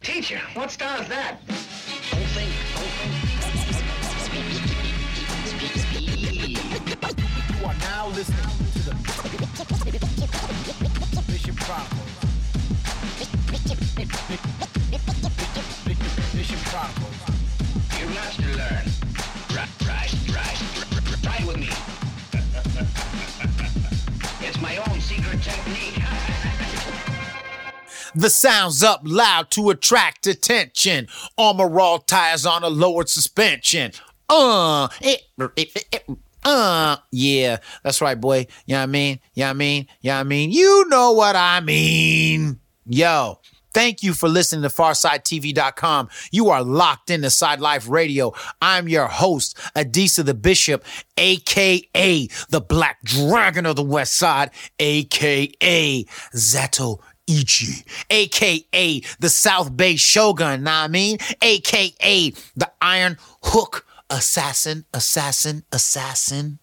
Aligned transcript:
Teacher, 0.00 0.40
what 0.54 0.70
star 0.70 1.02
is 1.02 1.08
that? 1.08 1.38
Don't 1.46 1.58
think, 2.32 2.50
don't 2.74 2.86
think. 2.86 3.14
You 7.58 7.66
are 7.66 7.74
now 7.80 8.06
listening 8.08 8.38
to 8.72 8.78
the 8.78 8.94
Bishop 11.26 11.56
Chronicles. 11.58 12.14
Bishop 16.32 16.62
Chronicles. 16.66 17.18
You're 17.98 18.10
lots 18.14 18.36
to 18.36 18.46
learn. 18.56 18.86
Right, 19.54 19.68
right, 19.84 20.14
right. 20.32 20.58
Try 21.22 21.44
with 21.44 21.58
me. 21.58 21.70
it's 24.46 24.60
my 24.62 24.76
own 24.76 25.00
secret 25.00 25.42
technique. 25.42 26.07
The 28.18 28.30
sounds 28.30 28.82
up 28.82 29.02
loud 29.04 29.48
to 29.52 29.70
attract 29.70 30.26
attention. 30.26 31.06
Armor 31.38 31.78
all 31.78 32.00
tires 32.00 32.46
on 32.46 32.64
a 32.64 32.68
lowered 32.68 33.08
suspension. 33.08 33.92
Uh, 34.28 34.88
it, 35.00 35.22
it, 35.56 35.86
it, 35.92 36.04
uh, 36.42 36.96
yeah, 37.12 37.58
that's 37.84 38.00
right, 38.00 38.20
boy. 38.20 38.48
You 38.66 38.74
know 38.74 38.78
what 38.78 38.82
I 38.82 38.86
mean? 38.86 39.20
You 39.34 39.42
know 39.42 39.46
what 39.46 39.50
I 39.50 39.52
mean? 39.52 39.86
You 40.00 40.08
know 40.08 40.16
what 40.16 40.16
I 40.16 40.24
mean? 40.24 40.50
You 40.50 40.88
know 40.88 41.12
what 41.12 41.36
I 41.36 41.60
mean. 41.60 42.58
Yo, 42.86 43.38
thank 43.72 44.02
you 44.02 44.12
for 44.14 44.28
listening 44.28 44.62
to 44.62 44.68
FarsideTV.com. 44.68 46.08
You 46.32 46.50
are 46.50 46.64
locked 46.64 47.10
into 47.10 47.30
Side 47.30 47.60
Life 47.60 47.88
Radio. 47.88 48.34
I'm 48.60 48.88
your 48.88 49.06
host, 49.06 49.56
Adisa 49.76 50.24
the 50.24 50.34
Bishop, 50.34 50.84
aka 51.16 52.28
the 52.48 52.60
Black 52.60 53.00
Dragon 53.04 53.64
of 53.64 53.76
the 53.76 53.84
West 53.84 54.14
Side, 54.14 54.50
aka 54.80 56.04
Zato 56.34 56.98
Ichi, 57.28 57.84
aka 58.10 59.02
the 59.20 59.28
South 59.28 59.76
Bay 59.76 59.96
Shogun, 59.96 60.64
nah 60.64 60.84
I 60.84 60.88
mean, 60.88 61.18
aka 61.42 62.30
the 62.56 62.70
Iron 62.80 63.18
Hook 63.42 63.84
Assassin, 64.10 64.86
Assassin, 64.94 65.62
Assassin, 65.70 66.58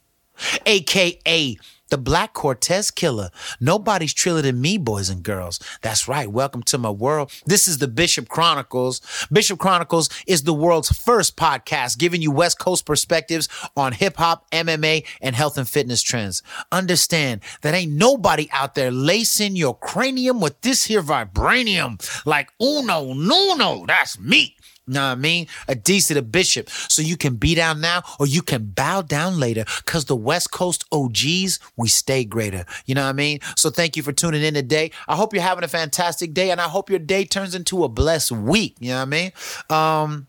aka 0.65 1.57
the 1.89 1.97
Black 1.97 2.33
Cortez 2.33 2.91
Killer. 2.91 3.29
Nobody's 3.59 4.13
triller 4.13 4.41
than 4.41 4.61
me, 4.61 4.77
boys 4.77 5.09
and 5.09 5.23
girls. 5.23 5.59
That's 5.81 6.07
right. 6.07 6.29
Welcome 6.29 6.63
to 6.63 6.77
my 6.77 6.89
world. 6.89 7.31
This 7.45 7.67
is 7.67 7.77
the 7.77 7.87
Bishop 7.87 8.27
Chronicles. 8.27 9.01
Bishop 9.31 9.59
Chronicles 9.59 10.09
is 10.25 10.43
the 10.43 10.53
world's 10.53 10.91
first 10.91 11.37
podcast 11.37 11.97
giving 11.97 12.21
you 12.21 12.31
West 12.31 12.59
Coast 12.59 12.85
perspectives 12.85 13.47
on 13.77 13.93
hip 13.93 14.17
hop, 14.17 14.49
MMA, 14.51 15.05
and 15.21 15.35
health 15.35 15.57
and 15.57 15.69
fitness 15.69 16.01
trends. 16.01 16.41
Understand 16.71 17.41
that 17.61 17.73
ain't 17.73 17.91
nobody 17.91 18.49
out 18.51 18.75
there 18.75 18.91
lacing 18.91 19.55
your 19.55 19.77
cranium 19.77 20.39
with 20.39 20.59
this 20.61 20.85
here 20.85 21.03
vibranium 21.03 22.01
like 22.25 22.49
uno, 22.61 23.13
no, 23.13 23.55
no, 23.55 23.85
that's 23.87 24.19
me. 24.19 24.55
Know 24.87 25.01
what 25.01 25.13
I 25.13 25.15
mean? 25.15 25.47
Adisa 25.67 26.13
the 26.13 26.21
bishop. 26.21 26.69
So 26.69 27.01
you 27.01 27.17
can 27.17 27.35
be 27.35 27.55
down 27.55 27.81
now 27.81 28.03
or 28.19 28.27
you 28.27 28.41
can 28.41 28.65
bow 28.65 29.01
down 29.01 29.39
later. 29.39 29.65
Cause 29.85 30.05
the 30.05 30.15
West 30.15 30.51
Coast 30.51 30.85
OGs, 30.91 31.59
we 31.75 31.87
stay 31.87 32.23
greater. 32.23 32.65
You 32.85 32.95
know 32.95 33.03
what 33.03 33.09
I 33.09 33.13
mean? 33.13 33.39
So 33.55 33.69
thank 33.69 33.97
you 33.97 34.03
for 34.03 34.11
tuning 34.11 34.43
in 34.43 34.53
today. 34.53 34.91
I 35.07 35.15
hope 35.15 35.33
you're 35.33 35.41
having 35.41 35.63
a 35.63 35.67
fantastic 35.69 36.33
day 36.33 36.51
and 36.51 36.61
I 36.61 36.65
hope 36.65 36.89
your 36.89 36.99
day 36.99 37.25
turns 37.25 37.55
into 37.55 37.83
a 37.83 37.89
blessed 37.89 38.31
week. 38.31 38.75
You 38.79 38.89
know 38.89 38.97
what 38.97 39.01
I 39.01 39.05
mean? 39.05 39.31
Um, 39.69 40.27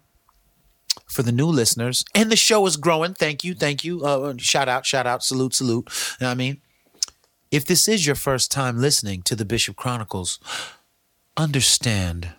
for 1.06 1.22
the 1.22 1.32
new 1.32 1.46
listeners, 1.46 2.04
and 2.14 2.30
the 2.30 2.36
show 2.36 2.66
is 2.66 2.76
growing. 2.76 3.14
Thank 3.14 3.44
you, 3.44 3.54
thank 3.54 3.84
you. 3.84 4.04
Uh, 4.04 4.34
shout 4.38 4.68
out, 4.68 4.84
shout 4.84 5.06
out, 5.06 5.22
salute, 5.22 5.54
salute. 5.54 5.88
You 6.20 6.24
know 6.24 6.28
what 6.28 6.32
I 6.32 6.34
mean? 6.34 6.60
If 7.50 7.64
this 7.64 7.86
is 7.86 8.04
your 8.04 8.16
first 8.16 8.50
time 8.50 8.80
listening 8.80 9.22
to 9.22 9.36
the 9.36 9.44
Bishop 9.44 9.76
Chronicles, 9.76 10.40
understand 11.36 12.32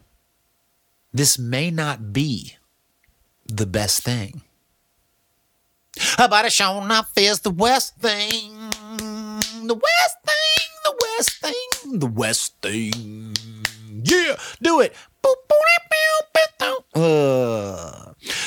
this 1.14 1.38
may 1.40 1.72
not 1.72 2.14
be 2.14 2.58
the 3.46 3.66
best 3.66 4.04
thing. 4.04 4.42
About 6.18 6.46
a 6.46 6.50
show 6.50 6.82
enough 6.82 7.12
is 7.18 7.40
the 7.40 7.50
West 7.50 7.98
thing. 7.98 8.54
The 9.68 9.74
West 9.74 10.18
thing, 10.26 10.70
the 10.84 10.96
West 11.02 11.32
thing, 11.42 12.00
the 12.00 12.08
West 12.08 12.54
thing. 12.62 13.36
Yeah, 14.04 14.36
do 14.62 14.80
it. 14.82 14.94
Boop, 15.24 15.36
boop, 15.50 15.82
boop, 15.90 16.28
boop. 16.36 16.47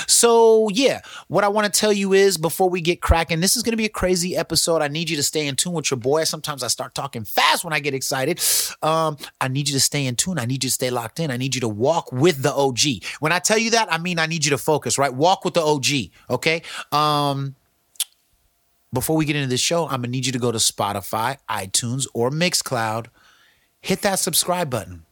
So, 0.06 0.68
yeah, 0.70 1.00
what 1.28 1.44
I 1.44 1.48
want 1.48 1.72
to 1.72 1.80
tell 1.80 1.92
you 1.92 2.12
is 2.12 2.36
before 2.36 2.68
we 2.68 2.80
get 2.80 3.00
cracking, 3.00 3.40
this 3.40 3.56
is 3.56 3.62
going 3.62 3.72
to 3.72 3.76
be 3.76 3.84
a 3.84 3.90
crazy 3.90 4.36
episode. 4.36 4.82
I 4.82 4.88
need 4.88 5.08
you 5.08 5.16
to 5.16 5.22
stay 5.22 5.46
in 5.46 5.56
tune 5.56 5.72
with 5.72 5.90
your 5.90 5.98
boy. 5.98 6.24
Sometimes 6.24 6.62
I 6.62 6.66
start 6.68 6.94
talking 6.94 7.24
fast 7.24 7.64
when 7.64 7.72
I 7.72 7.80
get 7.80 7.94
excited. 7.94 8.40
Um, 8.82 9.16
I 9.40 9.48
need 9.48 9.68
you 9.68 9.74
to 9.74 9.80
stay 9.80 10.06
in 10.06 10.16
tune. 10.16 10.38
I 10.38 10.44
need 10.44 10.64
you 10.64 10.70
to 10.70 10.74
stay 10.74 10.90
locked 10.90 11.20
in. 11.20 11.30
I 11.30 11.36
need 11.36 11.54
you 11.54 11.60
to 11.62 11.68
walk 11.68 12.12
with 12.12 12.42
the 12.42 12.52
OG. 12.52 13.04
When 13.20 13.32
I 13.32 13.38
tell 13.38 13.58
you 13.58 13.70
that, 13.70 13.92
I 13.92 13.98
mean 13.98 14.18
I 14.18 14.26
need 14.26 14.44
you 14.44 14.50
to 14.50 14.58
focus, 14.58 14.98
right? 14.98 15.12
Walk 15.12 15.44
with 15.44 15.54
the 15.54 15.62
OG, 15.62 16.10
okay? 16.28 16.62
Um, 16.92 17.54
before 18.92 19.16
we 19.16 19.24
get 19.24 19.36
into 19.36 19.48
this 19.48 19.60
show, 19.60 19.84
I'm 19.84 20.02
gonna 20.02 20.08
need 20.08 20.26
you 20.26 20.32
to 20.32 20.38
go 20.38 20.50
to 20.50 20.58
Spotify, 20.58 21.38
iTunes, 21.48 22.06
or 22.12 22.30
Mixcloud. 22.30 23.06
Hit 23.80 24.02
that 24.02 24.18
subscribe 24.18 24.68
button 24.68 25.04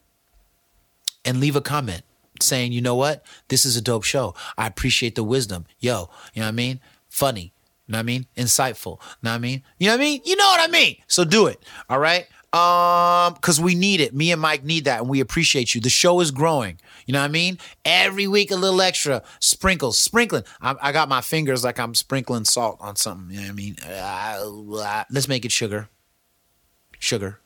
and 1.25 1.41
leave 1.41 1.57
a 1.57 1.61
comment 1.61 2.03
saying, 2.43 2.73
you 2.73 2.81
know 2.81 2.95
what? 2.95 3.25
This 3.49 3.65
is 3.65 3.77
a 3.77 3.83
dope 3.83 4.05
show. 4.05 4.35
I 4.57 4.67
appreciate 4.67 5.15
the 5.15 5.25
wisdom. 5.25 5.67
Yo, 5.79 6.11
you 6.35 6.41
know 6.41 6.47
what 6.47 6.49
I 6.49 6.53
mean? 6.53 6.81
Funny. 7.09 7.53
You 7.87 7.93
know 7.93 7.99
what 7.99 8.01
I 8.01 8.05
mean? 8.05 8.27
Insightful. 8.37 9.01
You 9.01 9.17
know 9.23 9.31
what 9.31 9.37
I 9.37 9.39
mean? 9.39 9.63
You 9.79 9.87
know 9.87 9.95
what 9.95 10.01
I 10.01 10.05
mean? 10.05 10.21
You 10.25 10.37
know 10.37 10.45
what 10.45 10.69
I 10.69 10.71
mean? 10.71 10.97
So 11.07 11.25
do 11.25 11.47
it. 11.47 11.63
All 11.89 11.99
right. 11.99 12.27
Um, 12.53 13.35
because 13.35 13.61
we 13.61 13.75
need 13.75 14.01
it. 14.01 14.15
Me 14.15 14.33
and 14.33 14.41
Mike 14.41 14.65
need 14.65 14.87
that, 14.87 15.01
and 15.01 15.09
we 15.09 15.21
appreciate 15.21 15.75
you. 15.75 15.83
The 15.83 15.91
show 15.91 16.21
is 16.21 16.31
growing. 16.31 16.81
You 17.07 17.13
know 17.13 17.21
what 17.21 17.27
I 17.27 17.29
mean? 17.29 17.59
Every 17.85 18.27
week 18.27 18.51
a 18.51 18.57
little 18.57 18.81
extra. 18.81 19.23
Sprinkles, 19.39 19.99
sprinkling. 19.99 20.45
I, 20.61 20.75
I 20.81 20.93
got 20.93 21.11
my 21.11 21.21
fingers 21.21 21.63
like 21.63 21.79
I'm 21.79 21.95
sprinkling 21.95 22.45
salt 22.45 22.79
on 22.81 22.97
something. 22.97 23.31
You 23.31 23.43
know 23.43 23.47
what 23.47 23.53
I 23.53 23.55
mean? 23.55 23.77
Uh, 23.87 24.77
uh, 24.77 25.05
let's 25.11 25.29
make 25.29 25.45
it 25.45 25.53
sugar. 25.53 25.91
Sugar 26.99 27.39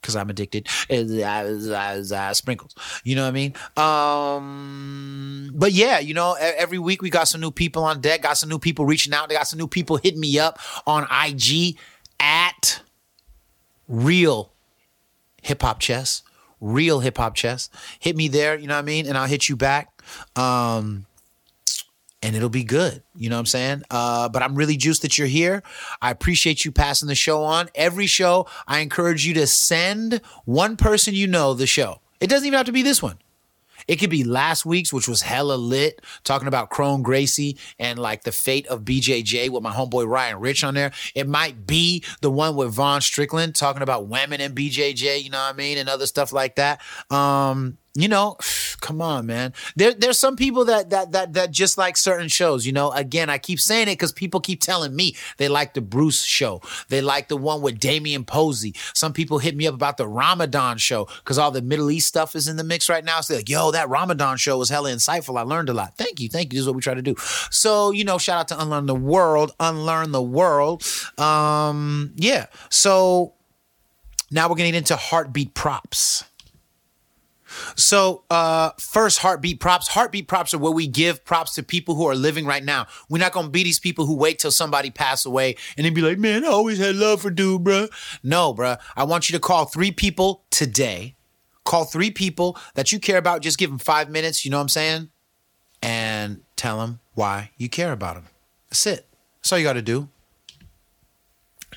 because 0.00 0.16
I'm 0.16 0.30
addicted. 0.30 0.68
Uh, 0.90 2.34
sprinkles. 2.34 2.74
You 3.04 3.16
know 3.16 3.22
what 3.22 3.28
I 3.28 3.30
mean? 3.32 3.54
Um, 3.76 5.52
but 5.54 5.72
yeah, 5.72 5.98
you 5.98 6.14
know, 6.14 6.36
every 6.40 6.78
week 6.78 7.02
we 7.02 7.10
got 7.10 7.28
some 7.28 7.40
new 7.40 7.50
people 7.50 7.84
on 7.84 8.00
deck, 8.00 8.22
got 8.22 8.36
some 8.36 8.48
new 8.48 8.58
people 8.58 8.84
reaching 8.84 9.12
out. 9.12 9.28
They 9.28 9.34
got 9.34 9.46
some 9.46 9.58
new 9.58 9.68
people 9.68 9.96
hitting 9.96 10.20
me 10.20 10.38
up 10.38 10.58
on 10.86 11.06
IG 11.10 11.76
at 12.18 12.82
real 13.88 14.52
hip 15.42 15.62
hop 15.62 15.80
chess, 15.80 16.22
real 16.60 17.00
hip 17.00 17.18
hop 17.18 17.34
chess. 17.34 17.68
Hit 17.98 18.16
me 18.16 18.28
there, 18.28 18.56
you 18.58 18.66
know 18.66 18.74
what 18.74 18.80
I 18.80 18.86
mean? 18.86 19.06
And 19.06 19.16
I'll 19.16 19.26
hit 19.26 19.48
you 19.48 19.56
back. 19.56 20.02
Um, 20.36 21.06
and 22.22 22.36
it'll 22.36 22.48
be 22.48 22.64
good. 22.64 23.02
You 23.16 23.30
know 23.30 23.36
what 23.36 23.40
I'm 23.40 23.46
saying? 23.46 23.82
Uh, 23.90 24.28
but 24.28 24.42
I'm 24.42 24.54
really 24.54 24.76
juiced 24.76 25.02
that 25.02 25.18
you're 25.18 25.26
here. 25.26 25.62
I 26.02 26.10
appreciate 26.10 26.64
you 26.64 26.72
passing 26.72 27.08
the 27.08 27.14
show 27.14 27.42
on. 27.42 27.68
Every 27.74 28.06
show, 28.06 28.46
I 28.66 28.80
encourage 28.80 29.26
you 29.26 29.34
to 29.34 29.46
send 29.46 30.20
one 30.44 30.76
person 30.76 31.14
you 31.14 31.26
know 31.26 31.54
the 31.54 31.66
show. 31.66 32.00
It 32.20 32.28
doesn't 32.28 32.46
even 32.46 32.56
have 32.56 32.66
to 32.66 32.72
be 32.72 32.82
this 32.82 33.02
one. 33.02 33.18
It 33.88 33.96
could 33.96 34.10
be 34.10 34.24
last 34.24 34.64
week's, 34.66 34.92
which 34.92 35.08
was 35.08 35.22
hella 35.22 35.54
lit, 35.54 36.02
talking 36.22 36.46
about 36.46 36.70
Kron 36.70 37.02
Gracie 37.02 37.56
and 37.78 37.98
like 37.98 38.22
the 38.22 38.30
fate 38.30 38.66
of 38.68 38.82
BJJ 38.82 39.50
with 39.50 39.62
my 39.62 39.72
homeboy 39.72 40.06
Ryan 40.06 40.38
Rich 40.38 40.62
on 40.64 40.74
there. 40.74 40.92
It 41.14 41.26
might 41.26 41.66
be 41.66 42.04
the 42.20 42.30
one 42.30 42.54
with 42.54 42.72
Vaughn 42.72 43.00
Strickland 43.00 43.54
talking 43.54 43.82
about 43.82 44.06
women 44.06 44.40
and 44.40 44.54
BJJ, 44.54 45.24
you 45.24 45.30
know 45.30 45.38
what 45.38 45.54
I 45.54 45.56
mean, 45.56 45.78
and 45.78 45.88
other 45.88 46.06
stuff 46.06 46.32
like 46.32 46.56
that. 46.56 46.80
Um, 47.10 47.78
you 47.94 48.08
know, 48.08 48.36
come 48.80 49.02
on, 49.02 49.26
man. 49.26 49.52
There, 49.76 49.92
there's 49.92 50.18
some 50.18 50.36
people 50.36 50.64
that 50.66 50.90
that 50.90 51.12
that 51.12 51.32
that 51.34 51.50
just 51.50 51.78
like 51.78 51.96
certain 51.96 52.28
shows. 52.28 52.66
You 52.66 52.72
know, 52.72 52.90
again, 52.92 53.30
I 53.30 53.38
keep 53.38 53.60
saying 53.60 53.88
it 53.88 53.92
because 53.92 54.12
people 54.12 54.40
keep 54.40 54.60
telling 54.60 54.94
me 54.94 55.16
they 55.36 55.48
like 55.48 55.74
the 55.74 55.80
Bruce 55.80 56.22
show. 56.22 56.60
They 56.88 57.00
like 57.00 57.28
the 57.28 57.36
one 57.36 57.62
with 57.62 57.78
Damian 57.78 58.24
Posey. 58.24 58.74
Some 58.94 59.12
people 59.12 59.38
hit 59.38 59.56
me 59.56 59.66
up 59.66 59.74
about 59.74 59.96
the 59.96 60.08
Ramadan 60.08 60.78
show 60.78 61.06
because 61.18 61.38
all 61.38 61.50
the 61.50 61.62
Middle 61.62 61.90
East 61.90 62.08
stuff 62.08 62.34
is 62.36 62.48
in 62.48 62.56
the 62.56 62.64
mix 62.64 62.88
right 62.88 63.04
now. 63.04 63.20
So 63.20 63.34
they're 63.34 63.40
like, 63.40 63.48
yo, 63.48 63.70
that 63.72 63.88
Ramadan 63.88 64.36
show 64.36 64.58
was 64.58 64.68
hella 64.68 64.90
insightful. 64.90 65.38
I 65.38 65.42
learned 65.42 65.68
a 65.68 65.74
lot. 65.74 65.96
Thank 65.96 66.20
you, 66.20 66.28
thank 66.28 66.52
you. 66.52 66.58
This 66.58 66.62
is 66.62 66.66
what 66.66 66.76
we 66.76 66.82
try 66.82 66.94
to 66.94 67.02
do. 67.02 67.14
So 67.50 67.90
you 67.90 68.04
know, 68.04 68.18
shout 68.18 68.40
out 68.40 68.48
to 68.48 68.62
Unlearn 68.62 68.86
the 68.86 68.94
World, 68.94 69.52
Unlearn 69.60 70.12
the 70.12 70.22
World. 70.22 70.84
Um, 71.18 72.12
yeah. 72.16 72.46
So 72.68 73.34
now 74.30 74.48
we're 74.48 74.54
getting 74.56 74.74
into 74.74 74.96
heartbeat 74.96 75.54
props. 75.54 76.24
So, 77.76 78.24
uh, 78.30 78.70
first 78.78 79.18
heartbeat 79.18 79.60
props. 79.60 79.88
Heartbeat 79.88 80.28
props 80.28 80.54
are 80.54 80.58
where 80.58 80.72
we 80.72 80.86
give 80.86 81.24
props 81.24 81.54
to 81.54 81.62
people 81.62 81.94
who 81.94 82.06
are 82.06 82.14
living 82.14 82.46
right 82.46 82.64
now. 82.64 82.86
We're 83.08 83.18
not 83.18 83.32
gonna 83.32 83.48
be 83.48 83.62
these 83.62 83.80
people 83.80 84.06
who 84.06 84.16
wait 84.16 84.38
till 84.38 84.50
somebody 84.50 84.90
pass 84.90 85.24
away 85.24 85.56
and 85.76 85.84
then 85.84 85.94
be 85.94 86.02
like, 86.02 86.18
"Man, 86.18 86.44
I 86.44 86.48
always 86.48 86.78
had 86.78 86.96
love 86.96 87.22
for 87.22 87.30
dude, 87.30 87.64
bruh." 87.64 87.90
No, 88.22 88.54
bruh. 88.54 88.78
I 88.96 89.04
want 89.04 89.28
you 89.28 89.34
to 89.34 89.40
call 89.40 89.64
three 89.66 89.90
people 89.90 90.44
today. 90.50 91.16
Call 91.64 91.84
three 91.84 92.10
people 92.10 92.58
that 92.74 92.92
you 92.92 92.98
care 92.98 93.18
about. 93.18 93.42
Just 93.42 93.58
give 93.58 93.70
them 93.70 93.78
five 93.78 94.10
minutes. 94.10 94.44
You 94.44 94.50
know 94.50 94.56
what 94.56 94.62
I'm 94.62 94.68
saying? 94.68 95.10
And 95.82 96.42
tell 96.56 96.78
them 96.78 97.00
why 97.14 97.50
you 97.56 97.68
care 97.68 97.92
about 97.92 98.14
them. 98.14 98.24
That's 98.68 98.86
it. 98.86 99.06
That's 99.38 99.52
all 99.52 99.58
you 99.58 99.64
got 99.64 99.74
to 99.74 99.82
do. 99.82 100.08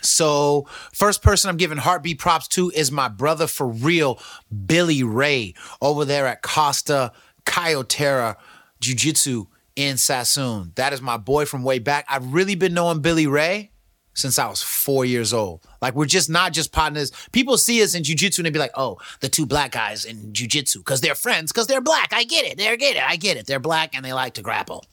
So, 0.04 0.68
first 0.94 1.22
person 1.22 1.50
I'm 1.50 1.58
giving 1.58 1.78
heartbeat 1.78 2.20
props 2.20 2.48
to 2.50 2.72
is 2.72 2.92
my 2.92 3.08
brother 3.08 3.48
for 3.48 3.68
real, 3.68 4.20
Billy 4.66 5.04
Ray, 5.04 5.54
over 5.82 6.06
there 6.06 6.28
at 6.28 6.42
Costa 6.42 7.12
Kyotera 7.46 8.36
Jiu 8.80 8.96
Jitsu 8.96 9.46
in 9.76 9.98
Sassoon. 9.98 10.74
That 10.76 10.94
is 10.94 11.02
my 11.02 11.18
boy 11.18 11.46
from 11.46 11.64
way 11.64 11.80
back. 11.80 12.06
I've 12.10 12.34
really 12.34 12.56
been 12.56 12.74
knowing 12.74 13.02
Billy 13.02 13.28
Ray 13.28 13.72
since 14.14 14.38
I 14.38 14.48
was 14.48 14.62
four 14.62 15.06
years 15.06 15.34
old. 15.34 15.66
Like 15.82 15.96
we're 15.96 16.06
just 16.06 16.30
not 16.30 16.54
just 16.54 16.72
partners. 16.72 17.12
People 17.32 17.58
see 17.58 17.82
us 17.84 17.96
in 17.96 18.04
jujitsu 18.04 18.40
and 18.40 18.46
they 18.46 18.52
be 18.52 18.60
like, 18.60 18.72
"Oh, 18.76 18.98
the 19.22 19.30
two 19.30 19.46
black 19.46 19.72
guys 19.72 20.06
in 20.06 20.34
jujitsu 20.34 20.78
because 20.78 21.02
they're 21.02 21.16
friends 21.16 21.52
because 21.52 21.68
they're 21.68 21.82
black." 21.82 22.14
I 22.14 22.24
get 22.24 22.46
it. 22.46 22.58
They're 22.58 22.78
get 22.78 22.96
it. 22.96 23.04
I 23.04 23.16
get 23.16 23.38
it. 23.38 23.48
They're 23.48 23.60
black 23.60 23.96
and 23.96 24.06
they 24.06 24.14
like 24.14 24.36
to 24.36 24.42
grapple. 24.42 24.86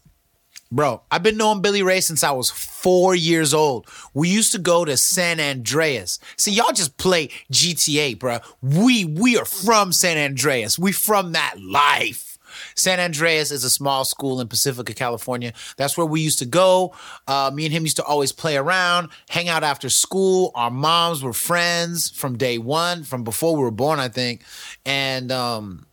Bro, 0.72 1.02
I've 1.10 1.24
been 1.24 1.36
knowing 1.36 1.62
Billy 1.62 1.82
Ray 1.82 2.00
since 2.00 2.22
I 2.22 2.30
was 2.30 2.48
four 2.48 3.16
years 3.16 3.52
old. 3.52 3.88
We 4.14 4.28
used 4.28 4.52
to 4.52 4.58
go 4.58 4.84
to 4.84 4.96
San 4.96 5.40
Andreas. 5.40 6.20
See, 6.36 6.52
y'all 6.52 6.72
just 6.72 6.96
play 6.96 7.30
GTA, 7.52 8.16
bro. 8.16 8.38
We 8.62 9.04
we 9.04 9.36
are 9.36 9.44
from 9.44 9.92
San 9.92 10.16
Andreas. 10.16 10.78
We 10.78 10.92
from 10.92 11.32
that 11.32 11.56
life. 11.60 12.38
San 12.76 13.00
Andreas 13.00 13.50
is 13.50 13.64
a 13.64 13.70
small 13.70 14.04
school 14.04 14.40
in 14.40 14.46
Pacifica, 14.46 14.94
California. 14.94 15.52
That's 15.76 15.96
where 15.96 16.06
we 16.06 16.20
used 16.20 16.38
to 16.38 16.46
go. 16.46 16.94
Uh, 17.26 17.50
me 17.52 17.64
and 17.64 17.74
him 17.74 17.82
used 17.82 17.96
to 17.96 18.04
always 18.04 18.30
play 18.30 18.56
around, 18.56 19.10
hang 19.28 19.48
out 19.48 19.64
after 19.64 19.88
school. 19.88 20.52
Our 20.54 20.70
moms 20.70 21.22
were 21.22 21.32
friends 21.32 22.10
from 22.10 22.38
day 22.38 22.58
one, 22.58 23.02
from 23.02 23.24
before 23.24 23.56
we 23.56 23.62
were 23.62 23.70
born, 23.72 23.98
I 23.98 24.08
think. 24.08 24.42
And 24.84 25.32
um, 25.32 25.86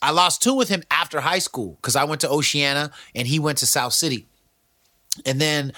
I 0.00 0.10
lost 0.10 0.42
two 0.42 0.54
with 0.54 0.68
him 0.68 0.82
after 0.90 1.20
high 1.20 1.38
school 1.40 1.76
because 1.80 1.96
I 1.96 2.04
went 2.04 2.20
to 2.22 2.30
Oceana 2.30 2.90
and 3.14 3.26
he 3.26 3.38
went 3.38 3.58
to 3.58 3.66
South 3.66 3.92
City. 3.92 4.26
And 5.26 5.40
then 5.40 5.72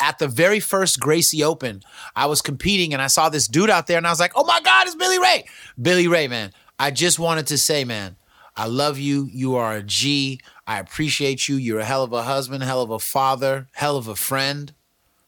at 0.00 0.18
the 0.18 0.28
very 0.28 0.60
first 0.60 1.00
Gracie 1.00 1.42
Open, 1.42 1.82
I 2.14 2.26
was 2.26 2.40
competing 2.42 2.92
and 2.92 3.02
I 3.02 3.08
saw 3.08 3.28
this 3.28 3.48
dude 3.48 3.70
out 3.70 3.86
there 3.86 3.98
and 3.98 4.06
I 4.06 4.10
was 4.10 4.20
like, 4.20 4.32
oh 4.36 4.44
my 4.44 4.60
God, 4.60 4.86
it's 4.86 4.94
Billy 4.94 5.18
Ray. 5.18 5.44
Billy 5.80 6.06
Ray, 6.06 6.28
man. 6.28 6.52
I 6.78 6.90
just 6.90 7.18
wanted 7.18 7.46
to 7.48 7.58
say, 7.58 7.84
man, 7.84 8.16
I 8.56 8.66
love 8.66 8.98
you. 8.98 9.28
You 9.32 9.56
are 9.56 9.74
a 9.74 9.82
G. 9.82 10.40
I 10.66 10.78
appreciate 10.78 11.48
you. 11.48 11.56
You're 11.56 11.80
a 11.80 11.84
hell 11.84 12.04
of 12.04 12.12
a 12.12 12.22
husband, 12.22 12.62
hell 12.62 12.82
of 12.82 12.90
a 12.90 12.98
father, 12.98 13.68
hell 13.72 13.96
of 13.96 14.08
a 14.08 14.16
friend. 14.16 14.72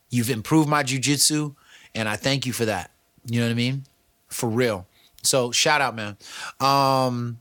You've 0.08 0.30
improved 0.30 0.68
my 0.68 0.84
jujitsu, 0.84 1.56
and 1.94 2.08
I 2.08 2.16
thank 2.16 2.46
you 2.46 2.52
for 2.52 2.64
that. 2.64 2.92
You 3.26 3.40
know 3.40 3.46
what 3.46 3.52
I 3.52 3.56
mean? 3.56 3.84
For 4.28 4.48
real. 4.48 4.86
So 5.22 5.50
shout 5.50 5.80
out, 5.80 5.96
man. 5.96 6.16
Um, 6.60 7.38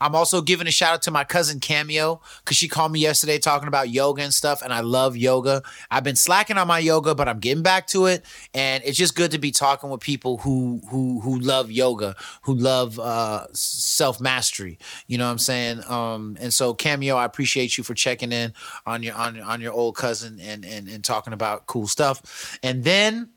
I'm 0.00 0.14
also 0.14 0.40
giving 0.40 0.66
a 0.66 0.70
shout 0.70 0.94
out 0.94 1.02
to 1.02 1.10
my 1.10 1.24
cousin 1.24 1.60
Cameo 1.60 2.20
because 2.38 2.56
she 2.56 2.68
called 2.68 2.92
me 2.92 3.00
yesterday 3.00 3.38
talking 3.38 3.68
about 3.68 3.90
yoga 3.90 4.22
and 4.22 4.32
stuff, 4.32 4.62
and 4.62 4.72
I 4.72 4.80
love 4.80 5.16
yoga. 5.16 5.62
I've 5.90 6.04
been 6.04 6.16
slacking 6.16 6.56
on 6.56 6.66
my 6.68 6.78
yoga, 6.78 7.14
but 7.14 7.28
I'm 7.28 7.38
getting 7.38 7.62
back 7.62 7.86
to 7.88 8.06
it, 8.06 8.24
and 8.54 8.82
it's 8.84 8.96
just 8.96 9.14
good 9.14 9.30
to 9.32 9.38
be 9.38 9.50
talking 9.50 9.90
with 9.90 10.00
people 10.00 10.38
who 10.38 10.80
who 10.90 11.20
who 11.20 11.38
love 11.38 11.70
yoga, 11.70 12.16
who 12.42 12.54
love 12.54 12.98
uh, 12.98 13.46
self 13.52 14.20
mastery. 14.20 14.78
You 15.06 15.18
know 15.18 15.26
what 15.26 15.32
I'm 15.32 15.38
saying? 15.38 15.82
Um, 15.88 16.36
and 16.40 16.52
so 16.52 16.74
Cameo, 16.74 17.16
I 17.16 17.24
appreciate 17.24 17.76
you 17.76 17.84
for 17.84 17.94
checking 17.94 18.32
in 18.32 18.52
on 18.86 19.02
your 19.02 19.14
on 19.14 19.40
on 19.40 19.60
your 19.60 19.72
old 19.72 19.96
cousin 19.96 20.38
and 20.40 20.64
and 20.64 20.88
and 20.88 21.04
talking 21.04 21.32
about 21.32 21.66
cool 21.66 21.86
stuff, 21.86 22.58
and 22.62 22.84
then 22.84 23.30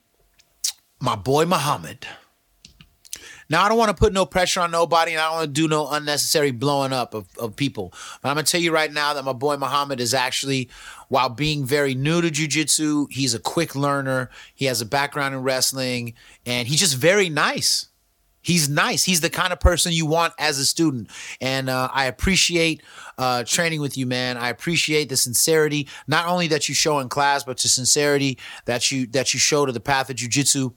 my 1.00 1.16
boy 1.16 1.46
Muhammad. 1.46 2.08
Now 3.54 3.62
I 3.62 3.70
don't 3.70 3.78
want 3.78 3.90
to 3.90 3.96
put 3.96 4.14
no 4.14 4.26
pressure 4.26 4.62
on 4.62 4.72
nobody, 4.72 5.12
and 5.12 5.22
I 5.22 5.26
don't 5.26 5.36
want 5.36 5.46
to 5.46 5.62
do 5.62 5.68
no 5.68 5.88
unnecessary 5.88 6.50
blowing 6.50 6.92
up 6.92 7.14
of, 7.14 7.28
of 7.38 7.56
people. 7.56 7.94
But 8.24 8.30
I'm 8.30 8.36
gonna 8.36 8.48
tell 8.48 8.60
you 8.60 8.74
right 8.74 8.92
now 8.92 9.14
that 9.14 9.24
my 9.24 9.34
boy 9.34 9.58
Muhammad 9.58 10.00
is 10.00 10.16
actually, 10.16 10.72
while 11.08 11.30
being 11.30 11.64
very 11.64 11.94
new 11.94 12.20
to 12.20 12.32
jujitsu, 12.32 13.12
he's 13.12 13.36
a 13.36 13.40
quick 13.40 13.76
learner. 13.76 14.32
He 14.56 14.66
has 14.66 14.82
a 14.82 14.88
background 14.88 15.36
in 15.36 15.44
wrestling, 15.44 16.16
and 16.48 16.68
he's 16.68 16.80
just 16.80 16.98
very 16.98 17.30
nice. 17.30 17.90
He's 18.42 18.70
nice. 18.70 19.04
He's 19.04 19.22
the 19.22 19.30
kind 19.30 19.54
of 19.54 19.60
person 19.60 19.94
you 19.94 20.08
want 20.08 20.34
as 20.40 20.58
a 20.58 20.66
student. 20.66 21.12
And 21.40 21.70
uh, 21.70 21.90
I 21.94 22.06
appreciate 22.06 22.82
uh, 23.20 23.44
training 23.44 23.82
with 23.82 24.00
you, 24.00 24.08
man. 24.08 24.36
I 24.36 24.50
appreciate 24.50 25.10
the 25.10 25.16
sincerity, 25.16 25.88
not 26.08 26.28
only 26.28 26.48
that 26.48 26.68
you 26.68 26.74
show 26.74 26.98
in 26.98 27.08
class, 27.08 27.44
but 27.44 27.60
the 27.60 27.70
sincerity 27.70 28.40
that 28.66 28.92
you 28.92 29.06
that 29.08 29.36
you 29.36 29.40
show 29.40 29.68
to 29.68 29.72
the 29.72 29.80
path 29.80 30.10
of 30.10 30.16
jujitsu 30.16 30.74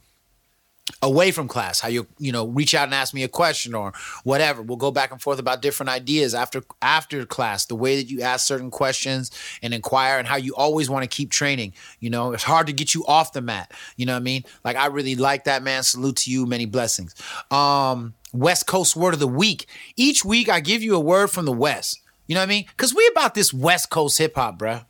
away 1.03 1.33
from 1.33 1.49
class 1.49 1.81
how 1.81 1.89
you 1.89 2.07
you 2.19 2.31
know 2.31 2.47
reach 2.47 2.75
out 2.75 2.85
and 2.85 2.95
ask 2.95 3.13
me 3.13 3.23
a 3.23 3.29
question 3.29 3.75
or 3.75 3.93
whatever. 4.25 4.63
We'll 4.63 4.77
go 4.77 4.91
back 4.91 5.11
and 5.11 5.21
forth 5.21 5.39
about 5.39 5.61
different 5.61 5.91
ideas 5.91 6.35
after 6.35 6.63
after 6.81 7.27
class 7.27 7.67
the 7.67 7.75
way 7.75 7.97
that 7.97 8.09
you 8.09 8.23
ask 8.23 8.47
certain 8.47 8.71
questions 8.71 9.31
and 9.63 9.75
inquire 9.75 10.19
and 10.19 10.29
how 10.29 10.37
you 10.37 10.55
always 10.55 10.89
want 10.89 11.03
to 11.03 11.09
keep 11.09 11.31
training 11.31 11.73
you 12.01 12.11
know? 12.11 12.33
It's 12.33 12.45
hard 12.45 12.67
to 12.69 12.73
get 12.73 12.95
you 12.95 13.05
off 13.07 13.33
the 13.33 13.41
mat 13.41 13.73
you 13.97 14.07
know 14.07 14.13
what 14.13 14.21
i 14.21 14.23
mean? 14.23 14.45
Like 14.65 14.77
i 14.77 14.87
really 14.87 15.17
like 15.17 15.45
that 15.45 15.63
man. 15.63 15.83
Salute 15.83 16.17
to 16.19 16.31
you. 16.31 16.47
Many 16.47 16.67
blessings. 16.67 17.15
Um 17.51 18.15
west 18.33 18.67
coast 18.67 18.95
word 18.95 19.15
of 19.15 19.21
the 19.21 19.29
week. 19.29 19.67
Each 19.97 20.25
week 20.25 20.49
i 20.49 20.61
give 20.61 20.83
you 20.83 20.95
a 20.95 21.01
word 21.01 21.29
from 21.29 21.47
the 21.47 21.53
west 21.53 22.01
you 22.27 22.35
know 22.35 22.41
what 22.41 22.47
i 22.47 22.49
mean? 22.49 22.65
Because 22.69 22.95
we 22.95 23.07
about 23.09 23.35
this 23.35 23.53
west 23.53 23.91
coast 23.91 24.19
hip-hop 24.19 24.59
bruh. 24.59 24.85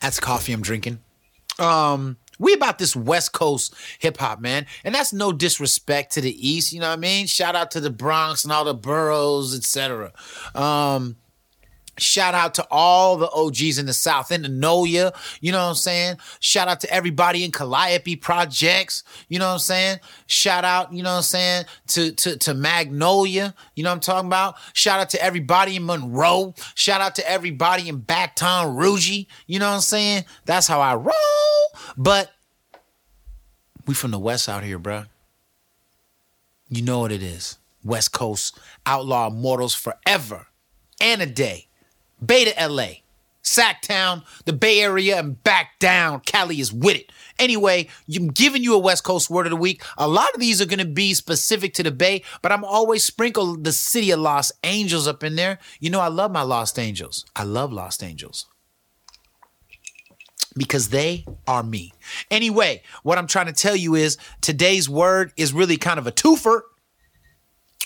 That's 0.00 0.18
coffee 0.18 0.52
i'm 0.52 0.62
drinking. 0.62 0.98
Um 1.58 2.16
we 2.38 2.52
about 2.52 2.78
this 2.78 2.94
West 2.94 3.32
Coast 3.32 3.74
hip 3.98 4.18
hop, 4.18 4.40
man. 4.40 4.66
And 4.84 4.94
that's 4.94 5.12
no 5.12 5.32
disrespect 5.32 6.12
to 6.12 6.20
the 6.20 6.48
East, 6.48 6.72
you 6.72 6.80
know 6.80 6.88
what 6.88 6.98
I 6.98 7.00
mean? 7.00 7.26
Shout 7.26 7.56
out 7.56 7.70
to 7.72 7.80
the 7.80 7.90
Bronx 7.90 8.44
and 8.44 8.52
all 8.52 8.64
the 8.64 8.74
boroughs, 8.74 9.56
etc. 9.56 10.12
Um, 10.54 11.16
Shout 11.98 12.34
out 12.34 12.54
to 12.54 12.66
all 12.70 13.16
the 13.16 13.30
OGs 13.30 13.78
in 13.78 13.86
the 13.86 13.92
South, 13.92 14.32
in 14.32 14.42
the 14.42 14.48
NOLA, 14.48 15.12
you 15.40 15.52
know 15.52 15.58
what 15.58 15.70
I'm 15.70 15.74
saying? 15.74 16.16
Shout 16.40 16.68
out 16.68 16.80
to 16.80 16.92
everybody 16.92 17.44
in 17.44 17.52
Calliope 17.52 18.16
Projects, 18.16 19.02
you 19.28 19.38
know 19.38 19.46
what 19.46 19.54
I'm 19.54 19.58
saying? 19.58 19.98
Shout 20.26 20.64
out, 20.64 20.92
you 20.92 21.02
know 21.02 21.10
what 21.10 21.16
I'm 21.16 21.22
saying, 21.22 21.64
to, 21.88 22.12
to, 22.12 22.36
to 22.38 22.54
Magnolia, 22.54 23.54
you 23.74 23.82
know 23.82 23.90
what 23.90 23.94
I'm 23.94 24.00
talking 24.00 24.28
about? 24.28 24.56
Shout 24.72 25.00
out 25.00 25.10
to 25.10 25.22
everybody 25.22 25.76
in 25.76 25.86
Monroe. 25.86 26.54
Shout 26.74 27.00
out 27.00 27.14
to 27.16 27.30
everybody 27.30 27.88
in 27.88 27.98
Baton 27.98 28.76
Rouge, 28.76 29.24
you 29.46 29.58
know 29.58 29.68
what 29.68 29.76
I'm 29.76 29.80
saying? 29.80 30.24
That's 30.44 30.66
how 30.66 30.80
I 30.80 30.94
roll. 30.94 31.14
But 31.96 32.30
we 33.86 33.94
from 33.94 34.10
the 34.10 34.18
West 34.18 34.48
out 34.48 34.62
here, 34.62 34.78
bruh. 34.78 35.06
You 36.68 36.82
know 36.82 37.00
what 37.00 37.12
it 37.12 37.22
is. 37.22 37.58
West 37.82 38.12
Coast, 38.12 38.58
outlaw 38.84 39.30
mortals 39.30 39.74
forever 39.74 40.46
and 41.00 41.22
a 41.22 41.26
day. 41.26 41.67
Beta 42.24 42.54
LA, 42.68 42.88
Sacktown, 43.42 44.24
the 44.44 44.52
Bay 44.52 44.80
Area, 44.80 45.18
and 45.18 45.42
back 45.42 45.78
down. 45.78 46.20
Cali 46.20 46.60
is 46.60 46.72
with 46.72 46.96
it. 46.96 47.12
Anyway, 47.38 47.88
I'm 48.14 48.28
giving 48.28 48.62
you 48.62 48.74
a 48.74 48.78
West 48.78 49.04
Coast 49.04 49.30
word 49.30 49.46
of 49.46 49.50
the 49.50 49.56
week. 49.56 49.82
A 49.96 50.08
lot 50.08 50.34
of 50.34 50.40
these 50.40 50.60
are 50.60 50.66
going 50.66 50.80
to 50.80 50.84
be 50.84 51.14
specific 51.14 51.72
to 51.74 51.82
the 51.82 51.90
Bay, 51.90 52.22
but 52.42 52.50
I'm 52.50 52.64
always 52.64 53.04
sprinkle 53.04 53.56
the 53.56 53.72
city 53.72 54.10
of 54.10 54.20
Los 54.20 54.50
Angeles 54.64 55.06
up 55.06 55.22
in 55.22 55.36
there. 55.36 55.58
You 55.78 55.90
know, 55.90 56.00
I 56.00 56.08
love 56.08 56.32
my 56.32 56.42
Lost 56.42 56.78
Angels. 56.78 57.24
I 57.36 57.44
love 57.44 57.72
Lost 57.72 58.02
Angels 58.02 58.46
because 60.56 60.88
they 60.88 61.24
are 61.46 61.62
me. 61.62 61.92
Anyway, 62.30 62.82
what 63.04 63.18
I'm 63.18 63.28
trying 63.28 63.46
to 63.46 63.52
tell 63.52 63.76
you 63.76 63.94
is 63.94 64.18
today's 64.40 64.88
word 64.88 65.32
is 65.36 65.52
really 65.52 65.76
kind 65.76 65.98
of 65.98 66.06
a 66.06 66.12
twofer, 66.12 66.62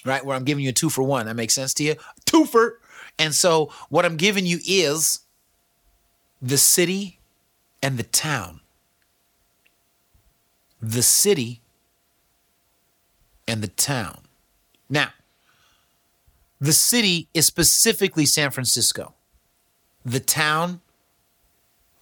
right? 0.04 0.24
Where 0.24 0.34
I'm 0.34 0.44
giving 0.44 0.64
you 0.64 0.70
a 0.70 0.72
two 0.72 0.88
for 0.88 1.02
one. 1.02 1.26
That 1.26 1.36
makes 1.36 1.54
sense 1.54 1.74
to 1.74 1.84
you? 1.84 1.96
Twofer. 2.26 2.76
And 3.19 3.35
so 3.35 3.71
what 3.88 4.04
I'm 4.04 4.16
giving 4.16 4.47
you 4.47 4.59
is 4.66 5.21
the 6.40 6.59
city 6.59 7.21
and 7.83 7.99
the 7.99 8.02
town. 8.02 8.61
The 10.81 11.02
city 11.02 11.61
and 13.47 13.62
the 13.62 13.69
town. 13.69 14.23
Now, 14.88 15.11
the 16.61 16.73
city 16.73 17.28
is 17.35 17.47
specifically 17.47 18.26
San 18.26 18.50
Francisco. 18.50 19.14
The 20.04 20.21
town, 20.21 20.81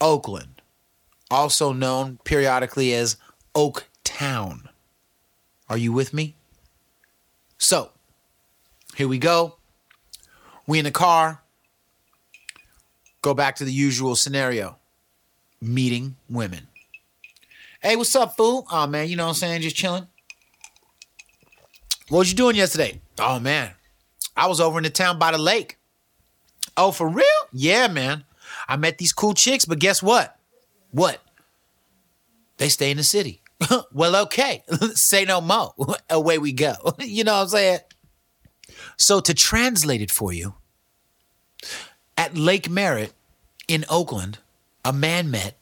Oakland, 0.01 0.63
also 1.31 1.73
known 1.73 2.19
periodically 2.25 2.95
as 2.95 3.17
Oak 3.55 3.87
Town. 4.05 4.69
Are 5.69 5.79
you 5.79 5.93
with 5.93 6.13
me? 6.13 6.35
So, 7.59 7.91
here 8.97 9.09
we 9.09 9.19
go. 9.19 9.57
We 10.67 10.79
in 10.79 10.85
the 10.85 10.91
car. 10.91 11.43
Go 13.23 13.35
back 13.35 13.57
to 13.57 13.65
the 13.65 13.73
usual 13.73 14.17
scenario. 14.17 14.77
Meeting 15.61 16.17
women. 16.29 16.69
Hey, 17.83 17.97
what's 17.97 18.15
up, 18.17 18.37
fool? 18.37 18.67
Oh 18.71 18.87
man, 18.87 19.09
you 19.09 19.17
know 19.17 19.25
what 19.25 19.31
I'm 19.31 19.35
saying? 19.35 19.63
Just 19.63 19.77
chilling. 19.77 20.07
What 22.09 22.21
was 22.21 22.31
you 22.31 22.37
doing 22.37 22.57
yesterday? 22.57 23.01
Oh 23.19 23.39
man. 23.41 23.73
I 24.37 24.47
was 24.47 24.61
over 24.61 24.79
in 24.79 24.85
the 24.85 24.91
town 24.91 25.19
by 25.19 25.33
the 25.33 25.39
lake. 25.39 25.77
Oh, 26.77 26.93
for 26.93 27.09
real? 27.09 27.27
Yeah, 27.53 27.89
man. 27.89 28.25
I 28.69 28.77
met 28.77 28.99
these 28.99 29.13
cool 29.13 29.35
chicks, 29.35 29.65
but 29.65 29.79
guess 29.79 30.03
what? 30.03 30.39
What? 30.93 31.21
They 32.57 32.69
stay 32.69 32.91
in 32.91 32.97
the 32.97 33.03
city. 33.03 33.43
well, 33.93 34.17
okay. 34.25 34.63
Say 34.95 35.25
no 35.25 35.41
more. 35.41 35.75
Away 36.11 36.39
we 36.39 36.53
go. 36.53 36.75
you 36.99 37.25
know 37.25 37.35
what 37.37 37.43
I'm 37.43 37.49
saying? 37.49 37.81
So 39.01 39.19
to 39.21 39.33
translate 39.33 40.03
it 40.03 40.11
for 40.11 40.31
you, 40.31 40.55
at 42.19 42.37
Lake 42.37 42.69
Merritt 42.69 43.15
in 43.67 43.87
Oakland, 43.89 44.39
a 44.85 44.93
man 44.93 45.31
met 45.31 45.57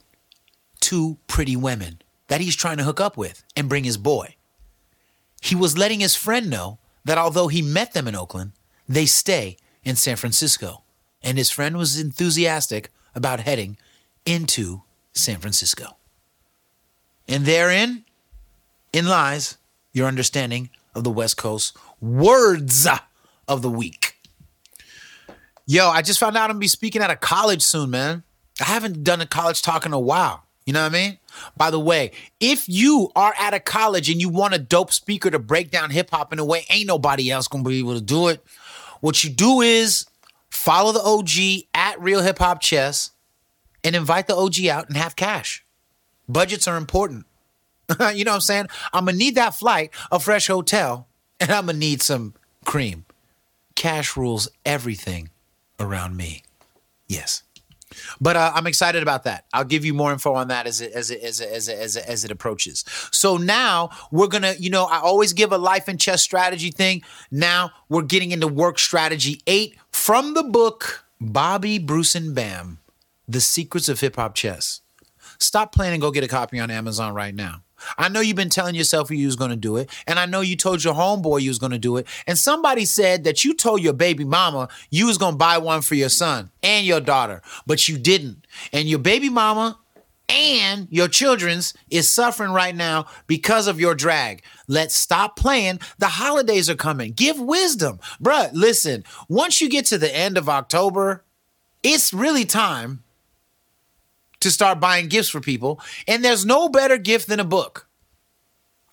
two 0.80 1.18
pretty 1.28 1.54
women 1.54 2.02
that 2.26 2.40
he's 2.40 2.57
trying 2.57 2.78
to 2.78 2.85
hook 2.85 3.00
up 3.00 3.16
with 3.16 3.45
and 3.57 3.68
bring 3.68 3.85
his 3.85 3.97
boy. 3.97 4.35
He 5.40 5.54
was 5.54 5.78
letting 5.78 6.00
his 6.00 6.16
friend 6.16 6.50
know 6.50 6.78
that 7.04 7.16
although 7.16 7.47
he 7.47 7.62
met 7.62 7.92
them 7.92 8.09
in 8.09 8.16
Oakland, 8.16 8.52
they 8.88 9.07
stay 9.07 9.57
in 9.85 9.95
San 9.95 10.16
Francisco. 10.16 10.83
And 11.23 11.38
his 11.38 11.49
friend 11.49 11.76
was 11.76 11.99
enthusiastic 11.99 12.90
about 13.14 13.40
heading 13.40 13.76
into 14.26 14.83
San 15.12 15.38
Francisco. 15.38 15.97
And 17.28 17.47
therein, 17.47 18.04
in 18.92 19.07
lies 19.07 19.59
your 19.92 20.09
understanding 20.09 20.71
of 20.92 21.04
the 21.04 21.11
West 21.11 21.37
Coast 21.37 21.76
words 22.00 22.85
of 23.49 23.62
the 23.62 23.71
week. 23.71 24.14
Yo, 25.67 25.88
I 25.88 26.02
just 26.02 26.19
found 26.19 26.37
out 26.37 26.45
I'm 26.45 26.50
gonna 26.50 26.61
be 26.61 26.69
speaking 26.69 27.02
at 27.02 27.11
a 27.11 27.17
college 27.17 27.62
soon, 27.62 27.90
man. 27.90 28.23
I 28.61 28.64
haven't 28.64 29.05
done 29.05 29.21
a 29.21 29.26
college 29.26 29.62
talk 29.62 29.85
in 29.85 29.93
a 29.93 30.00
while. 30.00 30.45
You 30.64 30.73
know 30.75 30.83
what 30.83 30.93
I 30.93 30.99
mean? 30.99 31.19
By 31.57 31.71
the 31.71 31.81
way, 31.81 32.12
if 32.40 32.69
you 32.69 33.11
are 33.17 33.35
at 33.38 33.55
a 33.55 33.61
college 33.61 34.11
and 34.11 34.21
you 34.21 34.28
want 34.28 34.55
a 34.55 34.59
dope 34.59 34.93
speaker 34.93 35.31
to 35.31 35.38
break 35.38 35.71
down 35.71 35.90
hip 35.90 36.11
hop 36.11 36.33
in 36.33 36.38
a 36.38 36.45
way 36.45 36.67
ain't 36.71 36.87
nobody 36.87 37.31
else 37.31 37.49
gonna 37.49 37.64
be 37.64 37.78
able 37.78 37.95
to 37.95 38.00
do 38.00 38.28
it, 38.28 38.45
what 39.00 39.25
you 39.25 39.31
do 39.31 39.61
is 39.61 40.07
follow 40.50 40.93
the 40.93 41.00
OG 41.00 41.69
at 41.75 42.00
Real 42.00 42.21
Hip 42.21 42.38
Hop 42.38 42.61
Chess 42.61 43.12
and 43.85 43.97
invite 43.97 44.26
the 44.26 44.37
OG 44.37 44.67
out 44.67 44.88
and 44.88 44.97
have 44.97 45.17
cash. 45.17 45.64
Budgets 46.28 46.69
are 46.69 46.76
important. 46.76 47.26
you 48.14 48.25
know 48.25 48.33
what 48.33 48.37
I'm 48.37 48.40
saying? 48.40 48.67
I'm 48.93 49.07
gonna 49.07 49.17
need 49.17 49.37
that 49.37 49.55
flight, 49.55 49.90
a 50.12 50.21
fresh 50.21 50.47
hotel, 50.49 51.09
and 51.40 51.50
I'm 51.50 51.67
gonna 51.67 51.78
need 51.78 52.02
some 52.02 52.35
cream. 52.64 53.07
Cash 53.78 54.16
rules 54.16 54.49
everything 54.66 55.30
around 55.78 56.16
me. 56.16 56.42
Yes. 57.06 57.44
But 58.20 58.35
uh, 58.35 58.50
I'm 58.52 58.66
excited 58.66 59.04
about 59.04 59.23
that. 59.23 59.44
I'll 59.54 59.62
give 59.62 59.85
you 59.85 59.94
more 59.94 60.11
info 60.11 60.35
on 60.35 60.49
that 60.49 60.66
as 60.66 60.80
it 60.80 60.90
as 60.90 61.12
it 61.12 61.23
as 61.23 61.40
it, 61.40 61.49
as 61.49 61.68
it, 61.68 61.78
as 61.78 61.97
it, 61.97 62.04
as 62.08 62.25
it 62.25 62.32
approaches. 62.32 62.85
So 63.12 63.37
now 63.37 63.90
we're 64.11 64.26
gonna, 64.26 64.54
you 64.58 64.68
know, 64.68 64.87
I 64.87 64.99
always 64.99 65.32
give 65.32 65.52
a 65.52 65.58
life 65.58 65.87
and 65.87 66.00
chess 66.00 66.23
strategy 66.23 66.73
thing. 66.73 67.04
Now 67.30 67.70
we're 67.88 68.02
getting 68.02 68.32
into 68.32 68.49
work 68.49 68.80
strategy 68.80 69.42
eight 69.47 69.76
from 69.92 70.35
the 70.35 70.42
book 70.42 71.04
Bobby 71.20 71.78
Bruce 71.78 72.16
and 72.16 72.35
Bam: 72.35 72.80
The 73.28 73.40
Secrets 73.40 73.88
of 73.88 74.00
Hip 74.00 74.16
Hop 74.16 74.35
Chess. 74.35 74.80
Stop 75.38 75.73
playing 75.73 75.92
and 75.92 76.02
go 76.02 76.11
get 76.11 76.25
a 76.25 76.28
copy 76.28 76.58
on 76.58 76.68
Amazon 76.68 77.14
right 77.14 77.35
now. 77.35 77.62
I 77.97 78.08
know 78.08 78.20
you've 78.20 78.37
been 78.37 78.49
telling 78.49 78.75
yourself 78.75 79.11
you 79.11 79.26
was 79.26 79.37
going 79.37 79.50
to 79.50 79.56
do 79.56 79.76
it, 79.76 79.90
and 80.06 80.18
I 80.18 80.26
know 80.26 80.40
you 80.40 80.56
told 80.56 80.85
your 80.85 80.94
homeboy 80.94 81.42
you 81.42 81.50
was 81.50 81.58
going 81.58 81.73
to 81.73 81.78
do 81.78 81.97
it, 81.97 82.06
and 82.26 82.38
somebody 82.38 82.85
said 82.85 83.25
that 83.25 83.44
you 83.44 83.54
told 83.54 83.82
your 83.82 83.92
baby 83.92 84.25
mama 84.25 84.68
you 84.90 85.06
was 85.06 85.18
going 85.18 85.35
to 85.35 85.38
buy 85.38 85.58
one 85.58 85.82
for 85.82 85.94
your 85.94 86.08
son 86.08 86.50
and 86.62 86.87
your 86.87 87.00
daughter, 87.00 87.42
but 87.66 87.88
you 87.88 87.99
didn't. 87.99 88.47
And 88.73 88.88
your 88.88 88.99
baby 88.99 89.28
mama 89.28 89.78
and 90.28 90.88
your 90.90 91.08
children's 91.08 91.75
is 91.90 92.11
suffering 92.11 92.52
right 92.52 92.76
now 92.76 93.06
because 93.26 93.66
of 93.66 93.80
your 93.80 93.94
drag. 93.94 94.42
Let's 94.66 94.94
stop 94.94 95.37
playing. 95.37 95.80
The 95.99 96.08
holidays 96.08 96.68
are 96.68 96.75
coming. 96.75 97.12
Give 97.12 97.40
wisdom. 97.40 97.99
Bruh, 98.23 98.50
listen, 98.52 99.04
once 99.28 99.61
you 99.61 99.70
get 99.70 99.87
to 99.87 99.99
the 99.99 100.14
end 100.14 100.37
of 100.37 100.49
October, 100.49 101.25
it's 101.82 102.12
really 102.12 102.44
time 102.44 103.02
to 104.40 104.50
start 104.50 104.80
buying 104.80 105.09
gifts 105.09 105.28
for 105.28 105.40
people. 105.40 105.80
And 106.07 106.25
there's 106.25 106.47
no 106.47 106.68
better 106.68 106.99
gift 106.99 107.28
than 107.28 107.40
a 107.40 107.45
book. 107.45 107.88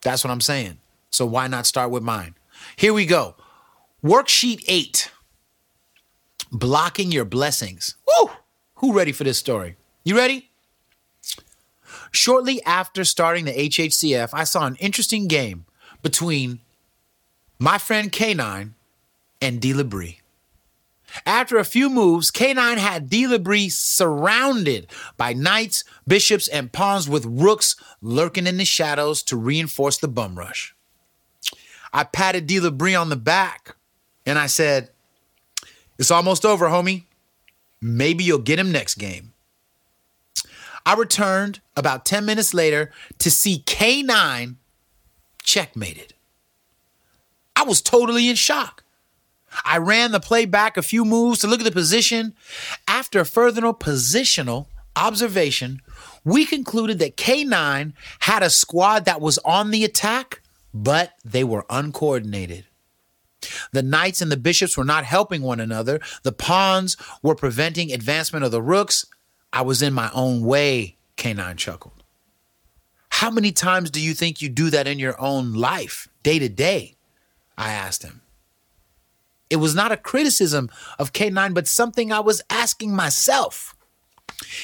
That's 0.01 0.23
what 0.23 0.31
I'm 0.31 0.41
saying. 0.41 0.77
So 1.09 1.25
why 1.25 1.47
not 1.47 1.65
start 1.65 1.91
with 1.91 2.03
mine? 2.03 2.35
Here 2.75 2.93
we 2.93 3.05
go. 3.05 3.35
Worksheet 4.03 4.63
eight 4.67 5.11
blocking 6.51 7.11
your 7.11 7.25
blessings. 7.25 7.95
Woo! 8.07 8.29
Who 8.75 8.93
ready 8.93 9.11
for 9.11 9.23
this 9.23 9.37
story? 9.37 9.77
You 10.03 10.17
ready? 10.17 10.49
Shortly 12.11 12.63
after 12.63 13.03
starting 13.03 13.45
the 13.45 13.53
HHCF, 13.53 14.29
I 14.33 14.43
saw 14.43 14.65
an 14.65 14.75
interesting 14.77 15.27
game 15.27 15.65
between 16.01 16.59
my 17.59 17.77
friend 17.77 18.11
K9 18.11 18.71
and 19.41 19.61
D. 19.61 19.73
Labrie. 19.73 20.19
After 21.25 21.57
a 21.57 21.65
few 21.65 21.89
moves, 21.89 22.31
K9 22.31 22.77
had 22.77 23.09
D. 23.09 23.25
Labrie 23.25 23.71
surrounded 23.71 24.87
by 25.17 25.33
knights, 25.33 25.83
bishops, 26.07 26.47
and 26.47 26.71
pawns 26.71 27.07
with 27.07 27.25
rooks 27.25 27.75
lurking 28.01 28.47
in 28.47 28.57
the 28.57 28.65
shadows 28.65 29.23
to 29.23 29.37
reinforce 29.37 29.97
the 29.97 30.07
bum 30.07 30.37
rush. 30.37 30.75
I 31.93 32.03
patted 32.03 32.47
D. 32.47 32.59
Labrie 32.59 32.99
on 32.99 33.09
the 33.09 33.15
back 33.15 33.75
and 34.25 34.37
I 34.37 34.47
said, 34.47 34.89
It's 35.97 36.11
almost 36.11 36.45
over, 36.45 36.67
homie. 36.67 37.03
Maybe 37.81 38.23
you'll 38.23 38.39
get 38.39 38.59
him 38.59 38.71
next 38.71 38.95
game. 38.95 39.33
I 40.85 40.93
returned 40.93 41.61
about 41.75 42.05
10 42.05 42.25
minutes 42.25 42.53
later 42.53 42.91
to 43.19 43.31
see 43.31 43.63
K9 43.65 44.55
checkmated. 45.43 46.13
I 47.55 47.63
was 47.63 47.81
totally 47.81 48.29
in 48.29 48.35
shock. 48.35 48.83
I 49.63 49.77
ran 49.77 50.11
the 50.11 50.19
play 50.19 50.45
back 50.45 50.77
a 50.77 50.81
few 50.81 51.05
moves 51.05 51.39
to 51.39 51.47
look 51.47 51.59
at 51.59 51.65
the 51.65 51.71
position. 51.71 52.33
After 52.87 53.23
further 53.23 53.61
positional 53.61 54.67
observation, 54.95 55.81
we 56.23 56.45
concluded 56.45 56.99
that 56.99 57.17
K9 57.17 57.93
had 58.19 58.43
a 58.43 58.49
squad 58.49 59.05
that 59.05 59.21
was 59.21 59.37
on 59.39 59.71
the 59.71 59.83
attack, 59.83 60.41
but 60.73 61.13
they 61.23 61.43
were 61.43 61.65
uncoordinated. 61.69 62.65
The 63.71 63.83
knights 63.83 64.21
and 64.21 64.31
the 64.31 64.37
bishops 64.37 64.75
were 64.77 64.83
not 64.83 65.05
helping 65.05 65.41
one 65.41 65.59
another. 65.59 65.99
The 66.23 66.31
pawns 66.31 66.97
were 67.21 67.35
preventing 67.35 67.91
advancement 67.91 68.43
of 68.43 68.51
the 68.51 68.61
rooks. 68.61 69.05
I 69.53 69.61
was 69.61 69.81
in 69.81 69.93
my 69.93 70.09
own 70.13 70.41
way, 70.41 70.97
K9 71.17 71.57
chuckled. 71.57 72.03
How 73.09 73.29
many 73.29 73.51
times 73.51 73.91
do 73.91 74.01
you 74.01 74.13
think 74.13 74.41
you 74.41 74.49
do 74.49 74.69
that 74.71 74.87
in 74.87 74.99
your 74.99 75.19
own 75.21 75.53
life, 75.53 76.09
day 76.23 76.39
to 76.39 76.49
day? 76.49 76.95
I 77.57 77.71
asked 77.71 78.03
him. 78.03 78.21
It 79.49 79.57
was 79.57 79.75
not 79.75 79.91
a 79.91 79.97
criticism 79.97 80.69
of 80.97 81.13
K9, 81.13 81.53
but 81.53 81.67
something 81.67 82.11
I 82.11 82.19
was 82.19 82.41
asking 82.49 82.95
myself. 82.95 83.75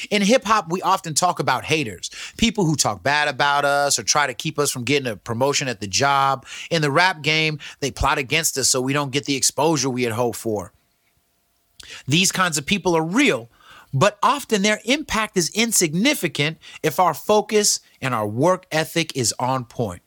In 0.09 0.21
hip 0.21 0.43
hop, 0.43 0.71
we 0.71 0.81
often 0.81 1.13
talk 1.13 1.39
about 1.39 1.65
haters, 1.65 2.09
people 2.37 2.65
who 2.65 2.75
talk 2.75 3.03
bad 3.03 3.27
about 3.27 3.63
us 3.63 3.97
or 3.97 4.03
try 4.03 4.27
to 4.27 4.33
keep 4.33 4.59
us 4.59 4.71
from 4.71 4.83
getting 4.83 5.11
a 5.11 5.15
promotion 5.15 5.67
at 5.67 5.79
the 5.79 5.87
job. 5.87 6.45
In 6.69 6.81
the 6.81 6.91
rap 6.91 7.21
game, 7.21 7.59
they 7.79 7.91
plot 7.91 8.17
against 8.17 8.57
us 8.57 8.69
so 8.69 8.81
we 8.81 8.93
don't 8.93 9.11
get 9.11 9.25
the 9.25 9.35
exposure 9.35 9.89
we 9.89 10.03
had 10.03 10.13
hoped 10.13 10.37
for. 10.37 10.73
These 12.07 12.31
kinds 12.31 12.57
of 12.57 12.65
people 12.65 12.95
are 12.95 13.03
real, 13.03 13.49
but 13.93 14.17
often 14.21 14.61
their 14.61 14.79
impact 14.85 15.37
is 15.37 15.49
insignificant 15.51 16.57
if 16.83 16.99
our 16.99 17.13
focus 17.13 17.79
and 18.01 18.13
our 18.13 18.27
work 18.27 18.65
ethic 18.71 19.15
is 19.15 19.33
on 19.39 19.65
point. 19.65 20.01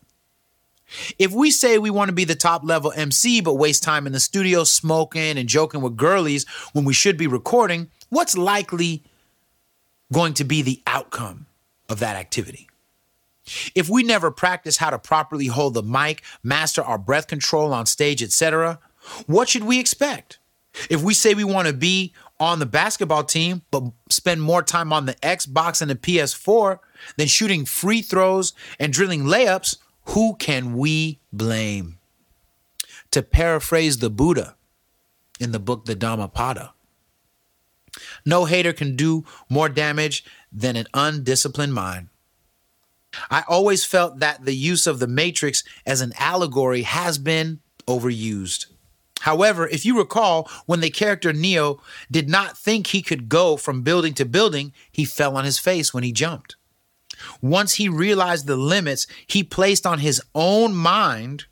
If 1.19 1.33
we 1.33 1.51
say 1.51 1.79
we 1.79 1.91
want 1.91 2.09
to 2.09 2.15
be 2.15 2.25
the 2.25 2.35
top 2.35 2.63
level 2.65 2.93
MC 2.95 3.41
but 3.41 3.55
waste 3.55 3.83
time 3.83 4.07
in 4.07 4.13
the 4.13 4.21
studio 4.21 4.65
smoking 4.65 5.39
and 5.39 5.49
joking 5.49 5.81
with 5.81 5.97
girlies 5.97 6.47
when 6.73 6.85
we 6.85 6.93
should 6.93 7.17
be 7.17 7.27
recording, 7.27 7.91
what's 8.11 8.37
likely 8.37 9.03
going 10.13 10.35
to 10.35 10.45
be 10.45 10.63
the 10.63 10.83
outcome 10.87 11.47
of 11.89 12.01
that 12.01 12.17
activity? 12.17 12.69
If 13.75 13.89
we 13.89 14.03
never 14.03 14.31
practice 14.31 14.79
how 14.79 14.91
to 14.91 14.99
properly 14.99 15.47
hold 15.47 15.75
the 15.75 15.83
mic, 15.83 16.23
master 16.43 16.83
our 16.83 16.99
breath 16.99 17.27
control 17.27 17.75
on 17.75 17.87
stage, 17.87 18.23
etc., 18.23 18.79
what 19.27 19.49
should 19.49 19.65
we 19.65 19.79
expect? 19.79 20.39
If 20.91 21.03
we 21.03 21.15
say 21.15 21.35
we 21.35 21.45
want 21.45 21.69
to 21.69 21.75
be 21.75 22.15
on 22.41 22.59
the 22.59 22.67
basketball 22.67 23.23
team 23.23 23.63
but 23.71 23.85
spend 24.09 24.43
more 24.43 24.63
time 24.63 24.93
on 24.93 25.07
the 25.07 25.15
Xbox 25.17 25.81
and 25.81 25.91
the 25.91 25.95
PS4 25.95 26.79
than 27.17 27.27
shooting 27.27 27.65
free 27.65 28.03
throws 28.03 28.55
and 28.79 28.93
drilling 28.93 29.25
layups, 29.25 29.77
who 30.07 30.37
can 30.37 30.77
we 30.77 31.19
blame? 31.33 31.99
To 33.11 33.23
paraphrase 33.23 33.99
the 33.99 34.11
Buddha 34.11 34.57
in 35.39 35.53
the 35.53 35.61
book 35.61 35.85
The 35.85 35.95
Dhammapada, 35.95 36.75
no 38.25 38.45
hater 38.45 38.73
can 38.73 38.97
do 38.97 39.25
more 39.49 39.69
damage 39.69 40.25
than 40.53 40.77
an 40.77 40.87
undisciplined 40.95 41.75
mind. 41.75 42.09
I 43.31 43.45
always 43.49 43.85
felt 43.85 44.19
that 44.19 44.45
the 44.45 44.57
use 44.57 44.87
of 44.87 44.99
the 44.99 45.07
Matrix 45.07 45.63
as 45.87 46.01
an 46.01 46.13
allegory 46.19 46.83
has 46.83 47.19
been 47.19 47.61
overused. 47.87 48.67
However, 49.21 49.69
if 49.69 49.87
you 49.87 49.97
recall, 49.97 50.51
when 50.67 50.81
the 50.81 50.91
character 50.91 51.33
Neo 51.33 51.81
did 52.11 52.29
not 52.29 52.59
think 52.59 52.89
he 52.89 53.01
could 53.01 53.29
go 53.29 53.57
from 53.57 53.83
building 53.83 54.13
to 54.15 54.25
building, 54.25 54.73
he 54.91 55.05
fell 55.05 55.37
on 55.37 55.45
his 55.45 55.59
face 55.59 55.95
when 55.95 56.05
he 56.05 56.13
jumped. 56.13 56.57
Once 57.41 57.75
he 57.75 57.89
realized 57.89 58.47
the 58.47 58.57
limits 58.57 59.07
he 59.27 59.43
placed 59.43 59.87
on 59.87 59.99
his 59.99 60.21
own 60.35 60.75
mind 60.75 61.47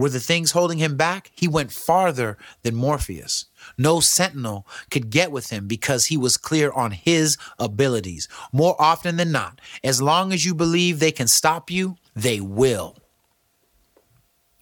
were 0.00 0.08
the 0.08 0.18
things 0.18 0.52
holding 0.52 0.78
him 0.78 0.96
back, 0.96 1.30
he 1.34 1.46
went 1.46 1.70
farther 1.70 2.38
than 2.62 2.74
Morpheus. 2.74 3.44
No 3.76 4.00
sentinel 4.00 4.66
could 4.90 5.10
get 5.10 5.30
with 5.30 5.50
him 5.50 5.68
because 5.68 6.06
he 6.06 6.16
was 6.16 6.38
clear 6.38 6.72
on 6.72 6.92
his 6.92 7.36
abilities. 7.58 8.26
More 8.50 8.74
often 8.80 9.16
than 9.16 9.30
not, 9.30 9.60
as 9.84 10.00
long 10.00 10.32
as 10.32 10.44
you 10.44 10.54
believe 10.54 10.98
they 10.98 11.12
can 11.12 11.26
stop 11.26 11.70
you, 11.70 11.96
they 12.16 12.40
will. 12.40 12.96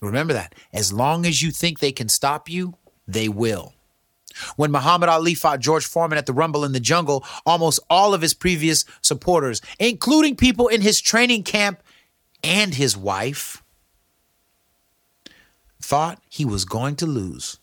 Remember 0.00 0.32
that. 0.32 0.54
As 0.72 0.92
long 0.92 1.24
as 1.24 1.40
you 1.40 1.52
think 1.52 1.78
they 1.78 1.92
can 1.92 2.08
stop 2.08 2.48
you, 2.48 2.74
they 3.06 3.28
will. 3.28 3.74
When 4.56 4.70
Muhammad 4.70 5.08
Ali 5.08 5.34
fought 5.34 5.60
George 5.60 5.86
Foreman 5.86 6.18
at 6.18 6.26
the 6.26 6.32
Rumble 6.32 6.64
in 6.64 6.72
the 6.72 6.80
Jungle, 6.80 7.24
almost 7.44 7.80
all 7.90 8.14
of 8.14 8.22
his 8.22 8.34
previous 8.34 8.84
supporters, 9.02 9.60
including 9.78 10.36
people 10.36 10.68
in 10.68 10.80
his 10.80 11.00
training 11.00 11.42
camp 11.42 11.82
and 12.42 12.74
his 12.74 12.96
wife, 12.96 13.62
thought 15.80 16.22
he 16.28 16.44
was 16.44 16.64
going 16.64 16.96
to 16.96 17.06
lose. 17.06 17.58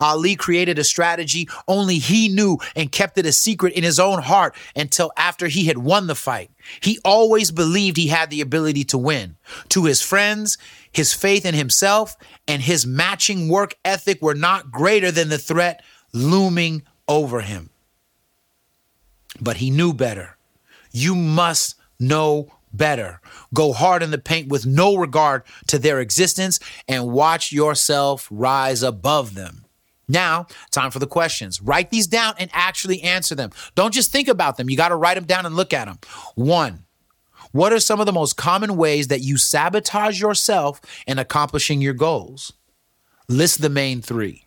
Ali 0.00 0.34
created 0.34 0.78
a 0.78 0.84
strategy 0.84 1.48
only 1.66 1.98
he 1.98 2.28
knew 2.28 2.58
and 2.74 2.90
kept 2.90 3.18
it 3.18 3.26
a 3.26 3.32
secret 3.32 3.74
in 3.74 3.84
his 3.84 4.00
own 4.00 4.22
heart 4.22 4.54
until 4.74 5.12
after 5.16 5.48
he 5.48 5.66
had 5.66 5.78
won 5.78 6.06
the 6.06 6.14
fight. 6.14 6.50
He 6.80 6.98
always 7.04 7.50
believed 7.50 7.96
he 7.96 8.08
had 8.08 8.30
the 8.30 8.40
ability 8.40 8.84
to 8.84 8.98
win. 8.98 9.36
To 9.70 9.84
his 9.84 10.00
friends, 10.00 10.58
his 10.90 11.12
faith 11.12 11.44
in 11.44 11.54
himself 11.54 12.16
and 12.46 12.62
his 12.62 12.86
matching 12.86 13.48
work 13.48 13.74
ethic 13.84 14.22
were 14.22 14.34
not 14.34 14.70
greater 14.70 15.10
than 15.10 15.28
the 15.28 15.38
threat 15.38 15.82
looming 16.12 16.82
over 17.06 17.40
him. 17.40 17.70
But 19.40 19.58
he 19.58 19.70
knew 19.70 19.92
better. 19.92 20.36
You 20.90 21.14
must 21.14 21.76
know 22.00 22.52
better. 22.72 23.20
Go 23.54 23.72
hard 23.72 24.02
in 24.02 24.10
the 24.10 24.18
paint 24.18 24.48
with 24.48 24.66
no 24.66 24.96
regard 24.96 25.42
to 25.68 25.78
their 25.78 26.00
existence 26.00 26.60
and 26.86 27.12
watch 27.12 27.52
yourself 27.52 28.28
rise 28.30 28.82
above 28.82 29.34
them. 29.34 29.64
Now, 30.08 30.46
time 30.70 30.90
for 30.90 30.98
the 30.98 31.06
questions. 31.06 31.60
Write 31.60 31.90
these 31.90 32.06
down 32.06 32.34
and 32.38 32.50
actually 32.54 33.02
answer 33.02 33.34
them. 33.34 33.50
Don't 33.74 33.92
just 33.92 34.10
think 34.10 34.26
about 34.26 34.56
them. 34.56 34.70
You 34.70 34.76
got 34.76 34.88
to 34.88 34.96
write 34.96 35.14
them 35.14 35.24
down 35.24 35.44
and 35.44 35.54
look 35.54 35.74
at 35.74 35.84
them. 35.84 35.98
One, 36.34 36.84
what 37.52 37.72
are 37.72 37.80
some 37.80 38.00
of 38.00 38.06
the 38.06 38.12
most 38.12 38.36
common 38.36 38.76
ways 38.76 39.08
that 39.08 39.20
you 39.20 39.36
sabotage 39.36 40.20
yourself 40.20 40.80
in 41.06 41.18
accomplishing 41.18 41.82
your 41.82 41.94
goals? 41.94 42.52
List 43.28 43.60
the 43.60 43.68
main 43.68 44.00
three. 44.00 44.46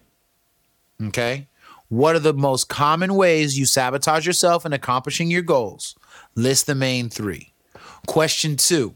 Okay. 1.02 1.48
What 1.90 2.16
are 2.16 2.20
the 2.20 2.34
most 2.34 2.70
common 2.70 3.16
ways 3.16 3.60
you 3.60 3.66
sabotage 3.66 4.26
yourself 4.26 4.66
in 4.66 4.74
accomplishing 4.74 5.30
your 5.30 5.42
goals? 5.42 5.96
List 6.36 6.66
the 6.66 6.76
main 6.76 7.10
three. 7.10 7.51
Question 8.08 8.56
two 8.56 8.96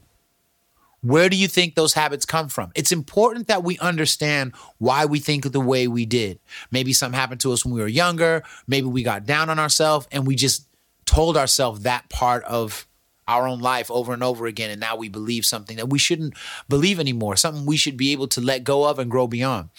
Where 1.01 1.29
do 1.29 1.37
you 1.37 1.47
think 1.47 1.75
those 1.75 1.93
habits 1.93 2.25
come 2.25 2.49
from? 2.49 2.71
It's 2.75 2.91
important 2.91 3.47
that 3.47 3.63
we 3.63 3.77
understand 3.79 4.53
why 4.77 5.05
we 5.05 5.19
think 5.19 5.51
the 5.51 5.59
way 5.59 5.87
we 5.87 6.05
did. 6.05 6.39
Maybe 6.71 6.93
something 6.93 7.19
happened 7.19 7.41
to 7.41 7.53
us 7.53 7.65
when 7.65 7.73
we 7.73 7.81
were 7.81 7.87
younger. 7.87 8.43
Maybe 8.67 8.87
we 8.87 9.03
got 9.03 9.25
down 9.25 9.49
on 9.49 9.59
ourselves 9.59 10.07
and 10.11 10.25
we 10.25 10.35
just 10.35 10.67
told 11.05 11.37
ourselves 11.37 11.81
that 11.81 12.09
part 12.09 12.43
of 12.45 12.87
our 13.27 13.47
own 13.47 13.59
life 13.59 13.89
over 13.89 14.13
and 14.13 14.23
over 14.23 14.45
again. 14.45 14.69
And 14.69 14.79
now 14.79 14.95
we 14.95 15.09
believe 15.09 15.45
something 15.45 15.77
that 15.77 15.89
we 15.89 15.97
shouldn't 15.97 16.35
believe 16.69 16.99
anymore, 16.99 17.35
something 17.35 17.65
we 17.65 17.77
should 17.77 17.97
be 17.97 18.11
able 18.11 18.27
to 18.29 18.41
let 18.41 18.63
go 18.63 18.87
of 18.87 18.99
and 18.99 19.09
grow 19.09 19.27
beyond. 19.27 19.69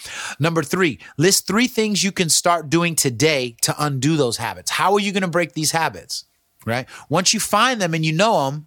Number 0.41 0.63
three, 0.63 0.99
list 1.17 1.47
three 1.47 1.69
things 1.69 2.03
you 2.03 2.13
can 2.13 2.29
start 2.29 2.71
doing 2.71 2.97
today 2.97 3.57
to 3.63 3.75
undo 3.79 4.17
those 4.17 4.39
habits. 4.39 4.73
How 4.73 4.95
are 4.95 5.01
you 5.01 5.13
going 5.13 5.23
to 5.23 5.29
break 5.29 5.53
these 5.53 5.71
habits? 5.71 6.25
Right? 6.65 6.89
Once 7.09 7.33
you 7.33 7.39
find 7.39 7.81
them 7.81 7.95
and 7.95 8.05
you 8.05 8.13
know 8.13 8.51
them, 8.51 8.67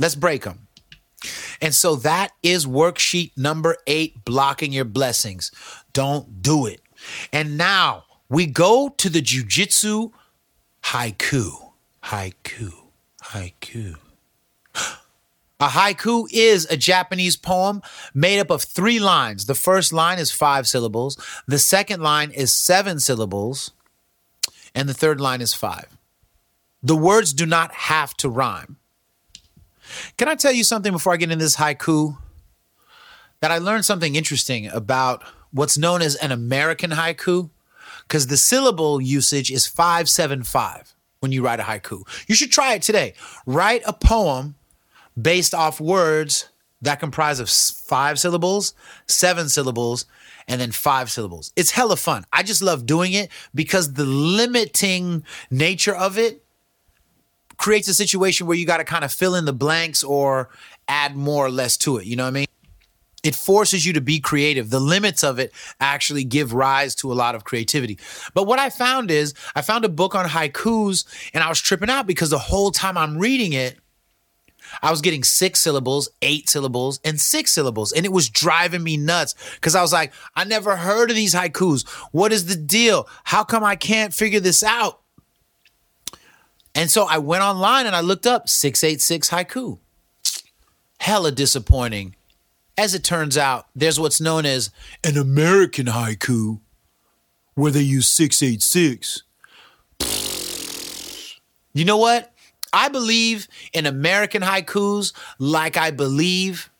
let's 0.00 0.16
break 0.16 0.42
them. 0.42 0.66
And 1.60 1.74
so 1.74 1.96
that 1.96 2.32
is 2.42 2.66
worksheet 2.66 3.32
number 3.36 3.76
eight 3.86 4.24
blocking 4.24 4.72
your 4.72 4.86
blessings. 4.86 5.52
Don't 5.92 6.42
do 6.42 6.66
it. 6.66 6.80
And 7.32 7.56
now 7.56 8.04
we 8.28 8.46
go 8.46 8.88
to 8.96 9.08
the 9.08 9.20
jujitsu 9.20 10.12
haiku. 10.84 11.70
Haiku. 12.04 12.72
Haiku. 13.22 13.96
A 15.62 15.68
haiku 15.68 16.26
is 16.32 16.66
a 16.70 16.76
Japanese 16.78 17.36
poem 17.36 17.82
made 18.14 18.40
up 18.40 18.48
of 18.48 18.62
three 18.62 18.98
lines. 18.98 19.44
The 19.44 19.54
first 19.54 19.92
line 19.92 20.18
is 20.18 20.30
five 20.32 20.66
syllables, 20.66 21.18
the 21.46 21.58
second 21.58 22.00
line 22.00 22.30
is 22.30 22.54
seven 22.54 22.98
syllables, 22.98 23.72
and 24.74 24.88
the 24.88 24.94
third 24.94 25.20
line 25.20 25.42
is 25.42 25.52
five. 25.52 25.98
The 26.82 26.96
words 26.96 27.34
do 27.34 27.44
not 27.44 27.72
have 27.72 28.16
to 28.18 28.30
rhyme. 28.30 28.78
Can 30.16 30.28
I 30.28 30.34
tell 30.34 30.52
you 30.52 30.64
something 30.64 30.92
before 30.92 31.12
I 31.12 31.16
get 31.16 31.30
into 31.30 31.44
this 31.44 31.56
haiku? 31.56 32.16
That 33.40 33.50
I 33.50 33.58
learned 33.58 33.84
something 33.84 34.16
interesting 34.16 34.66
about 34.68 35.22
what's 35.50 35.78
known 35.78 36.02
as 36.02 36.14
an 36.16 36.30
American 36.30 36.90
haiku, 36.90 37.50
because 38.02 38.26
the 38.26 38.36
syllable 38.36 39.00
usage 39.00 39.50
is 39.50 39.66
575 39.66 40.94
when 41.20 41.32
you 41.32 41.42
write 41.42 41.60
a 41.60 41.64
haiku. 41.64 42.02
You 42.28 42.34
should 42.34 42.50
try 42.50 42.74
it 42.74 42.82
today. 42.82 43.14
Write 43.46 43.82
a 43.86 43.92
poem 43.92 44.56
based 45.20 45.54
off 45.54 45.80
words 45.80 46.48
that 46.82 47.00
comprise 47.00 47.40
of 47.40 47.50
five 47.50 48.18
syllables, 48.18 48.74
seven 49.06 49.48
syllables, 49.48 50.06
and 50.48 50.60
then 50.60 50.72
five 50.72 51.10
syllables. 51.10 51.52
It's 51.56 51.70
hella 51.70 51.96
fun. 51.96 52.24
I 52.32 52.42
just 52.42 52.62
love 52.62 52.86
doing 52.86 53.12
it 53.12 53.30
because 53.54 53.92
the 53.92 54.04
limiting 54.04 55.24
nature 55.50 55.94
of 55.94 56.18
it 56.18 56.42
creates 57.60 57.88
a 57.88 57.94
situation 57.94 58.46
where 58.46 58.56
you 58.56 58.64
got 58.64 58.78
to 58.78 58.84
kind 58.84 59.04
of 59.04 59.12
fill 59.12 59.34
in 59.34 59.44
the 59.44 59.52
blanks 59.52 60.02
or 60.02 60.48
add 60.88 61.14
more 61.14 61.44
or 61.44 61.50
less 61.50 61.76
to 61.76 61.98
it. 61.98 62.06
You 62.06 62.16
know 62.16 62.24
what 62.24 62.28
I 62.28 62.32
mean? 62.32 62.46
It 63.22 63.34
forces 63.34 63.84
you 63.84 63.92
to 63.92 64.00
be 64.00 64.18
creative. 64.18 64.70
The 64.70 64.80
limits 64.80 65.22
of 65.22 65.38
it 65.38 65.52
actually 65.78 66.24
give 66.24 66.54
rise 66.54 66.94
to 66.96 67.12
a 67.12 67.14
lot 67.14 67.34
of 67.34 67.44
creativity. 67.44 67.98
But 68.32 68.46
what 68.46 68.58
I 68.58 68.70
found 68.70 69.10
is 69.10 69.34
I 69.54 69.60
found 69.60 69.84
a 69.84 69.90
book 69.90 70.14
on 70.14 70.26
haikus 70.26 71.04
and 71.34 71.44
I 71.44 71.50
was 71.50 71.60
tripping 71.60 71.90
out 71.90 72.06
because 72.06 72.30
the 72.30 72.38
whole 72.38 72.70
time 72.70 72.96
I'm 72.96 73.18
reading 73.18 73.52
it, 73.52 73.78
I 74.80 74.90
was 74.90 75.02
getting 75.02 75.22
six 75.22 75.60
syllables, 75.60 76.08
eight 76.22 76.48
syllables, 76.48 76.98
and 77.04 77.20
six 77.20 77.50
syllables. 77.50 77.92
And 77.92 78.06
it 78.06 78.12
was 78.12 78.30
driving 78.30 78.82
me 78.82 78.96
nuts 78.96 79.34
because 79.56 79.74
I 79.74 79.82
was 79.82 79.92
like, 79.92 80.14
I 80.34 80.44
never 80.44 80.76
heard 80.76 81.10
of 81.10 81.16
these 81.16 81.34
haikus. 81.34 81.86
What 82.12 82.32
is 82.32 82.46
the 82.46 82.56
deal? 82.56 83.06
How 83.24 83.44
come 83.44 83.64
I 83.64 83.76
can't 83.76 84.14
figure 84.14 84.40
this 84.40 84.62
out? 84.62 84.99
And 86.74 86.90
so 86.90 87.04
I 87.04 87.18
went 87.18 87.42
online 87.42 87.86
and 87.86 87.96
I 87.96 88.00
looked 88.00 88.26
up 88.26 88.48
686 88.48 89.30
haiku. 89.30 89.78
Hella 91.00 91.32
disappointing. 91.32 92.14
As 92.78 92.94
it 92.94 93.04
turns 93.04 93.36
out, 93.36 93.66
there's 93.74 93.98
what's 94.00 94.20
known 94.20 94.46
as 94.46 94.70
an 95.04 95.18
American 95.18 95.86
haiku 95.86 96.60
where 97.54 97.72
they 97.72 97.80
use 97.80 98.06
686. 98.08 99.22
You 101.72 101.84
know 101.84 101.96
what? 101.96 102.32
I 102.72 102.88
believe 102.88 103.48
in 103.72 103.86
American 103.86 104.42
haikus 104.42 105.12
like 105.38 105.76
I 105.76 105.90
believe 105.90 106.70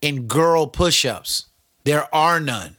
in 0.00 0.26
girl 0.26 0.66
push 0.66 1.04
ups. 1.04 1.46
There 1.84 2.12
are 2.14 2.40
none. 2.40 2.76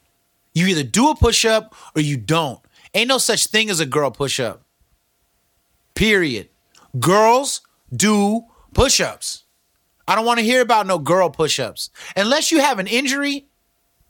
You 0.54 0.68
either 0.68 0.84
do 0.84 1.10
a 1.10 1.16
push 1.16 1.46
up 1.46 1.76
or 1.96 2.02
you 2.02 2.18
don't. 2.18 2.60
Ain't 2.94 3.08
no 3.08 3.18
such 3.18 3.48
thing 3.48 3.70
as 3.70 3.80
a 3.80 3.86
girl 3.86 4.12
push 4.12 4.40
up. 4.40 4.64
Period. 6.00 6.48
Girls 6.98 7.60
do 7.94 8.46
push 8.74 9.02
ups. 9.02 9.44
I 10.08 10.16
don't 10.16 10.24
want 10.24 10.40
to 10.40 10.46
hear 10.46 10.62
about 10.62 10.88
no 10.88 10.98
girl 10.98 11.30
push 11.30 11.60
ups. 11.60 11.90
Unless 12.16 12.54
you 12.54 12.62
have 12.62 12.80
an 12.80 12.88
injury, 12.88 13.50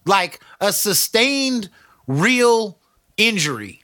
like 0.05 0.39
a 0.61 0.71
sustained 0.71 1.71
real 2.05 2.77
injury, 3.17 3.81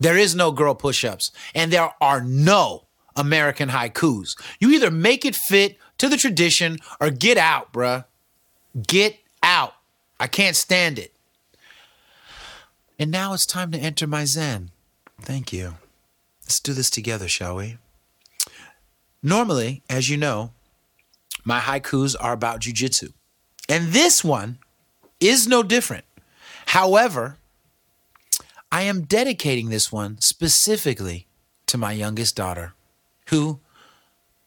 there 0.00 0.16
is 0.16 0.34
no 0.34 0.50
girl 0.50 0.74
push 0.74 1.04
ups. 1.04 1.30
And 1.54 1.72
there 1.72 1.88
are 2.00 2.20
no 2.20 2.88
American 3.14 3.68
haikus. 3.68 4.34
You 4.58 4.72
either 4.72 4.90
make 4.90 5.24
it 5.24 5.36
fit 5.36 5.78
to 5.98 6.08
the 6.08 6.16
tradition 6.16 6.78
or 7.00 7.10
get 7.10 7.38
out, 7.38 7.72
bruh. 7.72 8.06
Get 8.84 9.20
out. 9.40 9.74
I 10.18 10.26
can't 10.26 10.56
stand 10.56 10.98
it. 10.98 11.14
And 12.98 13.12
now 13.12 13.34
it's 13.34 13.46
time 13.46 13.70
to 13.70 13.78
enter 13.78 14.08
my 14.08 14.24
Zen. 14.24 14.72
Thank 15.22 15.52
you. 15.52 15.74
Let's 16.48 16.60
do 16.60 16.72
this 16.72 16.88
together, 16.88 17.28
shall 17.28 17.56
we? 17.56 17.76
Normally, 19.22 19.82
as 19.90 20.08
you 20.08 20.16
know, 20.16 20.52
my 21.44 21.60
haikus 21.60 22.16
are 22.18 22.32
about 22.32 22.60
jujitsu. 22.60 23.12
And 23.68 23.88
this 23.88 24.24
one 24.24 24.56
is 25.20 25.46
no 25.46 25.62
different. 25.62 26.06
However, 26.68 27.36
I 28.72 28.80
am 28.84 29.02
dedicating 29.02 29.68
this 29.68 29.92
one 29.92 30.22
specifically 30.22 31.26
to 31.66 31.76
my 31.76 31.92
youngest 31.92 32.34
daughter, 32.34 32.72
who 33.26 33.60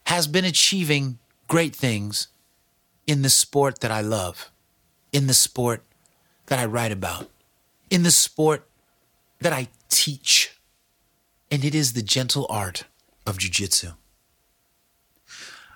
has 0.08 0.26
been 0.26 0.44
achieving 0.44 1.20
great 1.48 1.76
things 1.76 2.30
in 3.06 3.22
the 3.22 3.30
sport 3.30 3.82
that 3.82 3.92
I 3.92 4.02
love, 4.02 4.50
in 5.14 5.28
the 5.28 5.36
sport 5.36 5.84
that 6.48 6.58
I 6.58 6.66
write 6.66 6.92
about, 6.92 7.30
in 7.92 8.02
the 8.02 8.10
sport 8.10 8.68
that 9.40 9.54
I 9.54 9.68
teach. 9.90 10.58
And 11.52 11.64
it 11.66 11.76
is 11.76 11.94
the 11.94 12.02
gentle 12.02 12.48
art 12.50 12.86
of 13.28 13.38
jujitsu. 13.38 13.94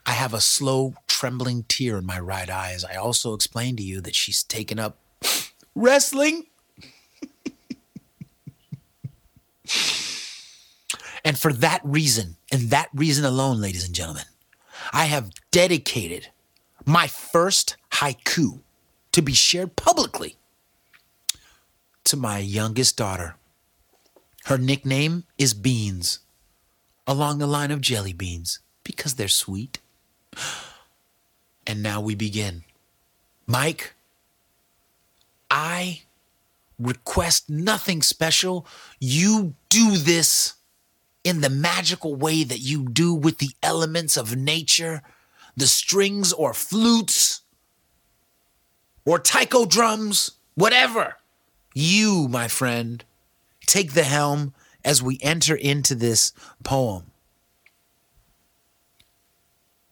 I 0.05 0.11
have 0.11 0.33
a 0.33 0.39
slow, 0.39 0.95
trembling 1.07 1.65
tear 1.67 1.97
in 1.97 2.05
my 2.05 2.17
right 2.19 2.49
eye 2.49 2.71
as 2.73 2.85
I 2.85 2.95
also 2.95 3.33
explain 3.33 3.75
to 3.75 3.83
you 3.83 3.99
that 4.01 4.15
she's 4.15 4.41
taken 4.41 4.79
up 4.79 4.97
wrestling. 5.75 6.45
and 11.25 11.37
for 11.37 11.51
that 11.51 11.81
reason, 11.83 12.37
and 12.51 12.69
that 12.69 12.89
reason 12.93 13.25
alone, 13.25 13.59
ladies 13.59 13.85
and 13.85 13.93
gentlemen, 13.93 14.25
I 14.93 15.05
have 15.05 15.31
dedicated 15.51 16.29
my 16.85 17.07
first 17.07 17.75
haiku 17.93 18.59
to 19.11 19.21
be 19.21 19.33
shared 19.33 19.75
publicly 19.75 20.37
to 22.05 22.15
my 22.15 22.37
youngest 22.37 22.95
daughter. 22.95 23.35
Her 24.45 24.59
nickname 24.59 25.23
is 25.39 25.55
Beans, 25.55 26.19
along 27.07 27.39
the 27.39 27.47
line 27.47 27.71
of 27.71 27.81
jelly 27.81 28.13
beans, 28.13 28.59
because 28.83 29.15
they're 29.15 29.27
sweet. 29.27 29.79
And 31.65 31.81
now 31.81 31.99
we 31.99 32.13
begin. 32.13 32.63
Mike, 33.47 33.95
I 35.49 36.03
request 36.77 37.49
nothing 37.49 38.03
special. 38.03 38.67
You 38.99 39.55
do 39.69 39.97
this 39.97 40.53
in 41.23 41.41
the 41.41 41.49
magical 41.49 42.13
way 42.13 42.43
that 42.43 42.59
you 42.59 42.87
do 42.87 43.15
with 43.15 43.39
the 43.39 43.49
elements 43.63 44.15
of 44.15 44.35
nature, 44.35 45.01
the 45.57 45.65
strings 45.65 46.31
or 46.31 46.53
flutes 46.53 47.41
or 49.05 49.17
taiko 49.17 49.65
drums, 49.65 50.33
whatever. 50.53 51.17
You, 51.73 52.27
my 52.29 52.47
friend, 52.47 53.03
take 53.65 53.93
the 53.93 54.03
helm 54.03 54.53
as 54.83 55.01
we 55.01 55.19
enter 55.21 55.55
into 55.55 55.95
this 55.95 56.31
poem. 56.63 57.11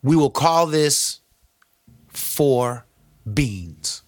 We 0.01 0.15
will 0.15 0.29
call 0.29 0.67
this 0.67 1.21
Four 2.09 2.85
Beans. 3.31 4.03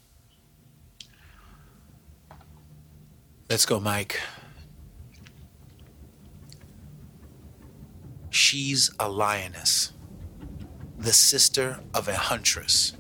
Let's 3.49 3.65
go, 3.65 3.79
Mike. 3.79 4.19
She's 8.29 8.91
a 8.99 9.07
lioness, 9.07 9.93
the 10.97 11.13
sister 11.13 11.79
of 11.93 12.07
a 12.09 12.15
huntress, 12.15 12.93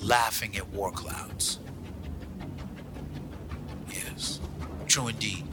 laughing 0.00 0.56
at 0.56 0.68
war 0.70 0.90
clouds. 0.90 1.60
Yes, 3.92 4.40
true 4.90 5.08
indeed. 5.08 5.44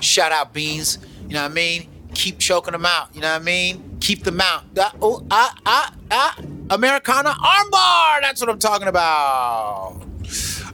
Shout 0.00 0.32
out 0.32 0.52
Beans, 0.52 0.98
you 1.28 1.34
know 1.34 1.42
what 1.42 1.50
I 1.50 1.54
mean? 1.54 1.88
Keep 2.14 2.38
choking 2.38 2.72
them 2.72 2.86
out, 2.86 3.14
you 3.14 3.20
know 3.20 3.30
what 3.32 3.42
I 3.42 3.44
mean? 3.44 3.98
Keep 4.00 4.24
them 4.24 4.40
out. 4.40 4.64
Ah, 4.76 4.94
oh, 5.00 5.24
ah, 5.30 5.54
ah, 5.66 5.94
ah. 6.10 6.38
Americana 6.70 7.30
armbar, 7.30 8.20
that's 8.22 8.40
what 8.40 8.48
I'm 8.48 8.58
talking 8.58 8.88
about. 8.88 10.00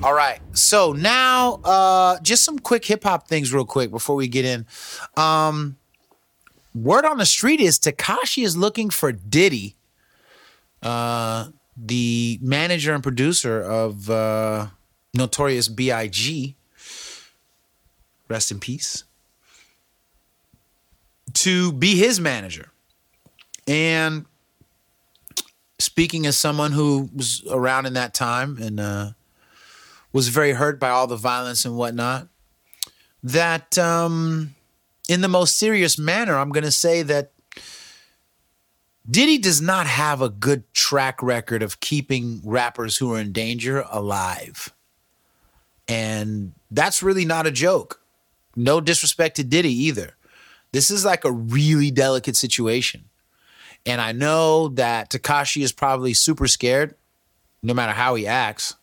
All 0.03 0.12
right. 0.12 0.40
So 0.53 0.92
now, 0.92 1.55
uh, 1.64 2.21
just 2.21 2.45
some 2.45 2.59
quick 2.59 2.85
hip 2.85 3.05
hop 3.05 3.29
things, 3.29 3.53
real 3.53 3.64
quick, 3.64 3.90
before 3.90 4.16
we 4.16 4.29
get 4.29 4.45
in. 4.45 4.66
Um, 5.16 5.77
word 6.75 7.05
on 7.05 7.19
the 7.19 7.27
street 7.27 7.61
is 7.61 7.79
Tekashi 7.79 8.45
is 8.45 8.57
looking 8.57 8.90
for 8.90 9.12
Diddy, 9.12 9.77
uh, 10.83 11.49
the 11.77 12.38
manager 12.42 12.95
and 12.95 13.03
producer 13.03 13.61
of 13.62 14.11
uh, 14.11 14.69
Notorious 15.14 15.69
B.I.G. 15.69 16.56
Rest 18.29 18.51
in 18.51 18.61
peace. 18.61 19.05
To 21.35 21.73
be 21.73 21.97
his 21.97 22.21
manager. 22.21 22.71
And 23.67 24.27
speaking 25.79 26.27
as 26.27 26.39
someone 26.39 26.73
who 26.73 27.11
was 27.15 27.45
around 27.51 27.87
in 27.87 27.95
that 27.95 28.15
time 28.15 28.59
and 28.61 28.81
uh, 28.81 29.11
was 30.12 30.29
very 30.29 30.53
hurt 30.53 30.81
by 30.81 30.91
all 30.91 31.07
the 31.07 31.17
violence 31.17 31.65
and 31.65 31.77
whatnot, 31.77 32.29
that 33.23 33.77
um, 33.77 34.55
in 35.09 35.21
the 35.21 35.29
most 35.29 35.57
serious 35.57 35.99
manner, 35.99 36.37
I'm 36.37 36.51
going 36.51 36.65
to 36.65 36.71
say 36.71 37.03
that 37.03 37.33
Diddy 39.09 39.39
does 39.39 39.61
not 39.61 39.87
have 39.87 40.21
a 40.21 40.29
good 40.29 40.73
track 40.75 41.23
record 41.23 41.62
of 41.62 41.81
keeping 41.81 42.41
rappers 42.45 42.97
who 42.97 43.15
are 43.15 43.21
in 43.21 43.33
danger 43.33 43.85
alive. 43.91 44.73
And 45.87 46.53
that's 46.71 47.03
really 47.03 47.25
not 47.25 47.47
a 47.47 47.53
joke. 47.53 48.01
No 48.57 48.81
disrespect 48.81 49.37
to 49.37 49.45
Diddy 49.45 49.73
either. 49.73 50.16
This 50.73 50.90
is 50.90 51.05
like 51.05 51.25
a 51.25 51.33
really 51.33 51.90
delicate 51.90 52.37
situation. 52.37 53.05
And 53.85 54.01
I 54.01 54.12
know 54.12 54.69
that 54.71 55.11
Tekashi 55.11 55.62
is 55.62 55.71
probably 55.71 56.12
super 56.12 56.49
scared, 56.49 56.97
no 57.62 57.73
matter 57.73 57.92
how 57.92 58.16
he 58.16 58.27
acts. 58.27 58.75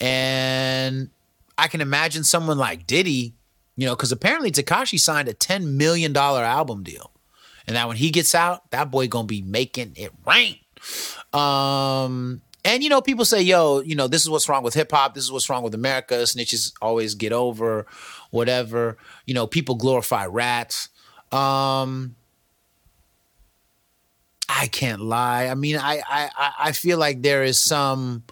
And 0.00 1.10
I 1.56 1.68
can 1.68 1.80
imagine 1.80 2.24
someone 2.24 2.58
like 2.58 2.86
Diddy, 2.86 3.34
you 3.76 3.86
know, 3.86 3.94
because 3.94 4.10
apparently 4.10 4.50
Tekashi 4.50 4.98
signed 4.98 5.28
a 5.28 5.34
$10 5.34 5.74
million 5.74 6.16
album 6.16 6.82
deal. 6.82 7.12
And 7.66 7.76
that 7.76 7.86
when 7.86 7.98
he 7.98 8.10
gets 8.10 8.34
out, 8.34 8.68
that 8.72 8.90
boy 8.90 9.06
gonna 9.06 9.26
be 9.26 9.42
making 9.42 9.92
it 9.94 10.10
rain. 10.26 10.56
Um, 11.32 12.42
and 12.64 12.82
you 12.82 12.88
know, 12.88 13.00
people 13.00 13.24
say, 13.24 13.42
yo, 13.42 13.80
you 13.80 13.94
know, 13.94 14.08
this 14.08 14.22
is 14.22 14.30
what's 14.30 14.48
wrong 14.48 14.62
with 14.62 14.74
hip 14.74 14.90
hop, 14.90 15.14
this 15.14 15.24
is 15.24 15.32
what's 15.32 15.48
wrong 15.48 15.62
with 15.62 15.74
America, 15.74 16.14
snitches 16.14 16.72
always 16.82 17.14
get 17.14 17.32
over, 17.32 17.86
whatever. 18.30 18.96
You 19.26 19.34
know, 19.34 19.46
people 19.46 19.74
glorify 19.74 20.26
rats. 20.26 20.88
Um 21.32 22.16
I 24.48 24.66
can't 24.66 25.00
lie. 25.00 25.46
I 25.46 25.54
mean, 25.54 25.76
I 25.76 26.02
I 26.08 26.52
I- 26.58 26.72
feel 26.72 26.98
like 26.98 27.22
there 27.22 27.44
is 27.44 27.58
some 27.58 28.24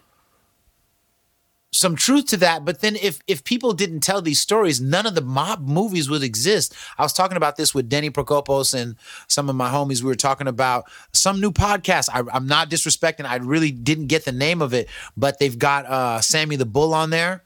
some 1.71 1.95
truth 1.95 2.27
to 2.27 2.37
that. 2.39 2.65
But 2.65 2.81
then 2.81 2.97
if 2.97 3.21
if 3.29 3.45
people 3.45 3.73
didn't 3.73 4.01
tell 4.01 4.21
these 4.21 4.41
stories, 4.41 4.81
none 4.81 5.07
of 5.07 5.15
the 5.15 5.21
mob 5.21 5.67
movies 5.69 6.11
would 6.11 6.25
exist. 6.25 6.75
I 6.99 7.03
was 7.03 7.13
talking 7.13 7.37
about 7.37 7.57
this 7.57 7.73
with 7.75 7.89
Denny 7.89 8.11
Prokopos 8.11 8.75
and 8.75 8.97
some 9.29 9.49
of 9.49 9.55
my 9.55 9.71
homies. 9.71 10.03
We 10.03 10.09
were 10.09 10.17
talking 10.17 10.49
about 10.49 10.91
some 11.13 11.41
new 11.41 11.53
podcast. 11.53 12.09
I, 12.13 12.23
I'm 12.35 12.47
not 12.49 12.69
disrespecting. 12.69 13.25
I 13.27 13.37
really 13.37 13.71
didn't 13.71 14.07
get 14.07 14.25
the 14.25 14.33
name 14.33 14.61
of 14.61 14.75
it, 14.75 14.89
but 15.17 15.39
they've 15.39 15.59
got 15.59 15.87
uh, 15.87 16.21
Sammy 16.21 16.57
the 16.57 16.67
Bull 16.67 16.95
on 16.95 17.11
there. 17.11 17.45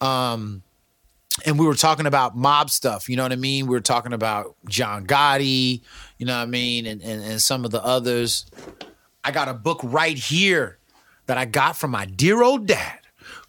Um, 0.00 0.62
and 1.44 1.58
we 1.58 1.66
were 1.66 1.74
talking 1.74 2.06
about 2.06 2.36
mob 2.36 2.70
stuff, 2.70 3.08
you 3.08 3.16
know 3.16 3.22
what 3.22 3.32
I 3.32 3.36
mean? 3.36 3.66
We 3.66 3.72
were 3.72 3.80
talking 3.80 4.12
about 4.12 4.56
John 4.68 5.06
Gotti, 5.06 5.82
you 6.18 6.26
know 6.26 6.36
what 6.36 6.42
I 6.42 6.46
mean, 6.46 6.86
and, 6.86 7.02
and 7.02 7.22
and 7.22 7.42
some 7.42 7.64
of 7.64 7.70
the 7.70 7.84
others. 7.84 8.46
I 9.24 9.32
got 9.32 9.48
a 9.48 9.54
book 9.54 9.80
right 9.82 10.16
here 10.16 10.78
that 11.26 11.36
I 11.36 11.44
got 11.44 11.76
from 11.76 11.90
my 11.90 12.06
dear 12.06 12.42
old 12.42 12.66
dad 12.66 13.00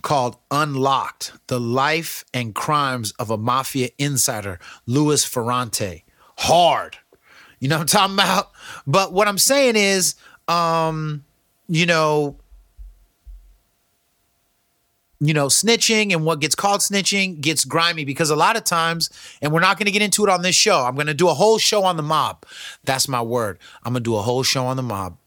called 0.02 0.38
Unlocked: 0.52 1.34
The 1.48 1.60
Life 1.60 2.26
and 2.34 2.54
Crimes 2.54 3.14
of 3.20 3.30
a 3.30 3.38
Mafia 3.38 3.90
Insider, 3.98 4.60
Louis 4.86 5.24
Ferrante. 5.24 6.04
Hard. 6.40 6.98
You 7.60 7.70
know 7.70 7.78
what 7.78 7.94
I'm 7.96 8.10
talking 8.10 8.16
about? 8.16 8.52
But 8.86 9.14
what 9.14 9.28
I'm 9.28 9.40
saying 9.40 9.76
is, 9.76 10.16
um, 10.48 11.24
you 11.68 11.86
know, 11.86 12.38
you 15.20 15.34
know, 15.34 15.48
snitching 15.48 16.14
and 16.14 16.26
what 16.26 16.40
gets 16.40 16.56
called 16.56 16.82
snitching 16.82 17.42
gets 17.42 17.66
grimy 17.66 18.06
because 18.06 18.30
a 18.30 18.36
lot 18.36 18.56
of 18.56 18.64
times, 18.64 19.10
and 19.42 19.52
we're 19.52 19.60
not 19.60 19.78
going 19.78 19.88
to 19.88 19.92
get 19.92 20.02
into 20.02 20.24
it 20.24 20.30
on 20.30 20.42
this 20.42 20.56
show. 20.56 20.84
I'm 20.84 20.96
going 20.96 21.08
to 21.08 21.14
do 21.14 21.30
a 21.30 21.34
whole 21.34 21.58
show 21.58 21.84
on 21.84 21.98
the 21.98 22.04
mob. 22.04 22.46
That's 22.84 23.08
my 23.08 23.22
word. 23.22 23.60
I'm 23.84 23.94
going 23.94 24.04
to 24.04 24.10
do 24.10 24.16
a 24.16 24.22
whole 24.22 24.44
show 24.44 24.66
on 24.66 24.78
the 24.78 24.84
mob 24.84 25.18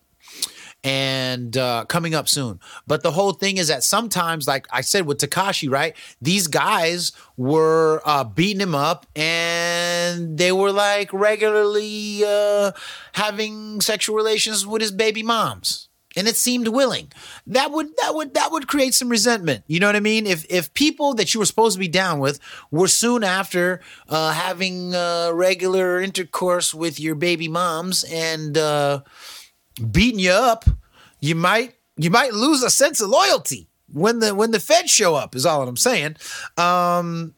and 0.83 1.57
uh, 1.57 1.85
coming 1.87 2.15
up 2.15 2.29
soon. 2.29 2.61
But 2.87 3.03
the 3.03 3.11
whole 3.11 3.33
thing 3.33 3.59
is 3.59 3.69
that 3.69 3.85
sometimes, 3.85 4.47
like 4.47 4.67
I 4.73 4.81
said 4.81 5.07
with 5.07 5.19
Tekashi, 5.19 5.71
right? 5.71 5.95
These 6.23 6.47
guys 6.47 7.13
were 7.37 8.01
uh, 8.05 8.25
beating 8.25 8.61
him 8.61 8.75
up, 8.75 9.07
and 9.15 10.39
they 10.39 10.53
were 10.53 10.73
like 10.73 11.13
regularly 11.13 12.23
uh, 12.27 12.73
having 13.13 13.81
sexual 13.81 14.17
relations 14.17 14.67
with 14.67 14.81
his 14.83 14.93
baby 14.93 15.23
moms. 15.23 15.90
And 16.17 16.27
it 16.27 16.37
seemed 16.37 16.67
willing. 16.69 17.13
That 17.47 17.71
would 17.71 17.97
that 17.99 18.15
would 18.15 18.35
that 18.35 18.51
would 18.51 18.67
create 18.67 18.95
some 18.95 19.09
resentment. 19.09 19.63
You 19.69 19.79
know 19.79 19.87
what 19.87 19.95
I 19.95 20.01
mean? 20.01 20.27
If 20.27 20.45
if 20.51 20.75
people 20.75 21.15
that 21.15 21.33
you 21.33 21.41
were 21.41 21.47
supposed 21.47 21.77
to 21.77 21.81
be 21.81 21.89
down 21.89 22.19
with 22.19 22.41
were 22.73 22.89
soon 22.89 23.23
after 23.23 23.81
uh, 24.09 24.33
having 24.33 24.95
uh, 24.95 25.31
regular 25.33 26.01
intercourse 26.01 26.75
with 26.75 26.99
your 26.99 27.15
baby 27.15 27.47
moms 27.47 28.05
and 28.05 28.59
uh, 28.59 29.03
beating 29.93 30.19
you 30.19 30.33
up, 30.33 30.65
you 31.21 31.37
might 31.37 31.75
you 31.97 32.11
might 32.11 32.33
lose 32.33 32.63
a 32.63 32.71
sense 32.71 33.01
of 33.01 33.09
loyalty 33.09 33.69
when 33.93 34.19
the 34.19 34.35
when 34.35 34.51
the 34.51 34.61
feds 34.61 34.91
show 34.91 35.15
up. 35.15 35.37
Is 35.37 35.47
all 35.47 35.61
that 35.61 35.69
I'm 35.69 35.77
saying. 35.77 36.17
Um, 36.57 37.35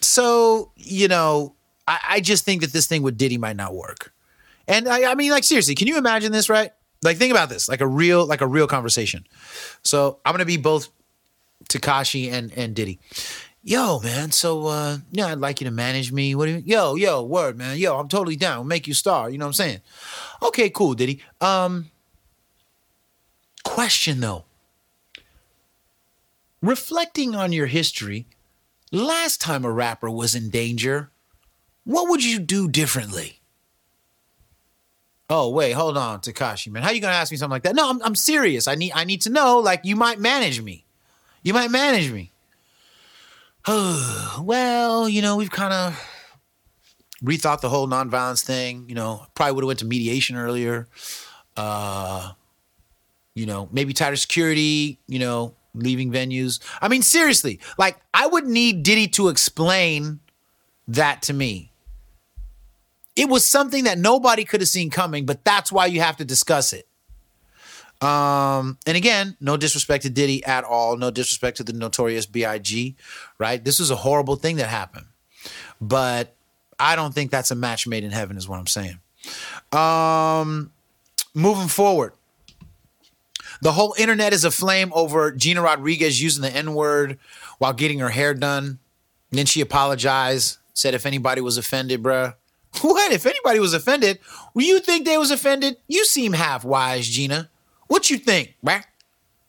so 0.00 0.72
you 0.76 1.08
know, 1.08 1.54
I, 1.86 2.00
I 2.08 2.20
just 2.20 2.44
think 2.44 2.60
that 2.60 2.72
this 2.72 2.86
thing 2.86 3.02
with 3.02 3.16
Diddy 3.16 3.38
might 3.38 3.56
not 3.56 3.74
work. 3.74 4.12
And 4.66 4.86
I, 4.88 5.12
I 5.12 5.14
mean, 5.14 5.30
like 5.30 5.44
seriously, 5.44 5.74
can 5.74 5.88
you 5.88 5.96
imagine 5.96 6.32
this? 6.32 6.50
Right? 6.50 6.72
Like 7.02 7.16
think 7.16 7.30
about 7.30 7.48
this, 7.48 7.68
like 7.68 7.80
a 7.80 7.86
real 7.86 8.26
like 8.26 8.40
a 8.40 8.46
real 8.46 8.66
conversation. 8.66 9.26
So 9.82 10.18
I'm 10.24 10.32
gonna 10.32 10.44
be 10.44 10.56
both 10.56 10.88
Tekashi 11.68 12.30
and 12.32 12.52
and 12.56 12.74
Diddy. 12.74 12.98
Yo, 13.62 14.00
man. 14.00 14.30
So, 14.30 14.68
uh, 14.68 14.98
yeah, 15.10 15.26
I'd 15.26 15.40
like 15.40 15.60
you 15.60 15.66
to 15.66 15.70
manage 15.70 16.12
me. 16.12 16.34
What 16.34 16.46
do 16.46 16.52
you? 16.52 16.62
Yo, 16.64 16.94
yo, 16.94 17.22
word, 17.22 17.58
man. 17.58 17.76
Yo, 17.76 17.98
I'm 17.98 18.08
totally 18.08 18.36
down. 18.36 18.58
We'll 18.58 18.64
make 18.64 18.86
you 18.86 18.94
star. 18.94 19.28
You 19.28 19.36
know 19.36 19.44
what 19.44 19.48
I'm 19.48 19.54
saying? 19.54 19.80
Okay, 20.42 20.70
cool, 20.70 20.94
Diddy. 20.94 21.20
Um, 21.40 21.90
question 23.64 24.20
though. 24.20 24.44
Reflecting 26.62 27.34
on 27.34 27.52
your 27.52 27.66
history, 27.66 28.26
last 28.90 29.40
time 29.40 29.64
a 29.64 29.70
rapper 29.70 30.10
was 30.10 30.34
in 30.34 30.50
danger, 30.50 31.10
what 31.84 32.08
would 32.08 32.24
you 32.24 32.38
do 32.38 32.68
differently? 32.68 33.37
Oh 35.30 35.50
wait, 35.50 35.72
hold 35.72 35.98
on, 35.98 36.20
Tekashi, 36.20 36.72
man. 36.72 36.82
How 36.82 36.90
you 36.90 37.00
gonna 37.00 37.14
ask 37.14 37.30
me 37.30 37.36
something 37.36 37.52
like 37.52 37.64
that? 37.64 37.74
No, 37.74 37.90
I'm, 37.90 38.02
I'm 38.02 38.14
serious. 38.14 38.66
I 38.66 38.74
need 38.74 38.92
I 38.94 39.04
need 39.04 39.22
to 39.22 39.30
know. 39.30 39.58
Like 39.58 39.80
you 39.84 39.94
might 39.94 40.18
manage 40.18 40.62
me. 40.62 40.86
You 41.42 41.52
might 41.52 41.70
manage 41.70 42.10
me. 42.10 42.32
well, 44.40 45.08
you 45.08 45.20
know, 45.20 45.36
we've 45.36 45.50
kind 45.50 45.74
of 45.74 46.08
rethought 47.22 47.60
the 47.60 47.68
whole 47.68 47.86
nonviolence 47.86 48.42
thing. 48.42 48.86
You 48.88 48.94
know, 48.94 49.26
probably 49.34 49.52
would 49.52 49.64
have 49.64 49.68
went 49.68 49.78
to 49.80 49.84
mediation 49.84 50.36
earlier. 50.36 50.88
Uh, 51.56 52.32
you 53.34 53.44
know, 53.44 53.68
maybe 53.70 53.92
tighter 53.92 54.16
security. 54.16 54.98
You 55.06 55.18
know, 55.18 55.54
leaving 55.74 56.10
venues. 56.10 56.60
I 56.80 56.88
mean, 56.88 57.02
seriously, 57.02 57.60
like 57.76 57.98
I 58.14 58.26
would 58.26 58.46
need 58.46 58.82
Diddy 58.82 59.08
to 59.08 59.28
explain 59.28 60.20
that 60.86 61.20
to 61.22 61.34
me. 61.34 61.67
It 63.18 63.28
was 63.28 63.44
something 63.44 63.84
that 63.84 63.98
nobody 63.98 64.44
could 64.44 64.60
have 64.60 64.68
seen 64.68 64.90
coming, 64.90 65.26
but 65.26 65.44
that's 65.44 65.72
why 65.72 65.86
you 65.86 66.00
have 66.00 66.16
to 66.18 66.24
discuss 66.24 66.72
it. 66.72 66.86
Um, 68.00 68.78
and 68.86 68.96
again, 68.96 69.36
no 69.40 69.56
disrespect 69.56 70.04
to 70.04 70.10
Diddy 70.10 70.44
at 70.44 70.62
all, 70.62 70.96
no 70.96 71.10
disrespect 71.10 71.56
to 71.56 71.64
the 71.64 71.72
notorious 71.72 72.26
B.I.G., 72.26 72.94
right? 73.38 73.64
This 73.64 73.80
was 73.80 73.90
a 73.90 73.96
horrible 73.96 74.36
thing 74.36 74.54
that 74.56 74.68
happened. 74.68 75.06
But 75.80 76.36
I 76.78 76.94
don't 76.94 77.12
think 77.12 77.32
that's 77.32 77.50
a 77.50 77.56
match 77.56 77.88
made 77.88 78.04
in 78.04 78.12
heaven, 78.12 78.36
is 78.36 78.48
what 78.48 78.60
I'm 78.60 78.68
saying. 78.68 79.00
Um, 79.72 80.70
moving 81.34 81.66
forward, 81.66 82.12
the 83.62 83.72
whole 83.72 83.96
internet 83.98 84.32
is 84.32 84.44
aflame 84.44 84.92
over 84.94 85.32
Gina 85.32 85.60
Rodriguez 85.60 86.22
using 86.22 86.42
the 86.42 86.54
N 86.54 86.72
word 86.72 87.18
while 87.58 87.72
getting 87.72 87.98
her 87.98 88.10
hair 88.10 88.32
done. 88.32 88.78
And 89.30 89.38
then 89.38 89.46
she 89.46 89.60
apologized, 89.60 90.58
said 90.72 90.94
if 90.94 91.04
anybody 91.04 91.40
was 91.40 91.58
offended, 91.58 92.00
bruh. 92.00 92.34
What? 92.82 93.12
If 93.12 93.26
anybody 93.26 93.60
was 93.60 93.74
offended, 93.74 94.18
well, 94.54 94.64
you 94.64 94.80
think 94.80 95.04
they 95.04 95.18
was 95.18 95.30
offended? 95.30 95.76
You 95.86 96.04
seem 96.04 96.32
half 96.32 96.64
wise, 96.64 97.08
Gina. 97.08 97.50
What 97.86 98.10
you 98.10 98.18
think, 98.18 98.54
bruh? 98.64 98.84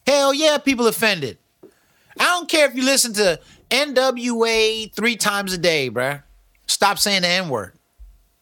Hell 0.06 0.34
yeah, 0.34 0.58
people 0.58 0.88
offended. 0.88 1.38
I 2.20 2.26
don't 2.26 2.50
care 2.50 2.68
if 2.68 2.76
you 2.76 2.84
listen 2.84 3.14
to 3.14 3.40
NWA 3.70 4.94
three 4.94 5.16
times 5.16 5.54
a 5.54 5.58
day, 5.58 5.90
bruh. 5.90 6.24
Stop 6.68 7.00
saying 7.00 7.22
the 7.22 7.28
N 7.28 7.50
word 7.50 7.74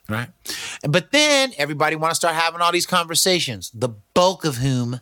right? 0.10 0.30
But 0.88 1.12
then 1.12 1.54
everybody 1.58 1.96
want 1.96 2.12
to 2.12 2.16
start 2.16 2.36
having 2.36 2.62
all 2.62 2.72
these 2.72 2.86
conversations, 2.86 3.72
the 3.74 3.90
bulk 4.14 4.46
of 4.46 4.58
whom 4.58 5.00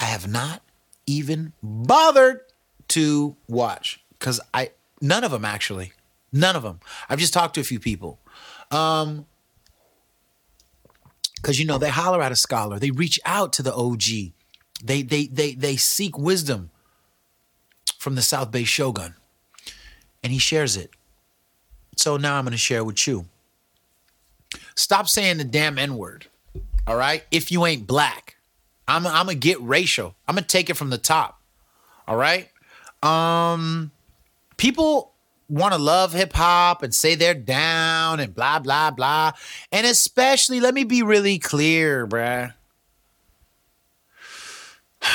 I 0.00 0.04
have 0.04 0.28
not 0.28 0.62
even 1.06 1.52
bothered 1.62 2.40
to 2.88 3.36
watch 3.48 4.00
because 4.18 4.40
I 4.52 4.70
none 5.00 5.24
of 5.24 5.30
them 5.30 5.44
actually, 5.44 5.92
none 6.32 6.56
of 6.56 6.62
them. 6.62 6.80
I've 7.08 7.18
just 7.18 7.32
talked 7.32 7.54
to 7.54 7.60
a 7.60 7.64
few 7.64 7.80
people. 7.80 8.18
Um, 8.70 9.26
because 11.36 11.58
you 11.60 11.66
know 11.66 11.78
they 11.78 11.90
holler 11.90 12.22
at 12.22 12.32
a 12.32 12.36
scholar, 12.36 12.78
they 12.78 12.90
reach 12.90 13.20
out 13.24 13.52
to 13.54 13.62
the 13.62 13.74
OG, 13.74 14.32
they 14.82 15.02
they 15.02 15.26
they 15.26 15.54
they 15.54 15.76
seek 15.76 16.18
wisdom 16.18 16.70
from 17.98 18.14
the 18.14 18.22
South 18.22 18.50
Bay 18.50 18.64
Shogun, 18.64 19.14
and 20.22 20.32
he 20.32 20.38
shares 20.38 20.76
it. 20.76 20.90
So 21.96 22.16
now 22.16 22.36
I'm 22.36 22.44
going 22.44 22.52
to 22.52 22.58
share 22.58 22.84
with 22.84 23.06
you. 23.06 23.26
Stop 24.74 25.08
saying 25.08 25.38
the 25.38 25.44
damn 25.44 25.78
N 25.78 25.96
word. 25.96 26.26
All 26.86 26.96
right. 26.96 27.24
If 27.30 27.50
you 27.50 27.66
ain't 27.66 27.86
black, 27.86 28.36
I'm 28.86 29.06
I'm 29.06 29.26
gonna 29.26 29.34
get 29.34 29.60
racial. 29.60 30.14
I'm 30.28 30.34
gonna 30.36 30.46
take 30.46 30.70
it 30.70 30.74
from 30.74 30.90
the 30.90 30.98
top. 30.98 31.40
All 32.06 32.16
right. 32.16 32.48
Um, 33.02 33.90
people 34.56 35.12
want 35.48 35.72
to 35.74 35.78
love 35.78 36.12
hip 36.12 36.32
hop 36.32 36.82
and 36.82 36.94
say 36.94 37.14
they're 37.14 37.34
down 37.34 38.20
and 38.20 38.34
blah 38.34 38.58
blah 38.58 38.90
blah. 38.90 39.32
And 39.72 39.86
especially, 39.86 40.60
let 40.60 40.74
me 40.74 40.84
be 40.84 41.02
really 41.02 41.38
clear, 41.38 42.06
bruh. 42.06 42.54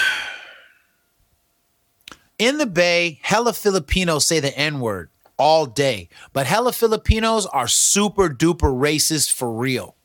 In 2.39 2.58
the 2.58 2.65
Bay, 2.65 3.20
hella 3.22 3.54
Filipinos 3.54 4.26
say 4.26 4.39
the 4.39 4.58
N 4.58 4.80
word 4.80 5.10
all 5.38 5.65
day, 5.65 6.10
but 6.34 6.48
hella 6.48 6.74
Filipinos 6.74 7.46
are 7.48 7.67
super 7.67 8.30
duper 8.30 8.74
racist 8.74 9.32
for 9.32 9.52
real. 9.52 9.96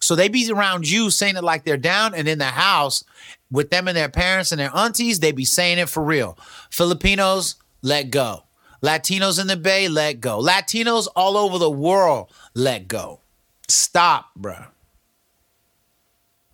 So 0.00 0.16
they 0.16 0.28
be 0.28 0.50
around 0.50 0.90
you 0.90 1.10
saying 1.10 1.36
it 1.36 1.44
like 1.44 1.64
they're 1.64 1.76
down, 1.76 2.14
and 2.14 2.26
in 2.26 2.38
the 2.38 2.46
house 2.46 3.04
with 3.52 3.70
them 3.70 3.86
and 3.86 3.96
their 3.96 4.08
parents 4.08 4.50
and 4.50 4.60
their 4.60 4.74
aunties, 4.74 5.20
they 5.20 5.30
be 5.30 5.44
saying 5.44 5.78
it 5.78 5.88
for 5.88 6.02
real. 6.02 6.36
Filipinos, 6.70 7.54
let 7.82 8.10
go. 8.10 8.42
Latinos 8.82 9.40
in 9.40 9.46
the 9.46 9.56
Bay, 9.56 9.88
let 9.88 10.20
go. 10.20 10.38
Latinos 10.40 11.06
all 11.14 11.36
over 11.36 11.58
the 11.58 11.70
world, 11.70 12.30
let 12.54 12.88
go. 12.88 13.20
Stop, 13.68 14.30
bruh. 14.38 14.66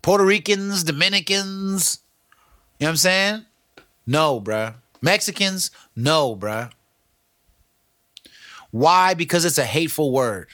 Puerto 0.02 0.24
Ricans, 0.24 0.84
Dominicans, 0.84 2.00
you 2.78 2.84
know 2.84 2.88
what 2.88 2.90
I'm 2.90 2.96
saying? 2.96 3.46
No, 4.06 4.40
bruh. 4.40 4.74
Mexicans, 5.00 5.70
no, 5.96 6.36
bruh. 6.36 6.70
Why? 8.70 9.14
Because 9.14 9.44
it's 9.44 9.58
a 9.58 9.64
hateful 9.64 10.12
word. 10.12 10.48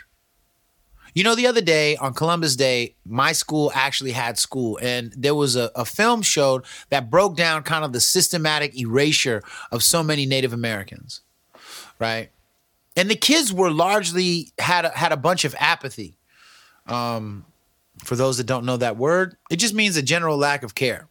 You 1.14 1.22
know, 1.22 1.34
the 1.36 1.46
other 1.46 1.60
day 1.60 1.96
on 1.96 2.14
Columbus 2.14 2.56
Day, 2.56 2.96
my 3.06 3.32
school 3.32 3.70
actually 3.74 4.12
had 4.12 4.38
school, 4.38 4.78
and 4.82 5.12
there 5.16 5.34
was 5.34 5.54
a, 5.54 5.70
a 5.76 5.84
film 5.84 6.22
showed 6.22 6.64
that 6.90 7.10
broke 7.10 7.36
down 7.36 7.62
kind 7.62 7.84
of 7.84 7.92
the 7.92 8.00
systematic 8.00 8.76
erasure 8.78 9.42
of 9.70 9.82
so 9.82 10.02
many 10.02 10.26
Native 10.26 10.52
Americans, 10.52 11.20
right? 12.04 12.30
And 12.96 13.10
the 13.10 13.16
kids 13.16 13.50
were 13.52 13.70
largely 13.70 14.52
had 14.58 14.84
a, 14.84 14.90
had 14.90 15.10
a 15.10 15.16
bunch 15.16 15.44
of 15.46 15.54
apathy. 15.58 16.16
Um, 16.86 17.46
for 18.04 18.14
those 18.14 18.36
that 18.36 18.44
don't 18.44 18.66
know 18.66 18.76
that 18.76 18.98
word, 18.98 19.36
it 19.50 19.56
just 19.56 19.72
means 19.72 19.96
a 19.96 20.02
general 20.02 20.36
lack 20.36 20.62
of 20.62 20.74
care. 20.74 21.08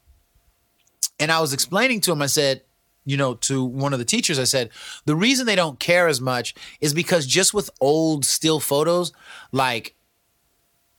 And 1.20 1.32
I 1.32 1.42
was 1.42 1.52
explaining 1.52 2.02
to 2.02 2.12
him, 2.12 2.22
I 2.22 2.28
said, 2.28 2.62
you 3.06 3.18
know, 3.18 3.34
to 3.34 3.64
one 3.64 3.92
of 3.92 4.00
the 4.00 4.06
teachers, 4.06 4.38
I 4.38 4.44
said, 4.44 4.70
the 5.06 5.16
reason 5.16 5.46
they 5.46 5.56
don't 5.56 5.80
care 5.80 6.08
as 6.08 6.22
much 6.22 6.54
is 6.80 6.94
because 6.94 7.26
just 7.26 7.54
with 7.54 7.72
old 7.82 8.24
still 8.24 8.60
photos, 8.60 9.12
like 9.52 9.96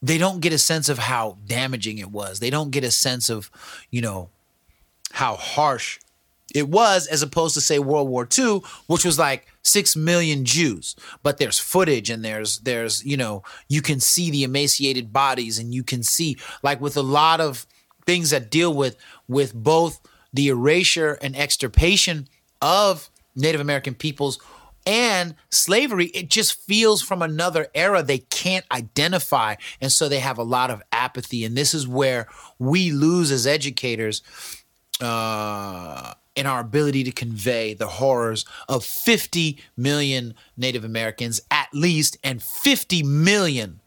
they 0.03 0.19
don't 0.19 0.41
get 0.41 0.53
a 0.53 0.59
sense 0.59 0.89
of 0.89 0.99
how 0.99 1.39
damaging 1.47 1.99
it 1.99 2.11
was. 2.11 2.41
They 2.41 2.51
don't 2.51 2.73
get 2.73 2.83
a 2.83 2.91
sense 2.91 3.31
of, 3.31 3.49
you 3.91 4.03
know, 4.03 4.29
how 5.13 5.37
harsh 5.37 6.01
it 6.55 6.69
was 6.69 7.07
as 7.09 7.23
opposed 7.23 7.55
to 7.55 7.61
say 7.61 7.79
World 7.79 8.09
War 8.09 8.27
II, 8.39 8.61
which 8.87 9.05
was 9.05 9.19
like 9.19 9.47
six 9.63 9.97
million 9.97 10.45
Jews. 10.45 10.95
But 11.23 11.39
there's 11.39 11.59
footage 11.59 12.09
and 12.09 12.25
there's 12.25 12.61
there's, 12.61 13.05
you 13.05 13.17
know, 13.17 13.43
you 13.69 13.83
can 13.83 14.01
see 14.01 14.31
the 14.31 14.45
emaciated 14.45 15.13
bodies 15.13 15.59
and 15.59 15.75
you 15.75 15.83
can 15.83 16.03
see 16.03 16.39
like 16.63 16.81
with 16.81 16.97
a 16.97 17.03
lot 17.03 17.41
of 17.41 17.67
things 18.07 18.31
that 18.31 18.51
deal 18.51 18.73
with 18.73 18.97
with 19.29 19.53
both 19.53 20.01
the 20.33 20.49
erasure 20.49 21.19
and 21.21 21.37
extirpation 21.37 22.29
of 22.63 23.11
Native 23.37 23.61
American 23.61 23.95
peoples 23.95 24.39
and 24.87 25.35
slavery, 25.51 26.07
it 26.07 26.29
just 26.29 26.61
feels 26.61 27.01
from 27.01 27.23
another 27.23 27.69
era 27.75 28.03
they 28.03 28.19
can't 28.19 28.67
identify. 28.71 29.55
And 29.81 29.91
so 29.91 30.09
they 30.09 30.19
have 30.21 30.39
a 30.39 30.43
lot 30.43 30.71
of 30.71 30.83
apathy. 30.93 31.45
And 31.45 31.57
this 31.57 31.73
is 31.73 31.89
where 31.89 32.29
we 32.59 32.91
lose 32.93 33.31
as 33.31 33.47
educators 33.47 34.23
uh, 35.01 36.15
in 36.35 36.47
our 36.47 36.61
ability 36.61 37.05
to 37.05 37.13
convey 37.13 37.75
the 37.75 37.87
horrors 37.87 38.45
of 38.69 38.85
50 38.85 39.59
million 39.77 40.35
Native 40.57 40.85
Americans 40.85 41.41
at 41.51 41.69
least 41.73 42.17
and 42.25 42.43
50 42.43 43.03
million 43.03 43.81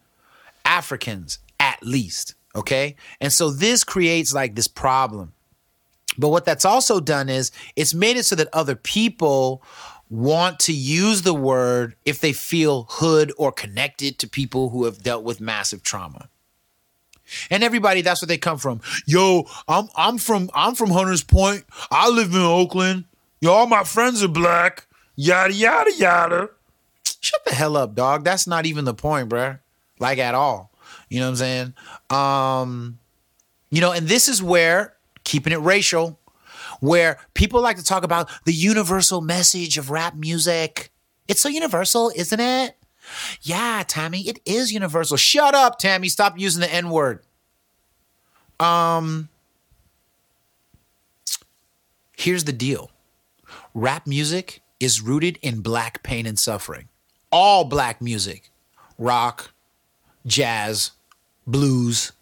Africans 0.64 1.38
at 1.60 1.82
least. 1.82 2.34
Okay. 2.54 2.96
And 3.20 3.32
so 3.32 3.50
this 3.50 3.84
creates 3.84 4.32
like 4.32 4.54
this 4.54 4.68
problem. 4.68 5.32
But 6.16 6.30
what 6.30 6.44
that's 6.44 6.64
also 6.64 6.98
done 7.00 7.28
is 7.28 7.52
it's 7.76 7.94
made 7.94 8.16
it 8.16 8.24
so 8.24 8.34
that 8.36 8.48
other 8.52 8.74
people 8.74 9.62
want 10.10 10.58
to 10.58 10.72
use 10.72 11.22
the 11.22 11.34
word 11.34 11.94
if 12.04 12.18
they 12.20 12.32
feel 12.32 12.86
hood 12.90 13.32
or 13.36 13.52
connected 13.52 14.18
to 14.18 14.28
people 14.28 14.70
who 14.70 14.84
have 14.84 15.02
dealt 15.02 15.22
with 15.22 15.40
massive 15.40 15.82
trauma. 15.82 16.28
And 17.50 17.62
everybody, 17.62 18.02
that's 18.02 18.22
where 18.22 18.26
they 18.26 18.38
come 18.38 18.58
from. 18.58 18.80
Yo, 19.06 19.46
I'm 19.66 19.88
I'm 19.96 20.18
from 20.18 20.50
I'm 20.54 20.74
from 20.74 20.90
Hunters 20.90 21.22
Point. 21.22 21.64
I 21.90 22.08
live 22.08 22.32
in 22.32 22.40
Oakland. 22.40 23.04
Yo, 23.40 23.52
all 23.52 23.66
my 23.66 23.84
friends 23.84 24.22
are 24.22 24.28
black. 24.28 24.86
Yada 25.16 25.52
yada 25.52 25.92
yada. 25.96 26.50
Shut 27.20 27.44
the 27.44 27.54
hell 27.54 27.76
up, 27.76 27.94
dog. 27.94 28.24
That's 28.24 28.46
not 28.46 28.66
even 28.66 28.84
the 28.84 28.94
point, 28.94 29.28
bruh. 29.28 29.58
Like 29.98 30.18
at 30.18 30.34
all. 30.34 30.70
You 31.08 31.20
know 31.20 31.26
what 31.26 31.30
I'm 31.30 31.36
saying? 31.36 31.74
Um, 32.10 32.98
you 33.70 33.80
know, 33.80 33.92
and 33.92 34.06
this 34.06 34.28
is 34.28 34.42
where 34.42 34.94
keeping 35.24 35.52
it 35.52 35.56
racial, 35.56 36.18
where 36.80 37.18
people 37.34 37.60
like 37.60 37.76
to 37.76 37.84
talk 37.84 38.04
about 38.04 38.30
the 38.44 38.52
universal 38.52 39.20
message 39.20 39.76
of 39.78 39.90
rap 39.90 40.14
music. 40.14 40.90
It's 41.26 41.40
so 41.40 41.48
universal, 41.48 42.10
isn't 42.16 42.40
it? 42.40 42.77
Yeah, 43.42 43.82
Tammy, 43.86 44.20
it 44.22 44.40
is 44.44 44.72
universal. 44.72 45.16
Shut 45.16 45.54
up, 45.54 45.78
Tammy. 45.78 46.08
Stop 46.08 46.38
using 46.38 46.60
the 46.60 46.72
N 46.72 46.90
word. 46.90 47.22
Um, 48.60 49.28
here's 52.16 52.44
the 52.44 52.52
deal 52.52 52.90
rap 53.74 54.06
music 54.06 54.60
is 54.80 55.00
rooted 55.00 55.38
in 55.42 55.60
black 55.60 56.02
pain 56.02 56.26
and 56.26 56.38
suffering. 56.38 56.88
All 57.30 57.64
black 57.64 58.00
music, 58.00 58.50
rock, 58.96 59.52
jazz, 60.26 60.92
blues, 61.46 62.12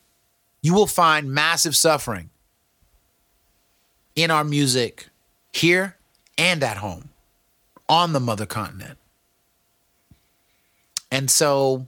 you 0.62 0.75
will 0.75 0.87
find 0.87 1.31
massive 1.31 1.77
suffering 1.77 2.31
in 4.14 4.31
our 4.31 4.44
music 4.44 5.09
here 5.53 5.96
and 6.37 6.62
at 6.62 6.79
home 6.79 7.11
on 7.88 8.12
the 8.12 8.20
mother 8.20 8.46
continent. 8.46 8.99
And 11.11 11.31
so 11.31 11.87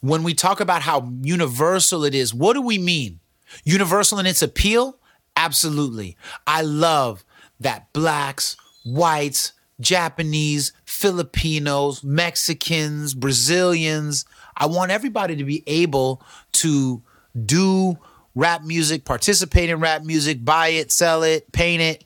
when 0.00 0.22
we 0.22 0.34
talk 0.34 0.60
about 0.60 0.82
how 0.82 1.12
universal 1.22 2.04
it 2.04 2.14
is, 2.14 2.32
what 2.32 2.54
do 2.54 2.62
we 2.62 2.78
mean? 2.78 3.20
Universal 3.64 4.18
in 4.18 4.26
its 4.26 4.42
appeal? 4.42 4.98
Absolutely. 5.36 6.16
I 6.46 6.62
love 6.62 7.24
that 7.60 7.92
blacks, 7.92 8.56
whites, 8.84 9.52
Japanese, 9.80 10.72
Filipinos, 10.84 12.02
Mexicans, 12.02 13.14
Brazilians, 13.14 14.24
I 14.56 14.66
want 14.66 14.90
everybody 14.90 15.36
to 15.36 15.44
be 15.44 15.62
able 15.66 16.22
to 16.52 17.02
do 17.44 17.98
rap 18.34 18.62
music, 18.62 19.04
participate 19.04 19.68
in 19.68 19.80
rap 19.80 20.02
music, 20.02 20.44
buy 20.44 20.68
it, 20.68 20.90
sell 20.90 21.22
it, 21.22 21.52
paint 21.52 21.82
it. 21.82 22.04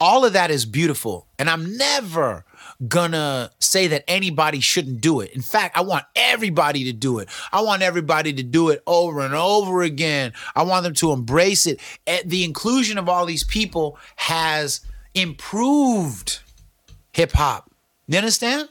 All 0.00 0.24
of 0.24 0.34
that 0.34 0.50
is 0.50 0.66
beautiful. 0.66 1.26
And 1.38 1.48
I'm 1.48 1.76
never 1.76 2.44
gonna 2.86 3.50
say 3.58 3.88
that 3.88 4.04
anybody 4.06 4.60
shouldn't 4.60 5.00
do 5.00 5.20
it. 5.20 5.32
In 5.32 5.42
fact, 5.42 5.76
I 5.76 5.80
want 5.80 6.04
everybody 6.14 6.84
to 6.84 6.92
do 6.92 7.18
it. 7.18 7.28
I 7.52 7.60
want 7.62 7.82
everybody 7.82 8.32
to 8.34 8.42
do 8.42 8.68
it 8.68 8.82
over 8.86 9.20
and 9.20 9.34
over 9.34 9.82
again. 9.82 10.32
I 10.54 10.62
want 10.62 10.84
them 10.84 10.94
to 10.94 11.10
embrace 11.12 11.66
it. 11.66 11.80
Eh, 12.06 12.22
The 12.24 12.44
inclusion 12.44 12.96
of 12.98 13.08
all 13.08 13.26
these 13.26 13.42
people 13.42 13.98
has 14.16 14.80
improved 15.14 16.40
hip 17.12 17.32
hop. 17.32 17.70
You 18.06 18.18
understand? 18.18 18.68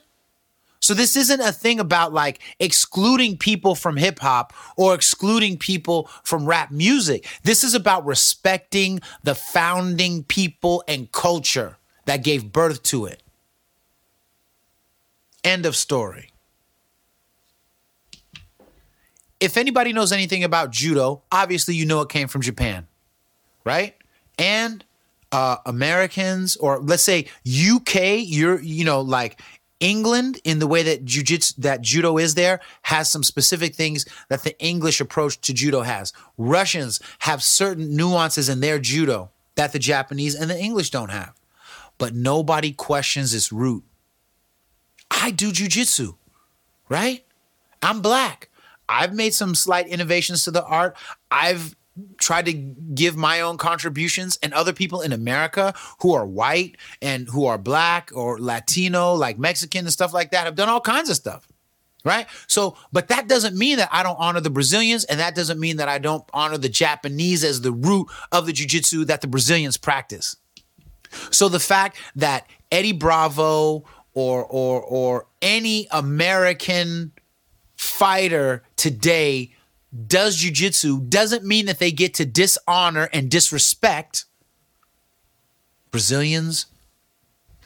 So 0.80 0.93
this 0.93 1.17
isn't 1.17 1.41
a 1.41 1.52
thing 1.52 1.80
about 1.82 2.13
like 2.13 2.39
excluding 2.60 3.38
people 3.38 3.76
from 3.76 3.98
hip 3.98 4.20
hop 4.20 4.54
or 4.78 4.93
excluding 4.93 5.58
people 5.58 6.10
from 6.24 6.46
rap 6.46 6.72
music. 6.72 7.28
This 7.43 7.63
is 7.63 7.74
about 7.74 8.06
respecting 8.06 9.02
the 9.24 9.36
founding 9.36 10.24
people 10.24 10.84
and 10.88 11.12
culture 11.12 11.76
that 12.06 12.24
gave 12.24 12.54
birth 12.54 12.84
to 12.84 13.06
it. 13.06 13.22
End 15.48 15.66
of 15.66 15.78
story. 15.78 16.34
If 19.40 19.56
anybody 19.56 19.94
knows 19.94 20.12
anything 20.12 20.44
about 20.44 20.72
judo, 20.72 21.22
obviously 21.32 21.74
you 21.74 21.86
know 21.86 22.02
it 22.02 22.10
came 22.10 22.28
from 22.28 22.42
Japan, 22.42 22.86
right? 23.64 23.96
And 24.38 24.84
uh, 25.32 25.56
Americans, 25.66 26.58
or 26.58 26.80
let's 26.80 27.04
say 27.04 27.28
UK, 27.48 28.26
you're 28.26 28.60
you 28.60 28.84
know 28.84 29.00
like 29.00 29.40
England 29.80 30.42
in 30.44 30.60
the 30.60 30.68
way 30.68 30.84
that 30.84 31.06
jujitsu 31.06 31.56
that 31.60 31.82
judo 31.82 32.18
is 32.18 32.36
there 32.36 32.60
has 32.82 33.10
some 33.10 33.24
specific 33.24 33.74
things 33.74 34.06
that 34.28 34.44
the 34.44 34.60
English 34.60 35.00
approach 35.00 35.40
to 35.40 35.54
judo 35.54 35.84
has. 35.84 36.12
Russians 36.38 37.00
have 37.20 37.42
certain 37.42 37.96
nuances 37.96 38.50
in 38.50 38.60
their 38.60 38.80
judo 38.80 39.32
that 39.56 39.72
the 39.72 39.80
Japanese 39.80 40.36
and 40.36 40.50
the 40.50 40.60
English 40.60 40.90
don't 40.90 41.12
have. 41.12 41.34
But 41.98 42.14
nobody 42.14 42.74
questions 42.74 43.34
its 43.34 43.54
root. 43.54 43.86
I 45.10 45.32
do 45.32 45.52
jujitsu, 45.52 46.15
right? 46.89 47.26
I'm 47.82 48.02
black. 48.02 48.50
I've 48.89 49.13
made 49.13 49.34
some 49.34 49.56
slight 49.56 49.88
innovations 49.88 50.43
to 50.46 50.52
the 50.52 50.63
art. 50.63 50.96
I've 51.30 51.76
tried 52.20 52.46
to 52.46 52.54
give 52.54 53.17
my 53.17 53.41
own 53.41 53.58
contributions, 53.58 54.38
and 54.43 54.54
other 54.54 54.74
people 54.74 55.02
in 55.02 55.12
America 55.12 55.74
who 56.02 56.13
are 56.13 56.26
white 56.26 56.78
and 57.02 57.28
who 57.28 57.46
are 57.46 57.58
black 57.58 58.12
or 58.13 58.39
Latino, 58.39 59.13
like 59.13 59.39
Mexican 59.39 59.86
and 59.86 59.91
stuff 59.91 60.13
like 60.13 60.32
that, 60.32 60.46
have 60.46 60.56
done 60.56 60.70
all 60.70 60.82
kinds 60.82 61.10
of 61.10 61.15
stuff. 61.15 61.48
Right. 62.04 62.28
So, 62.46 62.78
but 62.93 63.10
that 63.10 63.28
doesn't 63.28 63.58
mean 63.58 63.78
that 63.78 63.89
I 63.91 64.02
don't 64.04 64.17
honor 64.17 64.39
the 64.39 64.50
Brazilians, 64.50 65.04
and 65.06 65.20
that 65.20 65.36
doesn't 65.36 65.60
mean 65.60 65.78
that 65.78 65.89
I 65.89 65.98
don't 65.98 66.24
honor 66.34 66.58
the 66.58 66.70
Japanese 66.70 67.43
as 67.43 67.62
the 67.62 67.72
root 67.72 68.08
of 68.32 68.46
the 68.46 68.54
jujitsu 68.54 69.08
that 69.08 69.22
the 69.22 69.28
Brazilians 69.28 69.76
practice. 69.76 70.38
So 71.32 71.50
the 71.50 71.60
fact 71.60 71.98
that 72.15 72.48
Eddie 72.72 72.93
Bravo 72.93 73.84
or 74.17 74.43
or 74.45 74.82
or 74.82 75.27
any 75.43 75.88
American 75.91 77.12
fighter 77.75 78.63
today 78.75 79.53
does 80.08 80.43
jujitsu 80.43 81.08
doesn't 81.08 81.45
mean 81.45 81.67
that 81.67 81.77
they 81.77 81.91
get 81.91 82.15
to 82.15 82.25
dishonor 82.25 83.10
and 83.13 83.30
disrespect 83.30 84.25
Brazilians 85.91 86.65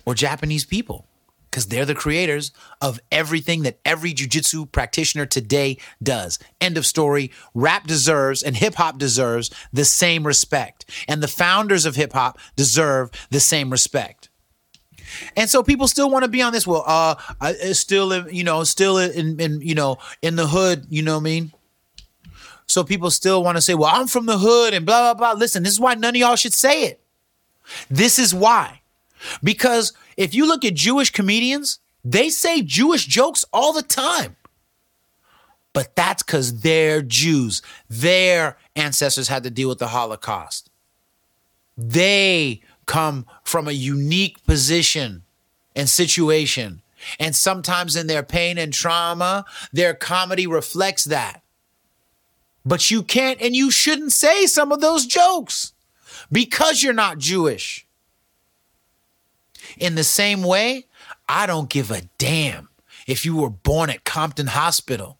or 0.05 0.13
Japanese 0.13 0.65
people 0.65 1.07
because 1.49 1.67
they're 1.67 1.85
the 1.85 1.95
creators 1.95 2.51
of 2.81 2.99
everything 3.13 3.63
that 3.63 3.79
every 3.85 4.13
jujitsu 4.13 4.69
practitioner 4.69 5.25
today 5.25 5.77
does. 6.03 6.37
End 6.59 6.77
of 6.77 6.85
story. 6.85 7.31
Rap 7.53 7.87
deserves 7.87 8.43
and 8.43 8.57
hip 8.57 8.75
hop 8.75 8.97
deserves 8.97 9.51
the 9.71 9.85
same 9.85 10.27
respect, 10.27 10.83
and 11.07 11.23
the 11.23 11.29
founders 11.29 11.85
of 11.85 11.95
hip 11.95 12.11
hop 12.11 12.37
deserve 12.57 13.09
the 13.29 13.39
same 13.39 13.69
respect. 13.69 14.20
And 15.35 15.49
so 15.49 15.63
people 15.63 15.87
still 15.87 16.09
want 16.09 16.23
to 16.23 16.29
be 16.29 16.41
on 16.41 16.53
this. 16.53 16.65
Well, 16.65 16.83
uh, 16.85 17.15
I, 17.39 17.51
it's 17.59 17.79
still, 17.79 18.11
in, 18.11 18.33
you 18.33 18.43
know, 18.43 18.63
still 18.63 18.97
in, 18.97 19.39
in, 19.39 19.61
you 19.61 19.75
know, 19.75 19.97
in 20.21 20.35
the 20.35 20.47
hood. 20.47 20.85
You 20.89 21.01
know 21.01 21.15
what 21.15 21.21
I 21.21 21.23
mean? 21.23 21.53
So 22.67 22.83
people 22.83 23.11
still 23.11 23.43
want 23.43 23.57
to 23.57 23.61
say, 23.61 23.73
well, 23.73 23.91
I'm 23.93 24.07
from 24.07 24.25
the 24.25 24.37
hood 24.37 24.73
and 24.73 24.85
blah, 24.85 25.13
blah, 25.13 25.33
blah. 25.33 25.39
Listen, 25.39 25.63
this 25.63 25.73
is 25.73 25.79
why 25.79 25.93
none 25.93 26.15
of 26.15 26.19
y'all 26.19 26.35
should 26.35 26.53
say 26.53 26.85
it. 26.85 27.01
This 27.89 28.17
is 28.17 28.33
why. 28.33 28.81
Because 29.43 29.93
if 30.17 30.33
you 30.33 30.47
look 30.47 30.63
at 30.63 30.73
Jewish 30.73 31.11
comedians, 31.11 31.79
they 32.03 32.29
say 32.29 32.61
Jewish 32.61 33.05
jokes 33.05 33.45
all 33.53 33.73
the 33.73 33.83
time. 33.83 34.35
But 35.73 35.95
that's 35.95 36.23
because 36.23 36.61
they're 36.61 37.01
Jews. 37.01 37.61
Their 37.89 38.57
ancestors 38.75 39.27
had 39.27 39.43
to 39.43 39.49
deal 39.49 39.69
with 39.69 39.79
the 39.79 39.87
Holocaust. 39.87 40.69
They 41.77 42.61
come 42.85 43.25
from 43.43 43.67
a 43.67 43.73
unique 43.73 44.43
position 44.45 45.23
and 45.75 45.89
situation. 45.89 46.81
And 47.19 47.35
sometimes 47.35 47.95
in 47.95 48.07
their 48.07 48.23
pain 48.23 48.57
and 48.57 48.73
trauma, 48.73 49.45
their 49.73 49.93
comedy 49.93 50.45
reflects 50.45 51.05
that. 51.05 51.41
But 52.65 52.91
you 52.91 53.01
can't 53.01 53.41
and 53.41 53.55
you 53.55 53.71
shouldn't 53.71 54.11
say 54.11 54.45
some 54.45 54.71
of 54.71 54.81
those 54.81 55.05
jokes 55.05 55.73
because 56.31 56.83
you're 56.83 56.93
not 56.93 57.17
Jewish. 57.17 57.87
In 59.77 59.95
the 59.95 60.03
same 60.03 60.43
way, 60.43 60.85
I 61.27 61.45
don't 61.45 61.69
give 61.69 61.91
a 61.91 62.01
damn 62.17 62.69
if 63.07 63.25
you 63.25 63.35
were 63.35 63.49
born 63.49 63.89
at 63.89 64.03
Compton 64.03 64.47
Hospital. 64.47 65.17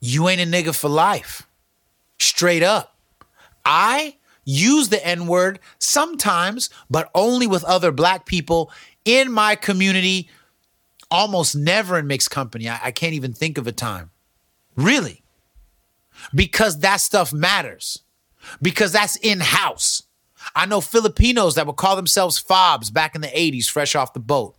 You 0.00 0.28
ain't 0.28 0.40
a 0.40 0.44
nigga 0.44 0.74
for 0.74 0.88
life. 0.88 1.46
Straight 2.18 2.62
up. 2.62 2.96
I 3.64 4.16
use 4.44 4.88
the 4.88 5.04
N 5.06 5.26
word 5.26 5.58
sometimes, 5.78 6.70
but 6.90 7.10
only 7.14 7.46
with 7.46 7.64
other 7.64 7.92
black 7.92 8.26
people 8.26 8.70
in 9.04 9.30
my 9.30 9.56
community, 9.56 10.28
almost 11.10 11.54
never 11.56 11.98
in 11.98 12.06
mixed 12.06 12.30
company. 12.30 12.68
I, 12.68 12.80
I 12.84 12.90
can't 12.90 13.14
even 13.14 13.32
think 13.32 13.58
of 13.58 13.66
a 13.66 13.72
time. 13.72 14.10
Really 14.76 15.24
because 16.34 16.80
that 16.80 17.00
stuff 17.00 17.32
matters. 17.32 18.00
Because 18.60 18.92
that's 18.92 19.16
in 19.16 19.40
house. 19.40 20.02
I 20.54 20.66
know 20.66 20.80
Filipinos 20.80 21.54
that 21.54 21.66
would 21.66 21.76
call 21.76 21.96
themselves 21.96 22.38
fobs 22.38 22.90
back 22.90 23.14
in 23.14 23.22
the 23.22 23.28
80s, 23.28 23.66
fresh 23.66 23.94
off 23.94 24.12
the 24.12 24.20
boat. 24.20 24.56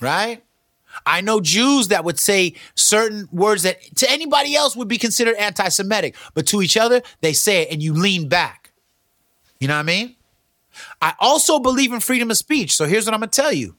Right? 0.00 0.42
I 1.06 1.20
know 1.20 1.40
Jews 1.40 1.88
that 1.88 2.04
would 2.04 2.18
say 2.18 2.54
certain 2.74 3.28
words 3.32 3.64
that 3.64 3.80
to 3.96 4.10
anybody 4.10 4.54
else 4.54 4.76
would 4.76 4.88
be 4.88 4.98
considered 4.98 5.36
anti 5.36 5.68
Semitic, 5.68 6.14
but 6.34 6.46
to 6.48 6.62
each 6.62 6.76
other, 6.76 7.02
they 7.20 7.32
say 7.32 7.62
it 7.62 7.72
and 7.72 7.82
you 7.82 7.94
lean 7.94 8.28
back. 8.28 8.72
You 9.60 9.68
know 9.68 9.74
what 9.74 9.80
I 9.80 9.84
mean? 9.84 10.16
I 11.00 11.14
also 11.20 11.58
believe 11.58 11.92
in 11.92 12.00
freedom 12.00 12.30
of 12.30 12.36
speech. 12.36 12.74
So 12.76 12.86
here's 12.86 13.06
what 13.06 13.14
I'm 13.14 13.20
going 13.20 13.30
to 13.30 13.40
tell 13.40 13.52
you. 13.52 13.76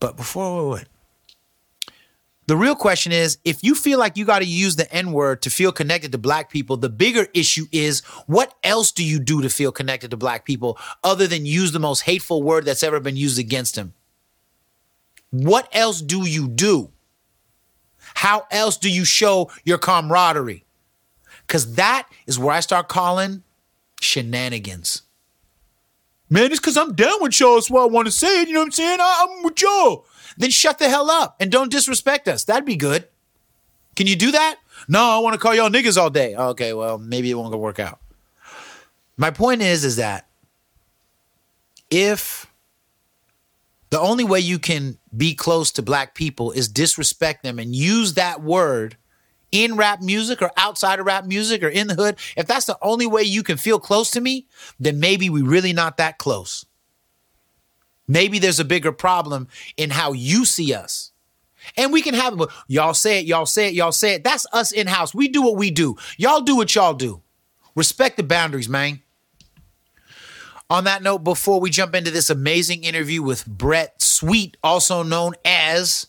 But 0.00 0.16
before, 0.16 0.68
wait, 0.68 0.74
wait. 0.74 0.88
The 2.48 2.56
real 2.56 2.74
question 2.74 3.12
is 3.12 3.38
if 3.44 3.62
you 3.62 3.74
feel 3.74 3.98
like 3.98 4.16
you 4.16 4.24
got 4.24 4.40
to 4.40 4.44
use 4.44 4.74
the 4.76 4.92
N 4.92 5.12
word 5.12 5.42
to 5.42 5.50
feel 5.50 5.70
connected 5.70 6.12
to 6.12 6.18
black 6.18 6.50
people, 6.50 6.76
the 6.76 6.88
bigger 6.88 7.28
issue 7.34 7.66
is 7.70 8.00
what 8.26 8.52
else 8.64 8.90
do 8.90 9.04
you 9.04 9.20
do 9.20 9.42
to 9.42 9.48
feel 9.48 9.70
connected 9.70 10.10
to 10.10 10.16
black 10.16 10.44
people 10.44 10.76
other 11.04 11.26
than 11.26 11.46
use 11.46 11.72
the 11.72 11.78
most 11.78 12.00
hateful 12.00 12.42
word 12.42 12.64
that's 12.64 12.82
ever 12.82 12.98
been 12.98 13.16
used 13.16 13.38
against 13.38 13.76
them? 13.76 13.94
What 15.32 15.68
else 15.72 16.00
do 16.00 16.26
you 16.28 16.46
do? 16.46 16.90
How 18.14 18.46
else 18.50 18.76
do 18.76 18.90
you 18.90 19.04
show 19.04 19.50
your 19.64 19.78
camaraderie? 19.78 20.64
Because 21.46 21.74
that 21.74 22.06
is 22.26 22.38
where 22.38 22.54
I 22.54 22.60
start 22.60 22.88
calling 22.88 23.42
shenanigans. 24.00 25.02
Man, 26.28 26.50
it's 26.50 26.60
because 26.60 26.76
I'm 26.76 26.94
down 26.94 27.20
with 27.20 27.38
y'all. 27.40 27.54
That's 27.54 27.70
why 27.70 27.82
I 27.82 27.86
want 27.86 28.06
to 28.06 28.12
say 28.12 28.42
it. 28.42 28.48
You 28.48 28.54
know 28.54 28.60
what 28.60 28.66
I'm 28.66 28.72
saying? 28.72 28.98
I- 29.00 29.26
I'm 29.28 29.42
with 29.42 29.60
y'all. 29.60 30.06
Then 30.36 30.50
shut 30.50 30.78
the 30.78 30.88
hell 30.88 31.10
up 31.10 31.36
and 31.40 31.50
don't 31.50 31.70
disrespect 31.70 32.28
us. 32.28 32.44
That'd 32.44 32.64
be 32.64 32.76
good. 32.76 33.08
Can 33.96 34.06
you 34.06 34.16
do 34.16 34.30
that? 34.30 34.56
No, 34.88 35.00
I 35.02 35.18
want 35.18 35.34
to 35.34 35.38
call 35.38 35.54
y'all 35.54 35.68
niggas 35.70 36.00
all 36.00 36.10
day. 36.10 36.34
Okay, 36.34 36.72
well, 36.72 36.98
maybe 36.98 37.30
it 37.30 37.34
won't 37.34 37.54
work 37.54 37.78
out. 37.78 38.00
My 39.16 39.30
point 39.30 39.62
is, 39.62 39.84
is 39.84 39.96
that 39.96 40.26
if 41.90 42.46
the 43.92 44.00
only 44.00 44.24
way 44.24 44.40
you 44.40 44.58
can 44.58 44.96
be 45.14 45.34
close 45.34 45.70
to 45.72 45.82
black 45.82 46.14
people 46.14 46.50
is 46.50 46.66
disrespect 46.66 47.42
them 47.42 47.58
and 47.58 47.76
use 47.76 48.14
that 48.14 48.40
word 48.40 48.96
in 49.50 49.76
rap 49.76 50.00
music 50.00 50.40
or 50.40 50.50
outside 50.56 50.98
of 50.98 51.04
rap 51.04 51.26
music 51.26 51.62
or 51.62 51.68
in 51.68 51.88
the 51.88 51.94
hood, 51.94 52.16
if 52.34 52.46
that's 52.46 52.64
the 52.64 52.78
only 52.80 53.04
way 53.04 53.20
you 53.20 53.42
can 53.42 53.58
feel 53.58 53.78
close 53.78 54.10
to 54.12 54.22
me, 54.22 54.46
then 54.80 54.98
maybe 54.98 55.28
we're 55.28 55.44
really 55.44 55.74
not 55.74 55.98
that 55.98 56.16
close. 56.16 56.64
Maybe 58.08 58.38
there's 58.38 58.58
a 58.58 58.64
bigger 58.64 58.92
problem 58.92 59.46
in 59.76 59.90
how 59.90 60.12
you 60.12 60.46
see 60.46 60.72
us. 60.72 61.12
And 61.76 61.92
we 61.92 62.00
can 62.00 62.14
have 62.14 62.32
it, 62.32 62.36
but 62.36 62.50
y'all 62.68 62.94
say 62.94 63.18
it, 63.20 63.26
y'all 63.26 63.44
say 63.44 63.68
it, 63.68 63.74
y'all 63.74 63.92
say 63.92 64.14
it. 64.14 64.24
That's 64.24 64.46
us 64.54 64.72
in 64.72 64.86
house. 64.86 65.14
We 65.14 65.28
do 65.28 65.42
what 65.42 65.56
we 65.56 65.70
do. 65.70 65.96
Y'all 66.16 66.40
do 66.40 66.56
what 66.56 66.74
y'all 66.74 66.94
do. 66.94 67.20
respect 67.76 68.16
the 68.16 68.22
boundaries, 68.22 68.70
man. 68.70 69.02
On 70.72 70.84
that 70.84 71.02
note, 71.02 71.18
before 71.18 71.60
we 71.60 71.68
jump 71.68 71.94
into 71.94 72.10
this 72.10 72.30
amazing 72.30 72.82
interview 72.82 73.22
with 73.22 73.44
Brett 73.44 74.00
Sweet, 74.00 74.56
also 74.62 75.02
known 75.02 75.34
as 75.44 76.06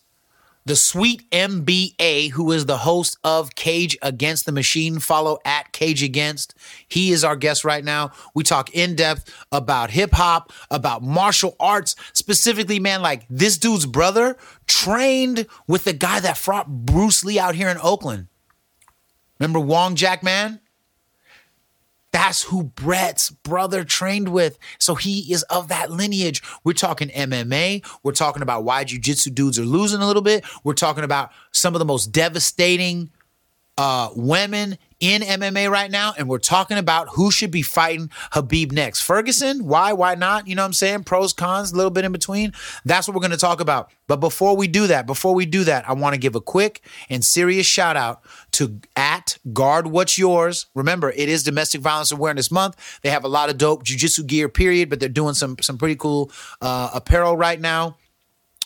the 0.64 0.78
Sweet 0.78 1.30
MBA, 1.32 2.30
who 2.30 2.50
is 2.54 2.66
the 2.66 2.78
host 2.78 3.18
of 3.26 3.56
Cage 3.56 3.98
Against 4.02 4.46
the 4.46 4.54
Machine. 4.54 5.00
Follow 5.00 5.38
at 5.44 5.74
Cage 5.74 6.02
Against. 6.02 6.56
He 6.88 7.12
is 7.12 7.26
our 7.26 7.36
guest 7.36 7.66
right 7.66 7.84
now. 7.84 8.12
We 8.34 8.46
talk 8.46 8.74
in 8.74 8.96
depth 8.96 9.30
about 9.52 9.90
hip 9.90 10.14
hop, 10.14 10.54
about 10.72 11.04
martial 11.04 11.58
arts, 11.60 11.98
specifically, 12.14 12.80
man, 12.80 13.02
like 13.02 13.26
this 13.30 13.58
dude's 13.58 13.86
brother 13.86 14.38
trained 14.66 15.46
with 15.68 15.84
the 15.84 15.92
guy 15.92 16.22
that 16.22 16.38
fought 16.38 16.86
Bruce 16.86 17.26
Lee 17.26 17.38
out 17.38 17.56
here 17.56 17.68
in 17.68 17.80
Oakland. 17.84 18.28
Remember 19.42 19.60
Wong 19.60 19.96
Jack 19.96 20.24
Man? 20.24 20.62
That's 22.14 22.44
who 22.44 22.64
Brett's 22.64 23.32
brother 23.32 23.84
trained 23.84 24.30
with. 24.30 24.58
So 24.78 24.96
he 24.96 25.34
is 25.34 25.44
of 25.44 25.68
that 25.68 25.92
lineage. 25.92 26.42
We're 26.64 26.74
talking 26.74 27.10
MMA. 27.10 27.84
We're 28.04 28.14
talking 28.14 28.44
about 28.44 28.64
why 28.64 28.84
jiu-jitsu 28.86 29.32
dudes 29.32 29.60
are 29.60 29.66
losing 29.66 30.00
a 30.00 30.08
little 30.08 30.22
bit. 30.22 30.46
We're 30.64 30.76
talking 30.76 31.04
about 31.04 31.32
some 31.52 31.76
of 31.76 31.80
the 31.80 31.86
most 31.86 32.12
devastating 32.12 33.10
uh, 33.78 34.10
women 34.16 34.78
in 35.00 35.22
MMA 35.22 35.70
right 35.70 35.92
now, 35.92 36.14
and 36.18 36.30
we're 36.30 36.38
talking 36.38 36.78
about 36.78 37.10
who 37.10 37.30
should 37.30 37.52
be 37.52 37.62
fighting 37.62 38.10
Khabib 38.32 38.72
next. 38.72 39.02
Ferguson, 39.02 39.66
why, 39.66 39.92
why 39.92 40.16
not? 40.16 40.48
You 40.48 40.56
know 40.56 40.62
what 40.62 40.68
I'm 40.68 40.74
saying? 40.74 41.04
Pros, 41.04 41.34
cons, 41.34 41.74
a 41.74 41.76
little 41.76 41.92
bit 41.92 42.06
in 42.06 42.14
between. 42.14 42.54
That's 42.86 43.06
what 43.06 43.14
we're 43.14 43.22
going 43.22 43.32
to 43.32 43.38
talk 43.38 43.60
about. 43.60 43.92
But 44.08 44.18
before 44.18 44.56
we 44.56 44.68
do 44.68 44.88
that, 44.88 45.06
before 45.06 45.34
we 45.34 45.46
do 45.46 45.66
that, 45.66 45.90
I 45.90 45.94
want 45.94 46.14
to 46.14 46.20
give 46.20 46.36
a 46.36 46.42
quick 46.42 46.82
and 47.10 47.26
serious 47.26 47.66
shout 47.66 47.98
out 47.98 48.22
to 48.54 48.80
at 48.96 49.38
Guard 49.52 49.88
What's 49.88 50.18
Yours. 50.18 50.68
Remember, 50.74 51.12
it 51.12 51.28
is 51.28 51.44
Domestic 51.44 51.82
Violence 51.82 52.12
Awareness 52.12 52.50
Month. 52.50 53.00
They 53.02 53.10
have 53.10 53.26
a 53.26 53.30
lot 53.30 53.50
of 53.50 53.58
dope 53.58 53.84
jujitsu 53.84 54.26
gear, 54.26 54.48
period, 54.48 54.90
but 54.90 55.02
they're 55.02 55.10
doing 55.10 55.34
some 55.34 55.58
some 55.60 55.78
pretty 55.78 55.96
cool 55.96 56.32
uh, 56.62 56.92
apparel 56.94 57.36
right 57.36 57.60
now 57.60 57.98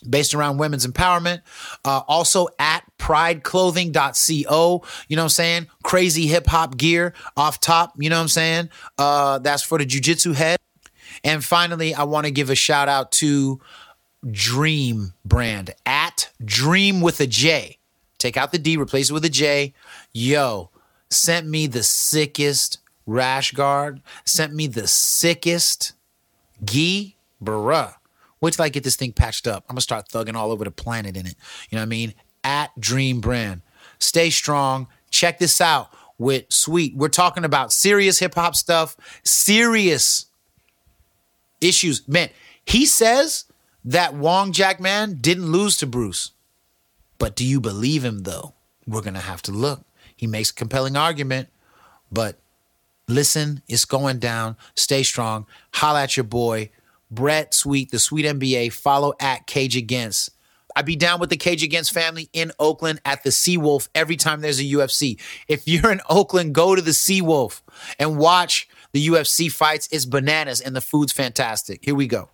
based 0.08 0.34
around 0.34 0.58
women's 0.58 0.86
empowerment. 0.86 1.42
Uh, 1.86 2.02
also 2.08 2.48
at 2.60 2.84
prideclothing.co. 3.00 4.84
You 5.08 5.16
know 5.16 5.22
what 5.22 5.26
I'm 5.26 5.30
saying? 5.30 5.68
Crazy 5.84 6.28
hip 6.28 6.48
hop 6.48 6.78
gear 6.78 7.14
off 7.36 7.60
top. 7.60 7.94
You 7.98 8.10
know 8.10 8.18
what 8.18 8.24
I'm 8.24 8.28
saying? 8.28 8.70
Uh, 8.98 9.40
that's 9.40 9.64
for 9.64 9.78
the 9.78 9.86
jujitsu 9.86 10.36
head. 10.36 10.58
And 11.24 11.44
finally, 11.44 11.94
I 11.94 12.04
want 12.04 12.26
to 12.26 12.32
give 12.32 12.50
a 12.50 12.56
shout 12.56 12.90
out 12.90 13.12
to 13.14 13.60
Dream 14.30 15.14
brand 15.26 15.74
at 15.86 16.30
Dream 16.44 17.02
with 17.02 17.20
a 17.20 17.28
J. 17.28 17.78
Take 18.18 18.36
out 18.36 18.52
the 18.52 18.58
D, 18.58 18.78
replace 18.78 19.10
it 19.10 19.14
with 19.14 19.26
a 19.26 19.30
J. 19.30 19.74
Yo, 20.12 20.72
sent 21.10 21.48
me 21.48 21.68
the 21.68 21.84
sickest 21.84 22.80
rash 23.06 23.52
guard, 23.52 24.02
sent 24.26 24.54
me 24.54 24.68
the 24.68 24.88
sickest 24.88 25.94
gi, 26.64 27.16
bruh. 27.42 27.94
Wait 28.40 28.54
till 28.54 28.66
I 28.66 28.70
get 28.70 28.84
this 28.84 28.96
thing 28.96 29.14
patched 29.14 29.48
up. 29.48 29.66
I'm 29.70 29.74
gonna 29.74 29.82
start 29.82 30.10
thugging 30.10 30.36
all 30.36 30.52
over 30.52 30.64
the 30.64 30.72
planet 30.72 31.18
in 31.18 31.26
it. 31.26 31.36
You 31.70 31.76
know 31.76 31.82
what 31.82 31.88
I 31.88 31.90
mean? 31.90 32.14
At 32.44 32.80
Dream 32.80 33.20
Brand. 33.20 33.62
Stay 34.00 34.30
strong. 34.30 34.88
Check 35.10 35.40
this 35.40 35.60
out 35.60 35.90
with 36.18 36.46
Sweet. 36.50 36.96
We're 36.96 37.10
talking 37.10 37.44
about 37.44 37.74
serious 37.74 38.20
hip 38.20 38.36
hop 38.36 38.56
stuff, 38.56 38.96
serious 39.24 40.28
issues. 41.62 42.08
Man, 42.08 42.30
he 42.66 42.86
says 42.86 43.46
that 43.86 44.14
Wong 44.14 44.52
Jack 44.52 44.80
Man 44.80 45.16
didn't 45.16 45.52
lose 45.52 45.78
to 45.78 45.88
Bruce. 45.88 46.32
But 47.18 47.36
do 47.36 47.46
you 47.46 47.60
believe 47.60 48.04
him 48.04 48.24
though? 48.24 48.54
We're 48.86 49.02
gonna 49.02 49.20
have 49.20 49.42
to 49.44 49.52
look. 49.52 49.82
He 50.16 50.28
makes 50.28 50.52
a 50.52 50.54
compelling 50.54 50.96
argument, 50.96 51.50
but 52.12 52.40
listen, 53.08 53.62
it's 53.68 53.86
going 53.86 54.20
down. 54.20 54.58
Stay 54.76 55.04
strong. 55.04 55.46
Holla 55.74 56.04
at 56.04 56.18
your 56.18 56.24
boy. 56.24 56.70
Brett 57.10 57.54
Sweet, 57.54 57.92
the 57.92 58.00
Sweet 58.00 58.26
MBA. 58.26 58.74
Follow 58.74 59.14
at 59.20 59.48
Cage 59.48 59.76
Against. 59.76 60.32
I'd 60.76 60.86
be 60.86 60.96
down 60.96 61.20
with 61.20 61.32
the 61.32 61.38
Cage 61.38 61.64
Against 61.64 61.92
family 61.92 62.30
in 62.34 62.52
Oakland 62.60 63.02
at 63.04 63.24
the 63.24 63.32
Seawolf 63.32 63.90
every 63.96 64.16
time 64.16 64.42
there's 64.42 64.60
a 64.60 64.64
UFC. 64.64 65.20
If 65.48 65.68
you're 65.68 65.92
in 65.92 66.02
Oakland, 66.10 66.54
go 66.54 66.76
to 66.76 66.82
the 66.82 66.92
Seawolf 66.92 67.62
and 67.98 68.18
watch 68.18 68.70
the 68.92 69.08
UFC 69.08 69.52
fights. 69.52 69.90
It's 69.92 70.06
bananas 70.06 70.62
and 70.62 70.76
the 70.76 70.82
food's 70.82 71.12
fantastic. 71.12 71.84
Here 71.84 71.96
we 71.96 72.06
go. 72.06 72.30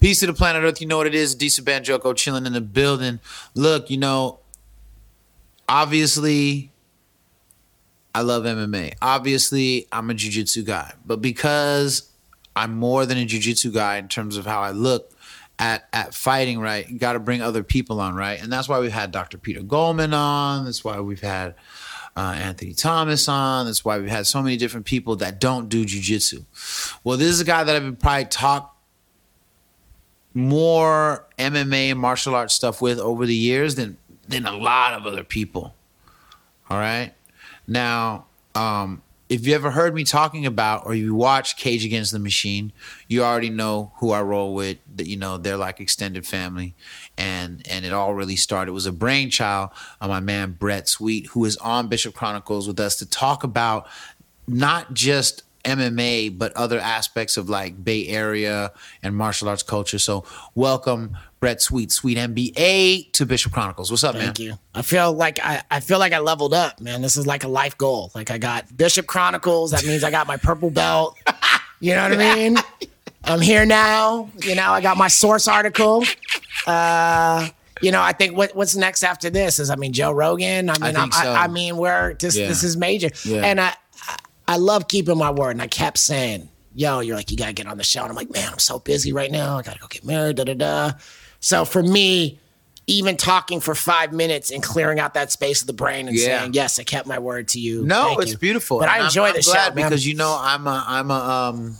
Peace 0.00 0.20
to 0.20 0.26
the 0.26 0.32
planet 0.32 0.62
Earth. 0.62 0.80
You 0.80 0.86
know 0.86 0.96
what 0.96 1.06
it 1.06 1.14
is. 1.14 1.36
Adisa 1.36 1.60
Banjoko 1.60 2.16
chilling 2.16 2.46
in 2.46 2.52
the 2.52 2.60
building. 2.60 3.20
Look, 3.54 3.90
you 3.90 3.98
know, 3.98 4.40
obviously, 5.68 6.72
I 8.14 8.22
love 8.22 8.44
MMA. 8.44 8.94
Obviously, 9.02 9.86
I'm 9.92 10.08
a 10.10 10.14
jiu-jitsu 10.14 10.62
guy. 10.62 10.92
But 11.04 11.20
because 11.20 12.10
I'm 12.56 12.74
more 12.74 13.06
than 13.06 13.18
a 13.18 13.24
jiu-jitsu 13.24 13.70
guy 13.70 13.98
in 13.98 14.08
terms 14.08 14.36
of 14.36 14.46
how 14.46 14.60
I 14.60 14.70
look 14.70 15.12
at 15.58 15.88
at 15.92 16.14
fighting, 16.14 16.58
right? 16.58 16.98
Got 16.98 17.12
to 17.12 17.18
bring 17.18 17.42
other 17.42 17.62
people 17.62 18.00
on, 18.00 18.14
right? 18.14 18.42
And 18.42 18.52
that's 18.52 18.68
why 18.68 18.80
we've 18.80 18.92
had 18.92 19.12
Dr. 19.12 19.38
Peter 19.38 19.62
Goldman 19.62 20.14
on. 20.14 20.64
That's 20.64 20.82
why 20.82 20.98
we've 21.00 21.20
had 21.20 21.54
uh, 22.16 22.34
Anthony 22.36 22.72
Thomas 22.72 23.28
on. 23.28 23.66
That's 23.66 23.84
why 23.84 23.98
we've 23.98 24.08
had 24.08 24.26
so 24.26 24.42
many 24.42 24.56
different 24.56 24.86
people 24.86 25.16
that 25.16 25.38
don't 25.38 25.68
do 25.68 25.84
jiu-jitsu. 25.84 26.44
Well, 27.04 27.16
this 27.16 27.28
is 27.28 27.40
a 27.40 27.44
guy 27.44 27.62
that 27.62 27.76
I've 27.76 27.82
been 27.82 27.96
probably 27.96 28.24
talk 28.24 28.76
more 30.34 31.26
MMA 31.38 31.96
martial 31.96 32.34
arts 32.34 32.54
stuff 32.54 32.82
with 32.82 32.98
over 32.98 33.24
the 33.24 33.34
years 33.34 33.74
than 33.74 33.96
than 34.28 34.44
a 34.44 34.56
lot 34.56 34.94
of 34.94 35.06
other 35.06 35.24
people. 35.24 35.74
All 36.68 36.78
right. 36.78 37.12
Now, 37.66 38.26
um, 38.54 39.02
if 39.28 39.46
you 39.46 39.54
ever 39.54 39.70
heard 39.72 39.94
me 39.94 40.04
talking 40.04 40.46
about 40.46 40.86
or 40.86 40.94
you 40.94 41.14
watch 41.14 41.56
Cage 41.56 41.84
Against 41.84 42.12
the 42.12 42.18
Machine, 42.18 42.72
you 43.08 43.24
already 43.24 43.50
know 43.50 43.92
who 43.96 44.12
I 44.12 44.22
roll 44.22 44.54
with. 44.54 44.78
That 44.94 45.06
you 45.08 45.16
know 45.16 45.36
they're 45.36 45.56
like 45.56 45.80
extended 45.80 46.26
family, 46.26 46.74
and 47.18 47.66
and 47.68 47.84
it 47.84 47.92
all 47.92 48.14
really 48.14 48.36
started. 48.36 48.70
It 48.70 48.74
was 48.74 48.86
a 48.86 48.92
brainchild 48.92 49.70
of 50.00 50.10
my 50.10 50.20
man 50.20 50.52
Brett 50.52 50.88
Sweet, 50.88 51.26
who 51.28 51.44
is 51.44 51.56
on 51.58 51.88
Bishop 51.88 52.14
Chronicles 52.14 52.68
with 52.68 52.78
us 52.78 52.96
to 52.96 53.06
talk 53.06 53.42
about 53.42 53.88
not 54.46 54.94
just 54.94 55.42
MMA, 55.66 56.38
but 56.38 56.52
other 56.52 56.78
aspects 56.78 57.36
of 57.36 57.48
like 57.48 57.82
Bay 57.82 58.06
Area 58.06 58.72
and 59.02 59.16
martial 59.16 59.48
arts 59.48 59.64
culture. 59.64 59.98
So 59.98 60.24
welcome, 60.54 61.16
Brett 61.40 61.60
Sweet, 61.60 61.92
Sweet 61.92 62.16
MBA 62.18 63.12
to 63.12 63.26
Bishop 63.26 63.52
Chronicles. 63.52 63.90
What's 63.90 64.04
up, 64.04 64.14
Thank 64.14 64.24
man? 64.24 64.34
Thank 64.34 64.38
you. 64.40 64.58
I 64.74 64.82
feel 64.82 65.12
like 65.12 65.38
I, 65.44 65.62
I 65.70 65.80
feel 65.80 65.98
like 65.98 66.12
I 66.12 66.18
leveled 66.18 66.54
up, 66.54 66.80
man. 66.80 67.02
This 67.02 67.16
is 67.16 67.26
like 67.26 67.44
a 67.44 67.48
life 67.48 67.76
goal. 67.76 68.10
Like 68.14 68.30
I 68.30 68.38
got 68.38 68.74
Bishop 68.76 69.06
Chronicles. 69.06 69.70
That 69.72 69.84
means 69.84 70.02
I 70.02 70.10
got 70.10 70.26
my 70.26 70.36
purple 70.36 70.70
belt. 70.70 71.16
You 71.78 71.94
know 71.94 72.08
what 72.08 72.18
I 72.18 72.34
mean? 72.34 72.56
I'm 73.24 73.38
here 73.42 73.66
now. 73.66 74.30
You 74.38 74.54
know, 74.54 74.70
I 74.70 74.80
got 74.80 74.96
my 74.96 75.08
source 75.08 75.46
article. 75.46 76.04
Uh, 76.66 77.48
you 77.82 77.92
know, 77.92 78.00
I 78.00 78.12
think 78.12 78.34
what 78.34 78.56
what's 78.56 78.74
next 78.74 79.02
after 79.02 79.28
this 79.28 79.58
is, 79.58 79.68
I 79.68 79.76
mean, 79.76 79.92
Joe 79.92 80.10
Rogan. 80.10 80.70
I 80.70 80.78
mean, 80.78 80.96
I, 80.96 81.08
so. 81.10 81.30
I, 81.32 81.44
I 81.44 81.48
mean, 81.48 81.76
we're 81.76 82.14
just 82.14 82.38
Yeah. 82.38 82.48
this 82.48 82.62
is 82.64 82.78
major, 82.78 83.10
Yeah. 83.26 83.42
and 83.44 83.60
I, 83.60 83.74
I 84.08 84.16
I 84.48 84.56
love 84.56 84.88
keeping 84.88 85.18
my 85.18 85.30
word, 85.30 85.50
and 85.50 85.60
I 85.60 85.66
kept 85.66 85.98
saying, 85.98 86.48
"Yo, 86.74 87.00
you're 87.00 87.14
like, 87.14 87.30
you 87.30 87.36
gotta 87.36 87.52
get 87.52 87.66
on 87.66 87.76
the 87.76 87.84
show," 87.84 88.00
and 88.00 88.08
I'm 88.08 88.16
like, 88.16 88.30
"Man, 88.32 88.48
I'm 88.50 88.58
so 88.58 88.78
busy 88.78 89.12
right 89.12 89.30
now. 89.30 89.58
I 89.58 89.62
gotta 89.62 89.78
go 89.78 89.86
get 89.86 90.02
married." 90.02 90.36
Da 90.36 90.44
da 90.44 90.54
da. 90.54 90.92
So 91.46 91.64
for 91.64 91.80
me, 91.80 92.40
even 92.88 93.16
talking 93.16 93.60
for 93.60 93.74
five 93.76 94.12
minutes 94.12 94.50
and 94.50 94.62
clearing 94.62 94.98
out 94.98 95.14
that 95.14 95.30
space 95.30 95.60
of 95.60 95.68
the 95.68 95.72
brain 95.72 96.08
and 96.08 96.16
Yeah. 96.16 96.40
saying, 96.40 96.54
"Yes, 96.54 96.78
I 96.80 96.82
kept 96.82 97.06
my 97.06 97.20
word 97.20 97.46
to 97.48 97.60
you." 97.60 97.84
No, 97.84 98.06
Thank 98.08 98.22
it's 98.22 98.30
you." 98.32 98.38
beautiful. 98.38 98.78
But 98.80 98.88
And 98.88 99.02
I 99.02 99.06
enjoy 99.06 99.28
I'm 99.28 99.34
the 99.36 99.42
show 99.42 99.52
man. 99.54 99.74
because 99.74 100.04
you 100.04 100.14
know 100.14 100.36
I'm 100.40 100.66
a 100.66 100.84
I'm 100.88 101.10
a 101.12 101.14
um 101.14 101.76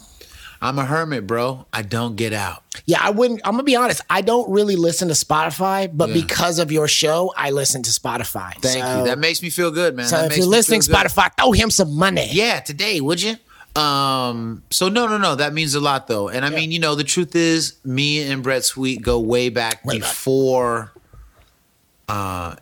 I'm 0.62 0.78
a 0.78 0.84
hermit, 0.84 1.26
bro. 1.26 1.66
I 1.72 1.82
don't 1.82 2.14
get 2.16 2.32
out. 2.32 2.62
Yeah, 2.86 2.98
I 3.02 3.10
wouldn't. 3.10 3.40
I'm 3.44 3.52
gonna 3.54 3.64
be 3.64 3.74
honest. 3.76 4.02
I 4.08 4.20
don't 4.20 4.48
really 4.50 4.76
listen 4.76 5.08
to 5.08 5.14
Spotify, 5.14 5.90
but 5.92 6.08
Yeah. 6.10 6.14
because 6.14 6.58
of 6.60 6.70
your 6.70 6.86
show, 6.88 7.32
I 7.36 7.50
listen 7.50 7.82
to 7.82 7.90
Spotify. 7.90 8.52
Thank 8.62 8.82
So- 8.84 8.98
you. 9.00 9.04
That 9.04 9.18
makes 9.18 9.42
me 9.42 9.50
feel 9.50 9.70
good, 9.72 9.96
man. 9.96 10.06
So 10.06 10.16
That 10.16 10.24
if 10.26 10.28
makes 10.30 10.38
you're 10.38 10.46
listening. 10.46 10.80
Spotify, 10.80 11.30
throw 11.36 11.50
him 11.52 11.70
some 11.70 11.92
money. 11.94 12.28
Yeah, 12.32 12.60
today, 12.60 13.00
would 13.00 13.20
you? 13.20 13.36
Um, 13.76 14.62
so 14.70 14.88
no, 14.88 15.06
no, 15.06 15.18
no, 15.18 15.34
that 15.34 15.52
means 15.52 15.74
a 15.74 15.80
lot 15.80 16.06
though. 16.06 16.28
And 16.28 16.44
I 16.44 16.50
mean, 16.50 16.70
you 16.70 16.78
know, 16.78 16.94
the 16.94 17.04
truth 17.04 17.36
is 17.36 17.74
me 17.84 18.22
and 18.22 18.42
Brett 18.42 18.64
Sweet 18.64 19.02
go 19.02 19.20
way 19.20 19.48
back 19.50 19.84
Way 19.84 19.98
back. 19.98 20.08
before 20.08 20.92
uh 22.08 22.56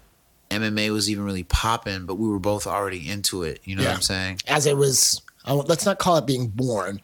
MMA 0.50 0.90
was 0.92 1.10
even 1.10 1.24
really 1.24 1.42
popping, 1.42 2.06
but 2.06 2.14
we 2.16 2.28
were 2.28 2.38
both 2.38 2.66
already 2.66 3.08
into 3.08 3.42
it. 3.42 3.60
You 3.64 3.76
know 3.76 3.84
what 3.84 3.94
I'm 3.94 4.02
saying? 4.02 4.38
As 4.46 4.66
it 4.66 4.76
was, 4.76 5.20
I 5.44 5.52
let's 5.52 5.84
not 5.86 5.98
call 5.98 6.16
it 6.16 6.26
being 6.26 6.48
born. 6.48 7.00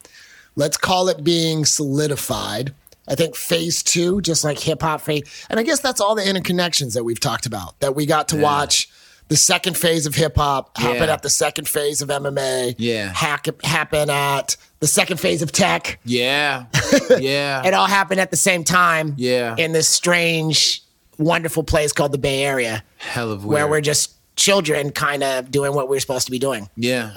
Let's 0.57 0.77
call 0.77 1.09
it 1.09 1.23
being 1.25 1.65
solidified. 1.65 2.75
I 3.09 3.15
think 3.17 3.35
phase 3.35 3.83
two, 3.83 4.21
just 4.21 4.45
like 4.45 4.59
hip 4.59 4.83
hop 4.83 5.01
phase, 5.01 5.47
and 5.51 5.59
I 5.59 5.65
guess 5.65 5.81
that's 5.81 6.01
all 6.01 6.15
the 6.15 6.23
interconnections 6.23 6.95
that 6.95 7.03
we've 7.03 7.19
talked 7.19 7.47
about. 7.47 7.79
That 7.81 7.97
we 7.97 8.07
got 8.07 8.29
to 8.29 8.37
watch 8.37 8.89
the 9.31 9.37
second 9.37 9.77
phase 9.79 10.05
of 10.07 10.15
hip 10.15 10.37
hop 10.37 10.77
happen 10.77 11.05
Yeah. 11.09 11.15
at 11.15 11.23
the 11.23 11.31
second 11.31 11.67
phase 11.69 12.03
of 12.03 12.11
MMA. 12.11 12.75
Yeah. 12.79 13.09
hack, 13.15 13.47
happen 13.65 14.11
at 14.11 14.57
the 14.81 14.87
second 14.87 15.19
phase 15.19 15.41
of 15.41 15.51
tech. 15.53 15.99
Yeah. 16.05 16.67
Yeah. 17.19 17.65
It 17.67 17.73
all 17.75 17.87
happened 17.87 18.21
at 18.21 18.31
the 18.31 18.37
same 18.37 18.63
time. 18.65 19.15
Yeah. 19.17 19.55
in 19.57 19.73
this 19.73 19.89
strange, 19.89 20.83
wonderful 21.19 21.63
place 21.65 21.93
called 21.93 22.13
the 22.13 22.19
Bay 22.19 22.45
Area. 22.45 22.85
Hell 22.99 23.31
of 23.33 23.45
weird. 23.45 23.53
where 23.55 23.69
we're 23.69 23.81
just 23.81 24.15
children 24.37 24.91
kind 24.91 25.23
of 25.23 25.51
doing 25.51 25.75
what 25.75 25.89
we're 25.89 26.01
supposed 26.01 26.25
to 26.27 26.31
be 26.31 26.39
doing. 26.39 26.69
Yeah. 26.77 27.11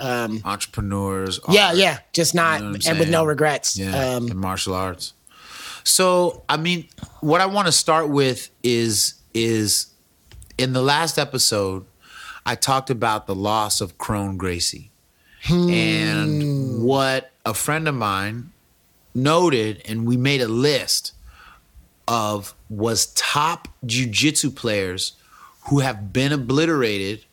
Entrepreneurs. 0.46 1.40
Um, 1.48 1.54
Yeah, 1.54 1.68
art, 1.68 1.78
yeah, 1.78 2.00
just 2.14 2.36
not 2.36 2.62
know 2.62 2.76
and 2.88 3.00
with 3.00 3.10
no 3.10 3.24
regrets. 3.26 3.78
Yeah. 3.78 4.16
Um, 4.16 4.28
and 4.30 4.36
martial 4.40 4.74
arts. 4.74 5.14
So, 5.84 6.44
I 6.50 6.58
mean, 6.58 6.88
what 7.22 7.42
I 7.42 7.46
want 7.46 7.68
to 7.68 7.72
start 7.72 8.10
with 8.10 8.50
is 8.64 9.16
is 9.34 9.88
in 10.58 10.74
the 10.74 10.82
last 10.82 11.18
episode, 11.18 11.86
I 12.46 12.56
talked 12.56 12.90
about 12.90 13.28
the 13.28 13.36
loss 13.36 13.82
of 13.82 13.98
Kron 13.98 14.38
Gracie. 14.38 14.92
Hmm. 15.44 15.70
And 15.70 16.84
what 16.84 17.32
a 17.46 17.54
friend 17.54 17.88
of 17.88 17.96
mine 17.96 18.52
noted, 19.14 19.82
and 19.86 20.06
we 20.06 20.18
made 20.18 20.42
a 20.42 20.48
list 20.48 21.14
of 22.08 22.54
was 22.70 23.08
top 23.08 23.68
jujitsu 23.86 24.54
players 24.56 25.14
who 25.70 25.80
have 25.80 26.12
been 26.12 26.32
obliterated 26.34 27.24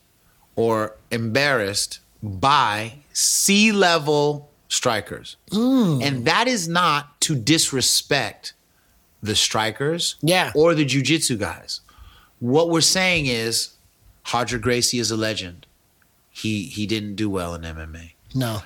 or 0.57 0.97
embarrassed 1.11 1.99
by 2.23 2.95
sea 3.13 3.73
level 3.73 4.51
strikers. 4.69 5.37
Hmm. 5.53 6.01
And 6.03 6.25
that 6.27 6.47
is 6.47 6.69
not 6.69 7.21
to 7.23 7.35
disrespect 7.35 8.53
the 9.23 9.35
strikers 9.35 10.17
Yeah. 10.23 10.53
or 10.55 10.75
the 10.75 10.85
jujitsu 10.85 11.39
guys. 11.39 11.81
What 12.39 12.71
we're 12.71 12.81
saying 12.81 13.27
is 13.27 13.71
Roger 14.33 14.59
Gracie 14.59 14.99
is 14.99 15.11
a 15.11 15.17
legend. 15.17 15.67
He 16.31 16.65
he 16.65 16.87
didn't 16.87 17.17
do 17.17 17.29
well 17.31 17.55
in 17.55 17.63
MMA. 17.63 18.13
no. 18.35 18.63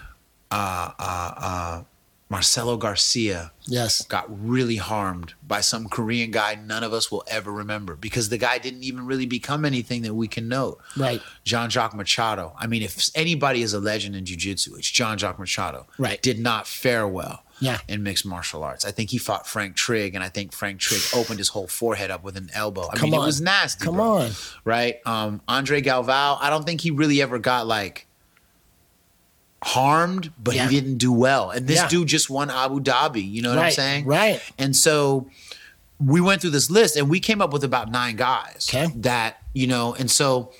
Uh, 0.51 0.91
uh, 1.01 1.33
uh, 1.37 1.83
Marcelo 2.31 2.77
Garcia 2.77 3.53
Yes. 3.67 4.03
got 4.07 4.27
really 4.29 4.77
harmed 4.77 5.35
by 5.47 5.61
some 5.61 5.89
Korean 5.89 6.31
guy 6.31 6.55
none 6.55 6.83
of 6.85 6.93
us 6.93 7.11
will 7.11 7.25
ever 7.29 7.53
remember 7.53 7.97
because 7.97 8.29
the 8.29 8.39
guy 8.39 8.59
didn't 8.59 8.83
even 8.85 9.05
really 9.07 9.27
become 9.27 9.65
anything 9.65 10.03
that 10.03 10.15
we 10.15 10.27
can 10.29 10.49
note. 10.49 10.81
Right. 10.97 11.21
Jean 11.45 11.71
Jacques 11.71 11.95
Machado. 11.95 12.55
I 12.59 12.67
mean, 12.67 12.83
if 12.83 13.09
anybody 13.15 13.63
is 13.63 13.73
a 13.75 13.81
legend 13.81 14.17
in 14.17 14.25
jiu-jitsu, 14.25 14.75
it's 14.77 14.91
Jean 14.91 15.19
Jacques 15.19 15.39
Machado. 15.39 15.87
Right. 15.99 16.21
Did 16.23 16.39
not 16.39 16.67
fare 16.67 17.07
well 17.07 17.44
Yeah. 17.61 17.79
in 17.89 18.03
mixed 18.03 18.27
martial 18.27 18.63
arts. 18.65 18.85
I 18.85 18.91
think 18.91 19.11
he 19.11 19.19
fought 19.19 19.47
Frank 19.47 19.77
Trigg, 19.77 20.15
and 20.15 20.23
I 20.25 20.29
think 20.29 20.53
Frank 20.53 20.81
Trigg 20.81 21.01
opened 21.15 21.39
his 21.39 21.49
whole 21.49 21.67
forehead 21.69 22.11
up 22.11 22.23
with 22.25 22.37
an 22.37 22.51
elbow. 22.55 22.89
I 22.93 22.97
Come 22.97 23.11
mean, 23.11 23.21
on. 23.21 23.25
it 23.25 23.27
was 23.27 23.41
nasty. 23.41 23.85
Come 23.85 23.95
bro. 23.97 24.13
on. 24.19 24.31
Right? 24.65 24.97
Um, 25.07 25.41
Andre 25.49 25.81
Galvao, 25.81 26.39
I 26.41 26.51
don't 26.51 26.65
think 26.67 26.81
he 26.81 26.91
really 26.91 27.23
ever 27.23 27.39
got 27.39 27.67
like 27.67 28.07
harmed, 29.63 30.33
but 30.43 30.55
Yeah. 30.55 30.69
he 30.69 30.79
didn't 30.81 30.99
do 30.99 31.13
well. 31.13 31.51
And 31.51 31.67
this 31.67 31.79
Yeah. 31.79 31.89
dude 31.89 32.09
just 32.09 32.29
won 32.29 32.51
Abu 32.51 32.81
Dhabi. 32.81 33.27
You 33.29 33.43
know 33.43 33.51
what 33.55 33.59
I'm 33.59 33.73
saying? 33.73 34.05
right. 34.05 34.41
And 34.59 34.77
so 34.77 35.29
we 35.99 36.21
went 36.21 36.43
through 36.43 36.51
this 36.51 36.71
list 36.71 36.97
and 36.97 37.09
we 37.09 37.19
came 37.21 37.41
up 37.41 37.53
with 37.53 37.65
about 37.65 37.91
nine 37.91 38.17
guys 38.17 38.67
Okay. 38.69 38.93
that, 38.97 39.39
you 39.55 39.67
know, 39.67 39.95
and 39.95 40.11
so 40.11 40.53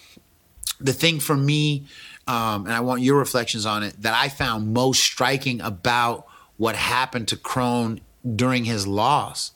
the 0.81 0.93
thing 0.93 1.21
for 1.21 1.37
me, 1.37 1.85
um, 2.27 2.65
and 2.65 2.73
I 2.73 2.81
want 2.81 3.03
your 3.03 3.19
reflections 3.19 3.67
on 3.67 3.83
it, 3.83 4.01
that 4.01 4.15
I 4.15 4.29
found 4.31 4.73
most 4.73 5.03
striking 5.03 5.61
about 5.61 6.27
what 6.57 6.77
happened 6.77 7.29
to 7.29 7.37
Kron 7.37 8.01
during 8.37 8.65
his 8.65 8.87
loss 8.87 9.53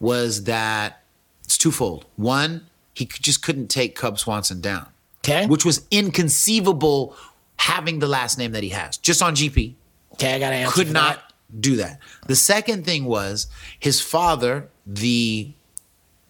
was 0.00 0.44
that 0.44 1.02
it's 1.44 1.58
twofold. 1.58 2.06
One, 2.16 2.66
he 2.94 3.04
just 3.06 3.42
couldn't 3.42 3.68
take 3.68 3.94
Cub 3.94 4.18
Swanson 4.18 4.60
down, 4.60 4.86
Okay. 5.24 5.46
which 5.46 5.64
was 5.64 5.86
inconceivable 5.90 7.16
having 7.58 7.98
the 7.98 8.06
last 8.06 8.38
name 8.38 8.52
that 8.52 8.62
he 8.62 8.68
has, 8.70 8.96
just 8.96 9.22
on 9.22 9.34
GP 9.34 9.74
Okay, 10.14 10.34
I 10.34 10.38
got 10.38 10.50
to 10.50 10.56
answer. 10.56 10.74
could 10.74 10.92
not 10.92 11.16
that. 11.16 11.60
do 11.60 11.76
that. 11.76 12.00
The 12.26 12.36
second 12.36 12.84
thing 12.84 13.04
was 13.04 13.48
his 13.78 14.00
father, 14.00 14.68
the 14.86 15.52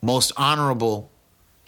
most 0.02 0.32
honorable 0.36 1.10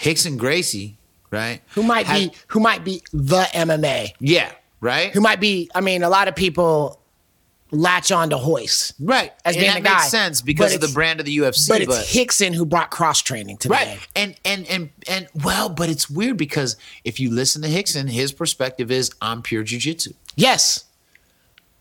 Rickson 0.00 0.36
Gracie, 0.38 0.96
right? 1.30 1.60
Who 1.74 1.82
might 1.82 2.06
had- 2.06 2.30
be 2.32 2.36
who 2.48 2.60
might 2.60 2.84
be 2.84 3.02
the 3.12 3.42
MMA? 3.54 4.14
yeah, 4.20 4.52
right, 4.80 5.12
Who 5.12 5.20
might 5.20 5.40
be? 5.40 5.70
I 5.74 5.80
mean, 5.80 6.02
a 6.02 6.08
lot 6.08 6.28
of 6.28 6.34
people 6.36 7.00
latch 7.70 8.10
on 8.12 8.30
to 8.30 8.36
Royce, 8.36 8.94
right, 8.98 9.32
as 9.44 9.54
and 9.56 9.60
being 9.62 9.72
that 9.74 9.82
the 9.82 9.88
makes 9.90 10.02
guy. 10.04 10.08
sense 10.08 10.40
because 10.40 10.72
But 10.74 10.82
of 10.82 10.88
the 10.88 10.94
brand 10.94 11.20
of 11.20 11.26
the 11.26 11.36
UFC, 11.38 11.68
but 11.68 11.80
it's 11.82 12.14
Rickson 12.16 12.54
who 12.54 12.64
brought 12.64 12.90
cross 12.90 13.20
training 13.22 13.58
to 13.58 13.68
the 13.68 13.72
Right. 13.74 13.86
game. 13.86 13.98
And 14.16 14.34
and 14.44 14.66
and 14.68 14.90
and 15.08 15.28
well, 15.44 15.68
but 15.68 15.88
it's 15.88 16.08
weird 16.08 16.36
because 16.36 16.76
if 17.04 17.20
you 17.20 17.30
listen 17.30 17.62
to 17.62 17.68
Rickson, 17.68 18.08
his 18.08 18.32
perspective 18.32 18.90
is 18.90 19.10
I'm 19.20 19.42
pure 19.42 19.64
jujitsu. 19.64 20.14
Yes, 20.36 20.84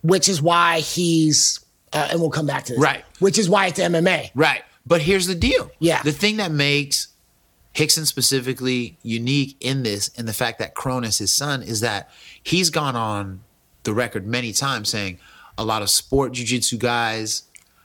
which 0.01 0.27
is 0.29 0.41
why 0.41 0.79
he's 0.79 1.59
uh, 1.93 2.09
and 2.11 2.19
we'll 2.19 2.29
come 2.29 2.45
back 2.47 2.65
to 2.65 2.73
this. 2.73 2.81
Right. 2.81 3.03
Which 3.19 3.37
is 3.37 3.49
why 3.49 3.67
it's 3.67 3.79
MMA. 3.79 4.31
Right. 4.35 4.63
But 4.85 5.01
here's 5.01 5.27
the 5.27 5.35
deal. 5.35 5.71
Yeah. 5.79 6.01
The 6.03 6.11
thing 6.11 6.37
that 6.37 6.51
makes 6.51 7.07
Rickson 7.75 8.05
specifically 8.05 8.97
unique 9.03 9.55
in 9.61 9.83
this 9.83 10.09
and 10.17 10.27
the 10.27 10.33
fact 10.33 10.59
that 10.59 10.75
Cronus, 10.75 11.19
his 11.19 11.31
son, 11.31 11.61
is 11.63 11.79
that 11.81 12.09
he's 12.43 12.69
gone 12.69 12.95
on 12.95 13.41
the 13.83 13.93
record 13.93 14.25
many 14.27 14.51
times 14.51 14.89
saying 14.89 15.17
a 15.57 15.65
lot 15.65 15.81
of 15.81 15.89
sport 15.89 16.33
jujitsu 16.33 16.77
guys 16.79 17.43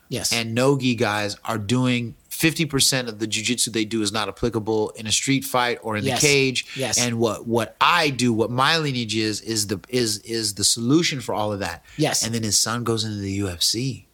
Yes. 0.08 0.32
and 0.32 0.54
no-gi 0.54 0.94
guys 0.94 1.36
are 1.44 1.56
doing 1.56 2.14
50% 2.30 3.08
of 3.08 3.18
the 3.18 3.26
jujitsu 3.26 3.72
they 3.72 3.84
do 3.86 4.02
is 4.02 4.12
not 4.12 4.28
applicable 4.28 4.90
in 4.90 5.06
a 5.06 5.12
street 5.12 5.42
fight 5.44 5.78
or 5.82 5.96
in 5.96 6.04
Yes. 6.04 6.20
the 6.20 6.26
cage. 6.26 6.66
Yes. 6.76 6.98
And 6.98 7.18
what 7.18 7.46
what 7.46 7.76
I 7.80 8.10
do, 8.10 8.32
what 8.32 8.50
my 8.50 8.76
lineage 8.78 9.16
is, 9.16 9.40
is 9.40 9.68
the 9.68 9.80
is 9.88 10.18
is 10.18 10.54
the 10.54 10.64
solution 10.64 11.20
for 11.20 11.34
all 11.34 11.52
of 11.52 11.60
that. 11.60 11.82
Yes. 11.96 12.24
And 12.24 12.34
then 12.34 12.42
his 12.42 12.58
son 12.58 12.84
goes 12.84 13.04
into 13.04 13.18
the 13.18 13.38
UFC 13.40 14.04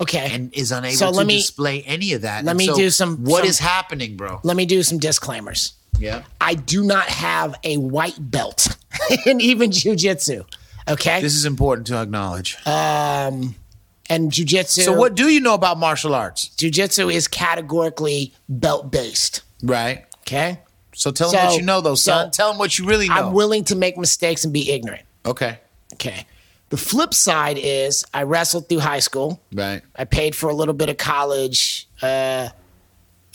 okay. 0.00 0.28
and 0.32 0.52
is 0.54 0.72
unable 0.72 0.96
So 0.96 1.12
to 1.12 1.24
me- 1.24 1.36
display 1.36 1.82
any 1.82 2.12
of 2.12 2.22
that. 2.22 2.44
let 2.44 2.52
And 2.52 2.58
me 2.58 2.66
so 2.66 2.76
do 2.76 2.90
some- 2.90 3.24
What 3.24 3.40
some- 3.40 3.48
is 3.48 3.58
happening, 3.58 4.16
bro? 4.16 4.40
Let 4.44 4.56
me 4.56 4.66
do 4.66 4.82
some 4.82 4.98
disclaimers. 4.98 5.72
Yeah. 5.98 6.22
I 6.40 6.54
do 6.54 6.84
not 6.84 7.06
have 7.08 7.54
a 7.64 7.76
white 7.78 8.16
belt 8.30 8.68
in 9.26 9.40
even 9.40 9.70
jujitsu. 9.70 10.44
Okay. 10.88 11.20
This 11.20 11.34
is 11.34 11.44
important 11.44 11.86
to 11.88 11.96
acknowledge. 12.00 12.56
and 12.64 13.54
jujitsu. 14.30 14.84
so, 14.84 14.92
what 14.92 15.14
do 15.16 15.28
you 15.28 15.40
know 15.40 15.54
about 15.54 15.78
martial 15.78 16.14
arts? 16.14 16.50
Jujitsu 16.56 17.12
is 17.12 17.26
categorically 17.28 18.32
belt 18.48 18.90
based. 18.92 19.42
Right. 19.62 20.04
Okay. 20.20 20.60
So 20.94 21.10
tell 21.10 21.30
them 21.30 21.40
So- 21.40 21.46
what 21.46 21.56
you 21.56 21.62
know, 21.62 21.80
though, 21.80 21.94
son. 21.94 22.32
so 22.32 22.36
tell 22.36 22.48
them 22.50 22.58
what 22.58 22.78
you 22.78 22.86
really 22.86 23.08
know. 23.08 23.14
I'm 23.14 23.32
willing 23.32 23.64
to 23.64 23.76
make 23.76 23.96
mistakes 23.98 24.44
and 24.44 24.52
be 24.52 24.70
ignorant. 24.70 25.02
okay. 25.24 25.58
Okay. 25.94 26.26
The 26.68 26.76
flip 26.76 27.14
side 27.14 27.58
is 27.58 28.04
I 28.12 28.24
wrestled 28.24 28.68
through 28.68 28.80
high 28.80 28.98
school. 28.98 29.40
Right. 29.52 29.82
I 29.94 30.04
paid 30.04 30.34
for 30.34 30.50
a 30.50 30.54
little 30.54 30.74
bit 30.74 30.88
of 30.88 30.96
college 30.96 31.88
uh, 32.02 32.48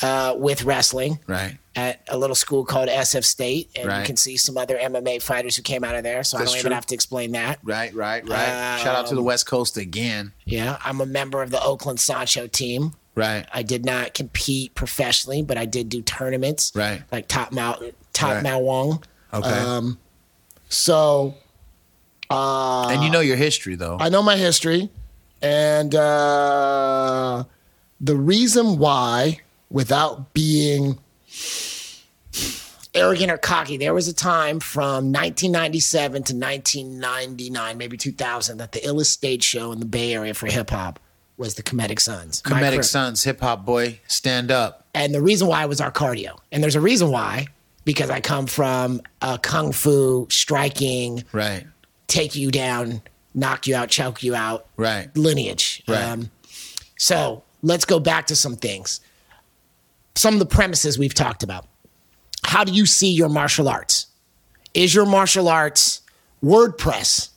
uh, 0.02 0.36
with 0.38 0.64
wrestling 0.66 1.20
Right. 1.28 1.58
At 1.74 2.02
a 2.10 2.18
little 2.18 2.36
school 2.36 2.66
called 2.66 2.90
SF 2.90 3.24
State, 3.24 3.70
and 3.78 3.88
Right. 3.88 4.00
you 4.02 4.06
can 4.06 4.18
see 4.18 4.36
some 4.36 4.58
other 4.58 4.78
MMA 4.78 5.22
fighters 5.22 5.56
who 5.56 5.62
came 5.62 5.86
out 5.86 5.96
of 5.96 6.04
there. 6.04 6.22
So 6.26 6.38
That's 6.38 6.50
I 6.50 6.54
don't 6.56 6.60
even 6.60 6.72
have 6.74 6.86
to 6.88 6.94
explain 6.96 7.32
that. 7.32 7.60
Right. 7.64 7.96
Right. 7.96 8.28
Right. 8.28 8.80
Shout 8.84 8.94
out 8.96 9.06
to 9.06 9.12
Um, 9.12 9.16
the 9.16 9.24
West 9.24 9.46
Coast 9.46 9.78
again. 9.78 10.34
Yeah, 10.44 10.78
I'm 10.84 11.00
a 11.00 11.06
member 11.06 11.42
of 11.42 11.50
the 11.50 11.64
Oakland 11.64 12.00
Sanshou 12.00 12.52
team. 12.52 12.94
Right. 13.16 13.46
I 13.54 13.64
did 13.64 13.86
not 13.86 14.14
compete 14.14 14.76
professionally, 14.76 15.44
but 15.44 15.58
I 15.58 15.64
did 15.64 15.88
do 15.88 16.02
tournaments. 16.02 16.74
Right. 16.76 17.04
Like 17.10 17.30
Top 17.30 17.54
Mao, 17.54 17.78
Top 18.12 18.32
Right. 18.34 18.44
Mao 18.44 18.60
Wong. 18.60 19.04
Okay. 19.34 19.50
Um, 19.50 19.98
So 20.68 21.36
and 22.30 23.02
you 23.04 23.10
know 23.10 23.20
your 23.22 23.38
history, 23.38 23.76
though. 23.76 23.98
I 24.00 24.10
know 24.10 24.22
my 24.22 24.36
history, 24.36 24.90
and 25.42 25.94
uh, 25.96 27.44
the 28.00 28.16
reason 28.16 28.78
why, 28.78 29.40
without 29.70 30.34
being 30.34 31.00
arrogant 32.94 33.32
or 33.32 33.38
cocky, 33.38 33.78
there 33.78 33.94
was 33.94 34.08
a 34.08 34.14
time 34.14 34.60
from 34.60 35.12
1997 35.12 36.12
to 36.24 36.34
1999, 36.36 37.78
maybe 37.78 37.98
2000, 37.98 38.58
that 38.58 38.72
the 38.72 38.80
illest 38.82 39.08
stage 39.08 39.44
show 39.44 39.72
in 39.72 39.80
the 39.80 39.86
Bay 39.86 40.14
Area 40.14 40.34
for 40.34 40.48
hip 40.48 40.70
hop 40.70 41.00
was 41.38 41.56
the 41.56 41.64
Comedic 41.64 42.00
Sons. 42.00 42.42
Comedic 42.42 42.84
Sons, 42.84 43.24
hip 43.24 43.40
hop 43.40 43.66
boy, 43.66 44.00
stand 44.08 44.52
up. 44.52 44.88
And 44.94 45.14
the 45.14 45.22
reason 45.22 45.48
why 45.48 45.66
was 45.66 45.80
our 45.82 45.92
cardio. 45.92 46.38
And 46.52 46.62
there's 46.62 46.76
a 46.76 46.82
reason 46.82 47.10
why, 47.12 47.48
because 47.86 48.10
I 48.10 48.20
come 48.20 48.46
from 48.46 49.02
a 49.22 49.40
kung 49.40 49.72
fu 49.72 50.28
striking, 50.30 51.24
Right. 51.32 51.66
take 52.08 52.36
you 52.36 52.52
down, 52.52 53.02
knock 53.34 53.68
you 53.68 53.76
out, 53.76 53.90
choke 53.90 54.22
you 54.22 54.36
out 54.36 54.68
Right. 54.76 55.16
lineage. 55.16 55.82
Right. 55.88 56.04
Um, 56.04 56.30
so 56.98 57.44
let's 57.62 57.86
go 57.86 58.00
back 58.00 58.28
to 58.28 58.36
some 58.36 58.58
things. 58.58 59.00
Some 60.16 60.34
of 60.34 60.40
the 60.40 60.46
premises 60.46 60.98
we've 61.00 61.14
talked 61.14 61.44
about. 61.44 61.68
How 62.44 62.64
do 62.64 62.72
you 62.74 62.86
see 62.86 63.12
your 63.12 63.30
martial 63.30 63.70
arts? 63.70 64.08
Is 64.74 64.94
your 64.94 65.06
martial 65.06 65.48
arts 65.48 66.02
WordPress? 66.44 67.30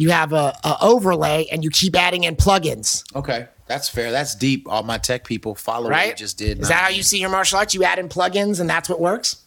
You 0.00 0.10
have 0.10 0.32
a, 0.32 0.56
a 0.64 0.76
overlay 0.82 1.46
and 1.50 1.64
you 1.64 1.70
keep 1.70 1.96
adding 1.96 2.24
in 2.24 2.36
plugins, 2.36 3.04
Okay. 3.14 3.48
That's 3.66 3.86
fair. 3.88 4.10
That's 4.10 4.34
deep. 4.34 4.66
All 4.66 4.82
my 4.82 4.96
tech 4.96 5.24
people 5.24 5.54
follow 5.54 5.84
what 5.84 5.90
right? 5.92 6.08
you 6.10 6.14
just 6.14 6.38
did. 6.38 6.58
Is 6.60 6.68
that 6.68 6.84
how 6.84 6.88
you 6.88 7.02
see 7.02 7.18
your 7.20 7.28
martial 7.28 7.58
arts? 7.58 7.74
You 7.74 7.84
add 7.84 7.98
in 7.98 8.08
plugins 8.08 8.60
and 8.60 8.68
that's 8.70 8.88
what 8.88 8.98
works? 8.98 9.42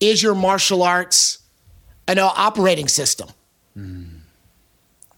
Is 0.00 0.22
your 0.22 0.34
martial 0.34 0.82
arts 0.82 1.40
an 2.06 2.18
operating 2.18 2.88
system? 2.88 3.28
Hmm. 3.74 4.04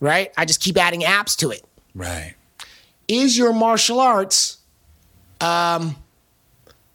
Right? 0.01 0.33
I 0.37 0.47
just 0.47 0.61
keep 0.61 0.77
adding 0.77 1.03
apps 1.03 1.37
to 1.37 1.51
it. 1.51 1.65
Right. 1.95 2.35
is 3.07 3.37
your 3.39 3.53
martial 3.53 4.01
arts 4.01 4.59
um, 5.41 5.97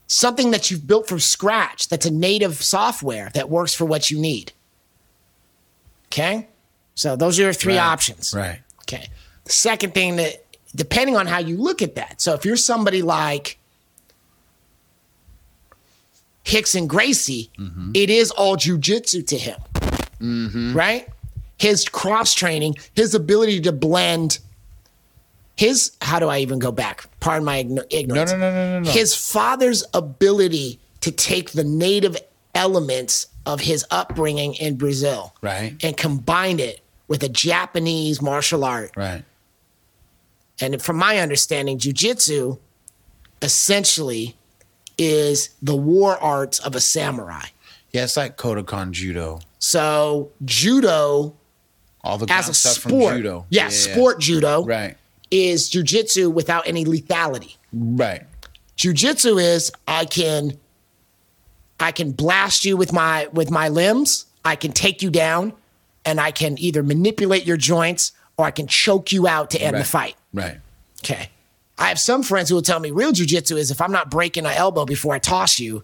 something 0.08 0.52
that 0.52 0.70
you've 0.72 0.86
built 0.88 1.08
from 1.08 1.20
scratch 1.20 1.88
that's 1.89 2.06
a 2.06 2.12
native 2.12 2.62
software 2.64 3.32
that 3.34 3.50
works 3.50 3.74
for 3.74 3.86
what 3.86 4.12
you 4.12 4.20
need. 4.20 4.52
Okay? 6.08 6.48
So 6.96 7.16
those 7.16 7.39
are 7.39 7.43
your 7.43 7.54
three 7.54 7.78
Right. 7.78 7.84
options. 7.84 8.34
Right. 8.34 8.62
Okay. 8.84 9.08
The 9.46 9.52
second 9.52 9.93
thing 9.93 10.16
that, 10.18 10.46
depending 10.76 11.18
on 11.18 11.28
how 11.28 11.39
you 11.39 11.58
look 11.58 11.82
at 11.82 11.96
that, 11.96 12.22
so 12.22 12.34
if 12.34 12.46
you're 12.46 12.56
somebody 12.58 13.02
like 13.02 13.58
Rickson 16.46 16.88
Gracie, 16.88 17.50
it 17.93 18.10
is 18.10 18.32
all 18.32 18.56
jujitsu 18.56 19.26
to 19.28 19.38
him, 19.38 20.74
right? 20.76 21.08
His 21.58 21.88
cross 21.88 22.34
training, 22.34 22.76
his 22.96 23.16
ability 23.16 23.62
to 23.62 23.72
blend. 23.72 24.39
His 25.58 25.95
how 26.01 26.20
do 26.20 26.28
I 26.28 26.39
even 26.39 26.60
go 26.60 26.72
back? 26.72 27.06
Pardon 27.20 27.45
my 27.45 27.58
ignorance. 27.89 28.32
no, 28.32 28.38
no, 28.38 28.51
no, 28.51 28.74
no, 28.74 28.80
no. 28.82 28.89
His 28.91 29.16
father's 29.16 29.84
ability 29.93 30.80
to 31.01 31.12
take 31.12 31.51
the 31.51 31.64
native 31.64 32.18
elements 32.53 33.28
of 33.45 33.60
his 33.62 33.86
upbringing 33.91 34.53
in 34.56 34.76
Brazil, 34.76 35.34
Right. 35.41 35.76
and 35.84 35.95
combine 35.95 36.60
it 36.60 36.82
with 37.08 37.22
a 37.24 37.30
Japanese 37.30 38.22
martial 38.22 38.66
art. 38.66 38.91
Right. 38.97 39.24
And 40.60 40.82
from 40.82 40.95
my 40.97 41.20
understanding, 41.20 41.78
jujitsu 41.78 42.58
essentially 43.41 44.36
is 44.97 45.49
the 45.62 45.76
war 45.76 46.18
arts 46.18 46.60
of 46.60 46.76
a 46.76 46.80
samurai. 46.80 47.45
Yeah, 47.91 48.03
it's 48.03 48.18
like 48.18 48.38
Kodokan 48.38 48.91
Judo. 48.91 49.39
So 49.60 50.32
judo 50.43 51.36
All 52.03 52.18
the 52.18 52.32
as 52.32 52.49
a 52.49 52.53
sport, 52.53 52.82
from 53.12 53.18
judo. 53.18 53.45
yeah, 53.49 53.70
sport 53.70 54.20
judo 54.20 54.64
Right. 54.66 54.97
Is 55.32 55.69
jujitsu 55.69 56.32
without 56.32 56.67
any 56.67 56.86
lethality. 56.86 57.57
Right. 57.73 58.23
Jujitsu 58.78 59.41
is 59.41 59.71
I 59.88 60.05
can 60.05 60.57
I 61.80 61.91
can 61.91 62.11
blast 62.11 62.65
you 62.65 62.78
with 62.78 62.93
my 62.93 63.28
with 63.34 63.49
my 63.51 63.69
limbs, 63.69 64.26
I 64.43 64.55
can 64.55 64.71
take 64.71 65.01
you 65.01 65.09
down, 65.09 65.53
and 66.05 66.19
I 66.19 66.32
can 66.32 66.57
either 66.59 66.84
manipulate 66.84 67.45
your 67.45 67.57
joints 67.57 68.11
or 68.38 68.45
I 68.45 68.51
can 68.51 68.67
choke 68.67 69.11
you 69.11 69.28
out 69.28 69.51
to 69.51 69.61
end 69.61 69.73
Right. 69.73 69.80
the 69.80 69.86
fight. 69.86 70.15
Right. 70.34 70.57
Okay. 71.03 71.30
I 71.78 71.89
have 71.89 71.99
some 71.99 72.23
friends 72.23 72.49
who 72.49 72.55
will 72.55 72.61
tell 72.61 72.80
me 72.80 72.91
real 72.91 73.11
jujitsu 73.11 73.57
is 73.57 73.71
if 73.71 73.82
I'm 73.82 73.91
not 73.91 74.09
breaking 74.09 74.45
an 74.45 74.53
elbow 74.53 74.86
before 74.86 75.13
I 75.13 75.19
toss 75.19 75.59
you, 75.59 75.84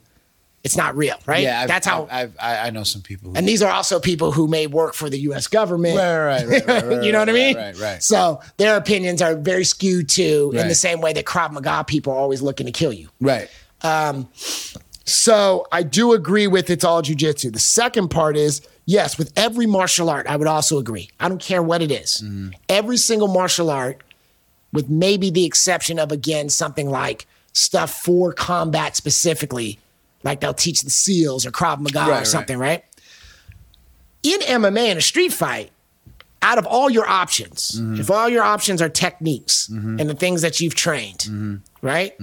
it's 0.64 0.78
not 0.78 0.96
real, 0.96 1.16
right? 1.26 1.42
Yeah, 1.44 1.62
I've, 1.62 1.68
that's 1.68 1.88
how. 1.88 2.04
I've, 2.12 2.12
I've, 2.12 2.36
I 2.40 2.68
I 2.68 2.70
know 2.70 2.84
some 2.84 3.02
people. 3.02 3.34
And 3.36 3.48
these 3.48 3.62
are 3.64 3.72
also 3.72 4.00
people 4.00 4.32
who 4.32 4.48
may 4.48 4.68
work 4.68 4.94
for 4.94 5.10
the 5.10 5.18
U.S. 5.22 5.48
government. 5.48 5.98
right, 5.98 6.46
right, 6.48 6.66
right, 6.68 6.86
right, 6.86 7.04
you 7.04 7.12
know 7.12 7.20
what 7.20 7.30
I 7.30 7.34
mean? 7.34 7.56
Right, 7.58 7.78
right. 7.80 8.04
So 8.04 8.42
their 8.58 8.78
opinions 8.78 9.22
are 9.22 9.36
very 9.36 9.64
skewed 9.64 10.08
too, 10.10 10.52
in 10.56 10.68
the 10.68 10.76
same 10.76 11.02
way 11.02 11.14
that 11.14 11.26
Krav 11.26 11.52
Maga 11.52 11.84
people 11.86 12.14
are 12.14 12.18
always 12.18 12.42
looking 12.42 12.66
to 12.68 12.72
kill 12.72 12.94
you. 12.94 13.10
Right. 13.20 13.50
Um, 13.82 14.30
So 15.04 15.68
I 15.72 15.84
do 15.84 16.14
agree 16.14 16.48
with 16.48 16.70
it's 16.70 16.84
all 16.84 17.02
jujitsu. 17.02 17.52
The 17.52 17.60
second 17.60 18.10
part 18.10 18.38
is 18.38 18.62
yes, 18.86 19.18
with 19.18 19.34
every 19.36 19.66
martial 19.66 20.10
art, 20.10 20.28
I 20.28 20.36
would 20.36 20.48
also 20.48 20.78
agree. 20.78 21.10
I 21.20 21.28
don't 21.28 21.42
care 21.42 21.62
what 21.64 21.82
it 21.82 21.92
is. 21.92 22.24
Every 22.70 22.98
single 22.98 23.28
martial 23.28 23.70
art, 23.70 24.04
with 24.72 24.90
maybe 24.90 25.30
the 25.32 25.44
exception 25.46 25.98
of 26.00 26.12
again 26.12 26.50
something 26.50 26.90
like 26.90 27.26
stuff 27.54 27.92
for 27.92 28.32
combat 28.32 28.96
specifically, 28.96 29.80
like 30.24 30.40
they'll 30.40 30.54
teach 30.54 30.82
the 30.82 30.90
SEALs 30.90 31.46
or 31.46 31.52
Krav 31.52 31.80
Maga 31.80 32.10
Right, 32.10 32.22
or 32.22 32.26
something, 32.26 32.58
right? 32.58 32.84
In 34.24 34.40
MMA 34.42 34.90
in 34.90 34.98
a 34.98 35.02
street 35.02 35.34
fight, 35.34 35.72
out 36.42 36.58
of 36.58 36.66
all 36.66 36.90
your 36.90 37.08
options, 37.08 37.72
mm-hmm. 37.72 38.00
if 38.00 38.10
all 38.10 38.30
your 38.30 38.44
options 38.44 38.82
are 38.82 38.90
techniques 38.90 39.70
mm-hmm. 39.72 40.00
and 40.00 40.10
the 40.10 40.16
things 40.16 40.42
that 40.42 40.60
you've 40.60 40.76
trained, 40.76 41.20
mm-hmm. 41.20 41.56
right? 41.82 42.16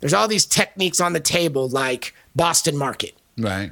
There's 0.00 0.14
all 0.14 0.28
these 0.28 0.46
techniques 0.46 1.00
on 1.00 1.12
the 1.12 1.20
table 1.20 1.68
like 1.68 2.14
Boston 2.34 2.76
Market. 2.76 3.14
Right. 3.38 3.70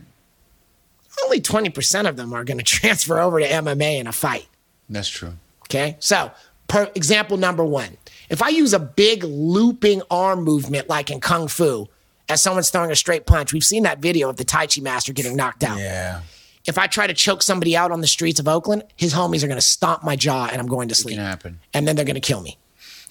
Only 1.24 1.40
20% 1.40 2.08
of 2.08 2.16
them 2.16 2.32
are 2.32 2.44
going 2.44 2.58
to 2.64 2.64
transfer 2.64 3.18
over 3.18 3.40
to 3.40 3.48
MMA 3.48 3.98
in 3.98 4.06
a 4.06 4.12
fight. 4.12 4.46
That's 4.88 5.08
true. 5.08 5.34
Okay. 5.64 5.96
So, 6.00 6.30
per 6.68 6.90
example 6.94 7.36
number 7.36 7.64
one, 7.64 7.96
if 8.30 8.42
I 8.42 8.48
use 8.48 8.72
a 8.72 8.78
big 8.78 9.24
looping 9.24 10.02
arm 10.10 10.44
movement 10.44 10.88
like 10.88 11.10
in 11.10 11.20
Kung 11.20 11.48
Fu, 11.48 11.88
as 12.28 12.42
someone's 12.42 12.70
throwing 12.70 12.90
a 12.90 12.96
straight 12.96 13.26
punch, 13.26 13.52
we've 13.52 13.64
seen 13.64 13.84
that 13.84 14.00
video 14.00 14.28
of 14.28 14.36
the 14.36 14.44
Tai 14.44 14.66
Chi 14.66 14.80
master 14.80 15.12
getting 15.12 15.36
knocked 15.36 15.64
out. 15.64 15.78
Yeah. 15.78 16.20
If 16.66 16.76
I 16.76 16.86
try 16.86 17.06
to 17.06 17.14
choke 17.14 17.42
somebody 17.42 17.76
out 17.76 17.90
on 17.90 18.02
the 18.02 18.06
streets 18.06 18.38
of 18.38 18.46
Oakland, 18.46 18.84
his 18.96 19.14
homies 19.14 19.42
are 19.42 19.46
going 19.46 19.58
to 19.58 19.66
stomp 19.66 20.04
my 20.04 20.16
jaw 20.16 20.48
and 20.50 20.60
I'm 20.60 20.66
going 20.66 20.88
to 20.88 20.94
sleep. 20.94 21.16
Can 21.16 21.24
happen. 21.24 21.60
And 21.72 21.88
then 21.88 21.96
they're 21.96 22.04
going 22.04 22.14
to 22.14 22.20
kill 22.20 22.42
me. 22.42 22.58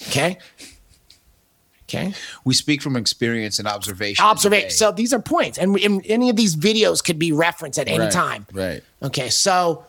Okay. 0.09 0.37
Okay. 1.89 2.13
We 2.43 2.53
speak 2.53 2.81
from 2.81 2.95
experience 2.97 3.59
and 3.59 3.67
observation. 3.67 4.23
Observation. 4.23 4.71
So 4.71 4.91
these 4.91 5.13
are 5.13 5.19
points. 5.19 5.57
And, 5.57 5.79
any 6.05 6.29
of 6.29 6.35
these 6.35 6.55
videos 6.55 7.03
could 7.03 7.17
be 7.17 7.31
referenced 7.31 7.79
at 7.79 7.87
any 7.87 7.99
Right, 7.99 8.11
time. 8.11 8.45
Right. 8.51 8.83
Okay, 9.01 9.29
so 9.29 9.85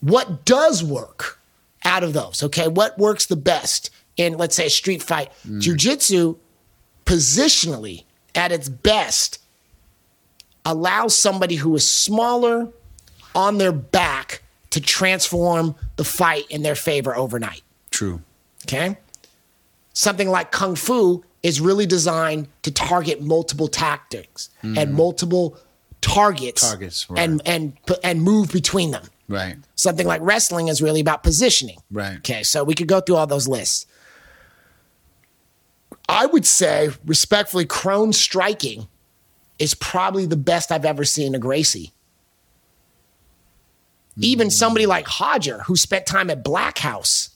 what 0.00 0.44
does 0.44 0.84
work 0.84 1.40
out 1.82 2.04
of 2.04 2.12
those? 2.12 2.42
Okay, 2.42 2.68
what 2.68 2.98
works 2.98 3.26
the 3.26 3.36
best 3.36 3.90
in, 4.18 4.36
let's 4.36 4.54
say, 4.54 4.66
a 4.66 4.70
street 4.70 5.02
fight? 5.02 5.32
Mm. 5.48 5.62
Jiu-jitsu, 5.62 6.36
positionally, 7.06 8.04
at 8.34 8.52
its 8.52 8.68
best, 8.68 9.40
allows 10.64 11.16
somebody 11.16 11.56
who 11.56 11.74
is 11.74 11.88
smaller 11.88 12.68
on 13.34 13.58
their 13.58 13.72
back 13.72 14.42
to 14.70 14.80
transform 14.80 15.74
the 15.96 16.04
fight 16.04 16.44
in 16.50 16.62
their 16.62 16.74
favor 16.74 17.16
overnight. 17.16 17.62
True. 17.90 18.22
Okay. 18.66 18.96
Something 19.92 20.28
like 20.28 20.52
Kung 20.52 20.76
Fu 20.76 21.24
is 21.42 21.60
really 21.60 21.86
designed 21.86 22.48
to 22.62 22.70
target 22.70 23.20
multiple 23.20 23.68
tactics 23.68 24.50
hmm. 24.60 24.76
and 24.76 24.94
multiple 24.94 25.58
targets, 26.00 26.62
Targets, 26.62 27.08
right. 27.10 27.20
and 27.20 27.42
and 27.44 27.72
and 28.02 28.22
move 28.22 28.52
between 28.52 28.90
them. 28.90 29.04
Right. 29.28 29.56
Something 29.76 30.06
like 30.06 30.20
wrestling 30.22 30.68
is 30.68 30.82
really 30.82 31.00
about 31.00 31.22
positioning. 31.22 31.78
Right. 31.90 32.16
Okay, 32.18 32.42
so 32.42 32.64
we 32.64 32.74
could 32.74 32.88
go 32.88 33.00
through 33.00 33.16
all 33.16 33.26
those 33.26 33.48
lists. 33.48 33.86
I 36.10 36.26
would 36.26 36.44
say, 36.44 36.90
respectfully, 37.06 37.64
Kron 37.64 38.12
striking 38.12 38.88
is 39.60 39.74
probably 39.74 40.26
the 40.26 40.36
best 40.36 40.72
I've 40.72 40.84
ever 40.84 41.04
seen 41.04 41.36
a 41.36 41.38
Gracie. 41.38 41.92
Even 44.18 44.48
mm. 44.48 44.52
somebody 44.52 44.86
like 44.86 45.06
Roger, 45.20 45.60
who 45.62 45.76
spent 45.76 46.06
time 46.06 46.28
at 46.28 46.42
Black 46.42 46.78
House 46.78 47.30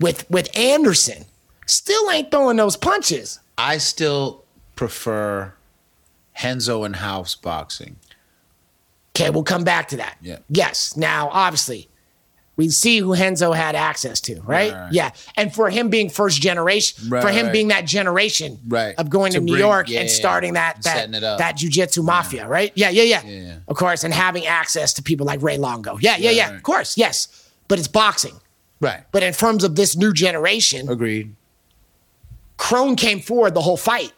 with 0.00 0.30
with 0.30 0.56
Anderson, 0.56 1.24
still 1.66 2.08
ain't 2.10 2.30
throwing 2.30 2.56
those 2.56 2.76
punches. 2.76 3.40
I 3.58 3.78
still 3.78 4.44
prefer 4.76 5.52
Renzo 6.42 6.84
and 6.84 6.94
house 6.96 7.34
boxing. 7.34 7.96
Okay, 9.16 9.30
we'll 9.30 9.42
come 9.42 9.64
back 9.64 9.88
to 9.88 9.96
that. 9.96 10.18
Yeah. 10.20 10.38
Yes. 10.48 10.96
Now, 10.96 11.30
obviously, 11.32 11.88
we 12.56 12.68
see 12.70 12.98
who 12.98 13.14
Renzo 13.14 13.52
had 13.52 13.74
access 13.74 14.20
to, 14.22 14.34
right? 14.42 14.72
Right, 14.72 14.80
right. 14.80 14.92
Yeah. 14.92 15.10
And 15.36 15.52
for 15.52 15.70
him 15.70 15.88
being 15.88 16.08
first 16.08 16.40
generation, 16.40 17.08
Right, 17.10 17.20
for 17.22 17.30
him 17.30 17.46
right. 17.46 17.52
being 17.52 17.68
that 17.68 17.84
generation 17.84 18.60
Right. 18.68 18.94
of 18.96 19.10
going 19.10 19.32
to, 19.32 19.38
To 19.38 19.44
New 19.44 19.52
bring- 19.54 19.60
York 19.60 19.88
yeah, 19.88 20.00
and 20.02 20.10
starting 20.10 20.54
yeah. 20.54 20.72
that 20.82 21.10
that 21.10 21.38
that 21.38 21.56
jujitsu 21.56 22.04
mafia, 22.04 22.46
right? 22.46 22.70
Yeah, 22.76 22.90
yeah, 22.90 23.02
yeah, 23.02 23.22
Yeah, 23.24 23.40
yeah. 23.40 23.54
Of 23.66 23.76
course, 23.76 24.04
and 24.04 24.14
having 24.14 24.46
access 24.46 24.92
to 24.94 25.02
people 25.02 25.26
like 25.26 25.42
Ray 25.42 25.58
Longo. 25.58 25.98
Yeah, 26.00 26.16
yeah, 26.16 26.28
Right, 26.28 26.36
yeah. 26.36 26.46
right. 26.48 26.56
Of 26.56 26.62
course, 26.62 26.96
yes. 26.96 27.28
But 27.66 27.78
it's 27.78 27.88
boxing. 27.88 28.38
Right. 28.80 29.02
But 29.10 29.22
in 29.22 29.32
terms 29.32 29.64
of 29.64 29.74
this 29.74 29.96
new 29.96 30.12
generation, 30.12 30.88
Agreed. 30.88 31.34
Kron 32.56 32.94
came 32.96 33.20
forward 33.20 33.54
the 33.54 33.62
whole 33.62 33.76
fight. 33.76 34.12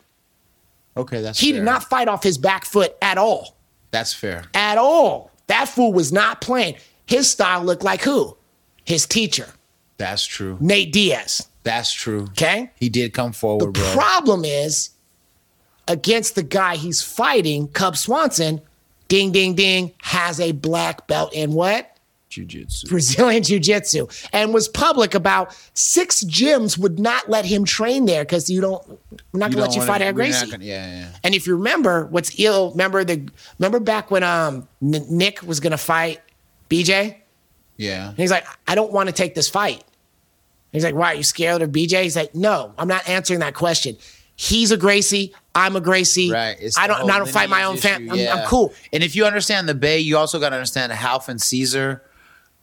Okay, 0.96 1.20
that's 1.22 1.38
He 1.38 1.50
fair. 1.52 1.60
did 1.60 1.64
not 1.64 1.84
fight 1.84 2.08
off 2.08 2.22
his 2.22 2.38
back 2.38 2.64
foot 2.64 2.96
at 3.02 3.18
all. 3.18 3.56
That's 3.90 4.12
fair. 4.12 4.44
at 4.54 4.76
all. 4.78 5.30
That 5.46 5.68
fool 5.68 5.92
was 5.92 6.12
not 6.12 6.40
playing. 6.40 6.74
His 7.06 7.30
style 7.30 7.62
looked 7.64 7.84
like 7.84 8.02
who? 8.02 8.36
His 8.84 9.06
teacher, 9.06 9.48
That's 9.98 10.24
true. 10.26 10.56
Nate 10.60 10.92
Diaz. 10.92 11.48
That's 11.64 11.92
true. 11.92 12.24
Okay. 12.30 12.70
He 12.76 12.88
did 12.88 13.12
come 13.12 13.30
The 13.32 13.36
forward, 13.38 13.72
bro. 13.72 13.82
The 13.84 13.92
problem 13.92 14.44
is 14.44 14.90
against 15.88 16.34
the 16.34 16.42
guy 16.42 16.76
he's 16.76 17.02
fighting, 17.02 17.68
Cub 17.68 17.96
Swanson, 17.96 18.60
ding, 19.08 19.32
ding, 19.32 19.54
ding, 19.54 19.92
has 20.02 20.38
a 20.40 20.52
black 20.52 21.06
belt 21.08 21.32
in 21.32 21.52
what? 21.52 21.92
Jiu-jitsu. 22.28 22.88
Brazilian 22.88 23.42
Jiu 23.42 23.58
Jitsu 23.58 24.08
and 24.32 24.52
was 24.52 24.68
public 24.68 25.14
about 25.14 25.56
six 25.74 26.22
gyms 26.24 26.76
would 26.76 26.98
not 26.98 27.30
let 27.30 27.44
him 27.46 27.64
train 27.64 28.04
there 28.04 28.24
because 28.24 28.50
you 28.50 28.60
don't, 28.60 28.86
we're 29.32 29.40
not 29.40 29.52
going 29.52 29.62
to 29.64 29.70
let 29.70 29.74
you 29.76 29.82
fight 29.82 30.02
at 30.02 30.14
Gracie. 30.14 30.50
gonna- 30.50 30.62
yeah, 30.64 30.86
yeah. 30.86 31.08
And 31.24 31.34
if 31.34 31.46
you 31.46 31.56
remember, 31.56 32.06
what's 32.06 32.38
ill? 32.38 32.72
Remember 32.72 33.04
the 33.04 33.28
remember 33.58 33.80
back 33.80 34.10
when 34.10 34.22
um 34.22 34.68
N- 34.82 35.06
Nick 35.08 35.42
was 35.42 35.60
gonna 35.60 35.78
fight 35.78 36.20
BJ. 36.70 37.16
Yeah. 37.76 38.08
And 38.08 38.16
he's 38.18 38.30
like, 38.30 38.46
I 38.66 38.74
don't 38.74 38.92
want 38.92 39.08
to 39.08 39.12
take 39.12 39.34
this 39.34 39.48
fight. 39.48 39.84
He's 40.72 40.84
like, 40.84 40.94
Why 40.94 41.12
are 41.12 41.14
you 41.14 41.22
scared 41.22 41.62
of 41.62 41.70
BJ? 41.70 42.02
He's 42.02 42.16
like, 42.16 42.34
No, 42.34 42.72
I'm 42.78 42.88
not 42.88 43.08
answering 43.08 43.40
that 43.40 43.54
question. 43.54 43.96
He's 44.38 44.70
a 44.70 44.76
Gracie. 44.76 45.32
I'm 45.54 45.76
a 45.76 45.80
Gracie. 45.80 46.30
Right. 46.30 46.56
It's 46.60 46.76
I 46.76 46.86
don't. 46.86 47.10
I 47.10 47.16
don't 47.18 47.28
fight 47.28 47.48
my 47.48 47.64
own 47.64 47.78
family. 47.78 48.10
I'm, 48.10 48.16
yeah. 48.18 48.34
I'm 48.34 48.46
cool. 48.46 48.74
And 48.92 49.02
if 49.02 49.16
you 49.16 49.24
understand 49.24 49.66
the 49.68 49.74
Bay, 49.74 49.98
you 50.00 50.18
also 50.18 50.38
got 50.38 50.50
to 50.50 50.56
understand 50.56 50.92
Ralph 50.92 51.30
and 51.30 51.40
Cesar, 51.40 52.02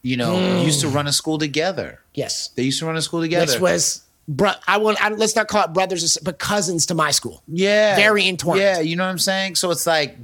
you 0.04 0.16
know, 0.16 0.36
Hmm. 0.36 0.64
used 0.66 0.82
to 0.82 0.88
run 0.88 1.08
a 1.08 1.14
school 1.14 1.40
together. 1.40 2.00
Yes. 2.14 2.50
They 2.50 2.62
used 2.64 2.78
to 2.80 2.86
run 2.86 2.96
a 2.96 3.02
school 3.02 3.22
together. 3.22 3.52
Which 3.52 3.60
was 3.60 4.04
bro. 4.28 4.52
I 4.68 4.78
want. 4.78 5.04
I, 5.04 5.10
let's 5.10 5.36
not 5.36 5.48
call 5.48 5.64
it 5.64 5.74
brothers, 5.74 6.16
but 6.22 6.38
cousins 6.38 6.86
to 6.88 6.94
my 6.94 7.10
school. 7.10 7.42
Yeah. 7.48 7.96
Very 7.96 8.28
entwined. 8.28 8.62
Yeah, 8.62 8.80
you 8.80 8.96
know 8.96 9.06
what 9.06 9.10
I'm 9.10 9.18
saying? 9.18 9.56
So 9.56 9.72
it's 9.72 9.88
like 9.88 10.16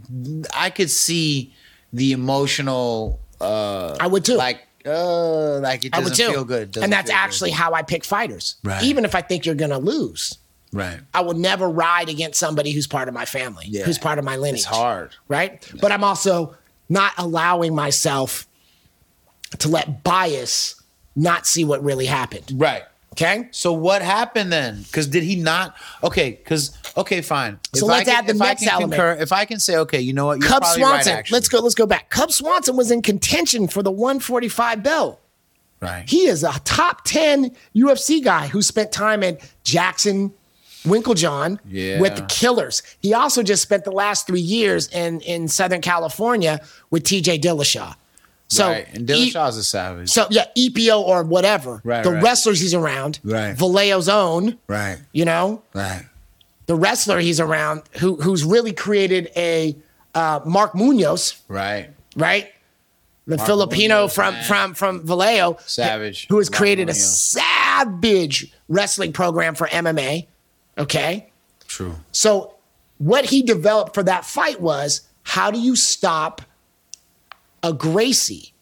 I 0.53 0.69
could 0.69 0.91
see 0.91 1.51
the 1.91 2.11
emotional 2.11 3.19
uh 3.41 3.95
I 3.99 4.07
would 4.07 4.25
too. 4.25 4.35
like 4.35 4.65
uh 4.85 5.59
like 5.59 5.85
it 5.85 5.93
I 5.95 5.99
doesn't 6.01 6.03
would 6.03 6.15
too. 6.27 6.31
feel 6.33 6.45
good. 6.45 6.71
Doesn't 6.71 6.83
and 6.85 6.93
that's 6.93 7.09
feel 7.09 7.17
good. 7.17 7.23
actually 7.23 7.51
how 7.51 7.73
I 7.73 7.81
pick 7.81 8.03
fighters. 8.05 8.55
Right. 8.63 8.83
Even 8.83 9.05
if 9.05 9.15
I 9.15 9.21
think 9.21 9.45
you're 9.45 9.55
gonna 9.55 9.77
lose, 9.79 10.37
right. 10.73 10.99
I 11.13 11.21
will 11.21 11.33
never 11.35 11.69
ride 11.69 12.09
against 12.09 12.39
somebody 12.39 12.71
who's 12.71 12.87
part 12.87 13.07
of 13.07 13.13
my 13.13 13.25
family, 13.25 13.65
Yeah. 13.67 13.83
who's 13.83 13.97
part 13.97 14.19
of 14.19 14.25
my 14.25 14.35
lineage. 14.37 14.59
It's 14.61 14.65
hard. 14.65 15.15
right? 15.27 15.65
But 15.81 15.91
I'm 15.91 16.03
also 16.03 16.55
not 16.89 17.11
allowing 17.17 17.75
myself 17.75 18.47
to 19.59 19.67
let 19.69 20.03
bias 20.03 20.75
not 21.15 21.45
see 21.47 21.65
what 21.65 21.83
really 21.83 22.05
happened. 22.05 22.51
Right. 22.55 22.83
Okay. 23.13 23.47
So 23.51 23.73
what 23.73 24.01
happened 24.01 24.51
then? 24.51 24.83
Because 24.83 25.07
did 25.07 25.23
he 25.23 25.35
not? 25.35 25.75
Okay, 26.03 26.31
because 26.31 26.77
okay, 26.95 27.21
fine. 27.21 27.59
So 27.75 27.85
If 27.85 27.89
let's 27.91 28.09
can- 28.09 28.17
add 28.19 28.27
the 28.27 28.35
if 28.35 28.41
I 28.41 28.45
next 28.45 28.61
can 28.63 28.69
element. 28.71 28.91
concur- 28.93 29.21
if 29.21 29.31
I 29.31 29.45
can 29.45 29.59
say, 29.59 29.75
okay, 29.77 29.99
you 29.99 30.13
know 30.13 30.27
what, 30.27 30.39
you're 30.39 30.47
Cub 30.47 30.63
Swanson. 30.65 31.15
Right, 31.15 31.31
let's 31.31 31.49
go. 31.49 31.59
Let's 31.59 31.75
go 31.75 31.85
back. 31.85 32.09
Cub 32.09 32.31
Swanson 32.31 32.77
was 32.77 32.91
in 32.91 33.01
contention 33.01 33.67
for 33.67 33.81
the 33.83 33.91
145 33.91 34.83
belt. 34.83 35.19
Right. 35.81 36.03
He 36.07 36.27
is 36.27 36.43
a 36.43 36.53
top 36.65 37.03
10 37.05 37.55
UFC 37.75 38.23
guy 38.23 38.47
who 38.47 38.61
spent 38.61 38.91
time 38.91 39.23
at 39.23 39.39
Jackson 39.63 40.33
Winkeljohn 40.83 41.59
Yeah. 41.67 41.99
with 41.99 42.15
the 42.15 42.21
Killers. 42.23 42.83
He 43.01 43.13
also 43.13 43.43
just 43.43 43.61
spent 43.61 43.83
the 43.85 43.91
last 43.91 44.27
three 44.27 44.41
years 44.41 44.87
in, 44.89 45.21
in 45.21 45.47
Southern 45.47 45.81
California 45.81 46.61
with 46.89 47.03
TJ 47.03 47.41
Dillashaw. 47.41 47.95
So, 48.49 48.67
right. 48.69 48.87
And 48.93 49.09
E- 49.09 49.31
Dillashaw's 49.31 49.57
a 49.57 49.63
savage. 49.63 50.09
so 50.09 50.25
yeah, 50.31 50.45
EPO 50.57 50.99
or 51.01 51.23
whatever. 51.23 51.81
Right, 51.83 52.03
the 52.03 52.11
right. 52.13 52.23
wrestlers 52.23 52.59
he's 52.59 52.73
around. 52.73 53.19
Right. 53.23 53.55
Vallejo's 53.55 54.09
own. 54.09 54.57
right. 54.67 54.97
You 55.11 55.25
know, 55.25 55.61
Right. 55.73 56.05
the 56.65 56.75
wrestler 56.75 57.19
he's 57.19 57.39
around 57.39 57.83
who 57.99 58.15
who's 58.15 58.43
really 58.43 58.73
created 58.73 59.29
a 59.35 59.75
uh, 60.15 60.39
Mark 60.45 60.73
Munoz, 60.73 61.35
Right. 61.47 61.89
right? 62.15 62.51
The 63.27 63.37
Filipino 63.37 63.97
Munoz, 63.97 64.13
from 64.15 64.33
man. 64.33 64.43
from 64.45 64.73
from 64.73 65.05
Vallejo, 65.05 65.57
Savage. 65.67 66.25
who 66.29 66.39
has 66.39 66.49
Mark 66.49 66.57
created 66.57 66.89
a 66.89 66.93
savage 66.95 68.51
wrestling 68.67 69.13
program 69.13 69.53
for 69.55 69.67
MMA. 69.67 70.25
Okay, 70.77 71.29
True. 71.67 71.95
so 72.11 72.55
what 72.97 73.25
he 73.25 73.41
developed 73.43 73.93
for 73.93 74.01
that 74.03 74.25
fight 74.25 74.59
was 74.61 75.01
how 75.23 75.51
do 75.51 75.59
you 75.59 75.75
stop 75.75 76.41
a 77.63 77.73
Gracie, 77.73 78.53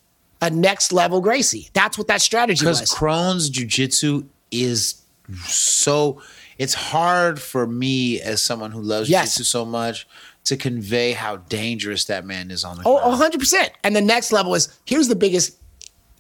a 0.41 0.49
next 0.49 0.91
level 0.91 1.21
Gracie? 1.21 1.69
That's 1.73 1.97
what 1.97 2.07
that 2.07 2.21
strategy 2.21 2.65
was. 2.65 2.79
Because. 2.79 2.93
Kron's 2.93 3.49
jujitsu 3.51 4.25
is 4.51 5.01
so 5.45 6.21
it's 6.57 6.73
hard 6.73 7.39
for 7.41 7.67
me 7.67 8.19
as 8.21 8.41
someone 8.41 8.71
who 8.71 8.81
loves 8.81 9.09
Yes. 9.09 9.37
jujitsu 9.37 9.45
so 9.45 9.65
much 9.65 10.07
to 10.45 10.55
convey 10.55 11.11
how 11.11 11.37
dangerous 11.37 12.05
that 12.05 12.25
man 12.25 12.49
is 12.51 12.63
on 12.63 12.77
the 12.77 12.83
Oh, 12.85 12.97
ground. 13.17 13.33
100%. 13.33 13.69
And 13.83 13.95
the 13.95 14.01
next 14.01 14.31
level 14.31 14.55
is 14.55 14.69
here's 14.85 15.07
the 15.09 15.15
biggest 15.15 15.57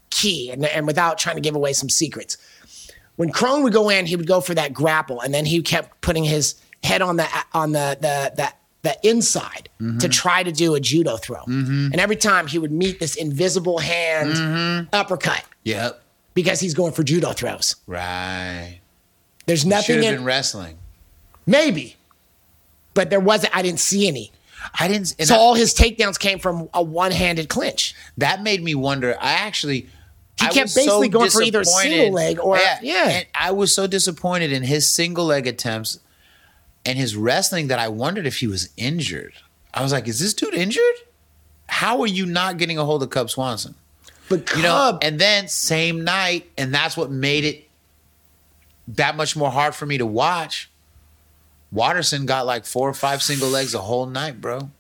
key, 0.09 0.51
and, 0.51 0.65
and 0.65 0.85
without 0.85 1.17
trying 1.17 1.35
to 1.35 1.41
give 1.41 1.55
away 1.55 1.73
some 1.73 1.89
secrets. 1.89 2.37
When 3.15 3.31
Kron 3.31 3.63
would 3.63 3.73
go 3.73 3.89
in, 3.89 4.05
he 4.05 4.15
would 4.15 4.27
go 4.27 4.41
for 4.41 4.53
that 4.55 4.73
grapple, 4.73 5.21
and 5.21 5.33
then 5.33 5.45
he 5.45 5.61
kept 5.61 6.01
putting 6.01 6.23
his 6.23 6.55
head 6.83 7.01
on 7.01 7.15
the 7.15 7.27
on 7.53 7.71
the 7.71 7.97
the 7.99 8.31
the, 8.35 8.53
the 8.87 9.07
inside 9.09 9.69
Mm-hmm. 9.79 9.99
to 9.99 10.09
try 10.09 10.41
to 10.41 10.51
do 10.51 10.73
a 10.73 10.79
judo 10.79 11.17
throw. 11.17 11.43
And 11.45 11.99
every 11.99 12.15
time 12.15 12.47
he 12.47 12.57
would 12.57 12.71
meet 12.71 12.99
this 12.99 13.15
invisible 13.15 13.77
hand 13.77 14.33
Mm-hmm. 14.33 14.89
uppercut 14.91 15.43
Yep. 15.65 16.01
because 16.33 16.59
he's 16.59 16.73
going 16.73 16.93
for 16.93 17.03
judo 17.03 17.31
throws. 17.33 17.75
Right. 17.85 18.79
There's 19.45 19.65
nothing 19.67 19.97
in 20.03 20.15
been 20.15 20.23
wrestling. 20.23 20.77
maybe, 21.45 21.95
but 22.95 23.09
there 23.11 23.19
wasn't. 23.19 23.55
I 23.55 23.61
didn't 23.61 23.79
see 23.79 24.07
any. 24.07 24.31
I 24.79 24.87
didn't. 24.87 25.13
And 25.19 25.27
So 25.27 25.35
I- 25.35 25.37
all 25.37 25.53
his 25.53 25.73
takedowns 25.75 26.17
came 26.19 26.39
from 26.39 26.69
a 26.73 26.81
one-handed 26.81 27.47
clinch. 27.49 27.93
that 28.17 28.41
made 28.41 28.63
me 28.63 28.73
wonder. 28.75 29.15
I 29.21 29.33
actually. 29.33 29.87
He 30.39 30.45
I 30.45 30.49
kept 30.49 30.63
was 30.65 30.73
so 30.73 30.81
basically 30.81 31.09
going 31.09 31.29
for 31.31 31.41
either 31.43 31.61
a 31.61 31.65
single 31.65 32.11
leg 32.13 32.39
or- 32.39 32.57
yeah. 32.81 33.09
And 33.09 33.25
I 33.35 33.51
was 33.51 33.73
so 33.73 33.85
disappointed 33.87 34.51
in 34.51 34.63
his 34.63 34.87
single 34.87 35.25
leg 35.25 35.45
attempts 35.47 35.99
and 36.87 36.97
his 36.97 37.15
wrestling 37.15 37.67
that 37.67 37.77
I 37.77 37.89
wondered 37.89 38.25
if 38.25 38.37
he 38.39 38.47
was 38.47 38.69
injured. 38.77 39.33
I 39.73 39.83
was 39.83 39.91
like, 39.91 40.07
"Is 40.07 40.19
this 40.19 40.33
dude 40.33 40.55
injured? 40.55 40.95
How 41.67 42.01
are 42.01 42.07
you 42.07 42.25
not 42.25 42.57
getting 42.57 42.79
a 42.79 42.85
hold 42.85 43.03
of 43.03 43.09
Cub 43.11 43.29
Swanson?" 43.29 43.75
But 44.29 44.49
You 44.55 44.63
know, 44.63 44.69
Cub, 44.69 44.99
and 45.03 45.19
then 45.19 45.47
same 45.47 46.03
night, 46.03 46.49
and 46.57 46.73
that's 46.73 46.97
what 46.97 47.11
made 47.11 47.43
it 47.43 47.67
that 48.87 49.15
much 49.15 49.35
more 49.35 49.51
hard 49.51 49.75
for 49.75 49.85
me 49.85 49.97
to 49.97 50.05
watch. 50.05 50.69
Waterson 51.71 52.25
got 52.25 52.45
like 52.45 52.65
four 52.65 52.89
or 52.89 52.93
five 52.93 53.21
single 53.21 53.49
legs 53.49 53.73
a 53.73 53.79
whole 53.79 54.05
night, 54.05 54.39
bro. 54.39 54.71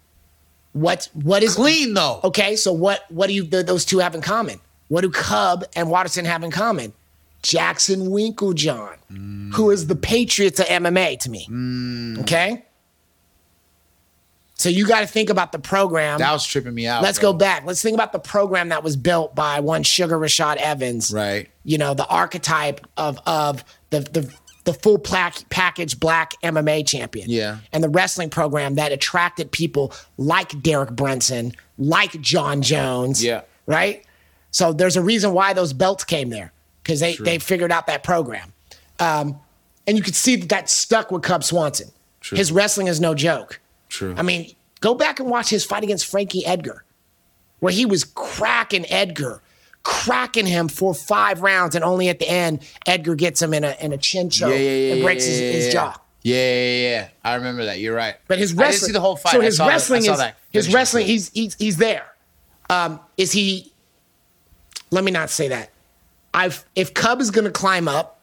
what 0.71 1.09
what 1.13 1.43
is 1.43 1.55
Clean 1.55 1.93
though. 1.93 2.21
Okay, 2.23 2.55
so 2.55 2.71
what 2.71 3.03
what 3.09 3.27
do 3.27 3.33
you 3.33 3.45
th- 3.45 3.65
those 3.65 3.83
two 3.83 3.99
have 3.99 4.15
in 4.15 4.21
common? 4.21 4.59
What 4.87 5.01
do 5.01 5.09
Cub 5.09 5.65
and 5.75 5.89
Waterson 5.89 6.23
have 6.23 6.43
in 6.43 6.51
common? 6.51 6.93
Jackson 7.47 8.07
Winkeljohn, 8.09 9.53
who 9.53 9.71
is 9.71 9.87
the 9.87 9.95
Patriots 9.95 10.59
of 10.59 10.65
MMA 10.65 11.17
to 11.21 11.29
me. 11.29 11.47
Mm. 11.49 12.19
Okay, 12.19 12.65
so 14.55 14.69
you 14.69 14.87
got 14.87 15.01
to 15.01 15.07
think 15.07 15.29
about 15.29 15.51
the 15.51 15.59
program. 15.59 16.19
That 16.19 16.31
was 16.31 16.45
tripping 16.45 16.73
me 16.73 16.87
out. 16.87 17.03
Let's 17.03 17.19
bro. 17.19 17.31
go 17.31 17.37
back. 17.37 17.63
Let's 17.65 17.81
think 17.81 17.93
about 17.93 18.11
the 18.11 18.19
program 18.19 18.69
that 18.69 18.83
was 18.83 18.97
built 18.97 19.35
by 19.35 19.59
one 19.59 19.83
Sugar 19.83 20.17
Rashad 20.17 20.57
Evans. 20.57 21.13
Right. 21.13 21.49
You 21.63 21.77
know, 21.77 21.93
the 21.93 22.07
archetype 22.07 22.85
of 22.97 23.19
of 23.25 23.63
the 23.91 23.99
the 23.99 24.33
the 24.63 24.73
full 24.73 24.97
plaque, 24.97 25.47
package 25.49 25.97
black 25.99 26.33
MMA 26.43 26.85
champion. 26.85 27.29
Yeah. 27.29 27.59
And 27.71 27.81
the 27.81 27.89
wrestling 27.89 28.29
program 28.29 28.75
that 28.75 28.91
attracted 28.91 29.51
people 29.51 29.93
like 30.17 30.61
Derek 30.61 30.91
Brunson, 30.91 31.53
like 31.77 32.19
John 32.19 32.61
Jones. 32.61 33.23
Yeah. 33.23 33.43
Right? 33.67 34.03
So 34.51 34.73
there's 34.73 34.97
a 34.97 35.01
reason 35.01 35.33
why 35.33 35.53
those 35.53 35.71
belts 35.71 36.03
came 36.03 36.29
there 36.29 36.51
because 36.87 37.01
they, 37.01 37.15
they 37.17 37.37
figured 37.37 37.69
out 37.69 37.87
that 37.87 38.01
program. 38.01 38.53
Um, 38.97 39.37
and 39.85 39.97
you 39.97 40.03
could 40.03 40.15
see 40.15 40.37
that 40.37 40.47
that 40.49 40.69
stuck 40.69 41.11
with 41.11 41.21
Cub 41.21 41.43
Swanson. 41.43 41.89
True. 42.21 42.37
His 42.37 42.49
wrestling 42.49 42.87
is 42.87 43.01
no 43.01 43.13
joke. 43.13 43.59
True. 43.89 44.15
I 44.17 44.21
mean, 44.21 44.55
go 44.79 44.95
back 44.95 45.19
and 45.19 45.29
watch 45.29 45.49
his 45.49 45.65
fight 45.65 45.83
against 45.83 46.05
Frankie 46.05 46.45
Edgar, 46.45 46.85
where 47.59 47.73
he 47.73 47.85
was 47.85 48.05
cracking 48.05 48.85
Edgar, 48.89 49.41
cracking 49.83 50.45
him 50.45 50.69
for 50.69 50.93
five 50.93 51.41
rounds, 51.41 51.75
and 51.75 51.83
only 51.83 52.07
at 52.07 52.19
the 52.19 52.29
end, 52.29 52.61
Edgar 52.85 53.15
gets 53.15 53.41
him 53.41 53.53
in 53.53 53.65
a 53.65 53.75
in 53.81 53.91
a 53.91 53.97
chin 53.97 54.29
choke 54.29 54.53
and 54.53 55.01
breaks 55.03 55.25
his, 55.25 55.39
his 55.39 55.73
jaw. 55.73 55.93
Yeah, 56.23 56.35
yeah, 56.35 56.89
yeah. 56.89 57.07
I 57.23 57.35
remember 57.35 57.65
that. 57.65 57.79
You're 57.79 57.95
right. 57.95 58.15
But 58.29 58.39
his 58.39 58.53
wrestling. 58.53 58.65
I 58.67 58.71
didn't 58.71 58.81
see 58.87 58.91
the 58.93 59.01
whole 59.01 59.15
fight. 59.17 59.33
So 59.33 59.41
I 59.41 59.45
his 59.45 59.57
saw 59.57 59.65
that- 59.65 59.71
I 59.71 59.73
wrestling 59.75 60.05
is 60.05 60.17
that 60.17 60.37
his 60.51 60.73
wrestling. 60.73 61.05
He's 61.05 61.29
he's 61.31 61.55
he's 61.55 61.77
there. 61.77 62.05
Um, 62.69 63.01
is 63.17 63.33
he? 63.33 63.73
Let 64.89 65.03
me 65.03 65.11
not 65.11 65.29
say 65.29 65.49
that. 65.49 65.69
I've 66.37 66.65
if 66.75 66.93
Cub 66.93 67.19
is 67.21 67.31
going 67.31 67.45
to 67.45 67.51
climb 67.51 67.87
up, 67.87 68.19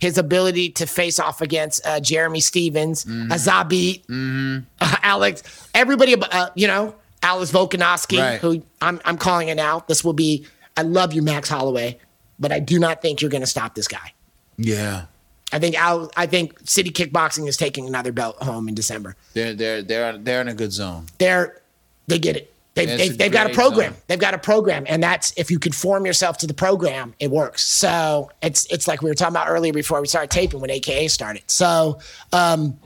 his 0.00 0.16
ability 0.16 0.70
to 0.70 0.86
face 0.86 1.18
off 1.18 1.40
against 1.40 1.84
uh, 1.86 2.00
Jeremy 2.00 2.40
Stephens, 2.40 3.04
Mm-hmm. 3.04 3.32
Azabit, 3.32 4.64
uh, 4.80 4.96
Alex, 5.02 5.42
everybody, 5.74 6.14
uh, 6.14 6.50
you 6.54 6.66
know, 6.66 6.94
Alex 7.22 7.50
Volkanovski, 7.52 8.18
Right. 8.18 8.40
who 8.40 8.62
I'm 8.80 9.00
I'm 9.04 9.18
calling 9.18 9.48
it 9.48 9.56
now. 9.56 9.84
This 9.88 10.02
will 10.04 10.12
be. 10.12 10.46
I 10.76 10.82
love 10.82 11.12
you, 11.12 11.22
Max 11.22 11.48
Holloway, 11.48 11.98
but 12.38 12.52
I 12.52 12.60
do 12.60 12.78
not 12.78 13.02
think 13.02 13.20
you're 13.20 13.30
going 13.30 13.40
to 13.42 13.46
stop 13.48 13.74
this 13.74 13.88
guy. 13.88 14.12
Yeah. 14.56 15.06
I 15.52 15.58
think 15.58 15.74
Al, 15.76 16.10
I 16.16 16.26
think 16.26 16.58
City 16.68 16.90
Kickboxing 16.90 17.48
is 17.48 17.56
taking 17.56 17.86
another 17.88 18.12
belt 18.12 18.36
home 18.42 18.68
in 18.68 18.74
December. 18.74 19.16
They're 19.34 19.54
they're 19.54 19.82
they're 19.82 20.16
they're 20.18 20.40
in 20.42 20.48
a 20.48 20.54
good 20.54 20.72
zone. 20.72 21.06
they're 21.18 21.60
they 22.06 22.18
get 22.18 22.36
it. 22.36 22.52
They've, 22.86 22.98
they've, 22.98 23.18
they've 23.18 23.32
got 23.32 23.50
a 23.50 23.54
program. 23.54 23.94
They've 24.06 24.18
got 24.18 24.34
a 24.34 24.38
program, 24.38 24.84
and 24.88 25.02
that's 25.02 25.32
if 25.36 25.50
you 25.50 25.58
conform 25.58 26.06
yourself 26.06 26.38
to 26.38 26.46
the 26.46 26.54
program, 26.54 27.14
it 27.18 27.30
works. 27.30 27.66
So 27.66 28.30
it's 28.42 28.66
it's 28.66 28.86
like 28.88 29.02
we 29.02 29.10
were 29.10 29.14
talking 29.14 29.34
about 29.34 29.48
earlier 29.48 29.72
before 29.72 30.00
we 30.00 30.06
started 30.06 30.30
taping 30.30 30.60
when 30.60 30.70
AKA 30.70 31.08
started. 31.08 31.42
So 31.46 31.98
um, 32.32 32.78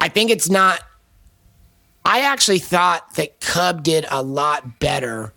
I 0.00 0.08
think 0.08 0.30
it's 0.30 0.48
not. 0.48 0.80
I 2.04 2.20
actually 2.20 2.60
thought 2.60 3.14
that 3.16 3.40
Cub 3.40 3.82
did 3.82 4.06
a 4.10 4.22
lot 4.22 4.78
better 4.78 5.32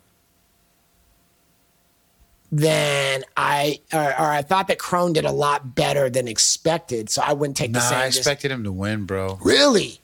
than 2.52 3.24
I, 3.38 3.80
or, 3.94 4.02
or 4.04 4.32
I 4.32 4.42
thought 4.42 4.68
that 4.68 4.80
Crone 4.80 5.14
did 5.14 5.26
a 5.26 5.32
lot 5.32 5.76
better 5.76 6.10
than 6.10 6.28
expected. 6.28 7.10
So 7.10 7.22
I 7.24 7.34
wouldn't 7.34 7.58
take 7.58 7.74
the 7.74 7.80
same. 7.80 8.00
I 8.00 8.06
expected 8.06 8.52
him 8.52 8.64
to 8.64 8.72
win, 8.72 9.06
bro. 9.06 9.40
really. 9.42 10.00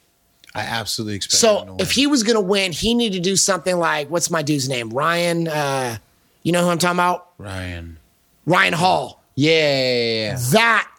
I 0.56 0.62
absolutely 0.62 1.20
to 1.20 1.36
So 1.36 1.76
if 1.80 1.92
he 1.92 2.08
was 2.08 2.24
going 2.24 2.36
to 2.36 2.42
win, 2.42 2.72
he 2.72 2.96
needed 2.96 3.18
to 3.18 3.30
do 3.30 3.36
something 3.36 3.78
like 3.78 4.10
what's 4.10 4.32
my 4.32 4.42
dude's 4.42 4.70
name? 4.70 4.90
Ryan. 4.90 5.48
Uh, 5.48 5.98
you 6.44 6.52
know 6.52 6.64
who 6.64 6.70
I'm 6.70 6.78
talking 6.78 6.96
about? 6.96 7.30
Ryan. 7.38 7.98
Ryan 8.46 8.74
Hall. 8.74 9.22
Yeah, 9.36 9.52
yeah, 9.52 10.30
yeah. 10.32 10.38
That 10.52 10.92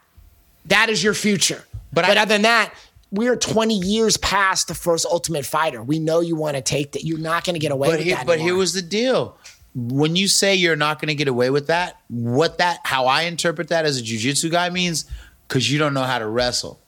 that 0.67 0.89
is 0.91 1.03
your 1.03 1.15
future. 1.15 1.65
But, 1.93 2.03
But 2.07 2.19
I- 2.19 2.23
other 2.23 2.35
than 2.35 2.43
that, 2.43 2.75
we're 3.11 3.37
20 3.37 3.75
years 3.79 4.17
past 4.19 4.69
the 4.69 4.75
first 4.75 5.07
Ultimate 5.07 5.47
Fighter. 5.47 5.83
We 5.83 5.99
know 5.99 6.21
you 6.21 6.37
want 6.37 6.57
to 6.57 6.63
take 6.63 6.93
that. 6.93 7.05
You're 7.05 7.19
not 7.19 7.45
going 7.45 7.55
to 7.55 7.61
get 7.61 7.73
away 7.73 7.89
with 7.89 8.01
here, 8.01 8.17
that. 8.17 8.27
but 8.27 8.33
anymore. 8.35 8.49
here 8.49 8.57
was 8.57 8.75
the 8.75 8.83
deal. 8.83 9.39
when 9.75 10.17
you 10.17 10.27
say 10.27 10.55
you're 10.55 10.77
not 10.77 11.01
going 11.01 11.09
to 11.09 11.15
get 11.15 11.29
away 11.29 11.49
with 11.51 11.69
that, 11.69 12.01
what 12.09 12.59
that 12.59 12.81
how 12.85 13.07
I 13.07 13.23
interpret 13.23 13.69
that 13.69 13.85
as 13.87 13.99
a 13.99 14.03
jujitsu 14.03 14.51
guy 14.51 14.69
means 14.71 15.05
because 15.47 15.71
you 15.71 15.79
don't 15.79 15.95
know 15.95 16.03
how 16.03 16.19
to 16.19 16.27
wrestle. 16.27 16.81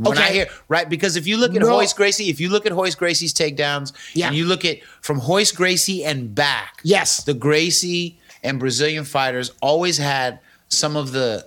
When 0.00 0.16
I 0.16 0.24
Okay. 0.24 0.34
hear 0.34 0.46
right, 0.68 0.88
because 0.88 1.16
if 1.16 1.26
you 1.26 1.36
look 1.36 1.54
at 1.54 1.60
No. 1.60 1.68
Royce 1.68 1.92
Gracie, 1.92 2.30
if 2.30 2.40
you 2.40 2.48
look 2.48 2.64
at 2.64 2.72
Royce 2.72 2.94
Gracie's 2.94 3.34
takedowns, 3.34 3.92
Yeah. 4.14 4.28
and 4.28 4.36
you 4.36 4.46
look 4.46 4.64
at 4.64 4.78
from 5.02 5.20
Royce 5.20 5.52
Gracie 5.52 6.04
and 6.04 6.34
back, 6.34 6.80
Yes. 6.82 7.22
the 7.24 7.34
Gracie 7.34 8.18
and 8.42 8.58
Brazilian 8.58 9.04
fighters 9.04 9.50
always 9.60 9.98
had 9.98 10.38
some 10.68 10.96
of 10.96 11.12
the 11.12 11.46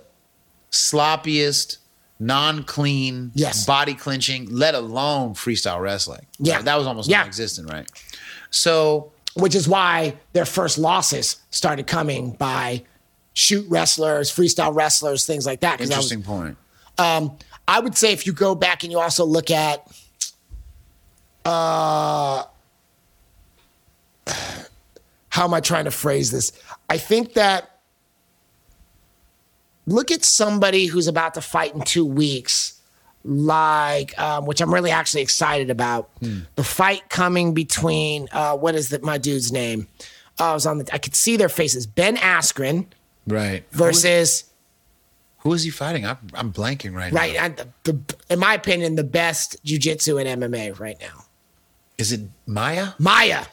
sloppiest, 0.70 1.78
non-clean, 2.20 3.32
Yes. 3.34 3.64
body 3.66 3.94
clinching, 3.94 4.48
let 4.50 4.74
alone 4.74 5.34
freestyle 5.34 5.80
wrestling. 5.80 6.26
Yeah. 6.38 6.62
that 6.62 6.78
was 6.78 6.86
almost 6.86 7.08
Yeah. 7.08 7.18
non-existent, 7.18 7.70
right? 7.70 7.86
So 8.50 9.10
which 9.34 9.56
is 9.56 9.66
why 9.66 10.14
their 10.32 10.44
first 10.46 10.78
losses 10.78 11.36
started 11.50 11.88
coming 11.88 12.30
by 12.38 12.84
shoot 13.32 13.66
wrestlers, 13.68 14.30
freestyle 14.30 14.72
wrestlers, 14.72 15.26
things 15.26 15.44
like 15.44 15.58
that. 15.60 15.78
that 15.78 15.80
was- 15.80 15.90
interesting 15.90 16.22
point. 16.22 16.56
Um, 16.98 17.36
I 17.66 17.80
would 17.80 17.96
say 17.96 18.12
if 18.12 18.26
you 18.26 18.32
go 18.32 18.54
back 18.54 18.82
and 18.82 18.92
you 18.92 18.98
also 19.00 19.24
look 19.24 19.50
at, 19.50 19.86
uh, 21.44 22.44
how 25.28 25.44
am 25.44 25.54
I 25.54 25.60
trying 25.60 25.84
to 25.84 25.90
phrase 25.90 26.30
this? 26.30 26.52
I 26.88 26.98
think 26.98 27.34
that 27.34 27.80
look 29.86 30.10
at 30.10 30.24
somebody 30.24 30.86
who's 30.86 31.08
about 31.08 31.34
to 31.34 31.40
fight 31.40 31.74
in 31.74 31.82
two 31.82 32.04
weeks, 32.04 32.80
like 33.24 34.18
um, 34.18 34.46
which 34.46 34.60
I'm 34.60 34.72
really 34.72 34.90
actually 34.90 35.22
excited 35.22 35.70
about. 35.70 36.10
The 36.20 36.64
fight 36.64 37.08
coming 37.08 37.54
between 37.54 38.28
uh, 38.32 38.56
what 38.56 38.74
is 38.74 38.90
the, 38.90 39.00
my 39.00 39.18
dude's 39.18 39.50
name? 39.52 39.88
Uh, 40.38 40.50
I 40.50 40.54
was 40.54 40.66
on 40.66 40.78
the. 40.78 40.88
I 40.94 40.98
could 40.98 41.14
see 41.14 41.36
their 41.36 41.48
faces. 41.48 41.86
Ben 41.86 42.16
Askren 42.16 42.86
Right. 43.26 43.64
versus. 43.72 44.44
Who 45.44 45.52
is 45.52 45.62
he 45.62 45.70
fighting? 45.70 46.06
I'm, 46.06 46.16
I'm 46.32 46.52
blanking 46.52 46.94
right, 46.94 47.12
Right, 47.12 47.34
now. 47.34 47.44
and 47.44 47.56
the, 47.56 47.68
the, 47.92 48.16
in 48.30 48.38
my 48.38 48.54
opinion, 48.54 48.96
the 48.96 49.04
best 49.04 49.62
jujitsu 49.64 50.18
and 50.24 50.42
MMA 50.42 50.78
right 50.80 50.96
now. 51.00 51.26
Is 51.98 52.12
it 52.12 52.22
Maia? 52.46 52.88
Maia, 52.98 53.44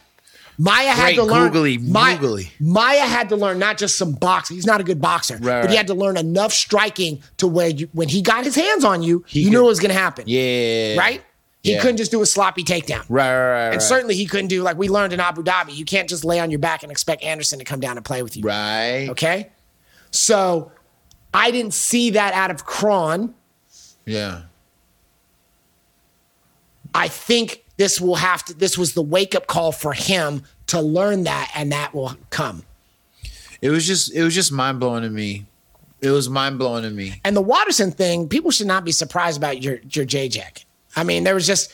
Maia 0.57 0.87
had 0.91 1.03
Great 1.03 1.15
to 1.17 1.23
learn. 1.23 1.51
googly 1.51 1.77
Maia, 1.77 2.17
moogly. 2.17 2.51
Maia 2.61 3.01
had 3.01 3.27
to 3.29 3.35
learn 3.35 3.59
not 3.59 3.77
just 3.77 3.97
some 3.97 4.13
boxing. 4.13 4.55
He's 4.55 4.65
not 4.65 4.79
a 4.79 4.85
good 4.85 5.01
boxer, 5.01 5.35
Right, 5.37 5.61
but 5.61 5.69
he 5.69 5.75
had 5.75 5.87
to 5.87 5.93
learn 5.93 6.15
enough 6.17 6.53
striking 6.53 7.21
to 7.37 7.47
where 7.47 7.67
you, 7.69 7.89
when 7.91 8.07
he 8.07 8.21
got 8.21 8.45
his 8.45 8.55
hands 8.55 8.85
on 8.85 9.03
you, 9.03 9.25
you 9.27 9.43
could- 9.45 9.51
knew 9.51 9.59
it 9.65 9.67
was 9.67 9.79
going 9.81 9.93
to 9.93 9.99
happen. 9.99 10.23
Yeah. 10.27 10.95
right. 10.97 11.21
He 11.61 11.73
Yeah. 11.73 11.81
couldn't 11.81 11.97
just 11.97 12.09
do 12.09 12.21
a 12.21 12.25
sloppy 12.25 12.63
takedown. 12.63 13.03
Right, 13.09 13.27
right, 13.29 13.49
right. 13.51 13.63
And 13.65 13.73
right. 13.75 13.81
certainly 13.81 14.15
he 14.15 14.25
couldn't 14.25 14.47
do 14.47 14.63
like 14.63 14.77
we 14.77 14.87
learned 14.87 15.11
in 15.13 15.19
Abu 15.19 15.43
Dhabi. 15.43 15.75
You 15.75 15.85
can't 15.85 16.07
just 16.09 16.23
lay 16.25 16.39
on 16.39 16.49
your 16.51 16.59
back 16.59 16.83
and 16.83 16.91
expect 16.91 17.21
Anderson 17.21 17.59
to 17.59 17.65
come 17.65 17.79
down 17.81 17.97
and 17.97 18.05
play 18.05 18.23
with 18.23 18.35
you. 18.37 18.43
Right. 18.43 19.07
Okay. 19.09 19.49
So 20.09 20.71
I 21.33 21.51
didn't 21.51 21.73
see 21.73 22.11
that 22.11 22.33
out 22.33 22.51
of 22.51 22.65
Kron. 22.65 23.33
Yeah. 24.05 24.43
I 26.93 27.07
think 27.07 27.63
this 27.77 28.01
will 28.01 28.15
have 28.15 28.43
to, 28.45 28.53
this 28.53 28.77
was 28.77 28.93
the 28.93 29.01
wake 29.01 29.33
up 29.33 29.47
call 29.47 29.71
for 29.71 29.93
him 29.93 30.43
to 30.67 30.81
learn 30.81 31.23
that, 31.23 31.51
and 31.55 31.71
that 31.71 31.93
will 31.93 32.15
come. 32.29 32.63
It 33.61 33.69
was 33.69 33.85
just 33.85 34.13
it 34.13 34.23
was 34.23 34.33
just 34.33 34.51
mind 34.51 34.79
blowing 34.79 35.03
to 35.03 35.09
me. 35.09 35.45
It 36.01 36.09
was 36.09 36.29
mind 36.29 36.57
blowing 36.57 36.83
to 36.83 36.89
me. 36.89 37.13
And 37.23 37.35
the 37.37 37.41
Waterson 37.41 37.91
thing, 37.91 38.27
people 38.27 38.49
should 38.49 38.67
not 38.67 38.83
be 38.83 38.91
surprised 38.91 39.37
about 39.37 39.61
your, 39.61 39.79
your 39.91 40.03
J 40.03 40.29
Jack. 40.29 40.65
I 40.95 41.03
mean, 41.03 41.23
there 41.23 41.35
was 41.35 41.45
just, 41.45 41.73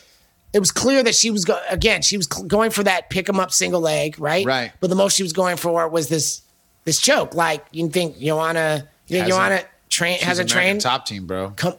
it 0.52 0.60
was 0.60 0.70
clear 0.70 1.02
that 1.02 1.16
she 1.16 1.32
was, 1.32 1.46
go, 1.46 1.60
again, 1.70 2.02
she 2.02 2.18
was 2.18 2.28
cl- 2.32 2.46
going 2.46 2.72
for 2.72 2.84
that 2.84 3.10
pick 3.10 3.30
him 3.30 3.40
up 3.40 3.52
single 3.52 3.80
leg, 3.80 4.20
right? 4.20 4.46
Right. 4.46 4.74
But 4.82 4.90
the 4.90 4.98
most 4.98 5.16
she 5.16 5.24
was 5.24 5.34
going 5.34 5.56
for 5.56 5.88
was 5.88 6.10
this, 6.10 6.42
this 6.84 7.00
choke. 7.00 7.36
Like, 7.36 7.66
you 7.72 7.88
think 7.90 8.20
Joanna, 8.20 8.90
you 9.08 9.18
think 9.18 9.28
Hasn't- 9.28 9.50
Joanna 9.50 9.64
train, 9.90 10.20
Has 10.20 10.40
a 10.40 10.46
train 10.46 10.80
top 10.80 11.06
team, 11.06 11.28
bro. 11.28 11.52
Come, 11.56 11.76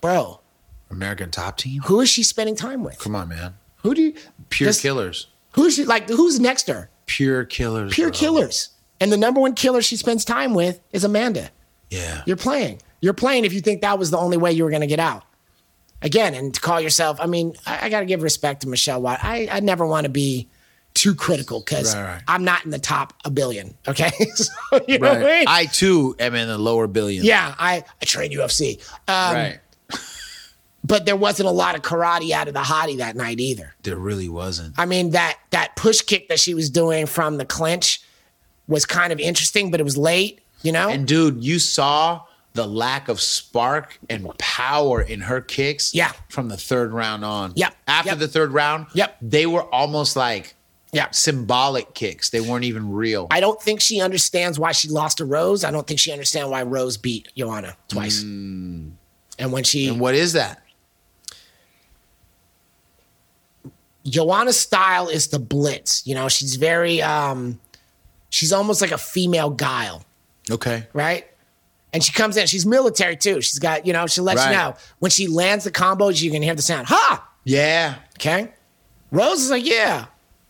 bro, 0.00 0.40
American 0.90 1.30
top 1.30 1.56
team. 1.56 1.82
who 1.82 2.00
is 2.00 2.08
she 2.08 2.22
spending 2.22 2.56
time 2.56 2.82
with? 2.84 2.98
Come 2.98 3.14
on, 3.14 3.28
man. 3.28 3.54
Who 3.82 3.94
do 3.94 4.02
you, 4.02 4.14
Pure 4.50 4.68
just- 4.70 4.82
killers. 4.82 5.26
Who's 5.52 5.74
she, 5.76 5.84
like, 5.84 6.08
who's 6.08 6.38
next 6.38 6.64
to 6.64 6.74
her? 6.74 6.90
Pure 7.06 7.46
killers. 7.46 7.92
Pure 7.94 8.10
bro. 8.10 8.18
killers. 8.18 8.68
And 9.00 9.10
the 9.10 9.16
number 9.16 9.40
one 9.40 9.54
killer 9.54 9.80
she 9.82 9.96
spends 9.96 10.24
time 10.24 10.54
with 10.54 10.80
is 10.92 11.04
Amanda. 11.04 11.50
Yeah. 11.90 12.22
You're 12.26 12.36
playing. 12.36 12.82
You're 13.00 13.14
playing 13.14 13.44
if 13.44 13.52
you 13.52 13.60
think 13.60 13.80
that 13.80 13.98
was 13.98 14.10
the 14.10 14.18
only 14.18 14.36
way 14.36 14.52
you 14.52 14.62
were 14.64 14.70
going 14.70 14.82
to 14.82 14.86
get 14.88 15.00
out. 15.00 15.24
Again, 16.02 16.34
and 16.34 16.54
to 16.54 16.60
call 16.60 16.80
yourself, 16.80 17.18
I 17.20 17.26
mean, 17.26 17.54
I, 17.66 17.86
I 17.86 17.88
got 17.88 18.00
to 18.00 18.06
give 18.06 18.22
respect 18.22 18.60
to 18.62 18.68
Michelle 18.68 19.00
Watt. 19.02 19.18
I, 19.22 19.48
I 19.50 19.60
never 19.60 19.86
want 19.86 20.04
to 20.04 20.08
be 20.10 20.48
too 20.94 21.14
critical 21.14 21.60
because 21.60 21.94
Right, 21.94 22.02
right. 22.04 22.22
I'm 22.26 22.44
not 22.44 22.64
in 22.64 22.70
the 22.70 22.78
top 22.78 23.12
a 23.24 23.30
billion. 23.30 23.74
Okay. 23.86 24.10
so, 24.34 24.52
you 24.88 24.98
know 24.98 25.10
what 25.10 25.18
I 25.18 25.24
mean? 25.24 25.44
I 25.46 25.66
too 25.66 26.16
am 26.18 26.34
in 26.34 26.48
the 26.48 26.58
lower 26.58 26.86
billion. 26.86 27.24
yeah, 27.24 27.54
I, 27.58 27.84
I 28.02 28.04
train 28.04 28.32
UFC. 28.32 28.80
Um, 29.06 29.34
right. 29.34 29.60
But 30.84 31.04
there 31.06 31.16
wasn't 31.16 31.48
a 31.48 31.52
lot 31.52 31.74
of 31.74 31.82
karate 31.82 32.30
out 32.30 32.48
of 32.48 32.54
the 32.54 32.60
hottie 32.60 32.98
that 32.98 33.14
night 33.16 33.40
either. 33.40 33.74
There 33.82 33.96
really 33.96 34.28
wasn't. 34.28 34.74
I 34.78 34.86
mean, 34.86 35.10
that 35.10 35.38
that 35.50 35.76
push 35.76 36.00
kick 36.00 36.28
that 36.28 36.38
she 36.40 36.54
was 36.54 36.70
doing 36.70 37.04
from 37.06 37.36
the 37.36 37.44
clinch 37.44 38.00
was 38.68 38.86
kind 38.86 39.12
of 39.12 39.18
interesting, 39.18 39.70
but 39.70 39.80
it 39.80 39.82
was 39.84 39.96
late, 39.98 40.40
you 40.62 40.72
know? 40.72 40.88
And 40.88 41.06
dude, 41.06 41.42
you 41.44 41.58
saw 41.58 42.22
the 42.54 42.66
lack 42.66 43.08
of 43.08 43.20
spark 43.20 43.98
and 44.08 44.30
power 44.38 45.02
in 45.02 45.20
her 45.20 45.40
kicks. 45.40 45.94
Yeah. 45.94 46.12
From 46.28 46.48
the 46.48 46.56
third 46.56 46.92
round 46.92 47.24
on. 47.24 47.52
Yep. 47.56 47.74
After 47.86 48.10
Yep. 48.10 48.18
the 48.20 48.28
third 48.28 48.52
round. 48.52 48.86
Yep. 48.94 49.16
They 49.20 49.46
were 49.46 49.62
almost 49.64 50.16
like 50.16 50.54
yeah. 50.92 51.08
symbolic 51.10 51.94
kicks. 51.94 52.30
They 52.30 52.40
weren't 52.40 52.64
even 52.64 52.92
real. 52.92 53.26
I 53.30 53.40
don't 53.40 53.60
think 53.60 53.80
she 53.80 54.00
understands 54.00 54.58
why 54.58 54.72
she 54.72 54.88
lost 54.88 55.18
to 55.18 55.24
Rose. 55.24 55.64
I 55.64 55.70
don't 55.70 55.86
think 55.86 56.00
she 56.00 56.12
understands 56.12 56.50
why 56.50 56.62
Rose 56.62 56.96
beat 56.96 57.28
Joanna 57.36 57.76
twice. 57.88 58.22
And 58.22 58.96
when 59.38 59.64
she 59.64 59.88
and 59.88 60.00
what 60.00 60.14
is 60.14 60.32
that? 60.32 60.62
Joanna's 64.06 64.58
style 64.58 65.08
is 65.08 65.28
the 65.28 65.38
blitz. 65.38 66.06
You 66.06 66.14
know, 66.14 66.28
she's 66.28 66.56
very 66.56 67.02
um 67.02 67.60
she's 68.30 68.52
almost 68.52 68.80
like 68.80 68.90
a 68.92 68.98
female 68.98 69.50
guile, 69.50 70.04
Okay. 70.50 70.86
right? 70.92 71.26
And 71.92 72.02
she 72.04 72.12
comes 72.12 72.36
in, 72.36 72.46
she's 72.46 72.66
military 72.66 73.16
too. 73.16 73.40
She's 73.40 73.58
got, 73.58 73.86
you 73.86 73.92
know, 73.92 74.06
she 74.06 74.20
lets 74.20 74.42
Right. 74.42 74.50
you 74.50 74.56
know. 74.56 74.74
When 74.98 75.10
she 75.10 75.26
lands 75.26 75.64
the 75.64 75.70
combos, 75.70 76.20
you 76.20 76.30
can 76.30 76.42
hear 76.42 76.54
the 76.54 76.62
sound. 76.62 76.86
Ha! 76.88 77.26
Yeah. 77.44 77.96
Okay. 78.16 78.52
Rose 79.10 79.40
is 79.42 79.50
like, 79.50 79.64
yeah. 79.64 80.06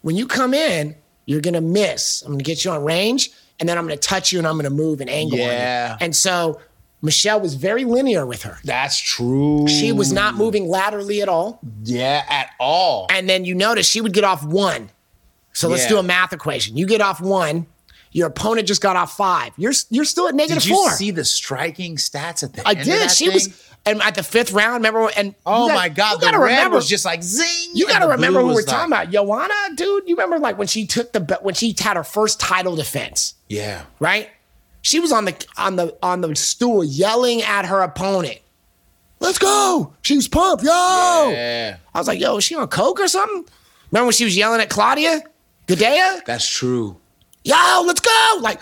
When 0.09 0.17
you 0.17 0.27
come 0.27 0.55
in, 0.55 0.97
you're 1.27 1.43
gonna 1.43 1.61
miss. 1.61 2.23
I'm 2.23 2.33
gonna 2.33 2.43
get 2.43 2.65
you 2.65 2.71
on 2.71 2.83
range, 2.83 3.29
and 3.61 3.69
then 3.69 3.77
I'm 3.77 3.85
gonna 3.85 3.99
touch 3.99 4.33
you 4.33 4.39
and 4.39 4.49
I'm 4.49 4.57
gonna 4.57 4.71
move 4.71 5.03
and 5.03 5.11
angle 5.11 5.39
Yeah. 5.39 5.99
And 6.01 6.17
so 6.17 6.63
Michelle 7.03 7.39
was 7.43 7.53
very 7.57 7.85
linear 7.85 8.25
with 8.25 8.43
her. 8.45 8.57
That's 8.65 8.99
true. 8.99 9.69
She 9.69 9.93
was 9.93 10.11
not 10.11 10.35
moving 10.37 10.67
laterally 10.67 11.21
at 11.21 11.29
all. 11.29 11.61
Yeah, 11.85 12.25
at 12.27 12.53
all. 12.59 13.07
And 13.11 13.29
then 13.29 13.45
you 13.45 13.55
notice 13.55 13.87
she 13.87 14.01
would 14.01 14.15
get 14.15 14.25
off 14.25 14.43
one. 14.43 14.89
So 15.53 15.69
let's 15.69 15.83
Yeah. 15.83 15.89
do 15.91 15.99
a 15.99 16.03
math 16.03 16.33
equation. 16.33 16.79
You 16.79 16.87
get 16.87 17.03
off 17.03 17.21
one, 17.21 17.67
your 18.11 18.29
opponent 18.29 18.67
just 18.67 18.81
got 18.81 18.97
off 18.97 19.15
five. 19.15 19.53
You're 19.59 19.75
you're 19.91 20.07
still 20.07 20.27
at 20.29 20.35
negative 20.35 20.63
Did 20.63 20.71
you 20.71 20.75
four. 20.77 20.91
see 20.93 21.11
the 21.11 21.27
striking 21.27 21.97
stats 21.97 22.43
at 22.43 22.55
the 22.55 22.67
I 22.67 22.73
did. 22.73 23.11
She 23.11 23.27
thing? 23.27 23.35
was 23.35 23.49
and 23.89 24.03
at 24.03 24.14
the 24.14 24.22
fifth 24.22 24.53
round, 24.53 24.74
remember 24.74 25.11
and 25.16 25.34
Oh 25.47 25.64
you 25.64 25.68
got- 25.70 25.74
my 25.74 25.89
god, 25.89 26.16
the 26.20 26.26
gotta 26.26 26.39
red 26.39 26.57
remember 26.57 26.76
was 26.76 26.89
just 26.89 27.05
like 27.05 27.22
zing. 27.22 27.70
You 27.74 27.86
got 27.86 28.01
to 28.01 28.09
remember 28.09 28.41
who 28.41 28.49
we're 28.55 28.62
talking 28.62 28.93
about. 28.93 29.11
Joanna, 29.11 29.55
dude, 29.74 30.09
you 30.09 30.14
remember 30.16 30.39
like 30.39 30.59
when 30.59 30.66
she 30.66 30.86
took 30.86 31.12
the 31.12 31.39
when 31.43 31.55
she 31.55 31.74
had 31.78 31.97
her 31.97 32.05
first 32.05 32.39
title 32.41 32.76
defense, 32.76 33.34
Yeah. 33.49 33.82
right? 34.01 34.28
She 34.82 35.01
was 35.01 35.12
on 35.12 35.24
the 35.24 35.47
on 35.57 35.76
the 35.76 35.97
on 36.03 36.20
the 36.20 36.34
stool 36.36 36.84
yelling 36.84 37.43
at 37.43 37.66
her 37.66 37.80
opponent. 37.82 38.39
Let's 39.20 39.39
go. 39.39 39.95
She 40.03 40.14
was 40.16 40.28
pumped. 40.28 40.62
Yo. 40.62 40.70
Yeah. 40.70 41.76
I 41.95 41.99
was 41.99 42.07
like, 42.07 42.20
yo, 42.20 42.36
is 42.36 42.45
she 42.45 42.55
on 42.55 42.68
coke 42.68 43.01
or 43.01 43.09
something? 43.09 43.45
Remember 43.91 44.07
when 44.07 44.12
she 44.12 44.24
was 44.24 44.36
yelling 44.36 44.61
at 44.61 44.70
Claudia? 44.70 45.22
Gadelha? 45.66 46.24
That's 46.24 46.49
true. 46.49 46.97
Yo, 47.43 47.82
let's 47.86 48.01
go. 48.01 48.39
Like, 48.41 48.61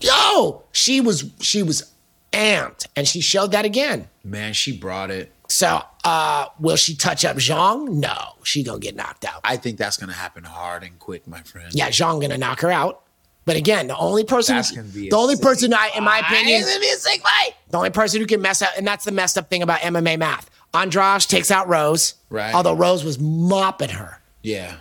yo, 0.00 0.62
she 0.72 1.00
was 1.00 1.24
she 1.40 1.62
was 1.62 1.90
amped 2.32 2.86
and 2.96 3.06
she 3.08 3.20
showed 3.20 3.52
that 3.52 3.64
again. 3.64 4.08
Man, 4.24 4.52
she 4.52 4.76
brought 4.76 5.10
it. 5.10 5.32
So 5.48 5.82
uh 6.04 6.46
will 6.60 6.76
she 6.76 6.94
touch 6.94 7.24
up 7.24 7.36
Zhang? 7.38 7.88
No, 7.88 8.14
she 8.44 8.62
gonna 8.62 8.78
get 8.78 8.94
knocked 8.96 9.24
out. 9.24 9.40
I 9.44 9.56
think 9.56 9.78
that's 9.78 9.96
gonna 9.96 10.12
happen 10.12 10.44
hard 10.44 10.82
and 10.84 10.98
quick, 10.98 11.26
my 11.26 11.40
friend. 11.42 11.68
yeah, 11.72 11.88
Zhang 11.88 12.20
gonna 12.20 12.38
knock 12.38 12.60
her 12.60 12.70
out. 12.70 13.02
But 13.46 13.56
again, 13.56 13.88
the 13.88 13.96
only 13.96 14.22
person, 14.22 14.56
that's 14.56 14.70
gonna 14.70 14.86
be 14.86 15.08
the 15.08 15.16
only 15.16 15.34
sick 15.34 15.42
person, 15.42 15.74
I, 15.74 15.90
in 15.96 16.04
my 16.04 16.18
opinion, 16.20 16.60
gonna 16.60 16.78
be 16.78 16.90
a 16.90 16.96
sick 16.96 17.20
fight. 17.22 17.54
the 17.70 17.78
only 17.78 17.90
person 17.90 18.20
who 18.20 18.26
can 18.26 18.40
mess 18.42 18.62
up, 18.62 18.70
and 18.76 18.86
that's 18.86 19.04
the 19.04 19.12
messed 19.12 19.36
up 19.38 19.48
thing 19.50 19.62
about 19.62 19.80
MMA 19.80 20.18
math. 20.18 20.48
Andrade 20.72 21.22
takes 21.22 21.50
out 21.50 21.66
Rose, 21.66 22.14
Right. 22.28 22.54
Although 22.54 22.74
Rose 22.74 23.02
was 23.02 23.18
mopping 23.18 23.88
her. 23.88 24.20
Yeah. 24.42 24.76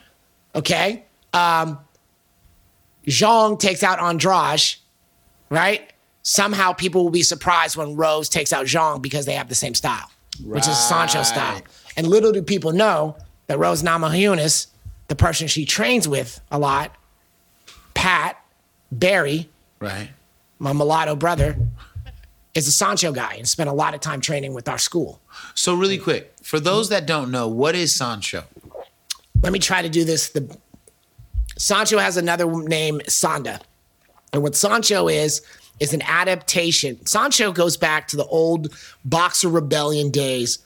Okay, 0.53 1.05
um, 1.33 1.79
Zhang 3.07 3.59
takes 3.59 3.81
out 3.81 3.99
Andrade, 3.99 4.75
right? 5.49 5.91
Somehow 6.23 6.73
people 6.73 7.03
will 7.03 7.11
be 7.11 7.23
surprised 7.23 7.75
when 7.75 7.95
Rose 7.95 8.29
takes 8.29 8.51
out 8.53 8.65
Zhang 8.65 9.01
because 9.01 9.25
they 9.25 9.33
have 9.33 9.49
the 9.49 9.55
same 9.55 9.73
style, 9.73 10.09
which 10.43 10.67
is 10.67 10.75
Sanshou 10.75 11.23
style. 11.25 11.61
And 11.97 12.07
little 12.07 12.31
do 12.31 12.41
people 12.41 12.71
know 12.71 13.15
that 13.47 13.57
Rose 13.57 13.81
Namajunas, 13.83 14.67
the 15.07 15.15
person 15.15 15.47
she 15.47 15.65
trains 15.65 16.07
with 16.07 16.39
a 16.51 16.59
lot, 16.59 16.95
Pat 17.93 18.37
Barry, 18.91 19.49
Right. 19.79 20.09
my 20.59 20.73
mulatto 20.73 21.15
brother, 21.15 21.57
is 22.53 22.67
a 22.67 22.71
Sanshou 22.85 23.13
guy 23.13 23.35
and 23.35 23.47
spent 23.47 23.69
a 23.69 23.73
lot 23.73 23.93
of 23.93 24.01
time 24.01 24.21
training 24.21 24.53
with 24.53 24.67
our 24.67 24.77
school. 24.77 25.21
So 25.55 25.73
really 25.73 25.97
quick, 25.97 26.33
for 26.43 26.59
those 26.59 26.89
that 26.89 27.05
don't 27.05 27.31
know, 27.31 27.47
what 27.47 27.75
is 27.75 27.93
Sanshou? 27.93 28.43
Let 29.41 29.53
me 29.53 29.59
try 29.59 29.81
to 29.81 29.89
do 29.89 30.03
this. 30.03 30.29
The 30.29 30.57
Sanshou 31.57 31.99
has 32.01 32.17
another 32.17 32.45
name, 32.63 32.99
Sanda. 33.07 33.61
And 34.33 34.43
what 34.43 34.53
Sanshou 34.53 35.11
is, 35.11 35.41
is 35.79 35.93
an 35.93 36.01
adaptation. 36.03 36.95
Sanshou 36.97 37.53
goes 37.53 37.77
back 37.77 38.07
to 38.09 38.17
the 38.17 38.25
old 38.25 38.73
Boxer 39.05 39.49
Rebellion 39.49 40.11
days. 40.11 40.59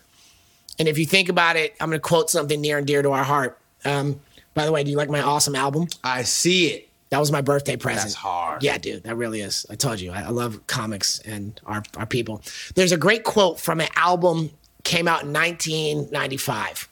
And 0.79 0.87
if 0.87 0.97
you 0.97 1.05
think 1.05 1.29
about 1.29 1.55
it, 1.55 1.75
I'm 1.79 1.89
going 1.89 1.99
to 1.99 2.07
quote 2.07 2.29
something 2.29 2.59
near 2.59 2.77
and 2.77 2.87
dear 2.87 3.01
to 3.01 3.11
our 3.11 3.23
heart. 3.23 3.59
Um, 3.85 4.19
by 4.53 4.65
the 4.65 4.71
way, 4.71 4.83
do 4.83 4.91
you 4.91 4.97
like 4.97 5.09
my 5.09 5.21
awesome 5.21 5.55
album? 5.55 5.87
I 6.03 6.23
see 6.23 6.67
it. 6.67 6.89
That 7.09 7.19
was 7.19 7.31
my 7.31 7.41
birthday 7.41 7.75
present. 7.75 8.05
That's 8.05 8.15
hard. 8.15 8.63
Yeah, 8.63 8.79
dude, 8.79 9.03
that 9.03 9.15
really 9.15 9.41
is. 9.41 9.67
I 9.69 9.75
told 9.75 9.99
you, 9.99 10.11
I, 10.11 10.23
I 10.23 10.29
love 10.29 10.65
comics 10.65 11.19
and 11.19 11.59
our, 11.65 11.83
our 11.95 12.07
people. 12.07 12.41
There's 12.73 12.91
a 12.91 12.97
great 12.97 13.23
quote 13.23 13.59
from 13.59 13.81
an 13.81 13.89
album 13.95 14.49
came 14.83 15.07
out 15.07 15.21
in 15.21 15.31
1995. 15.31 16.89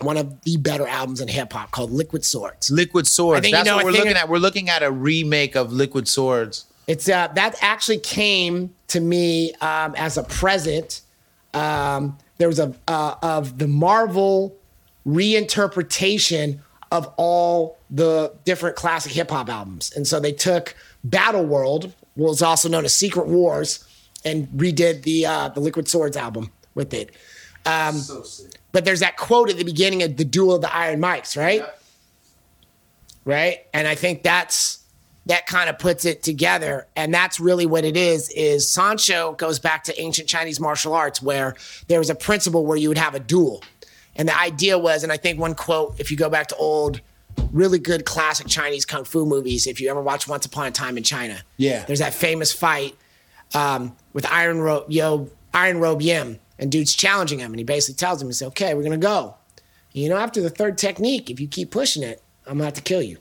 One 0.00 0.16
of 0.16 0.42
the 0.42 0.58
better 0.58 0.86
albums 0.86 1.22
in 1.22 1.28
hip 1.28 1.52
hop 1.52 1.70
called 1.70 1.90
Liquid 1.90 2.24
Swords. 2.24 2.70
Liquid 2.70 3.06
Swords. 3.06 3.40
Think 3.40 3.52
you 3.52 3.56
That's 3.56 3.66
know 3.66 3.76
what 3.76 3.86
we're 3.86 3.92
looking 3.92 4.12
at. 4.12 4.28
We're 4.28 4.36
looking 4.36 4.68
at 4.68 4.82
a 4.82 4.90
remake 4.90 5.56
of 5.56 5.72
Liquid 5.72 6.06
Swords. 6.06 6.66
It's 6.88 7.08
uh, 7.08 7.28
that 7.34 7.54
actually 7.60 7.98
came 7.98 8.74
to 8.88 9.00
me 9.00 9.52
um, 9.60 9.94
as 9.94 10.16
a 10.16 10.22
present. 10.24 11.02
Um, 11.52 12.18
there 12.38 12.48
was 12.48 12.58
a 12.58 12.74
uh, 12.88 13.14
of 13.22 13.58
the 13.58 13.68
Marvel 13.68 14.56
reinterpretation 15.06 16.60
of 16.90 17.12
all 17.18 17.78
the 17.90 18.32
different 18.44 18.74
classic 18.74 19.12
hip 19.12 19.30
hop 19.30 19.50
albums, 19.50 19.92
and 19.94 20.06
so 20.06 20.18
they 20.18 20.32
took 20.32 20.74
Battle 21.04 21.44
World, 21.44 21.92
was 22.16 22.40
also 22.40 22.68
known 22.70 22.86
as 22.86 22.94
Secret 22.94 23.26
Wars, 23.26 23.84
and 24.24 24.48
redid 24.48 25.02
the 25.02 25.26
uh, 25.26 25.48
the 25.50 25.60
Liquid 25.60 25.88
Swords 25.88 26.16
album 26.16 26.50
with 26.74 26.94
it. 26.94 27.10
Um, 27.66 28.00
But 28.72 28.86
there's 28.86 29.00
that 29.00 29.18
quote 29.18 29.50
at 29.50 29.58
the 29.58 29.64
beginning 29.64 30.02
of 30.02 30.16
the 30.16 30.24
Duel 30.24 30.54
of 30.54 30.62
the 30.62 30.74
Iron 30.74 31.00
Mics, 31.00 31.36
right? 31.36 31.62
right 33.24 33.66
and 33.74 33.86
i 33.86 33.94
think 33.94 34.22
that's 34.22 34.78
that 35.28 35.46
kind 35.46 35.70
of 35.70 35.78
puts 35.78 36.04
it 36.04 36.22
together. 36.22 36.86
And 36.96 37.12
that's 37.14 37.38
really 37.38 37.64
what 37.66 37.84
it 37.84 37.96
is 37.96 38.28
is 38.30 38.66
Sanshou 38.66 39.36
goes 39.38 39.58
back 39.58 39.84
to 39.84 40.00
ancient 40.00 40.28
chinese 40.28 40.58
martial 40.58 40.92
arts 40.94 41.22
where 41.22 41.54
there 41.86 41.98
was 42.00 42.10
a 42.10 42.14
principle 42.14 42.66
where 42.66 42.76
you 42.76 42.88
would 42.88 42.98
have 42.98 43.14
a 43.14 43.20
duel. 43.20 43.62
And 44.16 44.28
the 44.28 44.36
idea 44.36 44.76
was 44.78 45.04
and 45.04 45.12
i 45.12 45.16
think 45.16 45.38
one 45.38 45.54
quote 45.54 45.94
if 46.00 46.10
you 46.10 46.16
go 46.16 46.28
back 46.28 46.48
to 46.48 46.56
old 46.56 47.00
really 47.52 47.78
good 47.78 48.04
classic 48.04 48.48
chinese 48.48 48.84
kung 48.84 49.04
fu 49.04 49.24
movies 49.24 49.68
if 49.68 49.80
you 49.80 49.88
ever 49.90 50.02
watch 50.02 50.26
once 50.26 50.44
upon 50.44 50.66
a 50.66 50.72
time 50.72 50.96
in 50.96 51.04
china 51.04 51.40
Yeah. 51.56 51.84
there's 51.84 52.00
that 52.00 52.12
famous 52.14 52.52
fight 52.52 52.96
um, 53.54 53.94
with 54.12 54.26
iron 54.26 54.58
robe 54.60 54.86
yo 54.88 55.30
iron 55.54 55.78
robe 55.78 56.02
yim 56.02 56.40
and 56.58 56.72
dude's 56.72 56.94
challenging 56.96 57.38
him 57.38 57.52
and 57.52 57.60
he 57.60 57.64
basically 57.64 57.94
tells 57.96 58.20
him 58.20 58.26
he 58.28 58.32
says 58.32 58.48
okay 58.48 58.74
we're 58.74 58.82
gonna 58.82 58.96
go. 58.98 59.36
You 59.92 60.08
know 60.08 60.16
after 60.16 60.40
the 60.40 60.50
third 60.50 60.78
technique 60.78 61.30
if 61.30 61.38
you 61.38 61.46
keep 61.46 61.70
pushing 61.70 62.02
it 62.02 62.20
i'm 62.46 62.54
gonna 62.54 62.64
have 62.64 62.74
to 62.74 62.82
kill 62.82 63.02
you 63.02 63.18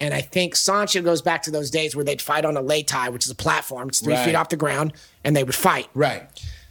and 0.00 0.14
I 0.14 0.20
think 0.22 0.54
Sanshou 0.54 1.04
goes 1.04 1.22
back 1.22 1.42
to 1.42 1.50
those 1.50 1.70
days 1.70 1.94
where 1.94 2.04
they'd 2.04 2.22
fight 2.22 2.44
on 2.44 2.56
a 2.56 2.60
lei 2.62 2.82
tai, 2.82 3.08
which 3.10 3.24
is 3.26 3.30
a 3.30 3.34
platform. 3.34 3.88
It's 3.88 4.00
three 4.00 4.14
Right. 4.14 4.24
feet 4.24 4.34
off 4.34 4.48
the 4.48 4.56
ground, 4.56 4.92
and 5.24 5.36
they 5.36 5.44
would 5.44 5.54
fight. 5.54 5.88
Right. 5.94 6.22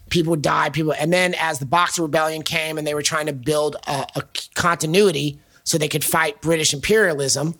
People 0.09 0.31
would 0.31 0.41
die. 0.41 0.69
People, 0.69 0.93
and 0.93 1.13
then 1.13 1.35
as 1.35 1.59
the 1.59 1.65
Boxer 1.65 2.01
Rebellion 2.01 2.41
came, 2.41 2.77
and 2.77 2.87
they 2.87 2.95
were 2.95 3.03
trying 3.03 3.27
to 3.27 3.33
build 3.33 3.75
a, 3.87 4.07
a 4.15 4.23
continuity 4.55 5.39
so 5.63 5.77
they 5.77 5.87
could 5.87 6.03
fight 6.03 6.41
British 6.41 6.73
imperialism, 6.73 7.55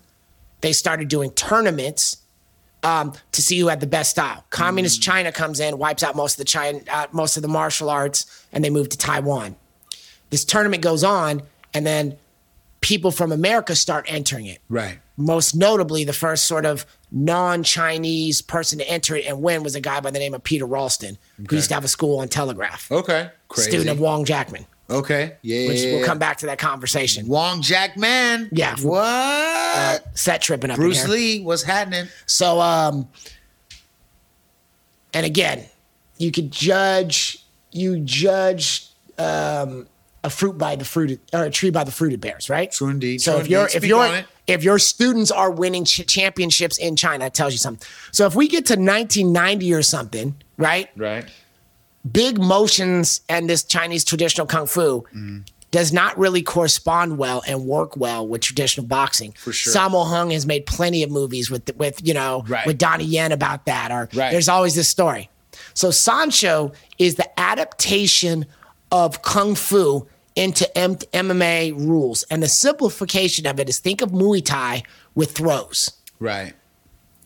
they 0.62 0.74
started 0.74 1.08
doing 1.08 1.32
tournaments 1.32 2.18
um, 2.82 3.14
to 3.34 3.42
see 3.42 3.60
who 3.60 3.68
had 3.68 3.82
the 3.82 3.88
best 3.88 4.10
style. 4.12 4.46
Communist 4.50 5.02
China 5.02 5.32
comes 5.32 5.60
in, 5.60 5.78
wipes 5.78 6.02
out 6.02 6.16
most 6.16 6.34
of 6.34 6.38
the 6.38 6.46
China, 6.46 6.80
uh, 6.92 7.08
most 7.12 7.36
of 7.38 7.44
the 7.44 7.50
martial 7.50 7.90
arts, 7.90 8.46
and 8.52 8.64
they 8.64 8.70
move 8.70 8.90
to 8.90 8.98
Taiwan. 8.98 9.56
This 10.30 10.46
tournament 10.46 10.82
goes 10.82 11.04
on, 11.04 11.42
and 11.74 11.86
then 11.86 12.18
people 12.82 13.12
from 13.12 13.32
America 13.32 13.76
start 13.76 14.06
entering 14.08 14.46
it 14.46 14.60
Right. 14.70 15.00
most 15.18 15.56
notably, 15.56 16.04
the 16.04 16.14
first 16.14 16.46
sort 16.48 16.66
of 16.66 16.86
non-Chinese 17.12 18.42
person 18.42 18.80
to 18.80 18.88
enter 18.90 19.16
it 19.16 19.26
and 19.26 19.42
win 19.42 19.64
was 19.64 19.76
a 19.76 19.82
guy 19.82 20.00
by 20.00 20.12
the 20.12 20.20
name 20.20 20.34
of 20.34 20.44
Peter 20.44 20.66
Ralston, 20.66 21.18
who 21.50 21.56
used 21.56 21.70
to 21.70 21.74
have 21.74 21.84
a 21.84 21.88
school 21.90 22.20
on 22.20 22.28
Telegraph, 22.30 22.92
Okay. 22.92 23.30
Crazy. 23.50 23.70
student 23.70 23.90
of 23.90 24.00
Wong 24.00 24.24
Jack 24.26 24.52
Man. 24.52 24.66
Okay. 24.90 25.36
Yeah. 25.44 25.68
Which 25.68 25.84
we'll 25.84 26.06
come 26.06 26.18
back 26.20 26.38
to 26.40 26.46
that 26.48 26.58
conversation. 26.58 27.28
Wong 27.28 27.62
Jack 27.62 27.96
Man, 27.98 28.50
Yeah. 28.52 28.76
What? 28.82 29.04
Uh, 29.06 30.00
set 30.16 30.42
tripping 30.42 30.72
up 30.72 30.78
Bruce. 30.78 31.08
Lee. 31.08 31.42
What's 31.42 31.64
happening? 31.64 32.08
So, 32.26 32.60
um, 32.60 33.08
and 35.14 35.26
again, 35.26 35.66
you 36.18 36.32
could 36.32 36.52
judge, 36.52 37.44
you 37.72 38.00
judge 38.00 38.88
um, 39.18 39.88
a 40.24 40.30
fruit 40.30 40.58
by 40.58 40.76
the 40.76 40.84
fruited, 40.86 41.20
or 41.34 41.44
a 41.46 41.50
tree 41.50 41.70
by 41.70 41.84
the 41.84 41.92
fruit 41.92 42.14
it 42.14 42.20
bears, 42.22 42.50
right? 42.50 42.72
True 42.72 42.90
indeed, 42.90 43.22
So 43.22 43.34
true 43.34 43.42
if 43.42 43.48
you're, 43.48 43.62
indeed. 43.62 43.76
if 43.76 43.82
Speak 43.84 43.90
you're, 43.90 44.24
if 44.48 44.64
your 44.64 44.80
students 44.80 45.32
are 45.32 45.50
winning 45.52 45.86
ch- 45.86 46.06
championships 46.08 46.78
in 46.78 46.96
China, 46.96 47.26
it 47.26 47.34
tells 47.34 47.54
you 47.54 47.60
something. 47.60 47.88
So 48.12 48.26
if 48.26 48.36
we 48.36 48.48
get 48.48 48.66
to 48.68 48.74
1990 48.74 49.74
or 49.74 49.82
something, 49.82 50.36
right? 50.58 50.90
Right. 50.98 51.26
Big 52.10 52.40
motions 52.40 53.22
and 53.30 53.50
this 53.50 53.64
Chinese 53.64 54.04
traditional 54.04 54.48
kung 54.48 54.66
fu 54.68 55.04
Mm. 55.14 55.46
does 55.72 55.92
not 55.94 56.18
really 56.18 56.42
correspond 56.42 57.18
well 57.18 57.44
and 57.48 57.66
work 57.66 57.96
well 57.98 58.28
with 58.28 58.42
traditional 58.42 58.88
boxing. 58.88 59.34
For 59.38 59.52
sure. 59.54 59.74
Sammo 59.74 60.08
Hung 60.08 60.32
has 60.32 60.46
made 60.46 60.66
plenty 60.66 61.04
of 61.04 61.12
movies 61.12 61.52
with 61.52 61.70
with 61.78 62.06
you 62.08 62.14
know 62.14 62.44
Right. 62.48 62.66
with 62.66 62.78
Donnie 62.78 63.04
Yen 63.06 63.32
about 63.32 63.66
that. 63.66 63.92
Or 63.92 64.10
Right. 64.14 64.32
there's 64.32 64.50
always 64.50 64.76
this 64.76 64.90
story. 64.90 65.30
So 65.74 65.90
Sanshou 65.90 66.74
is 66.98 67.16
the 67.16 67.40
adaptation 67.40 68.46
of 68.92 69.22
kung 69.22 69.56
fu 69.56 70.08
into 70.36 70.66
M- 70.78 70.96
MMA 71.14 71.74
rules, 71.76 72.24
and 72.30 72.42
the 72.42 72.48
simplification 72.48 73.46
of 73.46 73.60
it 73.60 73.68
is 73.70 73.80
think 73.80 74.02
of 74.02 74.12
Muay 74.12 74.44
Thai 74.44 74.84
with 75.16 75.32
throws 75.32 75.92
Right. 76.20 76.54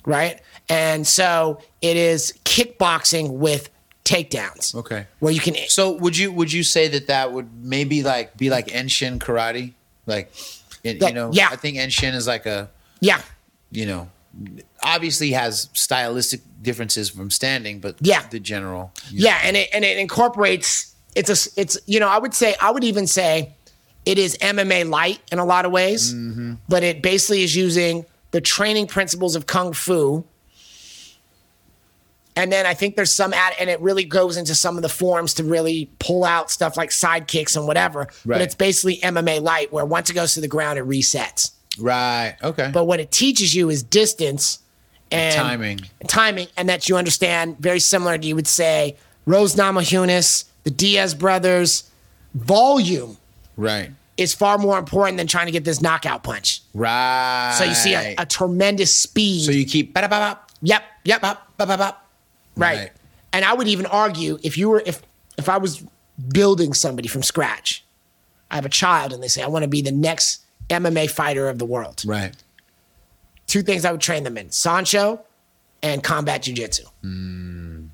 right? 0.05 0.39
And 0.69 1.05
so 1.05 1.59
it 1.81 1.97
is 1.97 2.33
kickboxing 2.45 3.31
with 3.31 3.69
takedowns. 4.05 4.73
Okay. 4.75 5.05
Where 5.19 5.31
you 5.31 5.39
can 5.39 5.55
So 5.67 5.91
would 5.91 6.17
you 6.17 6.31
would 6.31 6.51
you 6.51 6.63
say 6.63 6.87
that 6.89 7.07
that 7.07 7.31
would 7.33 7.49
maybe 7.63 8.03
like 8.03 8.35
be 8.37 8.49
like 8.49 8.67
Enshin 8.67 9.19
karate? 9.19 9.73
Like, 10.05 10.33
you 10.83 10.95
know, 11.13 11.31
yeah. 11.33 11.49
I 11.51 11.55
think 11.55 11.77
Enshin 11.77 12.13
is 12.15 12.27
like 12.27 12.45
a 12.45 12.69
yeah. 12.99 13.21
you 13.71 13.85
know, 13.85 14.09
obviously 14.81 15.31
has 15.31 15.69
stylistic 15.73 16.41
differences 16.61 17.09
from 17.09 17.29
standing, 17.29 17.79
but 17.79 17.95
Yeah. 18.01 18.25
the 18.29 18.39
general. 18.39 18.91
Yeah, 19.11 19.39
and 19.43 19.55
it 19.57 19.69
and 19.73 19.85
it 19.85 19.97
incorporates 19.97 20.92
it's 21.15 21.29
a 21.29 21.59
it's 21.59 21.77
you 21.85 21.99
know, 21.99 22.07
I 22.09 22.17
would 22.17 22.33
say 22.33 22.55
I 22.61 22.71
would 22.71 22.83
even 22.83 23.07
say 23.07 23.53
it 24.05 24.17
is 24.17 24.37
MMA 24.37 24.89
light 24.89 25.19
in 25.31 25.39
a 25.39 25.45
lot 25.45 25.65
of 25.65 25.71
ways, 25.71 26.13
Mm-hmm. 26.13 26.53
but 26.67 26.83
it 26.83 27.01
basically 27.01 27.43
is 27.43 27.55
using 27.55 28.05
the 28.31 28.41
training 28.41 28.87
principles 28.87 29.35
of 29.35 29.45
kung 29.45 29.73
fu. 29.73 30.25
And 32.35 32.51
then 32.51 32.65
I 32.65 32.73
think 32.73 32.95
there's 32.95 33.13
some 33.13 33.31
ad, 33.31 33.53
and 33.59 33.69
it 33.69 33.79
really 33.79 34.05
goes 34.05 34.37
into 34.37 34.55
some 34.55 34.75
of 34.75 34.81
the 34.81 34.89
forms 34.89 35.35
to 35.35 35.43
really 35.43 35.87
pull 35.99 36.23
out 36.25 36.49
stuff 36.49 36.75
like 36.77 36.91
side 36.91 37.27
kicks 37.27 37.55
and 37.55 37.67
whatever. 37.67 37.99
Right. 37.99 38.25
But 38.25 38.41
it's 38.41 38.55
basically 38.55 38.97
MMA 38.97 39.39
light, 39.41 39.71
where 39.71 39.85
once 39.85 40.09
it 40.09 40.13
goes 40.15 40.33
to 40.33 40.41
the 40.41 40.47
ground, 40.47 40.79
it 40.79 40.85
resets. 40.85 41.51
Right. 41.79 42.35
Okay. 42.43 42.71
But 42.73 42.85
what 42.85 42.99
it 42.99 43.11
teaches 43.11 43.53
you 43.53 43.69
is 43.69 43.83
distance 43.83 44.59
and 45.11 45.35
Timing. 45.35 45.79
Timing, 46.07 46.47
and 46.57 46.69
that 46.69 46.89
you 46.89 46.97
understand 46.97 47.57
very 47.59 47.79
similar 47.79 48.17
to 48.17 48.27
you 48.27 48.33
would 48.35 48.47
say 48.47 48.97
Rose 49.27 49.55
Namajunas, 49.55 50.45
the 50.63 50.71
Diaz 50.71 51.13
brothers, 51.13 51.89
volume 52.33 53.17
right. 53.57 53.91
is 54.17 54.33
far 54.33 54.57
more 54.57 54.77
important 54.77 55.17
than 55.17 55.27
trying 55.27 55.45
to 55.47 55.51
get 55.51 55.63
this 55.63 55.81
knockout 55.81 56.23
punch. 56.23 56.61
Right. 56.73 57.55
So 57.57 57.63
you 57.63 57.73
see 57.73 57.93
a, 57.93 58.15
a 58.17 58.25
tremendous 58.25 58.95
speed. 58.95 59.45
so 59.45 59.51
you 59.51 59.65
keep 59.65 59.95
yep, 59.95 60.83
yep, 61.03 61.21
ba-ba-ba. 61.21 61.95
right. 62.55 62.77
Right. 62.77 62.91
And 63.31 63.43
I 63.43 63.53
would 63.53 63.67
even 63.67 63.85
argue 63.87 64.37
if 64.43 64.57
you 64.57 64.69
were 64.69 64.83
if 64.85 65.01
if 65.37 65.49
I 65.49 65.57
was 65.57 65.83
building 66.29 66.73
somebody 66.73 67.07
from 67.07 67.23
scratch, 67.23 67.83
I 68.51 68.55
have 68.55 68.65
a 68.65 68.69
child 68.69 69.11
and 69.11 69.23
they 69.23 69.27
say 69.27 69.41
I 69.41 69.47
want 69.47 69.63
to 69.63 69.69
be 69.69 69.81
the 69.81 69.91
next 69.91 70.41
MMA 70.69 71.09
fighter 71.09 71.49
of 71.49 71.57
the 71.57 71.65
world. 71.65 72.03
Right. 72.05 72.35
two 73.47 73.63
things 73.63 73.85
I 73.85 73.91
would 73.91 74.01
train 74.01 74.23
them 74.23 74.37
in 74.37 74.47
Sanshou 74.49 75.19
and 75.81 76.03
combat 76.03 76.43
jujitsu. 76.43 76.85
Hmm. 77.01 77.87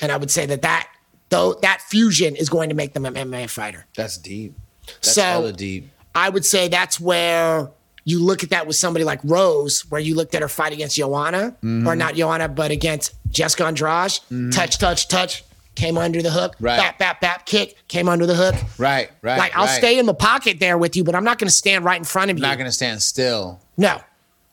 And 0.00 0.10
I 0.10 0.16
would 0.16 0.30
say 0.30 0.46
that 0.46 0.62
that 0.62 0.88
though 1.32 1.54
that 1.62 1.80
fusion 1.82 2.36
is 2.36 2.48
going 2.48 2.68
to 2.68 2.76
make 2.76 2.94
them 2.94 3.04
an 3.04 3.14
MMA 3.14 3.50
fighter. 3.50 3.86
That's 3.96 4.16
deep. 4.16 4.54
That's 4.86 5.12
So- 5.14 5.22
hella 5.22 5.52
deep. 5.52 5.88
I 6.14 6.28
would 6.28 6.44
say 6.44 6.68
that's 6.68 7.00
where 7.00 7.70
you 8.04 8.22
look 8.22 8.42
at 8.44 8.50
that 8.50 8.66
with 8.66 8.76
somebody 8.76 9.04
like 9.04 9.20
Rose, 9.24 9.80
where 9.90 10.00
you 10.00 10.14
looked 10.14 10.34
at 10.34 10.42
her 10.42 10.48
fight 10.48 10.72
against 10.72 10.96
Joanna, 10.96 11.56
Mm-hmm. 11.62 11.88
or 11.88 11.96
not 11.96 12.14
Joanna, 12.16 12.48
but 12.48 12.70
against 12.70 13.14
Jessica 13.30 13.64
Andrade. 13.64 14.18
Touch, 14.52 14.76
touch, 14.78 15.08
touch, 15.08 15.42
came 15.74 15.96
under 15.96 16.20
the 16.20 16.30
hook. 16.30 16.54
Right. 16.60 16.76
Bap, 16.76 16.98
bap, 16.98 17.20
bap, 17.22 17.46
kick, 17.46 17.76
came 17.88 18.08
under 18.10 18.26
the 18.26 18.34
hook. 18.34 18.54
Right. 18.76 19.10
Right. 19.22 19.38
Like 19.38 19.56
I'll 19.56 19.64
right. 19.66 19.78
stay 19.78 19.98
in 19.98 20.04
the 20.06 20.12
pocket 20.14 20.60
there 20.60 20.76
with 20.76 20.96
you, 20.96 21.02
but 21.04 21.14
I'm 21.14 21.24
not 21.24 21.38
going 21.38 21.48
to 21.48 21.54
stand 21.54 21.84
right 21.84 21.96
in 21.98 22.04
front 22.04 22.30
of 22.30 22.36
you. 22.36 22.42
Not 22.42 22.58
gonna 22.58 22.72
stand 22.72 23.00
still. 23.02 23.60
no. 23.76 23.98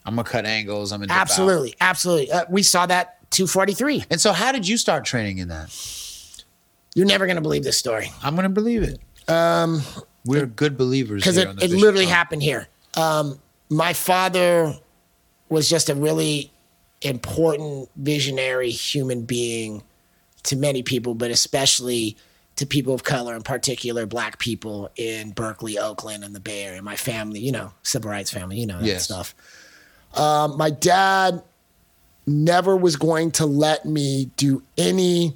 I'm 0.06 0.16
gonna 0.16 0.28
cut 0.28 0.46
angles. 0.46 0.92
I'm 0.94 1.00
gonna 1.02 1.08
dip 1.08 1.16
out. 1.18 1.22
Absolutely, 1.24 1.76
absolutely. 1.82 2.32
Uh, 2.32 2.46
we 2.50 2.64
saw 2.64 2.86
that 2.86 3.18
243. 3.32 4.06
And 4.10 4.20
so, 4.22 4.32
how 4.32 4.52
did 4.54 4.66
you 4.68 4.78
start 4.78 5.04
training 5.06 5.38
in 5.40 5.50
that? 5.50 5.70
You're 6.96 7.06
never 7.06 7.28
gonna 7.28 7.42
believe 7.42 7.64
this 7.64 7.78
story 7.78 8.12
I'm 8.24 8.36
gonna 8.36 8.50
believe 8.50 8.84
it. 8.84 9.00
Um, 9.30 9.82
we're 10.26 10.46
good 10.46 10.78
believers 10.78 11.22
because 11.24 11.38
it, 11.38 11.48
it 11.62 11.72
literally 11.72 12.06
happened 12.06 12.44
here. 12.44 12.68
Um, 12.96 13.40
my 13.70 13.94
father 13.94 14.74
was 15.50 15.70
just 15.70 15.90
a 15.90 15.96
really 15.96 16.52
important, 17.02 17.90
visionary 17.96 18.72
human 18.72 19.24
being 19.24 19.84
to 20.44 20.56
many 20.56 20.84
people, 20.84 21.16
but 21.16 21.32
especially 21.32 22.18
to 22.56 22.66
people 22.66 22.94
of 22.94 23.04
color, 23.04 23.36
in 23.36 23.42
particular, 23.42 24.06
black 24.06 24.38
people 24.40 24.90
in 24.98 25.32
Berkeley, 25.32 25.78
Oakland, 25.80 26.24
and 26.24 26.36
the 26.36 26.40
Bay 26.40 26.64
Area. 26.64 26.82
My 26.82 26.96
family, 26.98 27.40
you 27.40 27.52
know, 27.52 27.72
civil 27.84 28.12
rights 28.12 28.32
family, 28.32 28.58
you 28.60 28.66
know 28.66 28.80
that 28.80 28.86
Yes. 28.86 29.04
stuff. 29.06 29.34
Um, 30.16 30.58
my 30.58 30.70
dad 30.70 31.42
never 32.28 32.76
was 32.76 32.96
going 32.96 33.32
to 33.32 33.46
let 33.46 33.86
me 33.86 34.30
do 34.36 34.62
any 34.78 35.36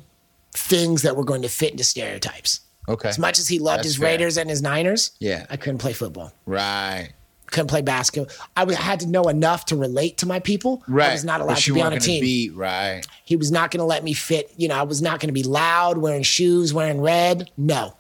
things 0.54 1.02
that 1.02 1.16
were 1.16 1.24
going 1.24 1.42
to 1.42 1.50
fit 1.50 1.72
into 1.72 1.84
stereotypes. 1.84 2.62
Okay. 2.88 3.10
As 3.10 3.18
much 3.20 3.40
as 3.40 3.48
he 3.48 3.60
loved 3.60 3.80
That's 3.80 3.88
his 3.88 3.98
fair. 3.98 4.08
Raiders 4.08 4.38
and 4.38 4.50
his 4.50 4.62
Niners, 4.62 5.12
Yeah. 5.20 5.46
I 5.50 5.58
couldn't 5.58 5.78
play 5.80 5.94
football. 5.94 6.34
Right. 6.46 7.10
Couldn't 7.48 7.68
play 7.68 7.82
basketball. 7.82 8.34
I 8.58 8.64
was, 8.64 8.76
had 8.76 9.00
to 9.02 9.08
know 9.08 9.24
enough 9.30 9.66
to 9.66 9.76
relate 9.76 10.18
to 10.18 10.26
my 10.26 10.40
people. 10.40 10.84
Right. 10.88 11.10
I 11.10 11.14
was 11.14 11.24
not 11.24 11.40
allowed 11.40 11.58
to 11.58 11.74
be 11.74 11.82
on 11.82 11.94
a 11.94 12.00
team. 12.00 12.22
Be, 12.22 12.50
right. 12.50 13.04
he 13.26 13.36
was 13.36 13.52
not 13.52 13.72
going 13.72 13.80
to 13.80 13.86
let 13.86 14.04
me 14.04 14.14
fit. 14.14 14.52
You 14.58 14.68
know, 14.68 14.76
I 14.76 14.84
was 14.84 15.02
not 15.02 15.20
going 15.20 15.30
to 15.30 15.34
be 15.34 15.44
loud, 15.44 15.98
wearing 15.98 16.24
shoes, 16.24 16.74
wearing 16.74 17.00
red. 17.00 17.52
No. 17.56 17.96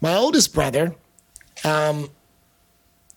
My 0.00 0.14
oldest 0.16 0.52
brother, 0.52 0.94
um, 1.64 2.10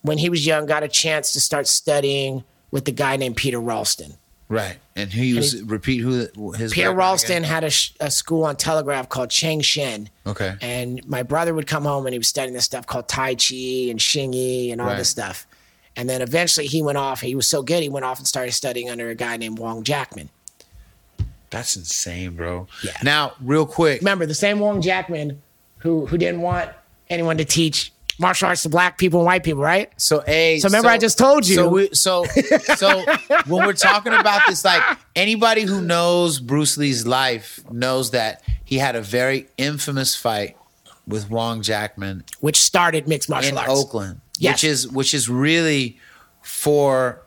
when 0.01 0.19
he 0.19 0.29
was 0.29 0.45
young, 0.45 0.67
got 0.67 0.83
a 0.83 0.87
chance 0.87 1.31
to 1.33 1.41
start 1.41 1.67
studying 1.67 2.43
with 2.69 2.87
a 2.87 2.91
guy 2.91 3.17
named 3.17 3.35
Peter 3.35 3.59
Ralston. 3.59 4.13
Right. 4.47 4.77
And 4.95 5.11
he 5.11 5.33
was 5.33 5.61
repeat 5.63 5.99
who 5.99 6.51
his 6.53 6.71
background 6.73 6.97
Ralston 6.97 7.37
again? 7.37 7.43
had 7.43 7.63
a, 7.63 7.69
sh- 7.71 7.93
a 7.99 8.11
school 8.11 8.43
on 8.43 8.55
Telegraph 8.55 9.09
called 9.09 9.31
Cheng 9.31 9.61
Hsin. 9.61 10.07
Okay. 10.27 10.55
And 10.61 11.05
my 11.07 11.23
brother 11.23 11.53
would 11.53 11.65
come 11.65 11.83
home 11.83 12.05
and 12.05 12.13
he 12.13 12.19
was 12.19 12.27
studying 12.27 12.53
this 12.53 12.65
stuff 12.65 12.85
called 12.85 13.07
Tai 13.07 13.35
Chi 13.35 13.89
and 13.89 13.99
Xingyi 13.99 14.71
and 14.71 14.79
all 14.79 14.87
Right. 14.87 14.97
this 14.97 15.09
stuff. 15.09 15.47
And 15.95 16.07
then 16.09 16.21
eventually 16.21 16.67
he 16.67 16.81
went 16.83 16.97
off. 16.99 17.21
He 17.21 17.33
was 17.35 17.47
so 17.47 17.63
good, 17.63 17.81
he 17.81 17.89
went 17.89 18.05
off 18.05 18.19
and 18.19 18.27
started 18.27 18.51
studying 18.51 18.89
under 18.89 19.09
a 19.09 19.15
guy 19.15 19.37
named 19.37 19.57
Wong 19.57 19.83
Jack 19.83 20.15
Man. 20.15 20.29
That's 21.49 21.75
insane, 21.77 22.35
bro. 22.35 22.67
Yeah. 22.83 22.97
Now, 23.03 23.33
real 23.41 23.65
quick. 23.65 24.01
Remember, 24.01 24.25
the 24.25 24.33
same 24.33 24.59
Wong 24.59 24.81
Jack 24.81 25.09
Man 25.09 25.41
who 25.79 26.05
who 26.05 26.17
didn't 26.17 26.41
want 26.41 26.69
anyone 27.09 27.37
to 27.37 27.45
teach 27.45 27.91
martial 28.19 28.47
arts 28.47 28.63
to 28.63 28.69
black 28.69 28.97
people 28.97 29.19
and 29.21 29.25
white 29.25 29.43
people, 29.43 29.61
right? 29.61 29.91
So 29.97 30.23
a. 30.27 30.59
So 30.59 30.67
remember 30.67 30.89
I 30.89 30.97
just 30.97 31.17
told 31.17 31.47
you. 31.47 31.55
So 31.55 31.69
we, 31.69 31.89
so 31.93 32.25
so 32.75 33.03
when 33.47 33.65
we're 33.65 33.73
talking 33.73 34.13
about 34.13 34.41
this, 34.47 34.63
like 34.65 34.81
anybody 35.15 35.63
who 35.63 35.81
knows 35.81 36.39
Bruce 36.39 36.77
Lee's 36.77 37.05
life 37.05 37.59
knows 37.71 38.11
that 38.11 38.41
he 38.63 38.77
had 38.77 38.95
a 38.95 39.01
very 39.01 39.47
infamous 39.57 40.15
fight 40.15 40.57
with 41.07 41.29
Wong 41.29 41.61
Jack 41.61 41.97
Man 41.97 42.23
Which 42.39 42.57
started 42.57 43.07
mixed 43.07 43.29
martial 43.29 43.51
in 43.51 43.57
arts. 43.57 43.69
Oakland, 43.71 44.21
Yes. 44.39 44.53
which 44.55 44.63
is 44.63 44.87
which 44.87 45.13
is 45.13 45.29
really 45.29 45.97
for 46.41 47.21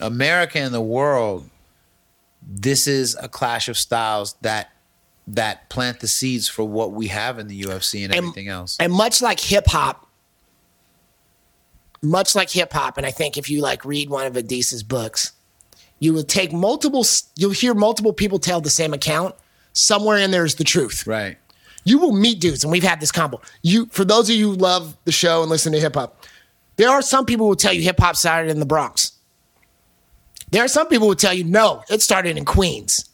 America 0.00 0.58
and 0.58 0.74
the 0.74 0.80
world. 0.82 1.48
This 2.46 2.86
is 2.86 3.16
a 3.20 3.28
clash 3.28 3.68
of 3.68 3.78
styles 3.78 4.34
that 4.42 4.70
that 5.28 5.68
plant 5.68 6.00
the 6.00 6.08
seeds 6.08 6.48
for 6.48 6.64
what 6.64 6.90
we 6.92 7.06
have 7.06 7.38
in 7.38 7.46
the 7.46 7.62
UFC 7.62 8.04
and, 8.04 8.12
And- 8.12 8.24
everything 8.24 8.48
else. 8.48 8.76
And 8.80 8.92
much 8.92 9.22
like 9.22 9.38
hip 9.38 9.66
hop, 9.68 10.08
much 12.02 12.34
like 12.34 12.50
hip 12.50 12.72
hop, 12.72 12.96
and 12.98 13.06
I 13.06 13.10
think 13.10 13.36
if 13.36 13.48
you 13.48 13.60
like 13.60 13.84
read 13.84 14.10
one 14.10 14.26
of 14.26 14.34
Adisa's 14.34 14.82
books, 14.82 15.32
you 15.98 16.12
will 16.12 16.24
take 16.24 16.52
multiple, 16.52 17.04
you'll 17.36 17.52
hear 17.52 17.74
multiple 17.74 18.12
people 18.12 18.38
tell 18.38 18.60
the 18.60 18.70
same 18.70 18.92
account. 18.92 19.34
Somewhere 19.72 20.18
in 20.18 20.32
there 20.32 20.44
is 20.44 20.56
the 20.56 20.64
truth. 20.64 21.06
right. 21.06 21.38
You 21.84 21.98
will 21.98 22.12
meet 22.12 22.40
dudes, 22.40 22.62
and 22.62 22.70
we've 22.70 22.82
had 22.82 23.00
this 23.00 23.10
combo. 23.10 23.40
You, 23.62 23.86
for 23.86 24.04
those 24.04 24.30
of 24.30 24.36
you 24.36 24.50
who 24.50 24.56
love 24.56 24.96
the 25.04 25.10
show 25.10 25.42
and 25.42 25.50
listen 25.50 25.72
to 25.72 25.80
hip 25.80 25.94
hop, 25.94 26.24
there 26.76 26.90
are 26.90 27.02
some 27.02 27.24
people 27.24 27.46
who 27.46 27.50
will 27.50 27.56
tell 27.56 27.72
you 27.72 27.82
hip 27.82 27.98
hop 27.98 28.14
started 28.14 28.50
in 28.50 28.60
the 28.60 28.66
Bronx. 28.66 29.12
There 30.52 30.62
are 30.62 30.68
some 30.68 30.86
people 30.88 31.08
who 31.08 31.14
tell 31.14 31.32
you 31.32 31.44
no, 31.44 31.82
it 31.88 32.02
started 32.02 32.36
in 32.36 32.44
Queens. 32.44 33.08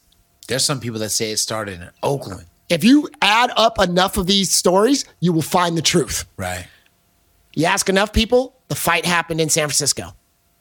There's 0.47 0.65
some 0.65 0.79
people 0.79 0.99
that 0.99 1.09
say 1.09 1.31
it 1.31 1.37
started 1.37 1.81
in 1.81 1.89
Oakland. 2.03 2.45
If 2.69 2.83
you 2.83 3.09
add 3.21 3.51
up 3.55 3.79
enough 3.79 4.17
of 4.17 4.27
these 4.27 4.51
stories, 4.51 5.05
you 5.19 5.33
will 5.33 5.41
find 5.41 5.77
the 5.77 5.81
truth. 5.81 6.25
Right. 6.37 6.67
You 7.59 7.65
ask 7.65 7.89
enough 7.89 8.13
people, 8.13 8.55
the 8.69 8.75
fight 8.75 9.05
happened 9.05 9.41
in 9.41 9.49
San 9.49 9.63
Francisco. 9.63 10.13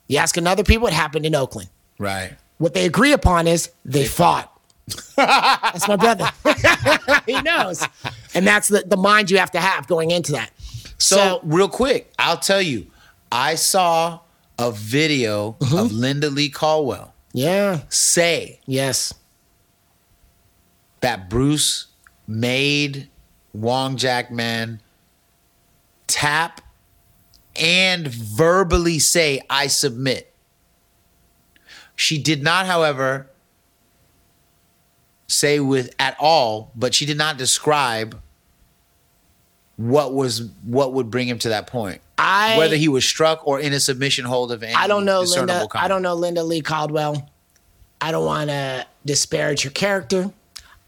You 0.08 0.18
ask 0.18 0.36
another 0.36 0.64
people, 0.64 0.88
it 0.88 0.92
happened 0.92 1.24
in 1.26 1.34
Oakland. 1.36 1.68
Right. 1.96 2.36
What 2.56 2.74
they 2.74 2.86
agree 2.86 3.12
upon 3.12 3.46
is 3.46 3.70
they, 3.84 4.04
fought. 4.04 4.52
that's 5.16 5.86
my 5.86 5.94
brother. 5.94 6.28
he 7.26 7.40
knows. 7.42 7.86
And 8.34 8.44
that's 8.44 8.66
the, 8.66 8.82
the 8.84 8.96
mind 8.96 9.30
you 9.30 9.38
have 9.38 9.52
to 9.52 9.60
have 9.60 9.86
going 9.86 10.10
into 10.10 10.32
that. 10.32 10.50
So, 10.98 11.16
So, 11.16 11.40
real 11.44 11.68
quick, 11.68 12.12
I'll 12.18 12.36
tell 12.36 12.60
you, 12.60 12.88
I 13.30 13.54
saw 13.54 14.18
a 14.58 14.72
video 14.72 15.52
Mm-hmm. 15.60 15.76
of 15.78 15.92
Linda 15.92 16.30
Lee 16.30 16.50
Cadwell 16.50 17.14
yeah, 17.32 17.82
say 17.90 18.58
yes. 18.66 19.14
that 20.98 21.30
Bruce 21.30 21.86
made 22.26 23.08
Wong 23.52 23.96
Jack 23.96 24.32
Man 24.32 24.80
tap 26.08 26.60
and 27.58 28.08
verbally 28.08 28.98
say, 28.98 29.40
I 29.50 29.66
submit. 29.66 30.32
She 31.96 32.18
did 32.18 32.42
not, 32.42 32.66
however, 32.66 33.28
say 35.26 35.60
with 35.60 35.94
at 35.98 36.16
all, 36.18 36.70
but 36.74 36.94
she 36.94 37.04
did 37.06 37.18
not 37.18 37.36
describe 37.36 38.20
what 39.76 40.12
was 40.12 40.48
what 40.64 40.92
would 40.92 41.10
bring 41.10 41.28
him 41.28 41.38
to 41.40 41.50
that 41.50 41.66
point. 41.66 42.00
I 42.16 42.58
Whether 42.58 42.76
he 42.76 42.88
was 42.88 43.04
struck 43.04 43.46
or 43.46 43.60
in 43.60 43.72
a 43.72 43.78
submission 43.80 44.24
hold 44.24 44.50
of 44.50 44.62
any 44.62 44.74
I 44.74 44.86
don't 44.88 45.04
know 45.04 45.20
Linda. 45.20 45.66
kind. 45.70 45.84
I 45.84 45.88
don't 45.88 46.02
know 46.02 46.14
Linda 46.14 46.42
Lee 46.42 46.62
Cadwell. 46.62 47.28
I 48.00 48.10
don't 48.10 48.26
want 48.26 48.50
to 48.50 48.86
disparage 49.04 49.62
her 49.62 49.70
character. 49.70 50.32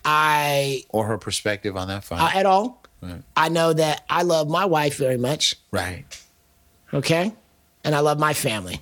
I 0.05 0.85
or 0.89 1.07
her 1.07 1.19
perspective 1.19 1.77
on 1.77 1.89
that 1.89 2.05
fight. 2.05 2.21
uh, 2.21 2.39
at 2.39 2.47
all. 2.47 2.83
Right. 3.03 3.23
I 3.37 3.49
know 3.49 3.73
that 3.73 4.05
I 4.11 4.23
love 4.23 4.49
my 4.49 4.65
wife 4.65 4.97
very 4.97 5.17
much. 5.17 5.57
right. 5.71 6.05
Okay? 6.93 7.33
And 7.85 7.95
I 7.95 8.01
love 8.01 8.19
my 8.19 8.35
family. 8.35 8.81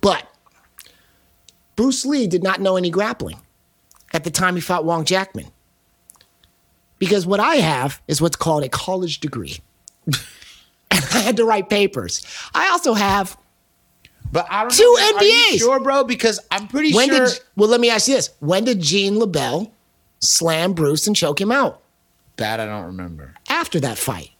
But 0.00 0.26
Bruce 1.76 2.04
Lee 2.06 2.26
did 2.26 2.42
not 2.42 2.60
know 2.60 2.76
any 2.76 2.90
grappling 2.90 3.38
at 4.12 4.24
the 4.24 4.30
time 4.30 4.54
he 4.54 4.60
fought 4.60 4.84
Wong 4.84 5.04
Jack 5.04 5.34
Man. 5.34 5.50
Because 6.98 7.26
what 7.26 7.40
I 7.40 7.56
have 7.56 8.00
is 8.06 8.20
what's 8.22 8.36
called 8.36 8.62
a 8.62 8.68
college 8.68 9.18
degree. 9.20 9.58
and 10.06 10.16
I 10.90 11.18
had 11.18 11.36
to 11.38 11.44
write 11.44 11.68
papers. 11.68 12.24
I 12.54 12.68
also 12.68 12.94
have 12.94 13.36
But 14.30 14.46
I 14.48 14.62
don't 14.62 14.70
Two 14.72 14.84
know. 14.98 15.18
MBAs. 15.18 15.58
sure, 15.58 15.80
bro? 15.80 16.04
Because 16.04 16.38
I'm 16.50 16.68
pretty 16.68 16.92
when 16.94 17.08
sure 17.08 17.26
did 17.26 17.40
well 17.56 17.68
let 17.68 17.80
me 17.80 17.90
ask 17.90 18.06
you 18.08 18.14
this. 18.14 18.30
When 18.40 18.64
did 18.64 18.80
Gene 18.80 19.14
LeBell 19.14 19.70
slam 20.20 20.72
Bruce 20.74 21.06
and 21.06 21.16
choke 21.16 21.40
him 21.40 21.50
out? 21.52 21.80
that 22.36 22.58
I 22.60 22.64
don't 22.66 22.86
remember. 22.86 23.34
After 23.48 23.78
that 23.80 23.98
fight. 23.98 24.30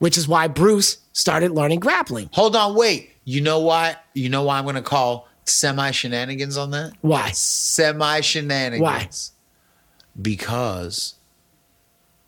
Which 0.00 0.18
is 0.18 0.26
why 0.26 0.48
Bruce 0.48 0.98
started 1.12 1.52
learning 1.52 1.78
grappling. 1.80 2.28
Hold 2.32 2.56
on, 2.56 2.74
wait. 2.74 3.10
You 3.24 3.40
know 3.40 3.60
why? 3.60 3.96
You 4.14 4.28
know 4.28 4.42
why 4.42 4.58
I'm 4.58 4.64
going 4.64 4.74
to 4.74 4.82
call 4.82 5.28
semi 5.44 5.90
shenanigans 5.92 6.56
on 6.56 6.72
that? 6.72 6.92
Why? 7.02 7.30
Semi 7.30 8.20
shenanigans. 8.20 8.82
Why? 8.82 9.08
Because 10.20 11.14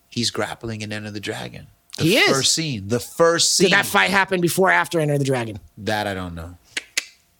he's 0.09 0.31
grappling 0.31 0.81
in 0.81 0.93
Enter 0.93 1.11
the 1.11 1.19
Dragon. 1.19 1.67
The 1.97 2.03
He 2.03 2.17
is. 2.17 2.29
first 2.29 2.53
scene. 2.53 2.87
The 2.87 2.99
first 2.99 3.55
scene. 3.55 3.69
Did 3.69 3.73
that 3.77 3.85
fight 3.85 4.09
happen 4.09 4.41
before 4.41 4.69
or 4.69 4.71
after 4.71 4.99
Enter 4.99 5.17
the 5.17 5.25
Dragon? 5.25 5.59
That 5.77 6.07
I 6.07 6.13
don't 6.13 6.35
know. 6.35 6.57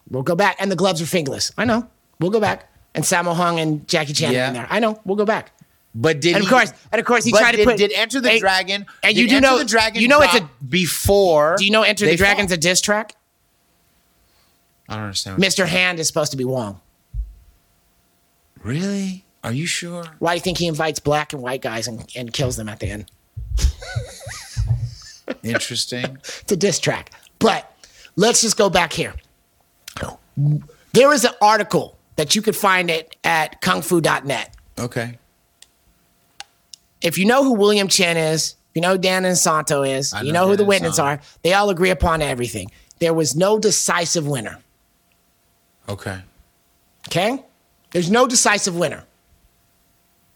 We'll 0.09 0.23
go 0.23 0.35
back. 0.35 0.57
And 0.59 0.71
the 0.71 0.75
gloves 0.75 1.01
are 1.01 1.05
fingerless. 1.05 1.51
I 1.57 1.65
know. 1.65 1.87
We'll 2.19 2.31
go 2.31 2.39
back. 2.39 2.69
And 2.93 3.03
Sammo 3.03 3.33
Hung 3.35 3.59
and 3.59 3.87
Jackie 3.87 4.13
Chan 4.13 4.29
are 4.31 4.33
Yeah. 4.33 4.47
in 4.49 4.53
there. 4.53 4.67
I 4.69 4.79
know. 4.79 4.99
We'll 5.05 5.15
go 5.15 5.25
back. 5.25 5.51
But 5.95 6.21
did 6.21 6.35
And 6.35 6.43
he, 6.43 6.47
of 6.47 6.51
course, 6.51 6.73
and 6.91 6.99
of 6.99 7.05
course, 7.05 7.23
he 7.23 7.31
tried 7.31 7.51
to 7.53 7.63
put. 7.63 7.77
did 7.77 7.91
Enter 7.91 8.19
the 8.19 8.29
Hey, 8.29 8.39
Dragon? 8.39 8.85
and 9.03 9.15
you 9.15 9.27
do 9.29 9.35
Enter 9.35 9.47
know- 9.49 9.57
the 9.59 9.65
Dragon 9.65 10.01
you 10.01 10.07
know 10.07 10.21
it's 10.21 10.35
a- 10.35 10.49
before. 10.67 11.55
Do 11.57 11.65
you 11.65 11.71
know 11.71 11.83
Enter 11.83 12.05
the 12.07 12.15
Dragon's 12.15 12.49
fought? 12.49 12.57
a 12.57 12.59
diss 12.59 12.81
track? 12.81 13.15
I 14.89 14.95
don't 14.95 15.03
understand. 15.05 15.41
Mr. 15.41 15.67
Han 15.67 15.99
is 15.99 16.07
supposed 16.07 16.31
to 16.31 16.37
be 16.37 16.43
Wong. 16.45 16.81
Really? 18.63 19.23
Are 19.43 19.51
you 19.53 19.65
sure? 19.67 20.05
Why 20.19 20.33
do 20.33 20.37
you 20.37 20.41
think 20.41 20.57
he 20.57 20.67
invites 20.67 20.99
black 20.99 21.31
and 21.33 21.41
white 21.41 21.61
guys 21.61 21.87
and, 21.87 22.09
and 22.15 22.31
kills 22.33 22.55
them 22.55 22.69
at 22.69 22.79
the 22.79 22.87
end? 22.89 23.11
Interesting. 25.43 26.17
It's 26.41 26.51
a 26.51 26.55
diss 26.57 26.79
track. 26.79 27.11
But 27.39 27.71
let's 28.15 28.41
just 28.41 28.57
go 28.57 28.69
back 28.69 28.93
here. 28.93 29.13
There 30.93 31.13
is 31.13 31.23
an 31.25 31.33
article 31.41 31.97
that 32.15 32.35
you 32.35 32.41
could 32.41 32.55
find 32.55 32.89
it 32.89 33.15
at 33.23 33.61
kungfu.net. 33.61 34.55
okay. 34.79 35.17
If 37.03 37.17
you 37.17 37.25
know 37.25 37.43
who 37.43 37.53
William 37.53 37.87
Chen 37.87 38.17
is, 38.17 38.55
you 38.73 38.81
know 38.81 38.93
who 38.93 38.97
Dan 38.97 39.25
and 39.25 39.37
Santo 39.37 39.83
is, 39.83 40.13
I 40.13 40.21
you 40.21 40.31
know 40.31 40.41
know 40.41 40.47
who 40.47 40.57
Dan 40.57 40.57
the 40.57 40.65
witnesses 40.65 40.99
are, 40.99 41.19
they 41.43 41.53
all 41.53 41.69
agree 41.69 41.91
upon 41.91 42.21
everything. 42.21 42.71
There 42.99 43.13
was 43.13 43.35
no 43.35 43.59
decisive 43.59 44.25
winner. 44.25 44.59
Okay. 45.87 46.21
Okay? 47.09 47.43
There's 47.91 48.09
no 48.09 48.27
decisive 48.27 48.75
winner. 48.75 49.03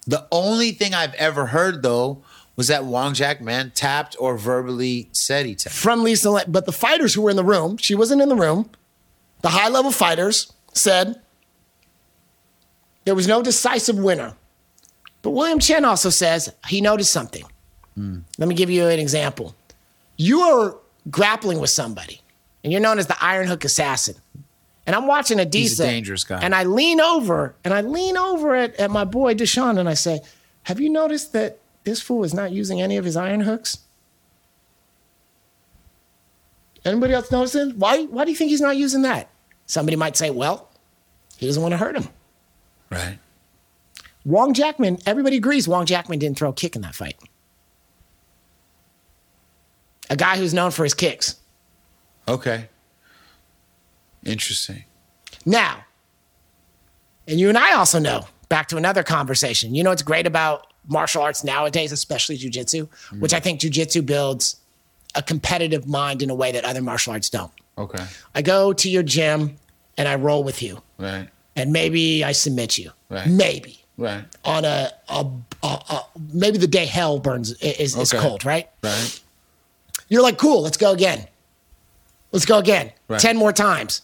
The 0.06 0.28
only 0.32 0.72
thing 0.72 0.94
I've 0.94 1.14
ever 1.16 1.48
heard 1.48 1.82
though 1.82 2.22
was 2.56 2.68
that 2.68 2.86
Wong 2.86 3.14
Jack 3.14 3.40
Man 3.42 3.72
tapped 3.72 4.16
or 4.20 4.38
verbally 4.38 5.10
said 5.12 5.46
he 5.46 5.56
tapped. 5.56 5.76
from 5.76 6.04
Lisa 6.04 6.30
Lin. 6.30 6.46
But 6.48 6.66
the 6.66 6.72
fighters 6.72 7.14
who 7.14 7.22
were 7.22 7.30
in 7.30 7.36
the 7.36 7.44
room, 7.44 7.78
she 7.78 7.96
wasn't 7.96 8.22
in 8.22 8.30
the 8.30 8.36
room, 8.36 8.70
the 9.42 9.50
high 9.50 9.70
level 9.70 9.92
fighters 9.92 10.52
said 10.74 11.22
there 13.06 13.16
was 13.16 13.28
no 13.28 13.42
decisive 13.42 13.98
winner. 13.98 14.36
But 15.28 15.32
William 15.32 15.60
Chen 15.60 15.84
also 15.84 16.10
says 16.10 16.54
he 16.70 16.80
noticed 16.80 17.12
something. 17.12 17.44
Let 18.38 18.48
me 18.48 18.56
give 18.56 18.70
you 18.70 18.88
an 18.88 18.98
example. 18.98 19.56
You 20.16 20.40
are 20.40 20.78
grappling 21.12 21.60
with 21.60 21.70
somebody, 21.70 22.22
and 22.64 22.72
you're 22.72 22.82
known 22.82 22.98
as 22.98 23.08
the 23.08 23.18
Iron 23.20 23.50
Hook 23.50 23.66
Assassin. 23.66 24.16
And 24.86 24.96
I'm 24.96 25.06
watching 25.06 25.38
Adisa. 25.38 25.54
He's 25.54 25.80
a 25.82 25.84
dangerous 25.84 26.24
guy. 26.24 26.40
And 26.42 26.56
I 26.56 26.64
lean 26.64 27.02
over, 27.02 27.56
and 27.66 27.74
I 27.74 27.82
lean 27.82 28.16
over 28.16 28.56
at, 28.56 28.74
at 28.76 28.90
my 28.90 29.04
boy 29.04 29.34
Deshaun, 29.34 29.78
and 29.78 29.90
I 29.90 29.96
say, 29.96 30.22
Have 30.64 30.80
you 30.80 30.90
noticed 30.90 31.34
that 31.34 31.60
this 31.84 32.02
fool 32.02 32.24
is 32.24 32.34
not 32.34 32.54
using 32.54 32.82
any 32.82 32.96
of 32.96 33.04
his 33.04 33.18
iron 33.18 33.42
hooks? 33.42 33.80
Anybody 36.86 37.16
else 37.16 37.30
noticing? 37.30 37.72
Why, 37.72 38.06
why 38.06 38.24
do 38.24 38.32
you 38.32 38.38
think 38.38 38.50
he's 38.50 38.62
not 38.62 38.78
using 38.78 39.02
that? 39.02 39.28
Somebody 39.66 39.98
might 39.98 40.16
say, 40.16 40.30
well, 40.30 40.70
he 41.36 41.48
doesn't 41.48 41.62
want 41.62 41.74
to 41.74 41.78
hurt 41.78 41.98
him. 41.98 42.08
Right. 42.90 43.20
Wong 44.28 44.54
Jack 44.54 44.78
Man, 44.78 44.98
everybody 45.06 45.38
agrees 45.38 45.70
Wong 45.70 45.86
Jack 45.86 46.10
Man 46.10 46.20
didn't 46.20 46.38
throw 46.38 46.50
a 46.50 46.54
kick 46.54 46.76
in 46.76 46.82
that 46.82 46.94
fight. 46.94 47.16
A 50.10 50.18
guy 50.18 50.36
who's 50.38 50.54
known 50.54 50.72
for 50.72 50.84
his 50.84 50.94
kicks. 50.94 51.38
Okay. 52.28 52.68
Interesting. 54.26 54.84
Now, 55.46 55.86
and 57.26 57.40
you 57.40 57.48
and 57.48 57.58
I 57.58 57.76
also 57.76 58.00
know, 58.00 58.28
back 58.50 58.68
to 58.68 58.78
another 58.78 59.02
conversation, 59.02 59.74
you 59.74 59.82
know 59.82 59.92
what's 59.92 60.02
great 60.02 60.28
about 60.28 60.68
martial 60.90 61.22
arts 61.22 61.46
nowadays, 61.46 61.94
especially 61.94 62.38
jujitsu, 62.38 62.84
mm-hmm. 62.84 63.22
which 63.22 63.34
I 63.34 63.40
think 63.40 63.62
jujitsu 63.62 64.06
builds 64.06 64.58
a 65.16 65.22
competitive 65.22 65.88
mind 65.88 66.22
in 66.22 66.30
a 66.30 66.36
way 66.36 66.52
that 66.52 66.66
other 66.66 66.82
martial 66.82 67.14
arts 67.14 67.30
don't. 67.30 67.52
Okay. 67.78 68.04
I 68.36 68.42
go 68.42 68.74
to 68.74 68.90
your 68.90 69.04
gym 69.04 69.56
and 69.98 70.06
I 70.10 70.16
roll 70.16 70.44
with 70.44 70.62
you, 70.62 70.82
Right. 70.98 71.30
and 71.56 71.72
maybe 71.72 72.26
I 72.26 72.34
submit 72.34 72.78
you. 72.78 72.92
Right. 73.10 73.26
Maybe. 73.28 73.86
Right. 73.98 74.24
On 74.46 74.64
a, 74.64 74.92
a, 75.10 75.26
a, 75.64 75.68
a 75.68 76.06
maybe 76.34 76.58
the 76.58 76.68
day 76.68 76.86
hell 76.86 77.20
burns 77.20 77.52
is, 77.62 77.96
is 77.98 78.14
Okay. 78.14 78.22
cold, 78.22 78.46
right? 78.46 78.70
Right. 78.84 79.22
You're 80.10 80.22
like, 80.22 80.38
cool, 80.38 80.62
let's 80.62 80.78
go 80.78 80.92
again. 80.92 81.28
Let's 82.32 82.46
go 82.46 82.60
again. 82.60 82.92
Right. 83.08 83.20
10 83.20 83.38
more 83.38 83.52
times. 83.54 84.02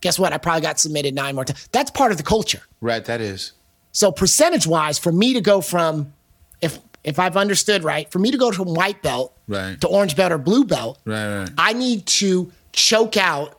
Guess 0.00 0.18
what? 0.18 0.32
I 0.32 0.38
probably 0.38 0.62
got 0.62 0.78
submitted 0.80 1.14
nine 1.14 1.34
more 1.34 1.44
times. 1.44 1.68
That's 1.72 1.90
part 1.90 2.12
of 2.12 2.16
the 2.18 2.22
culture. 2.24 2.62
Right. 2.80 3.04
That 3.04 3.20
is. 3.20 3.52
So 3.92 4.12
percentage 4.12 4.66
wise, 4.66 4.98
for 4.98 5.10
me 5.12 5.34
to 5.34 5.40
go 5.40 5.60
from, 5.60 6.12
if 6.60 6.78
if 7.04 7.18
I've 7.18 7.36
understood 7.36 7.84
right, 7.84 8.10
for 8.10 8.18
me 8.18 8.30
to 8.30 8.36
go 8.38 8.50
from 8.52 8.74
white 8.74 9.00
belt 9.02 9.32
Right. 9.48 9.80
to 9.80 9.86
orange 9.86 10.16
belt 10.16 10.32
or 10.32 10.38
blue 10.38 10.64
belt, 10.64 10.98
Right. 11.04 11.40
Right. 11.40 11.50
I 11.56 11.72
need 11.72 12.04
to 12.06 12.50
choke 12.72 13.16
out 13.16 13.58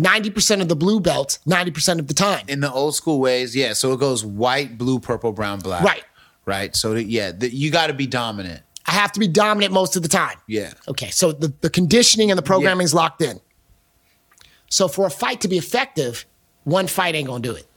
90% 0.00 0.60
of 0.60 0.68
the 0.68 0.76
blue 0.76 1.00
belts 1.00 1.38
90% 1.46 1.98
of 1.98 2.06
the 2.06 2.14
time. 2.14 2.44
In 2.48 2.60
the 2.60 2.72
old 2.72 2.94
school 2.94 3.20
ways, 3.20 3.56
yeah. 3.56 3.72
So 3.72 3.92
it 3.92 4.00
goes 4.00 4.24
white, 4.24 4.78
blue, 4.78 5.00
purple, 5.00 5.32
brown, 5.32 5.60
black. 5.60 5.82
Right. 5.82 6.04
Right. 6.46 6.74
So 6.74 6.94
that, 6.94 7.04
yeah, 7.04 7.32
the, 7.32 7.54
you 7.54 7.70
got 7.70 7.88
to 7.88 7.94
be 7.94 8.06
dominant. 8.06 8.62
I 8.86 8.92
have 8.92 9.12
to 9.12 9.20
be 9.20 9.28
dominant 9.28 9.72
most 9.72 9.96
of 9.96 10.02
the 10.02 10.08
time. 10.08 10.38
Yeah. 10.46 10.72
Okay, 10.88 11.10
so 11.10 11.30
the, 11.30 11.52
the 11.60 11.68
conditioning 11.68 12.30
and 12.30 12.38
the 12.38 12.42
programming 12.42 12.86
is 12.86 12.94
locked 12.94 13.20
in. 13.20 13.38
So 14.70 14.88
for 14.88 15.06
a 15.06 15.10
fight 15.10 15.42
to 15.42 15.48
be 15.48 15.58
effective, 15.58 16.24
one 16.64 16.86
fight 16.86 17.14
ain't 17.14 17.28
gonna 17.28 17.42
do 17.42 17.54
it. 17.54 17.67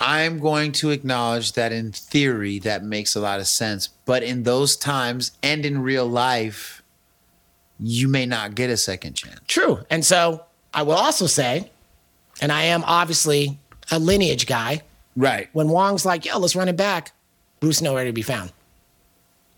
I'm 0.00 0.38
going 0.38 0.72
to 0.72 0.90
acknowledge 0.90 1.52
that 1.52 1.72
in 1.72 1.92
theory 1.92 2.58
that 2.60 2.84
makes 2.84 3.14
a 3.16 3.20
lot 3.20 3.40
of 3.40 3.46
sense, 3.46 3.88
but 4.04 4.22
in 4.22 4.42
those 4.42 4.76
times 4.76 5.32
and 5.42 5.64
in 5.64 5.80
real 5.82 6.06
life, 6.06 6.82
you 7.80 8.08
may 8.08 8.26
not 8.26 8.54
get 8.54 8.68
a 8.70 8.76
second 8.76 9.14
chance. 9.14 9.40
True. 9.48 9.80
And 9.90 10.04
so 10.04 10.44
I 10.74 10.82
will 10.82 10.94
also 10.94 11.26
say, 11.26 11.70
and 12.40 12.52
I 12.52 12.64
am 12.64 12.84
obviously 12.84 13.58
a 13.90 13.98
lineage 13.98 14.46
guy, 14.46 14.82
Right. 15.16 15.48
when 15.54 15.68
Wong's 15.70 16.04
like, 16.04 16.26
yo, 16.26 16.38
let's 16.38 16.54
run 16.54 16.68
it 16.68 16.76
back, 16.76 17.12
Bruce 17.60 17.80
nowhere 17.80 18.04
to 18.04 18.12
be 18.12 18.20
found. 18.22 18.52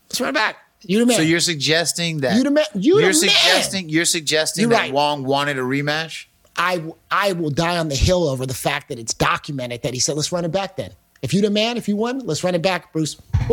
Let's 0.09 0.21
run 0.21 0.29
it 0.29 0.33
back. 0.33 0.55
You 0.81 0.99
the 0.99 1.05
man. 1.05 1.17
So 1.17 1.21
you're 1.23 1.41
suggesting 1.41 2.19
that 2.21 2.37
You 2.37 2.43
the 2.43 2.51
man- 2.51 2.65
you 2.73 3.05
are 3.05 3.11
suggesting 3.11 3.89
you're 3.89 4.05
suggesting 4.05 4.61
You're 4.61 4.69
that 4.71 4.79
right. 4.83 4.93
Wong 4.93 5.25
wanted 5.25 5.57
a 5.57 5.61
rematch. 5.61 6.25
I, 6.59 6.83
I 7.09 7.31
will 7.31 7.49
die 7.51 7.77
on 7.77 7.87
the 7.87 7.95
hill 7.95 8.27
over 8.27 8.45
the 8.45 8.53
fact 8.53 8.89
that 8.89 8.99
it's 8.99 9.13
documented 9.13 9.81
that 9.83 9.93
he 9.93 9.99
said, 10.01 10.17
let's 10.17 10.31
run 10.33 10.43
it 10.43 10.51
back 10.51 10.75
then. 10.75 10.91
If 11.21 11.33
you 11.33 11.41
the 11.41 11.49
man, 11.49 11.77
if 11.77 11.87
you 11.87 11.95
won, 11.95 12.19
let's 12.19 12.43
run 12.43 12.53
it 12.53 12.61
back, 12.61 12.91
Bruce. 12.91 13.15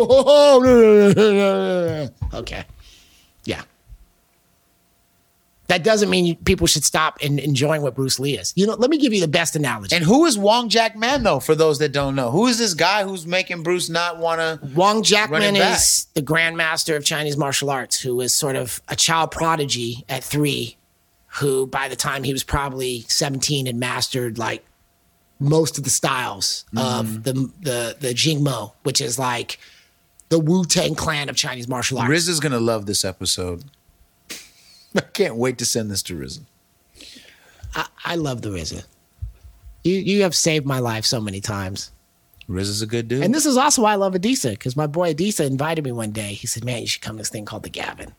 okay. 2.35 2.65
Yeah. 3.45 3.63
That 5.69 5.83
doesn't 5.83 6.11
mean 6.11 6.37
people 6.45 6.67
should 6.67 6.85
stop 6.85 7.23
in, 7.23 7.39
enjoying 7.39 7.83
what 7.83 7.95
Bruce 7.95 8.19
Lee 8.19 8.39
is. 8.39 8.53
You 8.57 8.67
know, 8.67 8.75
let 8.75 8.91
me 8.91 8.99
give 8.99 9.13
you 9.13 9.21
the 9.21 9.29
best 9.29 9.55
analogy. 9.57 9.95
And 9.95 10.05
who 10.05 10.25
is 10.27 10.37
Wong 10.37 10.69
Jack 10.69 10.97
Man 10.97 11.23
though? 11.23 11.41
For 11.41 11.55
those 11.55 11.79
that 11.79 11.93
don't 11.93 12.15
know, 12.15 12.31
who 12.31 12.47
is 12.47 12.59
this 12.59 12.75
guy 12.75 13.05
who's 13.05 13.27
making 13.27 13.63
Bruce 13.63 13.89
not 13.89 14.19
want 14.19 14.41
to? 14.41 14.61
Wong 14.75 15.03
it 15.57 15.59
back. 15.59 15.77
is 15.77 16.07
the 16.15 16.23
grandmaster 16.23 16.97
of 16.97 17.05
Chinese 17.05 17.37
martial 17.37 17.71
arts, 17.71 18.01
who 18.01 18.17
was 18.17 18.35
sort 18.35 18.57
of 18.57 18.81
a 18.89 18.97
child 18.97 19.31
prodigy 19.33 20.05
at 20.09 20.23
three, 20.23 20.77
who 21.39 21.67
by 21.67 21.89
the 21.89 21.97
time 21.97 22.23
he 22.25 22.33
was 22.33 22.43
probably 22.45 23.05
17 23.09 23.67
had 23.67 23.77
mastered 23.77 24.39
like 24.39 24.65
most 25.39 25.77
of 25.79 25.85
the 25.85 25.91
styles 25.91 26.65
Mm-hmm. 26.75 26.79
of 26.79 27.23
the 27.25 27.33
the 27.61 27.97
the 28.01 28.09
Jingmo, 28.15 28.73
which 28.85 29.01
is 29.01 29.19
like 29.19 29.59
the 30.29 30.39
Wu 30.39 30.65
Tang 30.65 30.95
clan 30.95 31.29
of 31.29 31.37
Chinese 31.37 31.69
martial 31.69 31.99
arts. 31.99 32.11
Riz 32.11 32.29
is 32.29 32.41
gonna 32.41 32.59
love 32.61 32.87
this 32.87 33.05
episode. 33.05 33.65
I 34.95 35.01
can't 35.13 35.37
wait 35.37 35.59
to 35.59 35.65
send 35.67 35.91
this 35.91 36.03
to 36.05 36.17
Riz. 36.17 36.41
I, 37.75 37.87
I 38.05 38.15
love 38.15 38.41
the 38.43 38.49
RZA. 38.51 38.85
You 39.85 39.95
you 39.95 40.23
have 40.23 40.35
saved 40.35 40.65
my 40.67 40.79
life 40.79 41.05
so 41.05 41.21
many 41.21 41.41
times. 41.41 41.93
Riz 42.49 42.69
is 42.69 42.81
a 42.81 42.87
good 42.87 43.09
dude. 43.09 43.23
And 43.23 43.35
this 43.35 43.45
is 43.45 43.57
also 43.57 43.83
why 43.83 43.93
I 43.93 43.97
love 43.97 44.15
Adisa, 44.15 44.51
because 44.51 44.77
my 44.77 44.87
boy 44.87 45.13
Adisa 45.13 45.47
invited 45.47 45.85
me 45.85 45.93
one 45.93 46.13
day. 46.13 46.33
He 46.33 46.47
said, 46.47 46.65
Man, 46.65 46.81
you 46.81 46.87
should 46.87 47.03
come 47.03 47.17
to 47.17 47.21
this 47.21 47.29
thing 47.29 47.45
called 47.45 47.65
the 47.65 47.69
Gavin. 47.71 48.15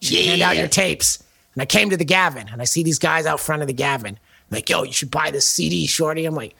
You 0.00 0.08
should 0.16 0.26
hand 0.26 0.42
out 0.42 0.56
your 0.56 0.68
tapes. 0.68 1.22
And 1.54 1.62
I 1.62 1.66
came 1.66 1.90
to 1.90 1.96
the 1.96 2.04
Gavin 2.04 2.48
and 2.50 2.60
I 2.62 2.64
see 2.64 2.82
these 2.82 2.98
guys 2.98 3.26
out 3.26 3.40
front 3.40 3.62
of 3.62 3.68
the 3.68 3.74
Gavin. 3.74 4.18
I'm 4.18 4.54
like, 4.56 4.68
yo, 4.68 4.82
you 4.84 4.92
should 4.92 5.10
buy 5.10 5.30
this 5.30 5.46
CD, 5.46 5.86
Shorty. 5.86 6.24
I'm 6.24 6.34
like, 6.34 6.54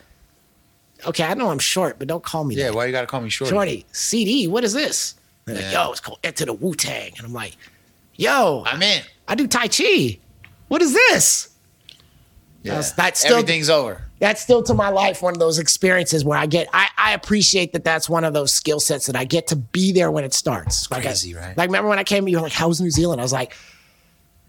okay, 1.07 1.25
I 1.25 1.35
know 1.35 1.51
I'm 1.51 1.59
short, 1.59 1.99
but 1.99 2.09
don't 2.09 2.23
call 2.23 2.45
me 2.45 2.55
yeah, 2.57 2.65
that. 2.67 2.75
why 2.75 2.87
you 2.87 2.93
gotta 2.93 3.07
call 3.07 3.21
me 3.21 3.29
shorty? 3.31 3.51
Shorty, 3.51 3.87
CD, 3.93 4.47
what 4.49 4.65
is 4.65 4.73
this? 4.73 5.15
They're 5.45 5.57
like, 5.57 5.73
yo, 5.73 5.91
it's 5.91 6.01
called 6.01 6.19
Enter 6.23 6.45
the 6.45 6.53
Wu 6.53 6.75
Tang. 6.75 7.13
And 7.17 7.27
I'm 7.27 7.33
like, 7.33 7.57
yo, 8.17 8.63
I'm 8.67 8.83
in. 8.83 9.03
I 9.27 9.35
do 9.35 9.47
Tai 9.49 9.69
Chi. 9.69 10.19
What 10.69 10.83
is 10.83 10.93
this? 10.93 11.49
Yeah. 12.63 12.73
That's- 12.75 12.93
that's 12.93 13.21
still- 13.21 13.39
Everything's 13.39 13.69
over. 13.69 14.03
that's 14.21 14.41
still 14.41 14.63
to 14.63 14.75
my 14.75 14.89
life 14.91 15.21
one 15.21 15.33
of 15.35 15.41
those 15.41 15.59
experiences 15.59 16.25
where 16.25 16.39
I 16.39 16.47
get 16.47 16.69
I, 16.73 16.87
I 16.97 17.13
appreciate 17.15 17.73
that 17.73 17.83
that's 17.83 18.09
one 18.09 18.23
of 18.23 18.35
those 18.35 18.53
skill 18.53 18.79
sets 18.79 19.07
that 19.07 19.17
I 19.17 19.25
get 19.25 19.49
to 19.49 19.57
be 19.57 19.91
there 19.91 20.13
when 20.13 20.23
it 20.23 20.33
starts. 20.33 20.89
Like 20.91 21.01
I- 21.01 21.07
crazy, 21.07 21.35
right? 21.35 21.57
Like 21.57 21.69
remember 21.69 21.89
when 21.89 21.99
I 21.99 22.05
came, 22.05 22.29
you 22.29 22.37
were 22.37 22.43
like, 22.45 22.53
"How's 22.53 22.81
New 22.81 22.91
Zealand?" 22.91 23.21
I 23.21 23.25
was 23.25 23.33
like, 23.33 23.57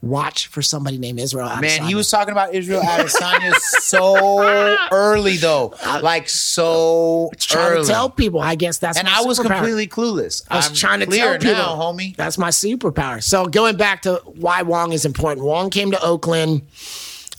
"Watch 0.03 0.47
for 0.47 0.61
somebody 0.61 0.97
named 0.97 1.19
Israel." 1.19 1.49
Man, 1.61 1.85
he 1.85 1.95
was 1.95 2.11
talking 2.11 2.33
about 2.33 2.53
Israel 2.53 2.81
Adesanya 2.85 3.53
so 3.55 4.43
early 4.91 5.37
though, 5.37 5.73
like 6.01 6.27
so 6.27 7.31
trying 7.37 7.71
early. 7.77 7.85
to 7.85 7.89
tell 7.89 8.09
people. 8.09 8.41
I 8.41 8.55
guess 8.55 8.79
that's 8.79 8.99
and 8.99 9.07
I 9.07 9.21
was 9.21 9.39
superpower. 9.39 9.55
completely 9.55 9.87
clueless. 9.87 10.45
I 10.49 10.57
was 10.57 10.69
I'm 10.69 10.75
trying 10.75 10.99
to 10.99 11.05
tell 11.05 11.37
people, 11.37 11.53
now, 11.53 11.75
homie. 11.75 12.15
That's 12.17 12.37
my 12.37 12.49
superpower. 12.49 13.23
So 13.23 13.45
going 13.45 13.77
back 13.77 14.01
to 14.01 14.21
why 14.25 14.61
Wong 14.63 14.91
is 14.91 15.05
important. 15.05 15.45
Wong 15.45 15.69
came 15.69 15.91
to 15.91 16.01
Oakland 16.03 16.63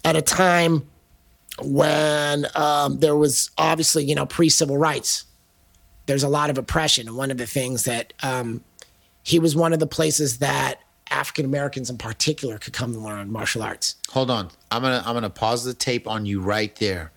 at 0.05 0.16
a 0.16 0.23
time 0.23 0.89
when 1.62 2.47
um, 2.55 2.99
there 2.99 3.15
was 3.16 3.51
obviously, 3.59 4.05
you 4.05 4.15
know, 4.15 4.27
pre-civil 4.27 4.77
rights. 4.78 5.24
There's 6.07 6.23
a 6.23 6.28
lot 6.28 6.51
of 6.51 6.59
oppression, 6.59 7.09
and 7.09 7.16
one 7.16 7.31
of 7.31 7.36
the 7.36 7.47
things 7.47 7.85
that 7.85 8.12
um, 8.23 8.65
he 9.23 9.39
was 9.39 9.55
one 9.55 9.73
of 9.73 9.78
the 9.78 9.86
places 9.86 10.39
that 10.39 10.81
African 11.15 11.45
Americans 11.45 11.91
in 11.91 11.97
particular 11.97 12.59
could 12.59 12.73
come 12.73 12.93
and 12.93 13.03
learn 13.03 13.31
martial 13.31 13.62
arts. 13.62 13.95
Hold 14.11 14.31
on. 14.31 14.51
I'm 14.70 14.82
gonna 14.82 15.03
I'm 15.07 15.15
gonna 15.15 15.31
pause 15.31 15.65
the 15.65 15.73
tape 15.73 16.09
on 16.09 16.27
you 16.27 16.41
right 16.41 16.74
there. 16.77 17.12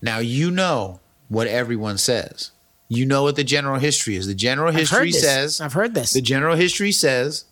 Now 0.00 0.18
you 0.18 0.50
know 0.50 1.00
what 1.28 1.48
everyone 1.48 1.98
says. 1.98 2.52
You 2.88 3.06
know 3.06 3.24
what 3.24 3.34
the 3.34 3.44
general 3.44 3.80
history 3.80 4.14
is. 4.14 4.28
The 4.28 4.34
general 4.34 4.68
I've 4.68 4.76
history 4.76 5.10
says 5.10 5.60
I've 5.60 5.72
heard 5.72 5.94
this. 5.94 6.12
the 6.12 6.20
general 6.20 6.54
history 6.54 6.92
says 6.92 7.44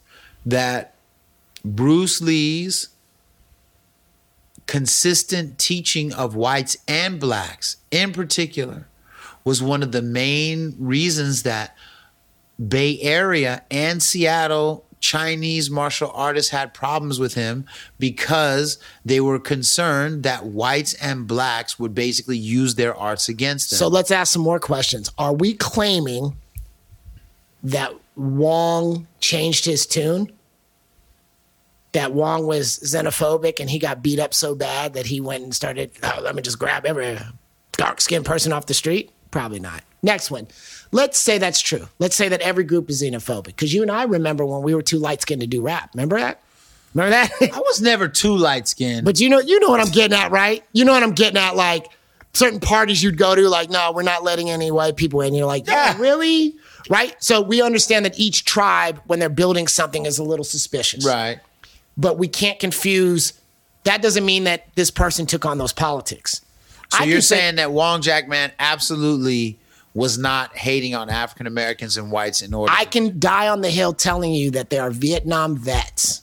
that 0.47 0.95
Bruce 1.65 2.21
Lee's 2.21 2.89
consistent 4.67 5.59
teaching 5.59 6.13
of 6.13 6.37
whites 6.37 6.77
and 6.87 7.19
blacks 7.19 7.79
in 7.91 8.13
particular 8.13 8.87
was 9.45 9.61
one 9.61 9.83
of 9.83 9.91
the 9.91 10.03
main 10.03 10.77
reasons 10.79 11.43
that 11.43 11.77
Bay 12.69 13.01
Area 13.01 13.65
and 13.71 14.01
Seattle 14.01 14.85
Chinese 15.03 15.69
martial 15.69 16.11
artists 16.15 16.51
had 16.51 16.73
problems 16.73 17.19
with 17.19 17.35
him 17.35 17.67
because 17.99 18.79
they 19.05 19.21
were 19.21 19.39
concerned 19.39 20.23
that 20.23 20.47
whites 20.47 20.95
and 20.95 21.27
blacks 21.27 21.79
would 21.79 21.95
basically 21.95 22.39
use 22.39 22.77
their 22.77 22.95
arts 22.95 23.29
against 23.29 23.73
him. 23.73 23.77
So 23.77 23.89
let's 23.89 24.13
ask 24.13 24.33
some 24.33 24.43
more 24.43 24.61
questions. 24.61 25.11
Are 25.19 25.35
we 25.35 25.55
claiming 25.55 26.37
that 27.65 27.93
Wong 28.17 29.09
changed 29.21 29.65
his 29.65 29.87
tune? 29.87 30.33
That 31.91 32.15
Wong 32.15 32.47
was 32.47 32.79
xenophobic 32.79 33.61
and 33.61 33.69
he 33.69 33.79
got 33.79 34.03
beat 34.03 34.21
up 34.21 34.33
so 34.33 34.55
bad 34.55 34.95
that 34.95 35.05
he 35.05 35.21
went 35.21 35.43
and 35.43 35.55
started, 35.55 35.91
oh, 36.05 36.21
let 36.23 36.35
me 36.37 36.43
just 36.43 36.59
grab 36.59 36.87
every 36.87 37.19
dark 37.73 38.01
skinned 38.01 38.25
person 38.25 38.53
off 38.53 38.67
the 38.67 38.75
street? 38.75 39.11
Probably 39.33 39.61
not. 39.61 39.83
Next 40.03 40.31
one. 40.31 40.47
Let's 40.93 41.19
say 41.19 41.39
that's 41.39 41.61
true. 41.61 41.89
Let's 41.99 42.15
say 42.15 42.29
that 42.29 42.41
every 42.43 42.65
group 42.65 42.91
is 42.91 43.03
xenophobic. 43.03 43.45
Because 43.47 43.73
you 43.73 43.83
and 43.83 43.91
I 43.91 44.05
remember 44.05 44.45
when 44.45 44.63
we 44.63 44.75
were 44.75 44.83
too 44.83 44.99
light 44.99 45.23
skinned 45.23 45.41
to 45.41 45.47
do 45.47 45.63
rap. 45.63 45.91
Remember 45.95 46.19
that? 46.19 46.41
Remember 46.95 47.11
that? 47.11 47.31
I 47.55 47.59
was 47.59 47.81
never 47.81 48.09
too 48.09 48.37
light 48.37 48.69
skinned. 48.69 49.05
But 49.07 49.19
you 49.19 49.29
know, 49.31 49.41
you 49.41 49.59
know 49.61 49.69
what 49.71 49.81
I'm 49.81 49.91
getting 49.91 50.17
at, 50.17 50.31
right? 50.31 50.63
You 50.73 50.85
know 50.85 50.93
what 50.93 51.03
I'm 51.03 51.13
getting 51.15 51.39
at. 51.39 51.57
Like 51.57 51.87
certain 52.35 52.61
parties 52.61 53.03
you'd 53.03 53.17
go 53.17 53.35
to, 53.35 53.49
like, 53.49 53.71
no, 53.71 53.93
we're 53.93 54.03
not 54.03 54.23
letting 54.23 54.51
any 54.51 54.71
white 54.71 54.97
people 54.97 55.21
in. 55.23 55.35
You're 55.35 55.47
like, 55.47 55.67
yeah, 55.67 55.95
Yeah. 55.97 55.99
really? 56.01 56.55
Right? 56.91 57.15
So 57.23 57.41
we 57.41 57.63
understand 57.63 58.05
that 58.05 58.19
each 58.19 58.45
tribe, 58.45 59.01
when 59.07 59.19
they're 59.19 59.29
building 59.31 59.69
something, 59.69 60.05
is 60.07 60.19
a 60.19 60.25
little 60.25 60.45
suspicious. 60.45 61.07
right. 61.07 61.41
But 61.97 62.19
we 62.19 62.27
can't 62.29 62.59
confuse. 62.59 63.33
That 63.85 64.01
doesn't 64.03 64.25
mean 64.25 64.45
that 64.45 64.67
this 64.77 64.91
person 64.91 65.27
took 65.27 65.45
on 65.47 65.59
those 65.59 65.73
politics. 65.73 66.41
So 66.91 66.99
I 67.01 67.05
you're 67.05 67.21
say- 67.21 67.37
saying 67.37 67.57
that 67.57 67.73
Wong 67.73 68.03
Jack 68.03 68.29
Man 68.29 68.51
absolutely 68.59 69.59
was 69.95 70.17
not 70.19 70.57
hating 70.57 70.95
on 70.95 71.11
African 71.11 71.47
Americans 71.47 71.97
and 71.97 72.11
whites 72.11 72.43
in 72.43 72.55
order. 72.55 72.73
I 72.75 72.85
can 72.85 73.19
die 73.19 73.49
on 73.49 73.61
the 73.61 73.71
hill 73.71 73.93
telling 73.93 74.33
you 74.33 74.51
that 74.53 74.71
there 74.71 74.83
are 74.83 74.91
Vietnam 74.91 75.57
vets 75.57 76.23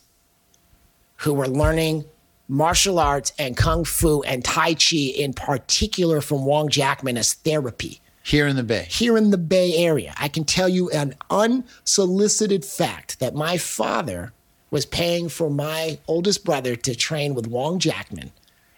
who 1.17 1.33
were 1.33 1.47
learning 1.47 2.05
martial 2.47 2.97
arts 2.97 3.31
and 3.37 3.55
kung 3.55 3.85
fu 3.85 4.23
and 4.23 4.43
tai 4.43 4.73
chi 4.73 4.97
in 5.15 5.33
particular 5.33 6.19
from 6.21 6.45
Wong 6.45 6.69
Jack 6.69 7.03
Man 7.03 7.17
as 7.17 7.33
therapy. 7.33 8.01
here 8.23 8.47
in 8.47 8.55
the 8.55 8.63
Bay. 8.63 8.87
here 8.89 9.17
in 9.17 9.29
the 9.29 9.37
Bay 9.37 9.75
Area. 9.77 10.13
I 10.17 10.27
can 10.29 10.45
tell 10.45 10.67
you 10.67 10.89
an 10.89 11.15
unsolicited 11.29 12.65
fact 12.65 13.19
that 13.19 13.35
my 13.35 13.57
father 13.57 14.33
was 14.71 14.85
paying 14.85 15.29
for 15.29 15.49
my 15.49 15.99
oldest 16.07 16.43
brother 16.43 16.75
to 16.75 16.95
train 16.95 17.33
with 17.33 17.47
Wong 17.47 17.79
Jack 17.79 18.11
Man. 18.11 18.31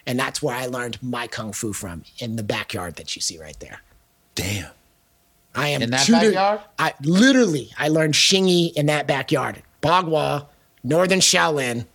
And 0.06 0.20
that's 0.20 0.42
where 0.42 0.56
I 0.56 0.66
learned 0.66 1.02
my 1.02 1.28
kung 1.28 1.54
fu 1.54 1.74
from 1.74 2.04
in 2.18 2.36
the 2.36 2.44
backyard 2.44 2.96
that 2.96 3.16
you 3.16 3.22
see 3.22 3.38
right 3.38 3.60
there. 3.60 3.82
Damn. 4.36 4.72
I 5.56 5.70
am 5.70 5.82
In 5.82 5.90
that 5.92 6.06
tutored- 6.06 6.34
backyard? 6.34 6.62
I 6.80 6.94
literally 7.04 7.72
I 7.78 7.90
learned 7.90 8.14
Xingyi 8.14 8.74
in 8.74 8.86
that 8.88 9.08
backyard. 9.08 9.62
Bagua, 9.82 10.46
Northern 10.84 11.20
Shaolin. 11.20 11.86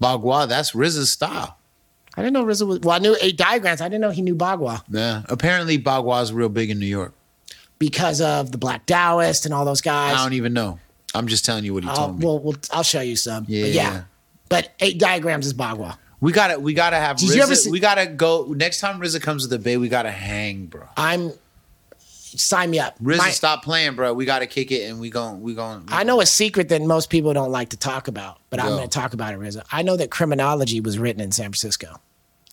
Bagua, 0.00 0.48
that's 0.48 0.72
RZA's 0.72 1.10
style. 1.10 1.56
I 2.16 2.22
didn't 2.22 2.34
know 2.34 2.44
RZA 2.44 2.66
was 2.66 2.80
well, 2.80 2.94
I 2.96 2.98
knew 2.98 3.16
eight 3.20 3.36
diagrams. 3.36 3.80
I 3.80 3.88
didn't 3.88 4.02
know 4.02 4.10
he 4.10 4.22
knew 4.22 4.34
Bagua 4.36 4.82
Yeah. 4.90 5.22
Apparently 5.28 5.78
Bagua's 5.78 6.32
real 6.32 6.48
big 6.48 6.70
in 6.70 6.78
New 6.78 6.86
York. 6.86 7.12
because 7.78 8.20
of 8.20 8.52
the 8.52 8.58
Black 8.58 8.86
Taoist 8.86 9.44
and 9.44 9.52
all 9.52 9.64
those 9.64 9.80
guys. 9.80 10.14
I 10.14 10.22
don't 10.22 10.34
even 10.34 10.52
know. 10.52 10.78
I'm 11.14 11.26
just 11.26 11.44
telling 11.44 11.64
you 11.64 11.74
what 11.74 11.82
he 11.82 11.88
I'll, 11.90 11.96
told 11.96 12.20
me. 12.20 12.24
well, 12.26 12.38
well, 12.38 12.54
I'll 12.70 12.84
show 12.84 13.00
you 13.00 13.16
some. 13.16 13.44
Yeah. 13.48 13.62
But 13.64 13.72
yeah. 13.74 14.02
But 14.48 14.70
eight 14.80 14.98
diagrams 14.98 15.46
is 15.46 15.54
Bagua. 15.54 15.96
we 16.20 16.30
gotta 16.32 16.60
we 16.60 16.74
gotta 16.74 16.96
have 16.96 17.16
Did 17.16 17.30
you 17.34 17.42
ever 17.42 17.52
RZA, 17.52 17.56
see- 17.56 17.70
we 17.70 17.80
gotta 17.80 18.06
go 18.06 18.52
next 18.56 18.78
time 18.80 19.00
RZA 19.00 19.20
comes 19.22 19.42
to 19.42 19.48
the 19.48 19.58
Bay, 19.58 19.76
we 19.78 19.88
gotta 19.88 20.10
hang, 20.12 20.66
bro. 20.66 20.82
I'm 20.96 21.32
sign 22.38 22.70
me 22.70 22.78
up. 22.78 22.98
RZA, 23.00 23.18
My- 23.18 23.30
stop 23.30 23.62
playing, 23.64 23.94
bro. 23.94 24.12
We 24.14 24.24
gotta 24.24 24.46
kick 24.46 24.70
it 24.70 24.88
and 24.90 25.00
we 25.00 25.10
gon' 25.10 25.40
we 25.42 25.54
gon' 25.54 25.86
I 25.88 26.04
know 26.04 26.20
a 26.20 26.26
secret 26.26 26.68
that 26.70 26.82
most 26.82 27.10
people 27.10 27.32
don't 27.32 27.50
like 27.50 27.70
to 27.70 27.76
talk 27.76 28.08
about, 28.08 28.38
but 28.50 28.60
I'm 28.60 28.70
going 28.70 28.88
to 28.88 28.98
talk 28.98 29.12
about 29.12 29.34
it, 29.34 29.36
Rizzo. 29.36 29.62
I 29.70 29.82
know 29.82 29.96
that 29.96 30.10
criminology 30.10 30.80
was 30.80 30.98
written 30.98 31.20
in 31.20 31.32
San 31.32 31.46
Francisco. 31.46 32.00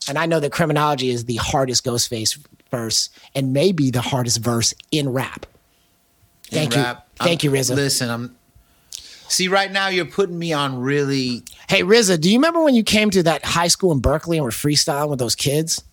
And 0.08 0.18
I 0.18 0.26
know 0.26 0.40
that 0.40 0.52
criminology 0.52 1.10
is 1.10 1.26
the 1.26 1.36
hardest 1.36 1.86
Ghostface 1.86 2.40
verse 2.72 3.10
and 3.36 3.54
maybe 3.54 3.92
the 3.92 4.02
hardest 4.02 4.40
verse 4.40 4.74
in 4.92 5.10
rap. 5.10 5.46
Thank 6.46 6.76
you. 6.76 6.82
rap. 6.82 7.08
Thank 7.18 7.44
you, 7.44 7.50
I'm- 7.50 7.54
Rizzo. 7.54 7.76
Listen, 7.76 8.10
I'm 8.10 8.36
See, 9.28 9.48
right 9.48 9.72
now 9.72 9.90
you're 9.90 10.06
putting 10.06 10.40
me 10.40 10.54
on 10.54 10.80
really 10.80 11.44
Hey, 11.68 11.84
Rizzo, 11.84 12.18
do 12.18 12.32
you 12.32 12.40
remember 12.40 12.64
when 12.64 12.74
you 12.74 12.84
came 12.84 13.12
to 13.12 13.22
that 13.24 13.46
high 13.46 13.68
school 13.68 13.92
in 13.92 14.00
Berkeley 14.00 14.38
and 14.38 14.44
were 14.44 14.50
freestyling 14.50 15.10
with 15.10 15.20
those 15.20 15.36
kids? 15.36 15.84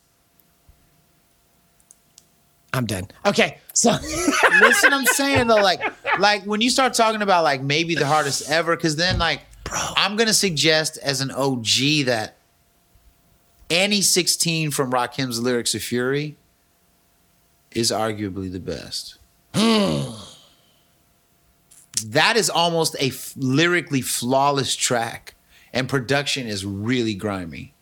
I'm 2.76 2.86
done. 2.86 3.08
Okay. 3.24 3.58
So 3.72 3.90
Listen, 4.60 4.92
I'm 4.92 5.06
saying 5.06 5.46
though, 5.46 5.56
like, 5.56 5.80
like 6.18 6.44
when 6.44 6.60
you 6.60 6.70
start 6.70 6.94
talking 6.94 7.22
about 7.22 7.42
like 7.42 7.62
maybe 7.62 7.94
the 7.94 8.06
hardest 8.06 8.50
ever, 8.50 8.76
because 8.76 8.96
then 8.96 9.18
like, 9.18 9.40
bro, 9.64 9.78
I'm 9.96 10.16
gonna 10.16 10.34
suggest 10.34 10.98
as 10.98 11.20
an 11.20 11.30
OG 11.30 12.04
that 12.06 12.36
any 13.70 14.00
16 14.02 14.70
from 14.70 14.90
Rakim's 14.90 15.40
lyrics 15.40 15.74
of 15.74 15.82
Fury 15.82 16.36
is 17.72 17.90
arguably 17.90 18.52
the 18.52 18.60
best. 18.60 19.18
that 22.06 22.36
is 22.36 22.50
almost 22.50 22.94
a 22.96 23.08
f- 23.08 23.32
lyrically 23.36 24.02
flawless 24.02 24.76
track, 24.76 25.34
and 25.72 25.88
production 25.88 26.46
is 26.46 26.64
really 26.64 27.14
grimy. 27.14 27.72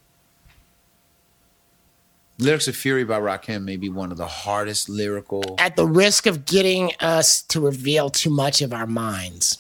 Lyrics 2.39 2.67
of 2.67 2.75
Fury 2.75 3.05
by 3.05 3.19
Rakim 3.21 3.63
may 3.63 3.77
be 3.77 3.89
one 3.89 4.11
of 4.11 4.19
the 4.19 4.27
hardest 4.27 4.89
lyrical. 4.89 5.55
at 5.59 5.77
the 5.77 5.87
risk 5.87 6.27
of 6.27 6.45
getting 6.45 6.91
us 7.01 7.43
to 7.43 7.61
reveal 7.61 8.11
too 8.11 8.31
much 8.31 8.61
of 8.61 8.73
our 8.73 8.87
minds, 8.87 9.59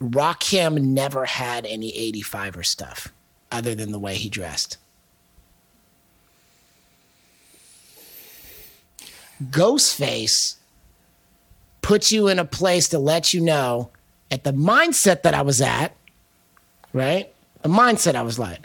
Rakim 0.00 0.80
never 0.80 1.24
had 1.24 1.64
any 1.64 1.92
85er 2.12 2.66
stuff 2.66 3.12
other 3.52 3.74
than 3.74 3.92
the 3.92 3.98
way 3.98 4.16
he 4.16 4.28
dressed. 4.28 4.76
Ghostface 9.50 10.56
puts 11.80 12.10
you 12.10 12.28
in 12.28 12.38
a 12.38 12.44
place 12.44 12.88
to 12.88 12.98
let 12.98 13.32
you 13.32 13.40
know 13.40 13.90
at 14.30 14.42
the 14.42 14.52
mindset 14.52 15.22
that 15.22 15.34
I 15.34 15.42
was 15.42 15.60
at, 15.60 15.94
right? 16.92 17.32
The 17.62 17.68
mindset 17.68 18.14
I 18.14 18.22
was 18.22 18.38
like, 18.38 18.60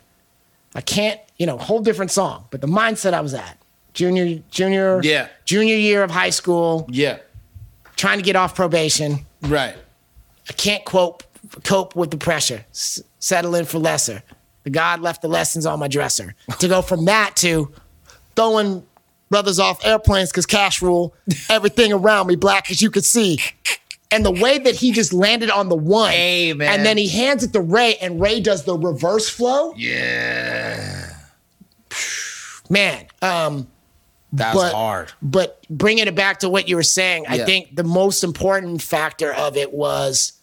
I 0.75 0.81
can't, 0.81 1.19
you 1.37 1.45
know, 1.45 1.57
whole 1.57 1.81
different 1.81 2.11
song, 2.11 2.45
but 2.51 2.61
the 2.61 2.67
mindset 2.67 3.13
I 3.13 3.21
was 3.21 3.33
at. 3.33 3.57
Junior, 3.93 4.41
junior, 4.51 5.01
Yeah. 5.03 5.27
junior 5.45 5.75
year 5.75 6.03
of 6.03 6.11
high 6.11 6.29
school, 6.29 6.85
Yeah, 6.91 7.17
trying 7.95 8.19
to 8.19 8.23
get 8.23 8.35
off 8.35 8.53
probation. 8.55 9.25
right. 9.41 9.75
I 10.49 10.53
can't 10.53 10.83
cope 10.85 11.23
cope 11.63 11.95
with 11.95 12.11
the 12.11 12.17
pressure. 12.17 12.65
S- 12.71 13.01
settle 13.19 13.55
in 13.55 13.65
for 13.65 13.79
lesser. 13.79 14.21
The 14.63 14.69
God 14.69 15.01
left 15.01 15.21
the 15.21 15.27
lessons 15.27 15.65
on 15.65 15.79
my 15.79 15.87
dresser. 15.87 16.35
To 16.59 16.67
go 16.67 16.81
from 16.81 17.05
that 17.05 17.35
to 17.37 17.71
throwing 18.35 18.83
brothers 19.29 19.59
off 19.59 19.83
airplanes 19.85 20.29
because 20.31 20.45
cash 20.45 20.81
rule, 20.81 21.13
everything 21.49 21.91
around 21.93 22.27
me 22.27 22.35
black 22.35 22.69
as 22.69 22.81
you 22.81 22.91
could 22.91 23.05
see. 23.05 23.39
And 24.11 24.25
the 24.25 24.31
way 24.31 24.57
that 24.57 24.75
he 24.75 24.91
just 24.91 25.13
landed 25.13 25.51
on 25.51 25.69
the 25.69 25.75
one, 25.75 26.11
Hey, 26.11 26.49
and 26.49 26.59
then 26.85 26.97
he 26.97 27.07
hands 27.07 27.43
it 27.43 27.53
to 27.53 27.61
Ray, 27.61 27.95
and 27.97 28.19
Ray 28.19 28.39
does 28.39 28.63
the 28.63 28.77
reverse 28.77 29.29
flow. 29.29 29.73
Yeah. 29.75 31.13
Man, 32.69 33.05
um, 33.21 33.67
That's 34.31 34.55
But- 34.55 34.73
hard. 34.73 35.11
But 35.23 35.65
bringing 35.71 36.05
it 36.07 36.13
back 36.13 36.41
to 36.41 36.49
what 36.49 36.69
you 36.69 36.75
were 36.75 36.83
saying, 36.83 37.25
I 37.27 37.39
think 37.39 37.75
the 37.75 37.83
most 37.83 38.23
important 38.23 38.79
factor 38.79 39.33
of 39.33 39.57
it 39.57 39.73
was 39.73 40.33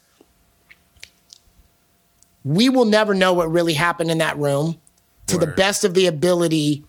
we 2.44 2.68
will 2.68 2.84
never 2.84 3.14
know 3.14 3.32
what 3.32 3.51
really 3.51 3.74
happened 3.74 4.10
in 4.10 4.18
that 4.18 4.36
room 4.38 4.80
to 5.28 5.38
the 5.38 5.47
best 5.47 5.84
of 5.84 5.94
the 5.94 6.06
ability. 6.06 6.84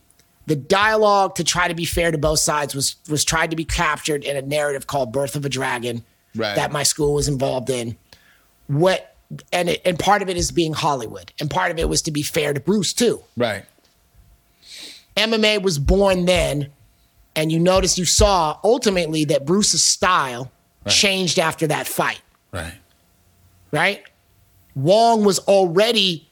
The 0.47 0.55
dialogue 0.55 1.35
to 1.35 1.43
try 1.43 1.67
to 1.67 1.75
be 1.75 1.85
fair 1.85 2.11
to 2.11 2.17
both 2.17 2.39
sides 2.39 2.73
was 2.73 2.95
was 3.07 3.23
tried 3.23 3.51
to 3.51 3.55
be 3.55 3.65
captured 3.65 4.23
in 4.23 4.35
a 4.35 4.41
narrative 4.41 4.87
called 4.87 5.11
Birth 5.11 5.35
of 5.35 5.45
a 5.45 5.49
Dragon 5.49 6.03
Right. 6.37 6.55
that 6.55 6.71
my 6.71 6.83
school 6.83 7.13
was 7.13 7.27
involved 7.27 7.69
in. 7.69 7.97
What 8.67 9.15
and 9.51 9.69
it, 9.69 9.81
and 9.83 9.99
part 9.99 10.21
of 10.21 10.29
it 10.29 10.37
is 10.37 10.51
being 10.51 10.73
Hollywood, 10.73 11.33
and 11.39 11.49
part 11.49 11.71
of 11.71 11.79
it 11.79 11.89
was 11.89 12.01
to 12.03 12.11
be 12.11 12.21
fair 12.21 12.53
to 12.53 12.59
Bruce 12.59 12.93
too. 12.93 13.21
Right. 13.35 13.65
MMA 15.15 15.61
was 15.61 15.79
born 15.79 16.25
then, 16.25 16.69
and 17.35 17.51
you 17.51 17.59
notice 17.59 17.97
you 17.97 18.05
saw 18.05 18.57
ultimately 18.63 19.25
that 19.25 19.45
Bruce's 19.45 19.83
style 19.83 20.51
changed 20.87 21.39
after 21.39 21.67
that 21.67 21.87
fight, 21.87 22.21
Right. 22.53 22.73
right? 23.71 24.03
Wong 24.75 25.25
was 25.25 25.39
already 25.39 26.29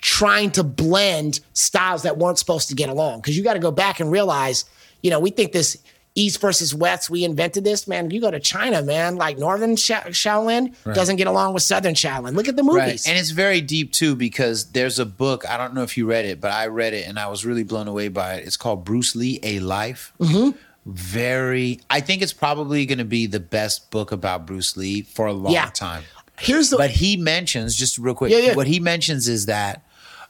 trying 0.00 0.50
to 0.52 0.62
blend 0.62 1.40
styles 1.52 2.04
that 2.04 2.16
weren't 2.16 2.38
supposed 2.38 2.68
to 2.68 2.74
get 2.74 2.88
along 2.88 3.20
because 3.20 3.36
you 3.36 3.42
got 3.44 3.54
to 3.54 3.58
go 3.58 3.70
back 3.72 4.00
and 4.00 4.10
realize, 4.10 4.64
you 5.02 5.10
know, 5.10 5.18
we 5.20 5.30
think 5.30 5.52
this 5.52 5.76
East 6.18 6.40
versus 6.40 6.74
West, 6.74 7.08
we 7.08 7.24
invented 7.24 7.62
this, 7.64 7.86
man. 7.86 8.10
You 8.10 8.20
go 8.20 8.30
to 8.30 8.40
China, 8.40 8.82
man, 8.82 9.16
like 9.16 9.38
Northern 9.38 9.76
Sha- 9.76 10.04
Shaolin 10.08 10.74
doesn't 10.94 11.16
get 11.16 11.26
along 11.28 11.54
with 11.54 11.62
Southern 11.62 11.94
Shaolin. 11.94 12.34
Look 12.34 12.48
at 12.48 12.56
the 12.56 12.62
movies. 12.62 12.78
Right. 12.78 13.08
And 13.08 13.16
it's 13.18 13.30
very 13.30 13.60
deep 13.60 13.92
too 13.92 14.14
because 14.16 14.72
there's 14.72 14.98
a 14.98 15.06
book. 15.06 15.48
I 15.48 15.56
don't 15.56 15.74
know 15.74 15.82
if 15.82 15.96
you 15.96 16.06
read 16.06 16.24
it, 16.24 16.40
but 16.40 16.50
I 16.50 16.66
read 16.66 16.92
it 16.94 17.06
and 17.08 17.18
I 17.18 17.28
was 17.28 17.46
really 17.46 17.62
blown 17.62 17.86
away 17.88 18.08
by 18.08 18.34
it. 18.34 18.46
It's 18.46 18.56
called 18.56 18.84
Bruce 18.84 19.14
Lee: 19.14 19.38
A 19.42 19.60
Life. 19.60 20.12
Mm-hmm. 20.18 20.56
Very. 20.86 21.80
I 21.90 22.00
think 22.00 22.22
it's 22.22 22.32
probably 22.32 22.86
going 22.86 22.98
to 22.98 23.04
be 23.04 23.26
the 23.26 23.40
best 23.40 23.90
book 23.90 24.10
about 24.10 24.46
Bruce 24.46 24.76
Lee 24.76 25.02
for 25.02 25.26
a 25.26 25.32
long 25.32 25.52
Yeah. 25.52 25.70
time. 25.70 26.02
Here's 26.38 26.70
the 26.70 26.76
But 26.76 26.90
he 26.90 27.16
mentions 27.16 27.76
just 27.76 27.98
real 27.98 28.14
quick. 28.14 28.30
Yeah, 28.32 28.38
yeah. 28.38 28.54
What 28.54 28.66
he 28.66 28.80
mentions 28.80 29.28
is 29.28 29.46
that 29.46 29.82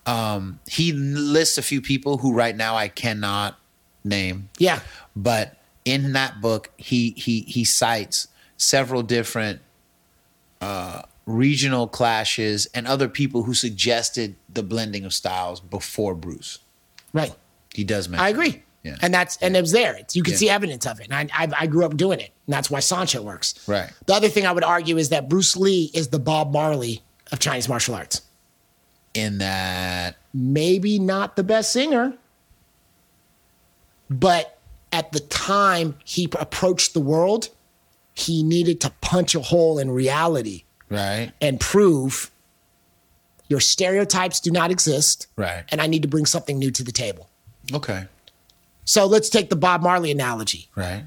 um, 0.06 0.59
he 0.69 0.93
lists 0.93 1.59
a 1.59 1.62
few 1.62 1.81
people 1.81 2.19
who 2.19 2.32
right 2.32 2.56
now 2.56 2.77
I 2.77 2.89
cannot 2.89 3.59
name. 4.05 4.48
yeah. 4.59 4.81
but 5.15 5.55
in 5.89 6.12
that 6.12 6.40
book 6.40 6.70
he 6.77 7.10
he 7.16 7.40
he 7.43 7.65
cites 7.65 8.28
several 8.56 9.02
different 9.02 9.60
uh 10.60 11.02
regional 11.27 11.86
clashes 11.86 12.66
and 12.74 12.86
other 12.86 13.09
people 13.09 13.43
who 13.44 13.55
suggested 13.55 14.35
the 14.48 14.62
blending 14.62 15.05
of 15.05 15.12
styles 15.12 15.60
before 15.60 16.15
Bruce. 16.15 16.59
Right. 17.12 17.35
He 17.74 17.85
does 17.85 18.09
mention. 18.09 18.24
I 18.24 18.31
agree. 18.31 18.62
Yeah. 18.82 18.97
And 19.02 19.12
that's 19.12 19.36
and 19.43 19.55
it 19.56 19.60
was 19.60 19.73
there. 19.73 19.94
It's, 19.97 20.16
you 20.16 20.23
can 20.23 20.32
Yeah. 20.32 20.39
see 20.39 20.48
evidence 20.51 20.86
of 20.86 21.01
it. 21.01 21.09
And 21.10 21.31
I, 21.32 21.44
I 21.44 21.48
I 21.60 21.66
grew 21.66 21.85
up 21.85 21.97
doing 21.97 22.20
it. 22.20 22.31
And 22.47 22.55
that's 22.55 22.70
why 22.70 22.81
Sanshou 22.81 23.20
works. 23.20 23.55
Right. 23.69 23.90
The 24.06 24.15
other 24.15 24.28
thing 24.28 24.47
I 24.47 24.52
would 24.52 24.65
argue 24.65 24.97
is 24.97 25.10
that 25.10 25.28
Bruce 25.28 25.55
Lee 25.56 25.90
is 25.94 26.09
the 26.09 26.19
Bob 26.19 26.52
Marley 26.52 27.02
of 27.32 27.39
Chinese 27.40 27.69
martial 27.69 27.94
arts. 27.94 28.23
in 29.15 29.39
that 29.39 30.16
Maybe 30.35 30.98
not 30.98 31.36
the 31.36 31.43
best 31.44 31.73
singer, 31.73 32.15
but 34.10 34.57
at 34.93 35.12
the 35.12 35.20
time 35.20 35.97
he 36.05 36.28
approached 36.39 36.94
the 36.94 37.01
world, 37.01 37.48
he 38.15 38.43
needed 38.43 38.81
to 38.81 38.90
punch 39.01 39.35
a 39.35 39.40
hole 39.40 39.78
in 39.78 39.90
reality 39.90 40.65
right 40.90 41.32
and 41.40 41.60
prove 41.60 42.31
your 43.48 43.60
stereotypes 43.60 44.40
do 44.40 44.51
not 44.51 44.70
exist. 44.70 45.27
Right. 45.36 45.65
And 45.70 45.81
I 45.81 45.86
need 45.86 46.02
to 46.02 46.09
bring 46.09 46.27
something 46.27 46.59
new 46.59 46.70
to 46.73 46.82
the 46.82 46.93
table. 46.93 47.28
okay 47.73 48.06
So 48.85 49.06
let's 49.06 49.28
take 49.28 49.51
the 49.51 49.56
Bob 49.56 49.82
Marley 49.82 50.10
analogy. 50.10 50.69
right 50.74 51.05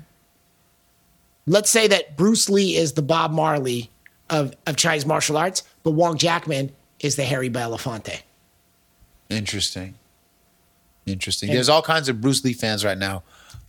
let's 1.46 1.70
say 1.70 1.88
that 1.88 2.16
Bruce 2.16 2.50
Lee 2.50 2.76
is 2.76 2.94
the 2.94 3.02
Bob 3.02 3.32
Marley 3.32 3.90
of, 4.30 4.56
of 4.66 4.76
Chinese 4.78 5.06
martial 5.06 5.38
arts, 5.38 5.64
but 5.84 5.92
Wong 5.92 6.18
Jack 6.18 6.48
Man 6.48 6.72
is 7.00 7.16
the 7.16 7.24
Harry 7.24 7.50
Belafonte. 7.50 8.22
interesting 9.30 9.96
interesting 11.08 11.52
there's 11.52 11.68
all 11.68 11.82
kinds 11.82 12.08
of 12.08 12.22
Bruce 12.22 12.44
Lee 12.44 12.54
fans 12.54 12.86
right 12.86 12.98
now 12.98 13.24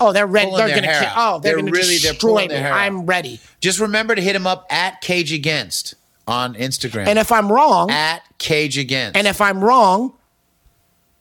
Oh, 0.09 0.13
they're 0.13 0.27
ready. 0.27 0.51
They're 0.51 0.69
going 0.69 0.83
to 0.83 0.89
kill. 1.01 1.09
Oh, 1.17 1.39
they're, 1.41 1.57
They're 1.57 1.65
really- 1.65 1.99
they're 1.99 2.13
me. 2.35 2.47
their 2.49 2.61
hair 2.63 2.73
out. 2.73 2.79
I'm 2.81 3.07
ready. 3.07 3.41
just 3.61 3.79
remember 3.81 4.15
to 4.15 4.21
hit 4.23 4.35
him 4.37 4.47
up 4.47 4.67
at 4.71 5.01
Cage 5.01 5.33
Against 5.33 5.95
on 6.27 6.55
Instagram 6.55 7.07
And 7.09 7.19
if 7.19 7.33
I'm 7.33 7.51
wrong, 7.51 7.91
at 7.91 8.23
Cage 8.39 8.79
Against 8.79 9.17
and 9.17 9.27
if 9.27 9.41
I'm 9.41 9.63
wrong, 9.63 10.15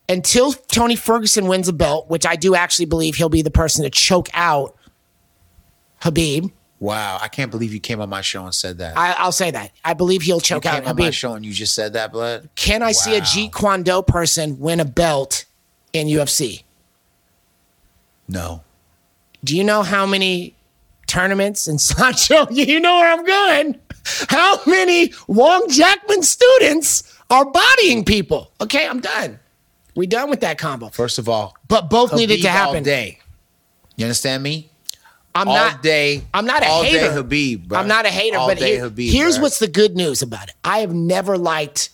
until 0.09 0.51
Tony 0.53 0.95
Ferguson 0.95 1.47
wins 1.47 1.67
a 1.67 1.73
belt, 1.73 2.09
which 2.09 2.25
I 2.25 2.35
do 2.35 2.53
actually 2.55 2.85
believe 2.85 3.15
he'll 3.15 3.29
be 3.29 3.41
the 3.41 3.51
person 3.51 3.83
to 3.83 3.89
choke 3.89 4.29
out 4.33 4.75
Khabib. 6.01 6.51
wow 6.79 7.17
I 7.21 7.27
can't 7.29 7.49
believe 7.51 7.73
you 7.73 7.79
came 7.79 8.01
on 8.01 8.09
my 8.09 8.21
show 8.21 8.43
and 8.43 8.53
said 8.53 8.79
that 8.79 8.97
I, 8.97 9.13
I'll 9.13 9.31
say 9.31 9.51
that. 9.51 9.71
I 9.85 9.93
believe 9.93 10.21
he'll 10.23 10.37
you 10.37 10.41
choke 10.41 10.63
came 10.63 10.73
out 10.73 10.85
on 10.85 10.95
my 10.95 11.09
Khabib. 11.09 11.13
show 11.13 11.33
and 11.35 11.45
you 11.45 11.53
just 11.53 11.73
said 11.75 11.93
that 11.93 12.11
blood 12.11 12.49
Can 12.55 12.81
I 12.83 12.91
see 12.91 13.15
a 13.15 13.19
Wow. 13.19 13.25
Jeet 13.25 13.53
Kune 13.57 13.83
Do 13.83 14.01
person 14.01 14.59
win 14.59 14.79
a 14.79 14.85
belt 14.85 15.45
in 15.93 16.07
UFC? 16.07 16.63
no 18.27 18.63
Do 19.43 19.55
you 19.57 19.63
know 19.63 19.81
how 19.84 20.05
many 20.05 20.55
tournaments 21.07 21.68
and 21.68 21.80
Sanshou? 21.80 22.47
You 22.51 22.80
know 22.80 22.95
where 22.97 23.11
I'm 23.11 23.26
going. 23.26 23.80
How 24.30 24.59
many 24.65 25.13
Wong 25.27 25.69
Jack 25.69 25.99
Man 26.09 26.23
students 26.23 27.03
are 27.30 27.45
bodying 27.45 28.03
people? 28.05 28.51
Okay, 28.61 28.88
I'm 28.88 28.99
done. 28.99 29.39
We 29.95 30.07
done 30.07 30.30
with 30.30 30.39
that 30.41 30.57
combo. 30.57 30.89
First 30.89 31.19
of 31.19 31.27
all, 31.30 31.55
But 31.68 31.89
both 31.89 32.13
needed 32.13 32.41
to 32.41 32.47
all 32.47 32.53
happen. 32.53 32.84
day. 32.84 33.19
You 33.97 34.05
understand 34.05 34.41
me? 34.41 34.69
I'm 35.35 35.47
all 35.47 35.53
not. 35.55 35.81
day. 35.84 36.23
I'm 36.34 36.45
not 36.45 36.63
a 36.63 36.68
all 36.68 36.84
hater. 36.84 36.99
Day 36.99 37.07
Khabib, 37.22 37.68
bro. 37.68 37.80
I'm 37.80 37.88
not 37.88 38.05
a 38.05 38.09
hater, 38.09 38.38
all 38.38 38.47
but 38.47 38.57
day 38.57 38.76
here- 38.77 38.89
Khabib, 38.89 39.11
here's 39.11 39.35
bro. 39.35 39.43
what's 39.43 39.59
the 39.59 39.68
good 39.68 39.95
news 39.95 40.22
about 40.22 40.49
it. 40.49 40.55
I 40.63 40.80
have 40.80 40.93
never 40.93 41.38
liked 41.38 41.89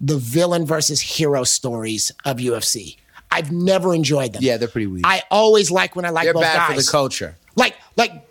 the 0.00 0.16
villain 0.16 0.64
versus 0.64 1.00
hero 1.00 1.42
stories 1.44 2.12
of 2.24 2.36
UFC. 2.38 2.96
I've 3.30 3.52
never 3.52 3.94
enjoyed 3.94 4.32
them. 4.32 4.42
Yeah, 4.42 4.56
they're 4.56 4.68
pretty 4.68 4.86
weak. 4.86 5.04
I 5.06 5.22
always 5.30 5.70
like 5.70 5.94
when 5.96 6.04
I 6.04 6.10
like 6.10 6.24
They're 6.24 6.32
both 6.34 6.42
bad 6.42 6.56
guys. 6.68 6.76
for 6.76 6.82
the 6.82 6.90
culture. 6.90 7.36
Like, 7.56 7.74
like, 7.96 8.26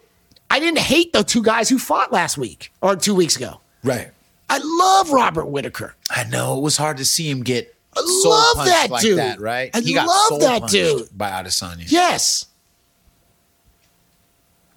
I 0.49 0.59
didn't 0.59 0.79
hate 0.79 1.13
the 1.13 1.23
two 1.23 1.43
guys 1.43 1.69
who 1.69 1.77
fought 1.77 2.11
last 2.11 2.37
week 2.37 2.71
or 2.81 2.95
two 2.95 3.13
weeks 3.13 3.35
ago. 3.35 3.61
Right. 3.83 4.09
I 4.49 4.59
love 4.63 5.11
Robert 5.11 5.45
Whitaker. 5.45 5.95
I 6.09 6.23
know 6.23 6.57
it 6.57 6.61
was 6.61 6.77
hard 6.77 6.97
to 6.97 7.05
see 7.05 7.29
him 7.29 7.43
get 7.43 7.75
I 7.95 7.99
love 8.25 8.65
that 8.65 8.87
like 8.89 9.01
dude. 9.01 9.17
that, 9.17 9.39
right? 9.41 9.69
I 9.75 9.81
he 9.81 9.93
got 9.93 10.07
love 10.07 10.27
soul 10.29 10.39
that 10.39 10.67
dude. 10.69 11.09
by 11.17 11.29
Adesanya. 11.31 11.91
Yes. 11.91 12.45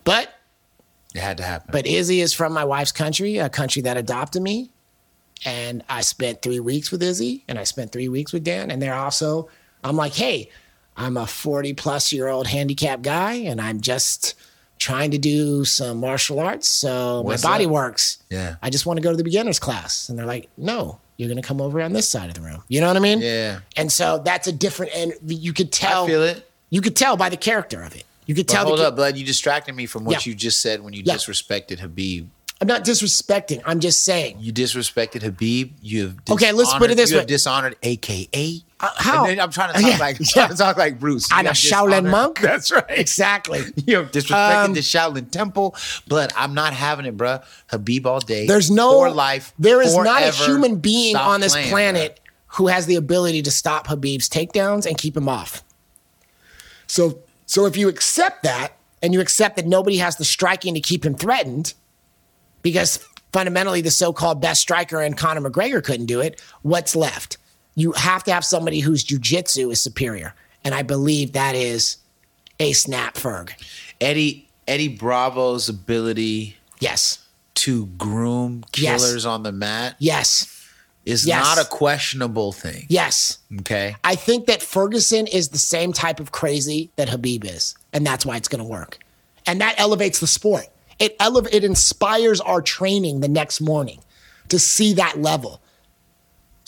But 0.05 0.33
It 1.15 1.21
had 1.21 1.37
to 1.39 1.43
happen. 1.45 1.69
but 1.73 1.87
Izzy 1.87 2.21
is 2.21 2.33
from 2.33 2.53
my 2.53 2.65
wife's 2.65 2.93
country, 2.93 3.39
a 3.39 3.49
country 3.49 3.83
that 3.83 3.97
adopted 3.97 4.43
me. 4.43 4.71
And 5.45 5.83
I 5.89 6.03
spent 6.03 6.43
three 6.43 6.61
weeks 6.61 6.91
with 6.91 7.03
Izzy 7.03 7.45
and 7.49 7.59
I 7.59 7.65
spent 7.65 7.93
three 7.93 8.09
weeks 8.09 8.33
with 8.33 8.45
Dan. 8.45 8.71
And 8.71 8.81
they're 8.83 8.95
also, 8.95 9.49
I'm 9.85 9.97
like, 9.97 10.15
hey, 10.15 10.51
I'm 10.97 11.17
a 11.17 11.27
40 11.27 11.75
plus 11.75 12.13
year 12.13 12.29
old 12.29 12.47
handicapped 12.47 13.03
guy 13.03 13.33
and 13.35 13.61
I'm 13.61 13.81
just 13.81 14.35
trying 14.79 15.11
to 15.13 15.19
do 15.19 15.65
some 15.65 15.99
martial 16.01 16.41
arts. 16.41 16.69
So 16.69 17.21
What's 17.23 17.45
my 17.45 17.51
body 17.51 17.65
up? 17.67 17.71
works. 17.71 18.19
Yeah. 18.31 18.57
I 18.63 18.71
just 18.71 18.87
want 18.87 18.97
to 18.99 19.03
go 19.03 19.11
to 19.11 19.17
the 19.17 19.25
beginner's 19.25 19.59
class. 19.59 20.09
And 20.09 20.19
they're 20.19 20.27
like, 20.27 20.49
no, 20.57 20.99
you're 21.17 21.29
going 21.29 21.41
to 21.41 21.47
come 21.47 21.61
over 21.61 21.81
on 21.83 21.93
this 21.93 22.09
side 22.09 22.29
of 22.29 22.35
the 22.35 22.41
room. 22.41 22.63
You 22.69 22.81
know 22.81 22.87
what 22.89 22.97
I 22.97 23.01
mean? 23.01 23.21
yeah. 23.21 23.61
And 23.77 23.91
so 23.93 24.23
that's 24.25 24.47
a 24.47 24.53
different, 24.53 24.93
and 24.95 25.13
you 25.27 25.53
could 25.53 25.71
tell. 25.73 26.05
I 26.05 26.09
feel 26.09 26.23
it. 26.23 26.51
You 26.71 26.81
could 26.81 26.97
tell 26.97 27.17
by 27.17 27.29
the 27.29 27.37
character 27.37 27.83
of 27.83 27.95
it. 27.95 28.05
You 28.27 28.35
could 28.35 28.47
But 28.47 28.53
tell. 28.53 28.67
hold 28.67 28.79
the, 28.79 28.89
up, 28.89 28.97
blood. 28.97 29.17
You 29.17 29.25
distracted 29.27 29.75
me 29.75 29.87
from 29.87 30.05
what 30.05 30.25
Yeah. 30.25 30.31
you 30.31 30.37
just 30.37 30.61
said 30.63 30.83
when 30.83 30.93
you 30.95 31.03
Yeah. 31.05 31.15
disrespected 31.15 31.79
Khabib. 31.81 32.27
I'm 32.63 32.69
not 32.69 32.85
disrespecting. 32.85 33.61
I'm 33.65 33.81
just 33.81 34.05
saying. 34.05 34.37
You 34.41 34.53
disrespected 34.53 35.23
Khabib. 35.23 35.73
You 35.83 36.03
have 36.09 36.17
Okay, 36.31 36.53
let's 36.53 36.73
put 36.75 36.91
it 36.91 36.97
this 36.97 37.11
you 37.11 37.17
way. 37.17 37.21
have 37.23 37.27
dishonored 37.29 37.77
AKA. 37.83 38.63
Uh, 38.83 38.89
how? 38.97 39.25
And 39.25 39.31
then 39.33 39.41
I'm 39.41 39.51
trying 39.51 39.75
to 39.75 39.81
talk 39.81 39.91
Yeah, 39.91 39.99
like 39.99 40.19
yeah. 40.19 40.27
trying 40.31 40.49
to 40.51 40.57
talk 40.57 40.77
like 40.79 40.99
Bruce. 40.99 41.29
I'm 41.31 41.47
a 41.47 41.51
Shaolin 41.51 42.11
monk. 42.11 42.41
That's 42.41 42.71
right. 42.73 42.85
Exactly. 42.89 43.61
You're 43.87 44.05
disrespecting 44.07 44.65
Um, 44.65 44.73
the 44.75 44.81
Shaolin 44.81 45.31
Temple, 45.31 45.75
but 46.09 46.33
I'm 46.37 46.55
not 46.55 46.73
having 46.73 47.05
it, 47.07 47.17
bruh. 47.17 47.45
Khabib 47.71 48.07
all 48.07 48.21
day. 48.21 48.47
There's 48.47 48.71
no 48.71 48.93
for 48.93 49.11
life. 49.11 49.53
There 49.59 49.83
is 49.83 49.97
not 49.97 50.23
a 50.23 50.31
human 50.31 50.77
being 50.77 51.17
on 51.17 51.41
this 51.41 51.53
playing, 51.53 51.69
planet 51.71 52.21
who 52.55 52.69
has 52.69 52.87
the 52.87 52.97
ability 52.97 53.43
to 53.43 53.51
stop 53.51 53.87
Khabib's 53.87 54.29
takedowns 54.29 54.87
and 54.87 54.97
keep 54.99 55.17
him 55.17 55.29
off. 55.29 55.63
So, 56.87 57.21
so 57.47 57.67
if 57.67 57.77
you 57.77 57.89
accept 57.89 58.43
that 58.43 58.73
and 59.03 59.13
you 59.15 59.21
accept 59.21 59.57
that 59.57 59.67
nobody 59.67 59.99
has 59.99 60.17
the 60.17 60.25
striking 60.25 60.75
to 60.75 60.81
keep 60.81 61.05
him 61.05 61.15
threatened, 61.15 61.75
because 62.63 62.99
fundamentally 63.33 63.81
the 63.81 63.91
so-called 63.91 64.41
best 64.41 64.61
striker 64.61 65.01
and 65.01 65.17
Conor 65.17 65.49
McGregor 65.49 65.83
couldn't 65.85 66.07
do 66.07 66.21
it, 66.21 66.41
what's 66.63 66.97
left? 66.97 67.37
You 67.81 67.93
have 67.93 68.23
to 68.25 68.33
have 68.33 68.45
somebody 68.45 68.81
whose 68.81 69.03
jujitsu 69.05 69.73
is 69.73 69.81
superior, 69.81 70.35
and 70.65 70.75
I 70.75 70.83
believe 70.83 71.33
that 71.33 71.55
is 71.55 71.97
a 72.59 72.73
snap 72.73 73.15
Ferg. 73.15 73.53
Eddie 74.03 74.47
Eddie 74.69 74.89
Bravo's 74.89 75.69
ability 75.71 76.57
Yes, 76.79 77.21
to 77.55 77.87
groom 77.99 78.65
Yes. 78.77 79.01
killers 79.03 79.25
on 79.27 79.43
the 79.45 79.53
mat 79.53 79.97
yes, 79.99 80.47
is 81.07 81.27
Yes. 81.27 81.43
not 81.43 81.59
a 81.59 81.65
questionable 81.65 82.53
thing. 82.53 82.85
yes. 82.91 83.39
Okay. 83.61 83.97
I 84.05 84.15
think 84.15 84.47
that 84.47 84.63
Ferguson 84.63 85.27
is 85.27 85.49
the 85.49 85.59
same 85.59 85.93
type 85.95 86.21
of 86.21 86.33
crazy 86.33 86.91
that 86.97 87.09
Khabib 87.09 87.45
is, 87.47 87.75
and 87.95 88.07
that's 88.07 88.27
why 88.27 88.37
it's 88.37 88.49
going 88.49 88.63
to 88.63 88.69
work. 88.69 88.99
And 89.47 89.59
that 89.63 89.75
elevates 89.79 90.19
the 90.21 90.27
sport. 90.27 90.67
It 90.99 91.17
ele- 91.19 91.47
it 91.51 91.65
inspires 91.65 92.43
our 92.43 92.61
training 92.61 93.21
the 93.21 93.29
next 93.29 93.59
morning 93.63 94.01
to 94.51 94.59
see 94.59 94.93
that 94.95 95.21
level. 95.23 95.63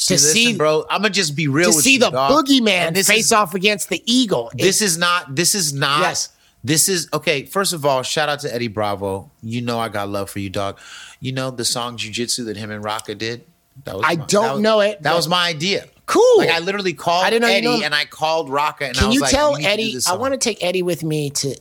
See, 0.05 0.15
to 0.17 0.21
listen, 0.23 0.35
see 0.35 0.57
bro, 0.57 0.85
I'm 0.91 1.03
gonna 1.03 1.11
just 1.15 1.35
be 1.37 1.49
real 1.49 1.73
to 1.73 1.81
see 1.81 1.95
you, 1.95 1.99
the 2.01 2.11
dog. 2.11 2.33
boogeyman 2.47 2.95
face 3.07 3.27
is, 3.27 3.33
off 3.33 3.55
against 3.55 3.89
the 3.89 4.03
eagle. 4.07 4.51
This 4.55 4.83
is 4.83 4.99
not. 4.99 5.35
This 5.35 5.55
is 5.55 5.73
not. 5.73 6.01
Yes. 6.01 6.29
This 6.65 6.89
is 6.89 7.09
okay. 7.13 7.45
First 7.45 7.73
of 7.73 7.85
all, 7.85 8.03
shout 8.03 8.29
out 8.29 8.41
to 8.41 8.55
Eddie 8.55 8.69
Bravo. 8.69 9.31
You 9.43 9.63
know 9.63 9.79
I 9.81 9.89
got 9.89 10.09
love 10.09 10.31
for 10.31 10.39
you, 10.39 10.49
dog. 10.51 10.79
You 11.21 11.33
know 11.33 11.51
the 11.51 11.65
song 11.65 11.97
"Jujitsu" 11.97 12.45
that 12.47 12.57
him 12.57 12.71
and 12.71 12.85
Rocka 12.85 13.17
did. 13.19 13.45
That 13.85 13.97
was 13.97 14.05
I 14.07 14.17
my- 14.17 14.25
don't 14.27 14.53
was- 14.55 14.61
know 14.61 14.81
it, 14.81 15.03
That 15.03 15.15
was 15.15 15.29
my 15.29 15.49
idea. 15.49 15.87
Cool. 16.07 16.23
Like 16.39 16.51
I 16.51 16.59
literally 16.59 16.93
called 16.95 17.25
I 17.25 17.31
didn't 17.31 17.43
know 17.43 17.49
you 17.49 17.55
Eddie 17.55 17.67
know 17.81 17.85
and 17.85 17.95
I 17.95 18.05
called 18.05 18.49
Rocka 18.49 18.83
and 18.89 18.97
I 18.97 19.01
Can 19.01 19.07
was 19.09 19.15
you 19.15 19.21
like, 19.23 19.31
tell 19.31 19.57
to 19.57 19.63
Eddie? 19.63 19.97
I 20.09 20.15
want 20.17 20.35
to 20.35 20.39
take 20.39 20.63
Eddie 20.63 20.83
with 20.83 21.03
me 21.03 21.31
to 21.31 21.57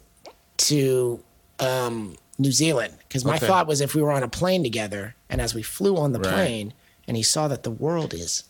to 0.58 1.24
um, 1.60 2.16
New 2.38 2.52
Zealand 2.52 2.94
because 3.08 3.24
my 3.26 3.36
Okay. 3.38 3.48
thought 3.48 3.68
was 3.68 3.82
if 3.82 3.96
we 3.96 4.02
were 4.02 4.12
on 4.12 4.24
a 4.24 4.28
plane 4.28 4.64
together 4.64 5.16
and 5.30 5.40
as 5.42 5.54
we 5.56 5.62
flew 5.64 5.96
on 5.98 6.12
the 6.12 6.20
Right. 6.20 6.34
plane 6.34 6.74
and 7.12 7.18
he 7.18 7.24
saw 7.24 7.50
that 7.50 7.64
the 7.64 7.72
world 7.72 8.14
is 8.14 8.46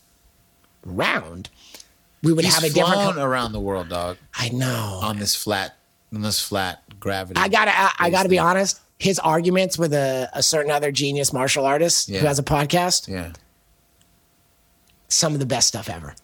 round, 0.84 1.48
we 2.22 2.32
would 2.32 2.44
He's 2.44 2.54
have 2.54 2.62
a 2.62 2.70
different. 2.70 2.94
flown 2.94 3.18
around 3.18 3.50
the 3.50 3.58
world, 3.58 3.88
dog, 3.88 4.18
I 4.34 4.50
know. 4.50 5.00
on 5.02 5.18
this 5.18 5.34
flat, 5.34 5.74
on 6.14 6.22
this 6.22 6.38
flat 6.40 6.84
gravity. 7.00 7.40
I 7.40 7.48
gotta. 7.48 7.72
I, 7.74 7.90
I 7.98 8.10
gotta 8.10 8.28
be 8.28 8.36
thing. 8.36 8.44
honest. 8.46 8.80
His 9.00 9.18
arguments 9.18 9.76
with 9.76 9.92
a, 9.94 10.30
a 10.32 10.44
certain 10.44 10.70
other 10.70 10.92
genius 10.92 11.32
martial 11.32 11.66
artist 11.66 12.08
Yeah. 12.08 12.20
who 12.20 12.26
has 12.28 12.38
a 12.38 12.44
podcast, 12.44 13.08
Yeah, 13.08 13.32
some 15.08 15.32
of 15.32 15.40
the 15.40 15.46
best 15.46 15.66
stuff 15.66 15.88
ever 15.90 16.14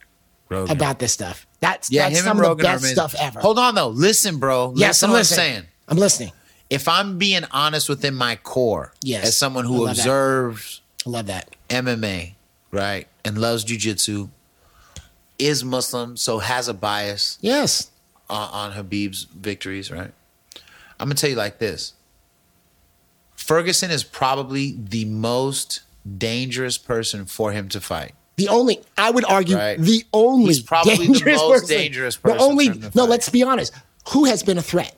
Rogan. 0.48 0.76
about 0.76 1.00
this 1.00 1.12
stuff. 1.12 1.44
That's 1.60 1.90
yeah, 1.90 2.04
that's 2.08 2.20
him 2.20 2.24
some 2.24 2.36
of 2.36 2.42
Rogan 2.42 2.58
the 2.58 2.62
best 2.78 2.86
stuff 2.86 3.14
ever. 3.20 3.40
Hold 3.40 3.58
on 3.58 3.74
though, 3.74 3.88
listen, 3.88 4.38
bro. 4.38 4.74
yes, 4.76 5.02
I'm 5.02 5.10
listening. 5.10 5.40
I'm 5.40 5.52
saying. 5.54 5.64
I'm 5.88 5.96
listening. 5.98 6.32
if 6.70 6.86
I'm 6.86 7.18
being 7.18 7.42
honest 7.50 7.88
within 7.88 8.14
my 8.14 8.36
core, 8.36 8.92
Yes. 9.02 9.24
as 9.26 9.36
someone 9.36 9.64
I 9.64 9.68
who 9.68 9.84
that. 9.86 9.98
observes 9.98 10.80
I 11.06 11.10
love 11.10 11.26
that. 11.26 11.50
MMA, 11.68 12.34
right, 12.70 13.06
and 13.24 13.38
loves 13.38 13.64
jujitsu, 13.64 14.30
is 15.38 15.62
Muslim, 15.64 16.16
so 16.16 16.38
has 16.40 16.68
a 16.68 16.74
bias 16.74 17.38
Yes. 17.40 17.90
on, 18.28 18.50
on 18.50 18.72
Khabib's 18.72 19.24
victories, 19.24 19.90
right? 19.90 20.12
I'm 21.00 21.08
gonna 21.08 21.14
tell 21.14 21.30
you 21.30 21.36
like 21.36 21.58
this: 21.58 21.92
Ferguson 23.36 23.90
is 23.90 24.02
probably 24.04 24.76
the 24.78 25.04
most 25.04 25.80
dangerous 26.16 26.78
person 26.78 27.24
for 27.26 27.52
him 27.52 27.68
to 27.68 27.80
fight. 27.80 28.12
The 28.36 28.48
only, 28.48 28.80
I 28.96 29.10
would 29.10 29.24
argue, 29.24 29.56
Right. 29.56 29.78
the 29.80 30.04
only 30.12 30.46
He's 30.46 30.60
probably 30.62 30.94
the 30.96 31.04
dangerous 31.12 31.36
most 31.40 31.60
person. 31.62 31.76
dangerous 31.76 32.16
The 32.16 32.36
only, 32.38 32.68
no, 32.94 33.04
let's 33.04 33.28
be 33.28 33.42
honest. 33.42 33.72
Who 34.10 34.24
has 34.26 34.42
been 34.42 34.58
a 34.58 34.62
threat? 34.62 34.94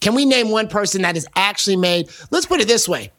Can 0.00 0.14
we 0.14 0.24
name 0.24 0.50
one 0.50 0.68
person 0.68 1.02
that 1.02 1.14
has 1.14 1.26
actually 1.36 1.76
made? 1.76 2.08
Let's 2.30 2.46
put 2.46 2.60
it 2.60 2.66
this 2.66 2.88
way. 2.88 3.12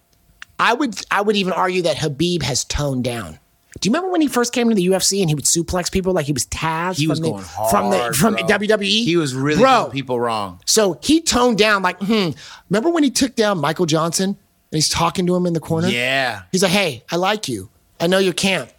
I 0.63 0.73
would, 0.73 0.95
I 1.11 1.21
would 1.21 1.35
even 1.35 1.51
argue 1.51 1.81
that 1.83 1.97
Khabib 1.97 2.41
has 2.43 2.63
toned 2.63 3.03
down. 3.03 3.37
Do 3.79 3.89
you 3.89 3.91
remember 3.91 4.11
when 4.11 4.21
he 4.21 4.27
first 4.27 4.53
came 4.53 4.69
to 4.69 4.75
the 4.75 4.87
UFC 4.87 5.19
and 5.19 5.29
he 5.29 5.35
would 5.35 5.43
suplex 5.43 5.91
people 5.91 6.13
like 6.13 6.25
he 6.25 6.31
was 6.31 6.45
Taz? 6.45 6.97
He 6.97 7.07
was 7.07 7.19
from 7.19 7.23
the, 7.23 7.31
going 7.31 7.43
hard 7.43 7.71
from 7.71 7.89
the 7.89 8.13
from 8.13 8.33
bro. 8.35 8.43
WWE. 8.57 9.03
He 9.03 9.17
was 9.17 9.35
really 9.35 9.61
bro. 9.61 9.83
doing 9.83 9.91
people 9.91 10.19
wrong. 10.19 10.61
So 10.65 10.99
he 11.01 11.21
toned 11.21 11.57
down. 11.57 11.81
Like, 11.81 11.99
hmm. 11.99 12.29
Remember 12.69 12.89
when 12.91 13.03
he 13.03 13.09
took 13.09 13.35
down 13.35 13.59
Michael 13.59 13.85
Johnson 13.85 14.29
and 14.29 14.37
he's 14.71 14.89
talking 14.89 15.25
to 15.27 15.35
him 15.35 15.45
in 15.45 15.53
the 15.53 15.59
corner? 15.59 15.89
Yeah, 15.89 16.43
He's 16.51 16.63
like, 16.63 16.71
hey, 16.71 17.03
I 17.11 17.17
like 17.17 17.49
you. 17.49 17.69
I 17.99 18.07
know 18.07 18.19
you 18.19 18.31
can't. 18.31 18.71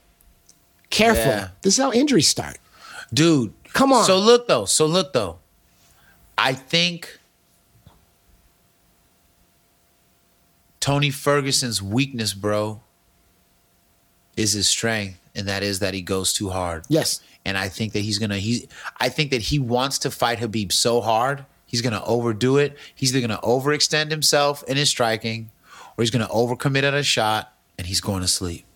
Careful. 0.89 1.23
Yeah. 1.23 1.49
This 1.61 1.77
is 1.77 1.83
how 1.83 1.93
injuries 1.93 2.29
start. 2.29 2.59
dude. 3.13 3.53
Come 3.75 3.93
on. 3.93 4.05
So 4.05 4.19
look 4.19 4.47
though. 4.47 4.65
So 4.65 4.87
look 4.87 5.13
though. 5.13 5.39
I 6.39 6.55
think 6.55 7.19
Tony 10.85 11.09
Ferguson's 11.09 11.81
weakness, 11.81 12.35
bro, 12.35 12.79
is 14.37 14.53
his 14.53 14.69
strength, 14.69 15.19
and 15.35 15.49
that 15.49 15.63
is 15.63 15.79
that 15.79 15.95
he 15.95 16.03
goes 16.03 16.35
too 16.35 16.51
hard. 16.51 16.85
Yes. 16.91 17.23
And 17.47 17.57
I 17.57 17.71
think 17.71 17.95
that 17.95 18.01
he's 18.01 18.19
gonna 18.19 18.37
he 18.37 18.69
I 19.01 19.09
think 19.09 19.31
that 19.31 19.41
he 19.41 19.59
wants 19.59 19.99
to 20.01 20.11
fight 20.11 20.41
Khabib 20.41 20.73
so 20.73 21.01
hard, 21.01 21.47
he's 21.65 21.81
gonna 21.81 22.05
overdo 22.05 22.59
it. 22.59 22.77
He's 22.95 23.17
either 23.17 23.27
gonna 23.27 23.41
overextend 23.41 24.11
himself 24.11 24.63
in 24.65 24.77
his 24.77 24.91
striking, 24.91 25.51
or 25.97 26.03
he's 26.03 26.11
gonna 26.11 26.29
overcommit 26.29 26.83
at 26.83 26.93
a 26.93 27.03
shot 27.03 27.55
and 27.79 27.87
he's 27.87 28.03
going 28.03 28.21
to 28.21 28.29
sleep. 28.29 28.67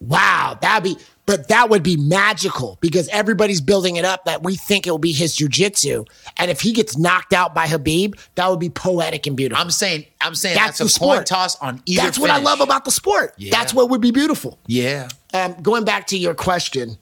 Wow, 0.00 0.56
that'd 0.62 0.82
be, 0.82 0.96
but 1.30 1.46
that 1.46 1.70
would 1.70 1.84
be 1.84 1.96
magical 1.96 2.76
because 2.80 3.06
everybody's 3.10 3.60
building 3.60 3.94
it 3.94 4.04
up 4.04 4.24
that 4.24 4.42
we 4.42 4.56
think 4.56 4.88
it 4.88 4.90
will 4.90 4.98
be 4.98 5.12
his 5.12 5.36
jujitsu. 5.36 6.04
And 6.36 6.50
if 6.50 6.60
he 6.60 6.72
gets 6.72 6.98
knocked 6.98 7.32
out 7.32 7.54
by 7.54 7.68
Khabib, 7.68 8.18
that 8.34 8.50
would 8.50 8.58
be 8.58 8.68
poetic 8.68 9.28
and 9.28 9.36
beautiful. 9.36 9.62
I'm 9.62 9.70
saying 9.70 10.06
I'm 10.20 10.34
saying 10.34 10.56
That's 10.56 10.78
that's, 10.78 10.90
a 10.90 10.92
sport. 10.92 11.26
toss 11.26 11.54
on 11.60 11.82
either. 11.86 12.02
That's 12.02 12.18
what 12.18 12.30
I 12.30 12.38
love 12.38 12.60
about 12.60 12.84
the 12.84 12.90
sport. 12.90 13.34
Yeah. 13.36 13.52
That's 13.52 13.72
what 13.72 13.90
would 13.90 14.00
be 14.00 14.10
beautiful. 14.10 14.58
Yeah. 14.66 15.08
Um, 15.32 15.54
going 15.62 15.84
back 15.84 16.08
to 16.08 16.18
your 16.18 16.34
question, 16.34 16.98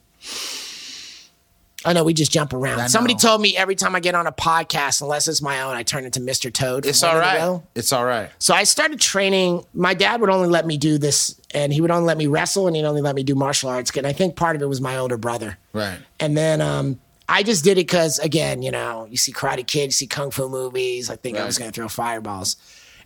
I 1.87 1.95
know 1.95 2.05
we 2.05 2.13
just 2.13 2.31
jump 2.31 2.53
around. 2.53 2.89
Somebody 2.91 3.15
told 3.15 3.41
me 3.41 3.57
every 3.57 3.77
time 3.77 3.95
I 3.95 4.01
get 4.01 4.15
on 4.15 4.27
a 4.27 4.33
podcast, 4.33 5.01
unless 5.01 5.27
it's 5.27 5.41
my 5.41 5.63
own, 5.63 5.75
I 5.75 5.85
turn 5.85 6.05
into 6.05 6.21
Mr. 6.21 6.53
Toad. 6.53 6.85
It's 6.85 7.03
all 7.03 7.17
right. 7.17 7.17
all 7.17 7.23
in 7.23 7.37
a 7.37 7.41
right. 7.41 7.47
Row. 7.47 7.63
It's 7.75 7.93
all 7.93 8.05
right. 8.05 8.31
So 8.39 8.53
I 8.53 8.65
started 8.65 9.01
training. 9.01 9.65
My 9.73 9.95
dad 9.95 10.21
would 10.21 10.29
only 10.29 10.49
let 10.49 10.67
me 10.67 10.77
do 10.77 10.99
this, 10.99 11.38
and 11.55 11.73
he 11.73 11.81
would 11.81 11.91
only 11.91 12.07
let 12.07 12.19
me 12.19 12.27
wrestle, 12.27 12.67
and 12.67 12.77
he'd 12.77 12.85
only 12.85 13.01
let 13.01 13.15
me 13.15 13.23
do 13.23 13.35
martial 13.35 13.71
arts. 13.71 13.91
And 13.97 14.07
I 14.07 14.13
think 14.13 14.37
part 14.37 14.57
of 14.57 14.63
it 14.63 14.67
was 14.67 14.81
my 14.81 14.97
older 14.99 15.17
brother. 15.17 15.59
Right. 15.73 15.99
And 16.21 16.37
then 16.37 16.61
um, 16.61 17.01
I 17.29 17.43
just 17.43 17.65
did 17.65 17.73
it 17.73 17.87
because, 17.87 18.19
again, 18.19 18.63
you 18.63 18.71
know, 18.71 19.07
you 19.11 19.17
see 19.17 19.33
Karate 19.33 19.67
Kid, 19.67 19.85
you 19.87 19.91
see 19.93 20.07
Kung 20.07 20.31
Fu 20.31 20.49
movies. 20.49 21.11
I 21.11 21.17
think 21.17 21.39
I 21.39 21.45
was 21.45 21.59
going 21.59 21.71
to 21.71 21.75
throw 21.75 21.89
fireballs. 21.89 22.57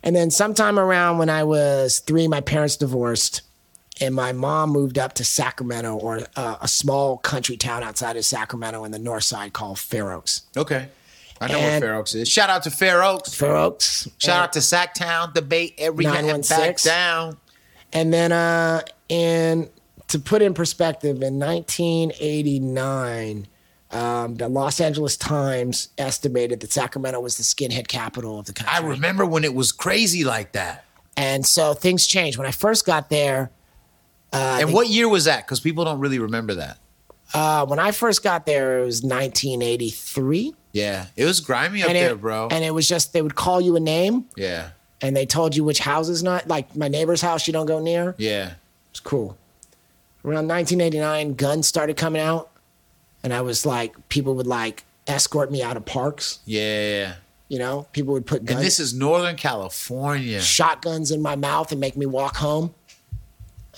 And 0.03 0.13
then 0.15 0.29
sometime 0.31 0.77
around 0.77 1.17
when 1.17 1.29
I 1.29 1.43
was 1.45 1.99
three, 1.99 2.27
my 2.27 2.41
parents 2.41 2.75
divorced, 2.75 3.41
and 4.01 4.13
my 4.13 4.33
mom 4.33 4.71
moved 4.71 4.97
up 4.99 5.13
to 5.13 5.23
Sacramento, 5.23 5.95
or 5.95 6.21
uh, 6.35 6.57
a 6.61 6.67
small 6.67 7.17
country 7.17 7.55
town 7.55 7.83
outside 7.83 8.17
of 8.17 8.25
Sacramento 8.25 8.83
in 8.83 8.91
the 8.91 8.99
north 8.99 9.23
side 9.23 9.53
called 9.53 9.79
Fair 9.79 10.11
Oaks. 10.11 10.41
Okay. 10.57 10.89
I 11.39 11.47
know 11.47 11.57
And- 11.57 11.63
where 11.65 11.79
Fair 11.91 11.95
Oaks 11.99 12.15
is. 12.15 12.27
Shout 12.27 12.49
out 12.49 12.63
to 12.63 12.71
Fair 12.71 13.03
Oaks. 13.03 13.33
Fair 13.33 13.55
Oaks. 13.55 14.07
Shout 14.17 14.39
out 14.43 14.53
to 14.53 14.61
Sac 14.61 14.95
Sacktown, 14.95 15.33
debate 15.33 15.75
every 15.77 16.05
man 16.05 16.13
back 16.15 16.23
916. 16.23 16.89
down. 16.91 17.37
And 17.93 18.13
then, 18.13 18.31
uh, 18.31 18.81
and 19.09 19.69
to 20.07 20.19
put 20.19 20.41
in 20.41 20.53
perspective, 20.53 21.21
in 21.21 21.39
1989, 21.39 23.47
um, 23.91 24.35
the 24.35 24.47
Los 24.49 24.81
Angeles 24.81 25.15
Times 25.17 25.89
estimated 25.97 26.59
that 26.61 26.73
Sacramento 26.73 27.19
was 27.19 27.37
the 27.37 27.43
skinhead 27.43 27.87
capital 27.87 28.39
of 28.39 28.45
the 28.47 28.53
country. 28.53 28.73
I 28.73 28.79
remember 28.79 29.25
when 29.25 29.43
it 29.43 29.53
was 29.53 29.71
crazy 29.71 30.23
like 30.23 30.53
that. 30.53 30.83
And 31.15 31.45
so 31.45 31.73
things 31.75 32.07
changed. 32.07 32.39
When 32.39 32.47
I 32.47 32.51
first 32.51 32.85
got 32.85 33.09
there, 33.09 33.51
and 34.31 34.73
what 34.73 34.87
year 34.87 35.07
was 35.07 35.25
that? 35.25 35.45
Because 35.45 35.59
people 35.59 35.85
don't 35.85 35.99
really 35.99 36.17
remember 36.17 36.55
that. 36.55 36.79
uh, 37.35 37.67
when 37.67 37.77
I 37.77 37.91
first 37.91 38.23
got 38.23 38.47
there, 38.47 38.79
it 38.79 38.85
was 38.85 39.03
1983. 39.03 40.55
Yeah. 40.71 41.05
It 41.15 41.25
was 41.25 41.39
grimy 41.39 41.83
up 41.83 41.89
and 41.89 41.95
there, 41.95 42.15
bro. 42.15 42.47
And 42.49 42.63
it 42.63 42.73
was 42.73 42.87
just 42.87 43.13
they 43.13 43.21
would 43.21 43.35
call 43.35 43.61
you 43.61 43.75
a 43.75 43.79
name, 43.79 44.25
yeah. 44.35 44.69
And 45.03 45.15
they 45.15 45.25
told 45.27 45.55
you 45.55 45.63
which 45.63 45.79
houses 45.79 46.23
not 46.23 46.47
like 46.47 46.75
my 46.75 46.87
neighbor's 46.87 47.21
house 47.21 47.45
you 47.45 47.53
don't 47.53 47.67
go 47.67 47.79
near. 47.79 48.15
Yeah. 48.17 48.53
It's 48.89 48.99
cool. 48.99 49.37
Around 50.25 50.47
1989, 50.47 51.33
guns 51.35 51.67
started 51.67 51.97
coming 51.97 52.21
out, 52.21 52.49
and 53.23 53.33
I 53.33 53.41
was 53.41 53.65
like, 53.65 53.93
people 54.09 54.33
would 54.35 54.47
like 54.47 54.85
escort 55.05 55.51
me 55.51 55.61
out 55.61 55.75
of 55.77 55.85
parks. 55.85 56.39
Yeah. 56.45 57.15
You 57.49 57.59
know, 57.59 57.87
people 57.91 58.13
would 58.13 58.25
put 58.25 58.45
guns, 58.45 58.57
And 58.57 58.65
this 58.65 58.79
is 58.79 58.93
Northern 58.93 59.35
California. 59.35 60.39
shotguns 60.39 61.11
in 61.11 61.21
my 61.21 61.35
mouth 61.35 61.71
and 61.71 61.79
make 61.81 61.97
me 61.97 62.05
walk 62.05 62.37
home. 62.37 62.73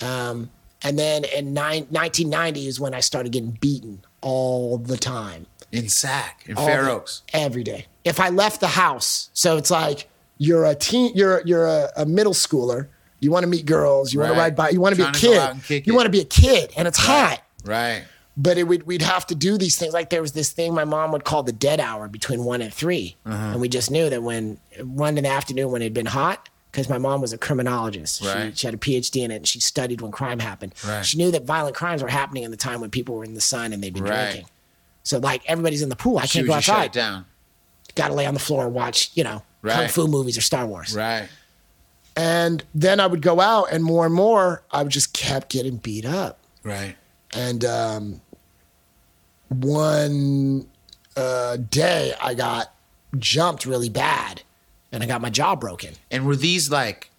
Um, 0.00 0.50
and 0.82 0.98
then 0.98 1.24
in 1.24 1.52
nine, 1.52 1.86
1990 1.90 2.68
is 2.68 2.78
when 2.78 2.94
I 2.94 3.00
started 3.00 3.32
getting 3.32 3.50
beaten 3.50 4.04
all 4.20 4.78
the 4.78 4.96
time. 4.96 5.46
In 5.72 5.88
Sac, 5.88 6.44
in 6.46 6.56
All 6.56 6.64
Fair 6.66 6.88
Oaks. 6.88 7.22
every 7.32 7.64
day. 7.64 7.86
If 8.04 8.20
I 8.20 8.28
left 8.28 8.60
the 8.60 8.68
house, 8.68 9.30
so 9.32 9.56
it's 9.56 9.70
like 9.70 10.08
you're 10.38 10.64
a 10.64 10.74
teen, 10.74 11.12
you're 11.14 11.42
you're 11.44 11.66
a, 11.66 11.90
a 11.96 12.06
middle 12.06 12.34
schooler. 12.34 12.88
You 13.20 13.30
want 13.30 13.44
to 13.44 13.48
meet 13.48 13.64
girls. 13.66 14.12
You 14.12 14.20
want 14.20 14.32
to 14.34 14.38
ride 14.38 14.54
bike. 14.56 14.72
You 14.74 14.80
want 14.80 14.94
to 14.94 15.02
be 15.02 15.08
a 15.08 15.12
Trying 15.12 15.20
to 15.20 15.26
go 15.28 15.40
out 15.40 15.62
kid. 15.64 15.86
You 15.86 15.94
want 15.94 16.06
to 16.06 16.10
be 16.12 16.20
a 16.20 16.24
kid, 16.24 16.72
and 16.76 16.86
it's 16.86 16.98
hot. 16.98 17.42
Right. 17.64 18.04
But 18.36 18.58
it 18.58 18.64
would 18.64 18.86
we'd 18.86 19.00
have 19.02 19.26
to 19.28 19.34
do 19.34 19.56
these 19.56 19.76
things. 19.76 19.94
Like 19.94 20.10
there 20.10 20.20
was 20.20 20.32
this 20.32 20.52
thing 20.52 20.74
my 20.74 20.84
mom 20.84 21.10
would 21.12 21.24
call 21.24 21.42
the 21.42 21.52
dead 21.52 21.80
hour 21.80 22.06
between 22.08 22.44
one 22.44 22.60
and 22.60 22.72
3 22.72 23.16
Uh-huh. 23.24 23.34
and 23.52 23.60
we 23.62 23.68
just 23.70 23.90
knew 23.90 24.10
that 24.10 24.22
when 24.22 24.58
one 24.84 25.16
in 25.16 25.24
the 25.24 25.30
afternoon 25.30 25.70
when 25.70 25.80
it 25.80 25.86
had 25.86 25.94
been 25.94 26.06
hot. 26.06 26.48
Because 26.70 26.90
my 26.90 26.98
mom 26.98 27.22
was 27.22 27.32
a 27.32 27.38
criminologist. 27.38 28.20
She, 28.20 28.28
Right. 28.28 28.58
she 28.58 28.66
had 28.66 28.74
a 28.74 28.76
PhD 28.76 29.22
in 29.22 29.30
it 29.30 29.36
and 29.36 29.48
she 29.48 29.60
studied 29.60 30.02
when 30.02 30.12
crime 30.12 30.38
happened. 30.40 30.74
Right. 30.86 31.02
She 31.06 31.16
knew 31.16 31.30
that 31.30 31.44
violent 31.46 31.74
crimes 31.74 32.02
were 32.02 32.08
happening 32.10 32.42
in 32.42 32.50
the 32.50 32.56
time 32.58 32.82
when 32.82 32.90
people 32.90 33.14
were 33.14 33.24
in 33.24 33.32
the 33.32 33.40
sun 33.40 33.72
and 33.72 33.82
they'd 33.82 33.94
been 33.94 34.02
Right. 34.04 34.24
drinking. 34.32 34.50
So, 35.02 35.16
like, 35.16 35.40
everybody's 35.46 35.80
in 35.80 35.88
the 35.88 35.96
pool. 35.96 36.18
I 36.18 36.26
She 36.26 36.40
can't 36.40 36.48
go 36.48 36.52
outside 36.52 36.84
it 36.86 36.92
down. 36.92 37.24
got 37.94 38.08
to 38.08 38.14
lay 38.14 38.26
on 38.26 38.34
the 38.34 38.40
floor 38.40 38.66
and 38.66 38.74
watch, 38.74 39.10
you 39.14 39.24
know, 39.24 39.40
kung 39.62 39.70
Right. 39.70 39.90
fu 39.90 40.06
movies 40.06 40.38
or 40.38 40.42
Star 40.42 40.66
Wars. 40.66 40.94
Right. 40.94 41.28
And 42.16 42.64
then 42.74 42.98
I 43.00 43.06
would 43.06 43.20
go 43.20 43.40
out, 43.40 43.66
and 43.70 43.84
more 43.84 44.06
and 44.06 44.14
more, 44.14 44.62
I 44.70 44.82
would 44.82 44.92
just 44.92 45.12
kept 45.12 45.50
getting 45.50 45.76
beat 45.76 46.06
up. 46.06 46.38
Right. 46.62 46.96
And 47.34 47.64
um, 47.64 48.20
one 49.48 50.66
uh, 51.16 51.58
day, 51.58 52.14
I 52.20 52.34
got 52.34 52.72
jumped 53.18 53.66
really 53.66 53.90
bad, 53.90 54.42
and 54.92 55.02
I 55.02 55.06
got 55.06 55.20
my 55.20 55.30
jaw 55.30 55.56
broken. 55.56 55.94
And 56.10 56.26
were 56.26 56.36
these 56.36 56.70
like, 56.70 57.10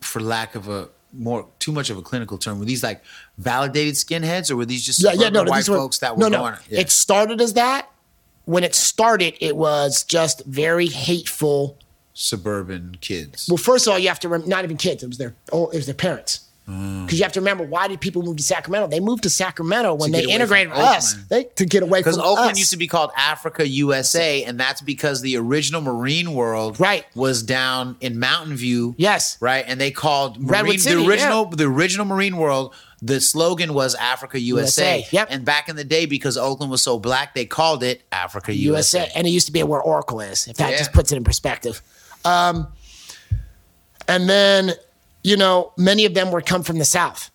for 0.00 0.20
lack 0.20 0.54
of 0.54 0.68
a 0.68 0.88
more 1.12 1.46
too 1.58 1.72
much 1.72 1.90
of 1.90 1.98
a 1.98 2.02
clinical 2.02 2.38
term, 2.38 2.58
were 2.58 2.64
these 2.64 2.82
like 2.82 3.02
validated 3.36 3.94
skinheads, 3.94 4.50
or 4.50 4.56
were 4.56 4.64
these 4.66 4.84
just 4.84 5.02
Yeah, 5.02 5.12
yeah, 5.12 5.28
no, 5.28 5.44
white 5.44 5.68
were 5.68 5.76
folks 5.76 5.98
that 5.98 6.16
were 6.16 6.22
no, 6.22 6.28
no. 6.28 6.38
going? 6.38 6.54
Yeah. 6.70 6.80
It 6.80 6.90
started 6.90 7.40
as 7.42 7.52
that. 7.54 7.90
When 8.46 8.64
it 8.64 8.74
started, 8.74 9.34
it 9.40 9.56
was 9.56 10.02
just 10.04 10.44
very 10.46 10.86
hateful. 10.86 11.76
suburban 12.14 12.96
kids. 13.00 13.46
Well, 13.48 13.58
first 13.58 13.86
of 13.86 13.92
all, 13.92 13.98
you 13.98 14.08
have 14.08 14.20
to 14.20 14.28
rem- 14.28 14.48
not 14.48 14.64
even 14.64 14.76
kids. 14.78 15.02
It 15.02 15.08
was 15.08 15.18
their 15.18 15.34
oh, 15.52 15.68
it 15.68 15.76
was 15.76 15.86
their 15.86 15.94
parents. 15.94 16.40
Mm. 16.68 17.04
Because 17.06 17.18
you 17.20 17.22
have 17.22 17.32
to 17.34 17.40
remember, 17.40 17.62
why 17.62 17.86
did 17.86 18.00
people 18.00 18.22
move 18.24 18.38
to 18.38 18.42
Sacramento? 18.42 18.88
They 18.88 18.98
moved 18.98 19.22
to 19.22 19.30
Sacramento 19.30 19.94
when 19.94 20.10
they 20.10 20.24
integrated 20.24 20.72
us. 20.72 21.14
They 21.28 21.44
to 21.44 21.64
get 21.64 21.84
away 21.84 22.02
from 22.02 22.12
Because 22.14 22.18
Oakland 22.18 22.52
us. 22.52 22.58
used 22.58 22.70
to 22.72 22.76
be 22.76 22.88
called 22.88 23.10
Africa 23.16 23.68
USA, 23.68 24.42
and 24.42 24.58
that's 24.58 24.80
because 24.80 25.20
the 25.20 25.36
original 25.36 25.80
Marine 25.80 26.32
World 26.34 26.80
Right. 26.80 27.04
was 27.14 27.44
down 27.44 27.96
in 28.00 28.18
Mountain 28.18 28.56
View. 28.56 28.96
Yes. 28.98 29.36
Right. 29.40 29.64
And 29.68 29.80
they 29.80 29.92
called 29.92 30.40
Marine, 30.40 30.78
City, 30.78 30.96
the 30.96 31.08
original 31.08 31.48
yeah. 31.50 31.56
the 31.56 31.64
original 31.66 32.04
Marine 32.04 32.36
World, 32.36 32.74
the 33.06 33.20
slogan 33.20 33.72
was 33.72 33.94
Africa 33.94 34.40
USA. 34.40 34.98
USA, 34.98 35.08
yep. 35.12 35.28
And 35.30 35.44
back 35.44 35.68
in 35.68 35.76
the 35.76 35.84
day, 35.84 36.06
because 36.06 36.36
Oakland 36.36 36.70
was 36.70 36.82
so 36.82 36.98
black, 36.98 37.34
they 37.34 37.46
called 37.46 37.82
it 37.82 38.02
Africa 38.10 38.52
USA. 38.54 38.98
USA, 39.00 39.12
and 39.14 39.26
it 39.26 39.30
used 39.30 39.46
to 39.46 39.52
be 39.52 39.62
where 39.62 39.80
Oracle 39.80 40.20
is. 40.20 40.46
If 40.48 40.56
that 40.56 40.72
Yeah. 40.72 40.78
just 40.78 40.92
puts 40.92 41.12
it 41.12 41.16
in 41.16 41.24
perspective. 41.24 41.82
Um, 42.24 42.68
and 44.08 44.28
then, 44.28 44.74
you 45.22 45.36
know, 45.36 45.72
many 45.76 46.04
of 46.04 46.14
them 46.14 46.30
would 46.32 46.46
come 46.46 46.62
from 46.62 46.78
the 46.78 46.84
South. 46.84 47.30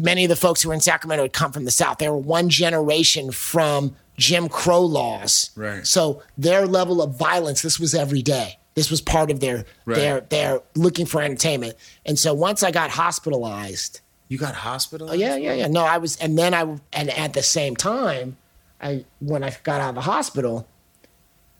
Many 0.00 0.24
of 0.24 0.28
the 0.28 0.36
folks 0.36 0.62
who 0.62 0.68
were 0.70 0.74
in 0.74 0.80
Sacramento 0.80 1.22
had 1.24 1.32
come 1.32 1.52
from 1.52 1.64
the 1.64 1.70
South. 1.70 1.98
They 1.98 2.08
were 2.08 2.16
one 2.16 2.48
generation 2.48 3.30
from 3.30 3.94
Jim 4.16 4.48
Crow 4.48 4.80
laws. 4.80 5.50
Right. 5.56 5.86
So 5.86 6.22
their 6.38 6.66
level 6.66 7.02
of 7.02 7.16
violence, 7.16 7.62
this 7.62 7.78
was 7.78 7.94
every 7.94 8.22
day. 8.22 8.58
This 8.74 8.90
was 8.90 9.00
part 9.00 9.30
of 9.30 9.38
their 9.40 9.64
Right. 9.84 9.96
their 9.96 10.20
their 10.22 10.60
looking 10.74 11.06
for 11.06 11.22
entertainment. 11.22 11.76
And 12.04 12.18
so 12.18 12.34
once 12.34 12.62
I 12.64 12.70
got 12.72 12.90
hospitalized, 12.90 14.00
You 14.28 14.38
got 14.38 14.54
hospitalized? 14.54 15.14
Oh, 15.14 15.16
yeah, 15.16 15.36
yeah, 15.36 15.52
yeah. 15.52 15.66
No, 15.68 15.84
I 15.84 15.98
was, 15.98 16.16
and 16.16 16.38
then 16.38 16.54
I, 16.54 16.62
and 16.92 17.10
at 17.10 17.34
the 17.34 17.42
same 17.42 17.76
time, 17.76 18.36
I 18.80 19.04
when 19.20 19.44
I 19.44 19.54
got 19.62 19.80
out 19.80 19.90
of 19.90 19.94
the 19.96 20.00
hospital, 20.02 20.66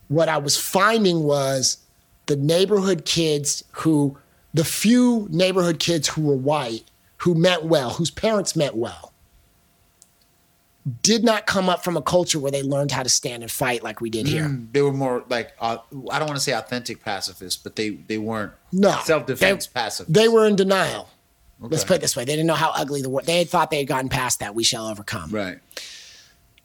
what 0.08 0.28
I 0.28 0.38
was 0.38 0.56
finding 0.56 1.24
was 1.24 1.78
the 2.26 2.36
neighborhood 2.36 3.04
kids 3.04 3.64
who, 3.72 4.16
the 4.52 4.64
few 4.64 5.26
neighborhood 5.30 5.78
kids 5.78 6.08
who 6.08 6.22
were 6.22 6.36
white, 6.36 6.84
who 7.18 7.34
meant 7.34 7.64
well, 7.64 7.90
whose 7.90 8.10
parents 8.10 8.56
meant 8.56 8.76
well, 8.76 9.12
did 11.02 11.24
not 11.24 11.46
come 11.46 11.68
up 11.68 11.82
from 11.82 11.96
a 11.96 12.02
culture 12.02 12.38
where 12.38 12.52
they 12.52 12.62
learned 12.62 12.90
how 12.90 13.02
to 13.02 13.08
stand 13.08 13.42
and 13.42 13.50
fight 13.50 13.82
like 13.82 14.00
we 14.00 14.10
did 14.10 14.26
here. 14.26 14.54
They 14.72 14.82
were 14.82 14.92
more 14.92 15.24
like 15.28 15.52
uh, 15.58 15.78
I 16.10 16.18
don't 16.18 16.28
want 16.28 16.36
to 16.36 16.44
say 16.44 16.52
authentic 16.52 17.02
pacifists, 17.02 17.60
but 17.62 17.76
they 17.76 17.90
they 17.90 18.18
weren't 18.18 18.52
No, 18.72 18.98
self 19.04 19.26
defense 19.26 19.66
pacifists. 19.66 20.12
They 20.12 20.28
were 20.28 20.46
in 20.46 20.56
denial. 20.56 21.08
Let's 21.60 21.85
put 21.85 21.97
it 21.97 22.01
this 22.02 22.16
way: 22.16 22.24
they 22.24 22.32
didn't 22.32 22.47
know 22.47 22.55
how 22.55 22.70
ugly 22.74 23.01
the 23.02 23.09
world. 23.10 23.26
They 23.26 23.39
had 23.39 23.48
thought 23.48 23.70
they 23.70 23.78
had 23.78 23.86
gotten 23.86 24.09
past 24.09 24.40
that. 24.40 24.55
We 24.55 24.64
shall 24.64 24.86
overcome. 24.86 25.31
right. 25.31 25.59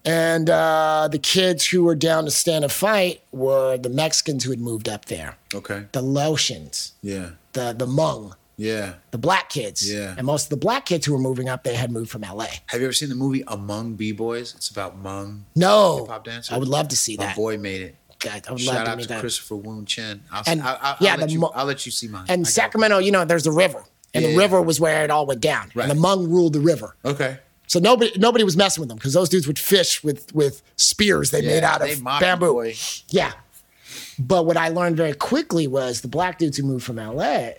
And 0.05 0.49
uh, 0.49 1.09
the 1.11 1.19
kids 1.19 1.67
who 1.67 1.83
were 1.83 1.95
down 1.95 2.23
to 2.25 2.31
stand 2.31 2.63
and 2.63 2.71
fight 2.71 3.21
were 3.31 3.77
the 3.77 3.89
Mexicans 3.89 4.43
who 4.45 4.49
had 4.51 4.59
moved 4.61 4.87
up 4.87 5.05
there, 5.05 5.35
Okay. 5.53 5.85
the 5.91 6.01
Laotians, 6.01 6.91
Yeah. 7.01 7.31
the 7.51 7.73
the 7.77 7.85
Hmong, 7.85 8.33
Yeah. 8.55 8.93
the 9.11 9.17
black 9.17 9.49
kids. 9.49 9.91
Yeah. 9.91 10.15
And 10.17 10.25
most 10.25 10.45
of 10.45 10.49
the 10.51 10.57
black 10.57 10.85
kids 10.85 11.05
who 11.05 11.11
were 11.13 11.19
moving 11.19 11.49
up, 11.49 11.63
they 11.65 11.75
had 11.75 11.91
moved 11.91 12.09
from 12.11 12.21
LA. 12.23 12.47
Have 12.67 12.79
you 12.79 12.85
ever 12.87 12.93
seen 12.93 13.09
the 13.09 13.15
movie 13.15 13.43
Hmong 13.43 13.97
B 13.97 14.13
Boys? 14.13 14.55
It's 14.55 14.69
about 14.69 15.03
Hmong 15.03 15.41
No, 15.55 15.99
hip 15.99 16.07
hop 16.07 16.23
dancers. 16.23 16.53
I 16.53 16.57
would 16.57 16.69
love 16.69 16.87
to 16.87 16.97
see 16.97 17.17
My 17.17 17.25
that. 17.25 17.35
boy 17.35 17.57
made 17.57 17.81
it. 17.81 17.95
God, 18.19 18.43
I 18.47 18.51
would 18.51 18.61
Shout 18.61 18.75
love 18.75 18.85
to 18.85 18.91
out 18.91 18.97
meet 18.97 19.03
to 19.03 19.09
that. 19.09 19.19
Christopher 19.19 19.55
Woon 19.57 19.85
Chen. 19.85 20.23
I'll, 20.31 20.43
And- 20.47 20.61
I'll, 20.61 20.77
I'll, 20.81 20.97
yeah, 21.01 21.13
I'll, 21.13 21.19
let 21.19 21.29
you, 21.29 21.45
I'll 21.45 21.65
let 21.65 21.85
you 21.85 21.91
see 21.91 22.07
mine. 22.07 22.25
And. 22.29 22.47
Sacramento, 22.47 22.99
you 22.99 23.11
know, 23.11 23.23
there's 23.25 23.47
a 23.47 23.51
river, 23.51 23.83
and 24.13 24.23
Yeah. 24.23 24.31
the 24.31 24.37
river 24.37 24.61
was 24.61 24.79
where 24.79 25.03
it 25.03 25.11
all 25.11 25.25
went 25.25 25.41
down. 25.41 25.71
Right. 25.75 25.89
And 25.89 25.97
the 25.97 26.01
Hmong 26.01 26.27
ruled 26.27 26.53
the 26.53 26.59
river. 26.59 26.95
Okay. 27.05 27.37
So 27.67 27.79
nobody 27.79 28.11
nobody 28.17 28.43
was 28.43 28.57
messing 28.57 28.81
with 28.81 28.89
them 28.89 28.97
because 28.97 29.13
those 29.13 29.29
dudes 29.29 29.45
would 29.47 29.59
fish 29.59 30.03
with 30.03 30.33
with 30.33 30.61
spears 30.75 31.29
they 31.31 31.41
made 31.41 31.63
out 31.63 31.81
of 31.87 32.03
bamboo. 32.03 32.53
boy. 32.53 32.75
Yeah. 33.09 33.33
But 34.17 34.45
what 34.45 34.57
I 34.57 34.69
learned 34.69 34.97
very 34.97 35.13
quickly 35.13 35.67
was 35.67 36.01
the 36.01 36.07
black 36.07 36.39
dudes 36.39 36.57
who 36.57 36.63
moved 36.63 36.83
from 36.85 36.97
LA, 36.99 37.51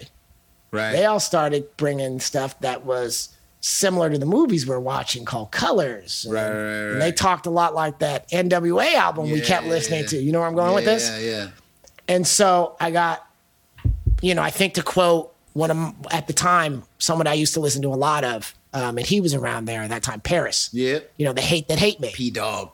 Right. 0.73 0.93
they 0.93 1.05
all 1.07 1.21
started 1.21 1.65
bringing 1.77 2.21
stuff 2.21 2.59
that 2.61 2.85
was 2.85 3.31
similar 3.61 4.09
to 4.11 4.19
the 4.19 4.27
movies 4.27 4.67
we're 4.67 4.79
watching 4.81 5.25
called 5.25 5.51
Colors. 5.53 6.25
And, 6.25 6.35
Right, 6.35 6.49
right, 6.49 6.93
and 6.93 7.03
they 7.03 7.13
talked 7.13 7.47
a 7.47 7.51
lot 7.51 7.75
like 7.75 7.99
that 8.01 8.29
NWA 8.31 8.95
album 8.95 9.31
we 9.31 9.41
kept 9.41 9.65
Yeah, 9.65 9.71
listening 9.71 10.01
yeah. 10.03 10.07
to. 10.09 10.17
You 10.23 10.33
know 10.33 10.39
where 10.41 10.49
I'm 10.49 10.55
going 10.55 10.75
with 10.75 10.85
this? 10.87 11.09
Yeah, 11.09 11.19
yeah. 11.19 11.49
And 12.09 12.27
so 12.27 12.77
I 12.81 12.91
got, 12.91 13.25
you 14.23 14.35
know, 14.35 14.43
I 14.43 14.51
think 14.51 14.75
to 14.75 14.83
quote 14.83 15.35
one 15.61 15.71
of 15.71 15.95
at 16.11 16.27
the 16.27 16.33
time 16.33 16.83
someone 16.99 17.27
I 17.27 17.35
used 17.35 17.55
to 17.55 17.61
listen 17.61 17.83
to 17.83 17.89
a 17.89 17.97
lot 17.97 18.25
of, 18.25 18.55
um, 18.73 18.99
and 18.99 19.07
he 19.07 19.21
was 19.21 19.35
around 19.35 19.67
there 19.67 19.83
at 19.83 19.91
that 19.91 20.03
time, 20.03 20.21
Paris. 20.21 20.71
Yeah. 20.73 21.01
You 21.17 21.27
know, 21.27 21.33
the 21.33 21.41
hate 21.43 21.69
that 21.69 21.79
hate 21.79 22.01
me, 22.01 22.11
P 22.13 22.31
Dog. 22.31 22.71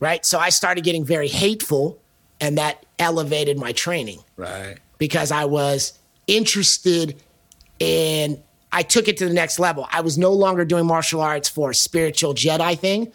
right? 0.00 0.24
So 0.24 0.38
I 0.38 0.48
started 0.48 0.82
getting 0.84 1.04
very 1.04 1.28
hateful, 1.28 1.98
and 2.40 2.56
that 2.58 2.84
elevated 2.98 3.58
my 3.58 3.72
training 3.72 4.20
Right. 4.36 4.76
because 4.98 5.30
I 5.30 5.44
was 5.44 5.98
interested 6.26 7.22
in. 7.78 8.42
I 8.72 8.82
took 8.82 9.08
it 9.08 9.16
to 9.16 9.26
the 9.26 9.34
next 9.34 9.58
level. 9.58 9.88
I 9.90 10.00
was 10.00 10.16
no 10.16 10.32
longer 10.32 10.64
doing 10.64 10.86
martial 10.86 11.20
arts 11.20 11.48
for 11.48 11.70
a 11.70 11.74
spiritual 11.74 12.34
Jedi 12.34 12.78
thing. 12.78 13.12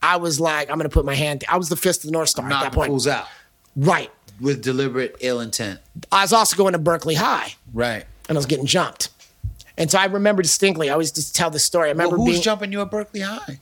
I 0.00 0.16
was 0.16 0.38
like, 0.38 0.70
I'm 0.70 0.76
going 0.78 0.88
to 0.88 0.94
put 0.94 1.04
my 1.04 1.14
hand. 1.16 1.42
I 1.48 1.56
was 1.56 1.68
the 1.68 1.76
fist 1.76 2.00
of 2.04 2.06
the 2.06 2.12
North 2.12 2.28
Star 2.28 2.46
at 2.46 2.50
that 2.50 2.72
point. 2.72 2.88
fools 2.88 3.06
out 3.08 3.26
Right. 3.74 4.10
with 4.40 4.62
deliberate 4.62 5.16
ill 5.20 5.40
intent. 5.40 5.80
I 6.12 6.22
was 6.22 6.32
also 6.32 6.56
going 6.56 6.72
to 6.74 6.78
Berkeley 6.78 7.16
High. 7.16 7.54
Right. 7.74 8.04
And 8.32 8.38
I 8.38 8.40
was 8.40 8.46
getting 8.46 8.66
jumped. 8.66 9.10
And 9.76 9.90
so 9.90 9.98
I 9.98 10.06
remember 10.06 10.42
distinctly. 10.42 10.88
I 10.90 10.92
always 10.94 11.12
just 11.12 11.34
tell 11.36 11.50
this 11.50 11.64
story. 11.64 11.88
I 11.88 11.92
remember 11.92 12.16
Well, 12.16 12.26
who's 12.26 12.36
being 12.36 12.42
jumping 12.42 12.72
you 12.72 12.80
at 12.80 12.90
Berkeley 12.90 13.20
High? 13.20 13.60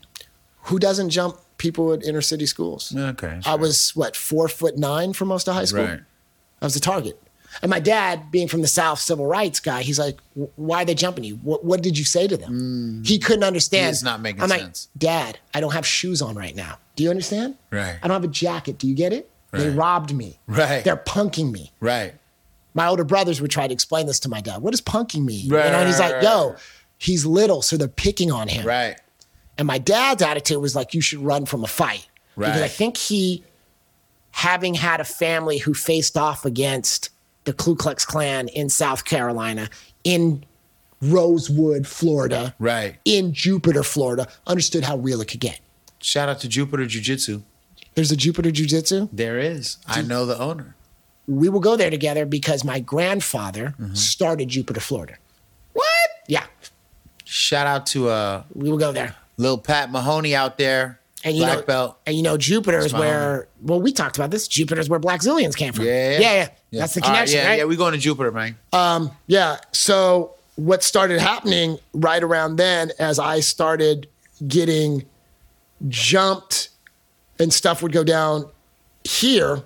who 0.64 0.78
doesn't 0.78 1.10
jump 1.10 1.38
people 1.56 1.92
at 1.92 2.04
inner 2.04 2.20
city 2.20 2.46
schools. 2.46 2.94
Okay. 2.96 3.40
I 3.46 3.54
was 3.56 3.96
what 3.96 4.14
four 4.14 4.46
foot 4.48 4.76
nine 4.78 5.12
for 5.12 5.24
most 5.24 5.48
of 5.48 5.54
high 5.54 5.64
school. 5.64 5.84
Right. 5.84 6.00
I 6.60 6.64
was 6.64 6.74
the 6.74 6.80
target. 6.80 7.20
And 7.62 7.70
my 7.70 7.80
dad, 7.80 8.30
being 8.30 8.46
from 8.46 8.62
the 8.62 8.68
South, 8.68 9.00
civil 9.00 9.26
rights 9.26 9.58
guy, 9.58 9.82
he's 9.82 9.98
like, 9.98 10.18
"Why 10.54 10.82
are 10.82 10.84
they 10.84 10.94
jumping 10.94 11.24
you? 11.24 11.36
What, 11.36 11.64
what 11.64 11.82
did 11.82 11.98
you 11.98 12.04
say 12.04 12.28
to 12.28 12.36
them?" 12.36 13.00
Mm. 13.02 13.06
He 13.06 13.18
couldn't 13.18 13.42
understand. 13.42 13.90
It's 13.90 14.04
not 14.04 14.20
making 14.20 14.42
I'm 14.42 14.50
sense. 14.50 14.88
like, 14.94 15.00
Dad, 15.00 15.38
I 15.52 15.60
don't 15.60 15.72
have 15.72 15.84
shoes 15.86 16.22
on 16.22 16.36
right 16.36 16.54
now. 16.54 16.78
Do 16.94 17.02
you 17.02 17.10
understand? 17.10 17.56
Right. 17.70 17.98
I 18.02 18.06
don't 18.06 18.14
have 18.14 18.24
a 18.30 18.32
jacket. 18.32 18.78
Do 18.78 18.86
you 18.86 18.94
get 18.94 19.12
it? 19.12 19.28
They 19.52 19.68
robbed 19.70 20.14
me. 20.14 20.38
Right. 20.46 20.84
They're 20.84 20.96
punking 20.96 21.50
me. 21.50 21.72
Right. 21.80 22.14
My 22.74 22.86
older 22.86 23.04
brothers 23.04 23.40
would 23.40 23.50
try 23.50 23.66
to 23.66 23.72
explain 23.72 24.06
this 24.06 24.20
to 24.20 24.28
my 24.28 24.40
dad. 24.40 24.62
What 24.62 24.70
does 24.70 24.80
punking 24.80 25.24
mean? 25.24 25.48
Right, 25.48 25.66
you 25.66 25.72
know, 25.72 25.78
and 25.78 25.88
he's 25.88 25.98
like, 25.98 26.14
right, 26.14 26.22
yo, 26.22 26.50
right. 26.50 26.58
he's 26.98 27.26
little, 27.26 27.62
so 27.62 27.76
they're 27.76 27.88
picking 27.88 28.30
on 28.30 28.48
him. 28.48 28.66
Right. 28.66 29.00
And 29.58 29.66
my 29.66 29.78
dad's 29.78 30.22
attitude 30.22 30.60
was 30.62 30.74
like, 30.74 30.94
you 30.94 31.00
should 31.00 31.18
run 31.20 31.44
from 31.46 31.64
a 31.64 31.66
fight. 31.66 32.06
Because 32.36 32.62
I 32.62 32.68
think 32.68 32.96
he, 32.96 33.44
having 34.30 34.74
had 34.74 35.00
a 35.00 35.04
family 35.04 35.58
who 35.58 35.74
faced 35.74 36.16
off 36.16 36.46
against 36.46 37.10
the 37.44 37.52
Ku 37.52 37.74
Klux 37.76 38.06
Klan 38.06 38.48
in 38.48 38.68
South 38.70 39.04
Carolina, 39.04 39.68
in 40.04 40.44
Rosewood, 41.02 41.86
Florida, 41.86 42.54
Right. 42.58 42.96
in 43.04 43.32
Jupiter, 43.34 43.82
Florida, 43.82 44.28
understood 44.46 44.84
how 44.84 44.96
real 44.96 45.20
it 45.20 45.28
could 45.28 45.40
get. 45.40 45.60
Shout 46.00 46.28
out 46.28 46.40
to 46.40 46.48
Jupiter 46.48 46.86
Jiu 46.86 47.00
Jitsu. 47.02 47.42
There's 47.94 48.12
a 48.12 48.16
Jupiter 48.16 48.50
Jiu 48.50 48.66
Jitsu. 48.66 49.08
There 49.12 49.38
is. 49.38 49.76
I 49.86 50.00
know 50.00 50.24
the 50.24 50.38
owner. 50.38 50.76
We 51.30 51.48
will 51.48 51.60
go 51.60 51.76
there 51.76 51.90
together 51.90 52.26
because 52.26 52.64
my 52.64 52.80
grandfather 52.80 53.74
Mm-hmm. 53.80 53.94
started 53.94 54.48
Jupiter, 54.48 54.80
Florida. 54.80 55.14
What? 55.72 55.86
Yeah, 56.26 56.44
Shout 57.24 57.66
out 57.66 57.86
to 57.86 58.08
uh 58.08 58.42
we 58.54 58.70
will 58.70 58.78
go 58.78 58.90
there. 58.92 59.14
Lil 59.36 59.58
Pat 59.58 59.90
Mahoney 59.90 60.34
out 60.34 60.58
there. 60.58 60.98
And 61.22 61.36
you 61.36 61.44
black 61.44 61.58
know, 61.58 61.64
belt. 61.64 61.98
and 62.06 62.16
you 62.16 62.22
know, 62.22 62.36
Jupiter 62.38 62.78
is 62.78 62.92
That's 62.92 62.94
where. 63.00 63.46
Well, 63.60 63.80
we 63.80 63.92
talked 63.92 64.16
about 64.16 64.30
this. 64.30 64.48
Jupiter 64.48 64.80
is 64.80 64.88
where 64.88 64.98
Blackzilians 64.98 65.54
came 65.54 65.72
from. 65.74 65.84
Yeah. 65.84 66.18
yeah, 66.18 66.48
yeah. 66.70 66.80
That's 66.80 66.94
the 66.94 67.02
All 67.02 67.10
right, 67.10 67.14
connection, 67.16 67.38
yeah, 67.40 67.46
right? 67.48 67.58
yeah, 67.58 67.64
we 67.66 67.76
going 67.76 67.92
to 67.92 67.98
Jupiter, 67.98 68.32
man. 68.32 68.56
Um, 68.72 69.10
Yeah. 69.26 69.58
So 69.72 70.34
what 70.56 70.82
started 70.82 71.20
happening 71.20 71.78
right 71.92 72.22
around 72.22 72.56
then, 72.56 72.92
as 72.98 73.18
I 73.18 73.40
started 73.40 74.08
getting 74.48 75.04
jumped 75.88 76.70
and 77.38 77.52
stuff 77.52 77.82
would 77.82 77.92
go 77.92 78.04
down 78.04 78.46
here, 79.04 79.62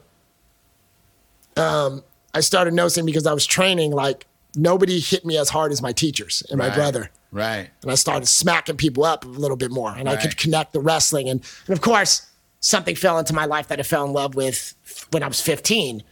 um, 1.56 2.02
I 2.32 2.40
started 2.40 2.74
noticing 2.74 3.06
because 3.06 3.26
I 3.26 3.32
was 3.32 3.46
training, 3.46 3.92
like 3.92 4.26
nobody 4.56 5.00
hit 5.00 5.24
me 5.24 5.36
as 5.38 5.48
hard 5.48 5.72
as 5.72 5.80
my 5.82 5.92
teachers 5.92 6.42
and 6.50 6.58
my 6.58 6.68
Right. 6.68 6.74
brother. 6.74 7.10
Right. 7.32 7.68
and 7.82 7.90
I 7.90 7.96
started 7.96 8.26
smacking 8.26 8.76
people 8.76 9.04
up 9.04 9.24
a 9.24 9.28
little 9.28 9.56
bit 9.56 9.72
more, 9.72 9.92
and 9.92 10.08
I 10.08 10.14
could 10.16 10.36
connect 10.36 10.72
the 10.72 10.78
wrestling, 10.80 11.28
and 11.28 11.40
and 11.66 11.72
of 11.76 11.80
course, 11.80 12.26
something 12.60 12.94
fell 12.94 13.18
into 13.18 13.32
my 13.34 13.44
life 13.44 13.66
that 13.68 13.80
I 13.80 13.82
fell 13.82 14.04
in 14.04 14.12
love 14.12 14.36
with 14.36 14.74
when 15.10 15.22
I 15.24 15.26
was 15.26 15.40
15. 15.40 16.04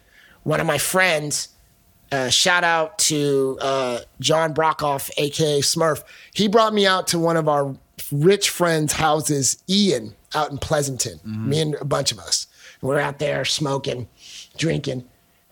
One 0.42 0.58
of 0.60 0.66
my 0.66 0.78
friends, 0.78 1.48
uh, 2.10 2.28
shout 2.28 2.64
out 2.64 2.98
to 2.98 3.56
uh, 3.60 4.00
John 4.18 4.52
Brockoff, 4.52 5.10
aka 5.16 5.60
Smurf, 5.60 6.02
he 6.34 6.48
brought 6.48 6.74
me 6.74 6.86
out 6.88 7.06
to 7.08 7.20
one 7.20 7.36
of 7.36 7.48
our 7.48 7.76
rich 8.10 8.50
friends' 8.50 8.94
houses, 8.94 9.62
Ian, 9.70 10.16
out 10.34 10.50
in 10.50 10.58
Pleasanton. 10.58 11.20
Mm-hmm. 11.24 11.48
Me 11.48 11.60
and 11.60 11.74
a 11.76 11.84
bunch 11.84 12.10
of 12.10 12.18
us, 12.18 12.48
we 12.80 12.88
we're 12.88 12.98
out 12.98 13.20
there 13.20 13.44
smoking, 13.44 14.08
drinking. 14.56 15.04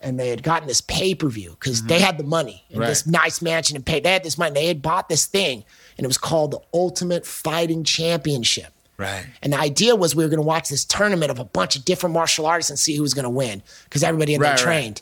And 0.03 0.19
they 0.19 0.29
had 0.29 0.41
gotten 0.41 0.67
this 0.67 0.81
pay 0.81 1.13
per 1.13 1.29
view 1.29 1.51
because 1.59 1.83
they 1.83 1.99
had 1.99 2.17
the 2.17 2.23
money 2.23 2.63
and 2.69 2.73
Mm-hmm. 2.73 2.81
Right. 2.81 2.87
this 2.89 3.05
nice 3.05 3.41
mansion 3.41 3.75
and 3.75 3.85
pay. 3.85 3.99
They 3.99 4.11
had 4.13 4.23
this 4.23 4.37
money. 4.37 4.53
They 4.53 4.65
had 4.67 4.81
bought 4.81 5.09
this 5.09 5.25
thing, 5.27 5.63
and 5.97 6.03
it 6.05 6.07
was 6.07 6.17
called 6.17 6.51
the 6.51 6.59
Ultimate 6.73 7.25
Fighting 7.25 7.83
Championship. 7.83 8.73
Right. 8.97 9.25
And 9.43 9.53
the 9.53 9.59
idea 9.59 9.95
was 9.95 10.15
we 10.15 10.23
were 10.23 10.29
going 10.29 10.37
to 10.41 10.47
watch 10.47 10.69
this 10.69 10.85
tournament 10.85 11.29
of 11.31 11.39
a 11.39 11.43
bunch 11.43 11.75
of 11.75 11.85
different 11.85 12.13
martial 12.13 12.45
artists 12.45 12.69
and 12.69 12.77
see 12.79 12.95
who 12.95 13.01
was 13.03 13.13
going 13.13 13.23
to 13.23 13.29
win 13.29 13.61
because 13.85 14.03
everybody 14.03 14.31
had 14.33 14.41
Right, 14.41 14.49
right. 14.51 14.57
trained. 14.59 15.01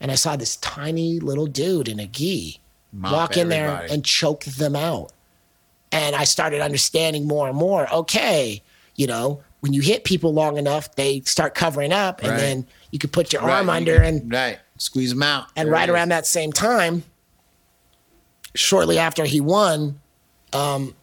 And 0.00 0.10
I 0.10 0.14
saw 0.14 0.36
this 0.36 0.56
tiny 0.56 1.18
little 1.20 1.46
dude 1.46 1.88
in 1.88 1.98
a 2.00 2.06
gi 2.06 2.60
Mop 2.92 3.12
walk 3.12 3.36
in 3.36 3.48
there 3.48 3.86
and 3.90 4.04
choke 4.04 4.44
them 4.44 4.74
out. 4.76 5.12
And 5.90 6.14
I 6.16 6.24
started 6.24 6.60
understanding 6.60 7.26
more 7.26 7.48
and 7.48 7.56
more. 7.56 7.92
Okay, 7.92 8.62
you 8.94 9.06
know, 9.06 9.42
when 9.60 9.72
you 9.72 9.80
hit 9.82 10.04
people 10.04 10.32
long 10.32 10.56
enough, 10.56 10.94
they 10.94 11.20
start 11.22 11.54
covering 11.54 11.92
up, 11.92 12.20
and 12.22 12.30
Right. 12.32 12.38
then 12.40 12.66
you 12.90 12.98
could 12.98 13.12
put 13.12 13.32
your 13.32 13.42
Right, 13.42 13.56
arm 13.58 13.68
under 13.70 14.00
and 14.00 14.32
right. 14.32 14.58
Squeeze 14.78 15.10
them 15.10 15.22
out. 15.24 15.46
and 15.56 15.66
There 15.66 15.72
right 15.72 15.88
around 15.90 16.10
that 16.10 16.26
same 16.26 16.52
time, 16.52 17.02
shortly 18.54 18.98
after 18.98 19.24
he 19.24 19.40
won, 19.40 20.00
um, 20.52 20.94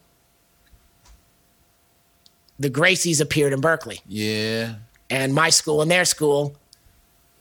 the 2.58 2.70
Gracies 2.70 3.20
appeared 3.20 3.52
in 3.54 3.60
Berkeley. 3.62 4.00
Yeah. 4.08 4.76
And 5.10 5.34
my 5.34 5.50
school 5.50 5.82
and 5.82 5.92
their 5.92 6.06
school, 6.06 6.56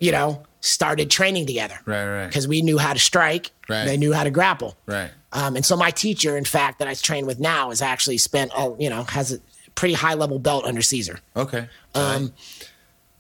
you 0.01 0.11
know, 0.11 0.43
started 0.61 1.11
training 1.11 1.47
together. 1.47 1.78
Right, 1.86 2.05
right. 2.07 2.27
Because 2.27 2.49
we 2.49 2.62
knew 2.62 2.78
how 2.78 2.93
to 2.93 2.99
strike, 2.99 3.53
Right. 3.69 3.85
they 3.85 3.97
knew 3.97 4.12
how 4.12 4.24
to 4.24 4.31
grapple. 4.31 4.77
Right. 4.86 5.11
Um, 5.32 5.57
and 5.57 5.65
so 5.65 5.77
my 5.77 5.91
teacher, 5.91 6.36
in 6.36 6.45
fact, 6.45 6.78
that 6.81 6.89
I 6.89 6.95
train 6.95 7.27
with 7.27 7.39
now, 7.39 7.69
has 7.70 7.81
actually 7.82 8.19
spent, 8.19 8.51
all, 8.53 8.77
you 8.78 8.91
know, 8.91 9.05
has 9.05 9.32
a 9.32 9.39
pretty 9.75 9.95
high 9.95 10.15
level 10.15 10.39
belt 10.39 10.65
under 10.65 10.83
Cesar. 10.83 11.21
Okay. 11.37 11.69
Um, 11.95 12.33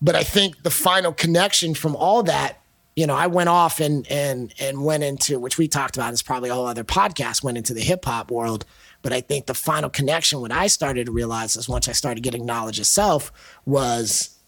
but 0.00 0.14
I 0.14 0.22
think 0.22 0.62
the 0.62 0.70
final 0.70 1.12
connection 1.12 1.74
from 1.74 1.96
all 1.96 2.22
that 2.24 2.60
you 2.96 3.06
know, 3.06 3.14
I 3.14 3.26
went 3.26 3.48
off 3.48 3.80
and 3.80 4.06
and 4.08 4.54
and 4.60 4.84
went 4.84 5.02
into 5.02 5.38
which 5.38 5.58
we 5.58 5.66
talked 5.66 5.96
about. 5.96 6.12
It's 6.12 6.22
probably 6.22 6.50
a 6.50 6.54
whole 6.54 6.66
other 6.66 6.84
podcast. 6.84 7.42
Went 7.42 7.58
into 7.58 7.74
the 7.74 7.80
hip 7.80 8.04
hop 8.04 8.30
world, 8.30 8.64
but 9.02 9.12
I 9.12 9.20
think 9.20 9.46
the 9.46 9.54
final 9.54 9.90
connection, 9.90 10.40
what 10.40 10.52
I 10.52 10.68
started 10.68 11.06
to 11.06 11.12
realize 11.12 11.56
is 11.56 11.68
once 11.68 11.88
I 11.88 11.92
started 11.92 12.22
getting 12.22 12.46
knowledge 12.46 12.78
of 12.78 12.86
self, 12.86 13.32
was 13.66 14.38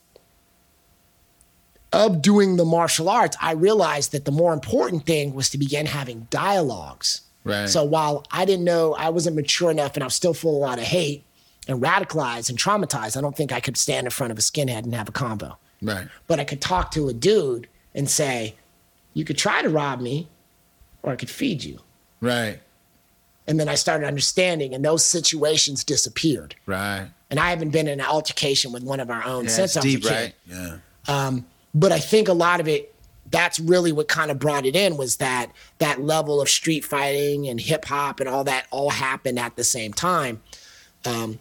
of 1.93 2.23
doing 2.23 2.57
the 2.57 2.65
martial 2.65 3.09
arts. 3.09 3.37
I 3.41 3.53
realized 3.53 4.12
that 4.12 4.24
the 4.24 4.33
more 4.33 4.53
important 4.53 5.07
thing 5.07 5.35
was 5.35 5.51
to 5.51 5.59
begin 5.59 5.87
having 5.87 6.28
dialogues. 6.31 7.23
Right. 7.43 7.69
So 7.69 7.85
while 7.85 8.24
I 8.31 8.45
didn't 8.45 8.65
know 8.65 8.95
I 8.95 9.09
wasn't 9.09 9.37
mature 9.37 9.70
enough 9.70 9.95
and 9.95 10.05
I 10.05 10.07
was 10.07 10.15
still 10.15 10.35
full 10.35 10.57
of 10.57 10.62
a 10.62 10.66
lot 10.66 10.78
of 10.78 10.85
hate 10.85 11.24
and 11.68 11.82
radicalized 11.82 12.48
and 12.51 12.59
traumatized, 12.59 13.16
I 13.16 13.20
don't 13.20 13.36
think 13.36 13.52
I 13.52 13.60
could 13.60 13.76
stand 13.76 14.06
in 14.06 14.10
front 14.10 14.30
of 14.30 14.38
a 14.38 14.40
skinhead 14.43 14.84
and 14.84 14.94
have 14.94 15.09
a 15.09 15.12
combo 15.12 15.56
Right. 15.82 16.09
but 16.26 16.40
I 16.40 16.44
could 16.44 16.60
talk 16.60 16.90
to 16.93 17.09
a 17.09 17.12
dude 17.12 17.68
and 17.94 18.09
say, 18.09 18.55
you 19.14 19.24
could 19.24 19.36
try 19.38 19.62
to 19.62 19.68
rob 19.68 20.01
me 20.01 20.28
or 21.02 21.12
I 21.12 21.16
could 21.16 21.30
feed 21.30 21.64
you. 21.64 21.80
Right. 22.20 22.60
And 23.47 23.60
then 23.60 23.68
I 23.68 23.76
started 23.76 24.06
understanding, 24.06 24.74
and 24.74 24.84
those 24.84 25.05
situations 25.05 25.84
disappeared. 25.84 26.56
Right. 26.66 27.06
And 27.30 27.38
I 27.38 27.51
haven't 27.51 27.70
been 27.70 27.86
in 27.86 28.01
an 28.01 28.06
altercation 28.06 28.72
with 28.72 28.82
one 28.82 28.98
of 28.98 29.09
our 29.09 29.24
own 29.24 29.44
Yeah, 29.44 29.51
since 29.51 29.76
I 29.76 29.80
was 29.80 29.84
deep, 29.84 30.05
a 30.05 30.09
kid. 30.09 30.12
right? 30.14 30.34
Yeah. 31.06 31.38
But 31.74 31.93
I 31.93 31.98
think 32.01 32.26
a 32.28 32.32
lot 32.32 32.59
of 32.60 32.66
it, 32.68 32.93
that's 33.30 33.60
really 33.60 33.93
what 33.93 34.09
kind 34.09 34.30
of 34.30 34.38
brought 34.38 34.64
it 34.66 34.74
in 34.74 34.97
was 34.97 35.16
that 35.18 35.51
that 35.78 36.01
level 36.01 36.40
of 36.40 36.48
street 36.48 36.84
fighting 36.84 37.47
and 37.48 37.60
hip 37.60 37.84
hop 37.84 38.18
and 38.20 38.28
all 38.28 38.44
that 38.44 38.66
all 38.70 38.90
happened 38.90 39.38
at 39.38 39.56
the 39.56 39.64
same 39.64 39.93
time. 39.93 40.40
Um, 41.05 41.38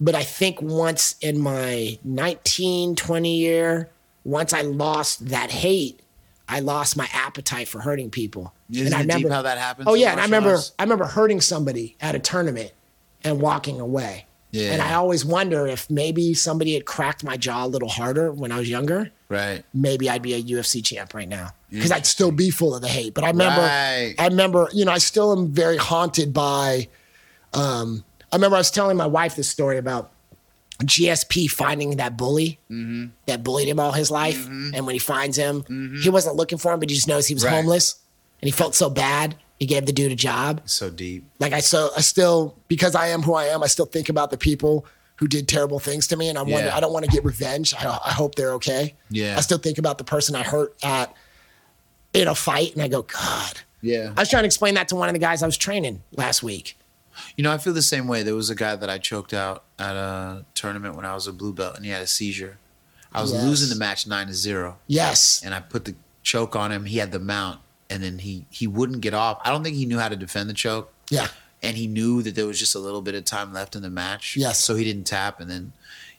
but 0.00 0.14
I 0.14 0.22
think 0.22 0.60
once 0.60 1.16
in 1.20 1.38
my 1.40 1.98
19, 2.04 2.96
20 2.96 3.36
year, 3.36 3.90
once 4.24 4.52
I 4.52 4.62
lost 4.62 5.28
that 5.28 5.50
hate, 5.50 6.00
I 6.48 6.60
lost 6.60 6.96
my 6.96 7.08
appetite 7.12 7.68
for 7.68 7.80
hurting 7.80 8.10
people. 8.10 8.52
Isn't 8.70 8.92
I 8.94 9.00
it 9.02 9.08
deep 9.10 9.30
how 9.30 9.42
that 9.42 9.56
happens 9.58 9.86
Oh 9.88 9.94
yeah, 9.94 10.12
and 10.12 10.20
I 10.20 10.24
remember 10.24 10.52
arts? 10.52 10.72
I 10.78 10.82
remember 10.82 11.06
hurting 11.06 11.40
somebody 11.40 11.96
at 12.00 12.14
a 12.14 12.18
tournament 12.18 12.72
and 13.22 13.40
walking 13.40 13.80
away. 13.80 14.26
Yeah. 14.50 14.72
And 14.72 14.82
I 14.82 14.94
always 14.94 15.24
wonder 15.24 15.66
if 15.66 15.90
maybe 15.90 16.32
somebody 16.34 16.74
had 16.74 16.84
cracked 16.84 17.24
my 17.24 17.36
jaw 17.36 17.64
a 17.64 17.66
little 17.66 17.88
harder 17.88 18.30
when 18.30 18.52
I 18.52 18.58
was 18.58 18.68
younger 18.68 19.10
Right. 19.28 19.64
maybe 19.74 20.08
I'd 20.08 20.22
be 20.22 20.34
a 20.34 20.40
UFC 20.42 20.84
champ 20.84 21.12
right 21.12 21.28
now 21.28 21.54
because 21.70 21.90
I'd 21.90 22.06
still 22.06 22.30
be 22.30 22.50
full 22.50 22.74
of 22.74 22.82
the 22.82 22.88
hate. 22.88 23.14
But 23.14 23.24
I 23.24 23.28
remember, 23.30 23.62
Right. 23.62 24.14
I 24.16 24.28
remember, 24.28 24.68
you 24.72 24.84
know, 24.84 24.92
I 24.92 24.98
still 24.98 25.32
am 25.36 25.48
very 25.52 25.76
haunted 25.76 26.32
by. 26.32 26.88
Um, 27.52 28.04
I 28.34 28.36
remember 28.36 28.56
I 28.56 28.60
was 28.60 28.72
telling 28.72 28.96
my 28.96 29.06
wife 29.06 29.36
this 29.36 29.48
story 29.48 29.78
about 29.78 30.10
GSP 30.82 31.48
finding 31.48 31.96
that 31.98 32.16
bully 32.16 32.58
Mm-hmm. 32.68 33.10
that 33.26 33.44
bullied 33.44 33.68
him 33.68 33.78
all 33.78 33.92
his 33.92 34.10
life, 34.10 34.44
and 34.48 34.84
when 34.86 34.94
he 34.94 34.98
finds 34.98 35.36
him, 35.36 35.64
he 36.02 36.10
wasn't 36.10 36.34
looking 36.34 36.58
for 36.58 36.72
him, 36.72 36.80
but 36.80 36.90
he 36.90 36.96
just 36.96 37.06
knows 37.06 37.28
he 37.28 37.34
was 37.34 37.44
Mm-hmm. 37.44 37.54
Right. 37.54 37.60
homeless, 37.62 37.94
and 38.42 38.48
he 38.48 38.50
felt 38.50 38.74
so 38.74 38.90
bad. 38.90 39.36
He 39.60 39.66
gave 39.66 39.86
the 39.86 39.92
dude 39.92 40.10
a 40.10 40.16
job. 40.16 40.62
So 40.64 40.90
deep. 40.90 41.24
Like 41.38 41.52
I 41.52 41.60
so 41.60 41.90
I 41.96 42.00
still 42.00 42.56
because 42.66 42.96
I 42.96 43.06
am 43.08 43.22
who 43.22 43.34
I 43.34 43.44
am, 43.44 43.62
I 43.62 43.66
still 43.68 43.86
think 43.86 44.08
about 44.08 44.32
the 44.32 44.36
people 44.36 44.84
who 45.16 45.28
did 45.28 45.46
terrible 45.46 45.78
things 45.78 46.08
to 46.08 46.16
me, 46.16 46.28
and 46.28 46.36
I 46.36 46.42
wonder. 46.42 46.66
Yeah. 46.66 46.76
I 46.76 46.80
don't 46.80 46.92
want 46.92 47.04
to 47.04 47.10
get 47.10 47.22
revenge. 47.24 47.72
I, 47.72 47.86
I 48.04 48.10
hope 48.10 48.34
they're 48.34 48.54
okay. 48.54 48.94
Yeah. 49.10 49.36
I 49.38 49.42
still 49.42 49.58
think 49.58 49.78
about 49.78 49.98
the 49.98 50.04
person 50.04 50.34
I 50.34 50.42
hurt 50.42 50.74
at 50.82 51.14
in 52.12 52.26
a 52.26 52.34
fight, 52.34 52.72
and 52.74 52.82
I 52.82 52.88
go, 52.88 53.02
God. 53.02 53.60
Yeah. 53.80 54.12
I 54.16 54.20
was 54.22 54.28
trying 54.30 54.42
to 54.42 54.46
explain 54.46 54.74
that 54.74 54.88
to 54.88 54.96
one 54.96 55.08
of 55.08 55.12
the 55.12 55.18
guys 55.20 55.42
I 55.42 55.46
was 55.46 55.56
training 55.56 56.02
last 56.16 56.42
week. 56.42 56.76
You 57.36 57.44
know, 57.44 57.52
I 57.52 57.58
feel 57.58 57.72
the 57.72 57.82
same 57.82 58.06
way. 58.08 58.22
There 58.22 58.34
was 58.34 58.50
a 58.50 58.54
guy 58.54 58.76
that 58.76 58.90
I 58.90 58.98
choked 58.98 59.32
out 59.34 59.64
at 59.78 59.96
a 59.96 60.44
tournament 60.54 60.96
when 60.96 61.04
I 61.04 61.14
was 61.14 61.26
a 61.26 61.32
blue 61.32 61.52
belt, 61.52 61.76
and 61.76 61.84
he 61.84 61.90
had 61.90 62.02
a 62.02 62.06
seizure. 62.06 62.58
I 63.12 63.22
was 63.22 63.32
Yes. 63.32 63.44
losing 63.44 63.68
the 63.68 63.76
match 63.76 64.06
nine 64.06 64.26
to 64.26 64.34
zero, 64.34 64.78
Yes. 64.86 65.40
and 65.44 65.54
I 65.54 65.60
put 65.60 65.84
the 65.84 65.94
choke 66.22 66.56
on 66.56 66.72
him. 66.72 66.86
He 66.86 66.98
had 66.98 67.12
the 67.12 67.20
mount, 67.20 67.60
and 67.88 68.02
then 68.02 68.18
he 68.20 68.46
he 68.50 68.66
wouldn't 68.66 69.00
get 69.02 69.14
off. 69.14 69.40
I 69.44 69.50
don't 69.50 69.62
think 69.62 69.76
he 69.76 69.86
knew 69.86 69.98
how 69.98 70.08
to 70.08 70.16
defend 70.16 70.50
the 70.50 70.54
choke, 70.54 70.92
Yeah. 71.10 71.28
and 71.62 71.76
he 71.76 71.86
knew 71.86 72.22
that 72.22 72.34
there 72.34 72.46
was 72.46 72.58
just 72.58 72.74
a 72.74 72.78
little 72.80 73.02
bit 73.02 73.14
of 73.14 73.24
time 73.24 73.52
left 73.52 73.76
in 73.76 73.82
the 73.82 73.90
match. 73.90 74.36
Yes. 74.36 74.62
so 74.64 74.74
he 74.74 74.82
didn't 74.84 75.04
tap, 75.04 75.40
and 75.40 75.48
then 75.50 75.72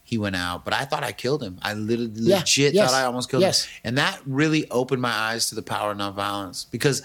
he 0.07 0.17
went 0.19 0.35
out. 0.35 0.63
But 0.63 0.73
I 0.75 0.85
thought 0.85 1.03
I 1.03 1.11
killed 1.11 1.41
him. 1.43 1.57
I 1.63 1.73
literally 1.73 2.11
Yeah. 2.13 2.37
legit 2.37 2.73
Yes. 2.75 2.91
thought 2.91 3.01
I 3.01 3.03
almost 3.05 3.29
killed 3.29 3.41
Yes. 3.41 3.63
him, 3.63 3.81
and 3.83 3.97
that 3.97 4.21
really 4.25 4.69
opened 4.69 5.01
my 5.01 5.11
eyes 5.11 5.49
to 5.49 5.55
the 5.55 5.63
power 5.63 5.91
of 5.91 5.97
nonviolence 5.97 6.65
because 6.71 7.01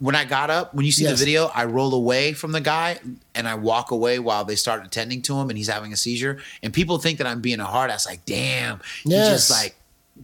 when 0.00 0.14
I 0.14 0.24
got 0.24 0.48
up, 0.50 0.74
when 0.74 0.86
you 0.86 0.92
see 0.92 1.02
Yes. 1.04 1.18
the 1.18 1.24
video, 1.24 1.50
I 1.54 1.64
roll 1.64 1.92
away 1.94 2.32
from 2.32 2.52
the 2.52 2.60
guy 2.60 3.00
and 3.34 3.48
I 3.48 3.54
walk 3.56 3.90
away 3.90 4.18
while 4.20 4.44
they 4.44 4.54
start 4.56 4.84
attending 4.86 5.22
to 5.22 5.36
him 5.38 5.48
and 5.50 5.58
he's 5.58 5.68
having 5.68 5.92
a 5.92 5.96
seizure. 5.96 6.38
And 6.62 6.72
people 6.72 6.98
think 6.98 7.18
that 7.18 7.26
I'm 7.26 7.40
being 7.40 7.58
a 7.60 7.64
hard 7.64 7.90
ass, 7.90 8.06
like, 8.06 8.24
damn, 8.24 8.80
he 9.02 9.10
just 9.10 9.50
like 9.50 9.74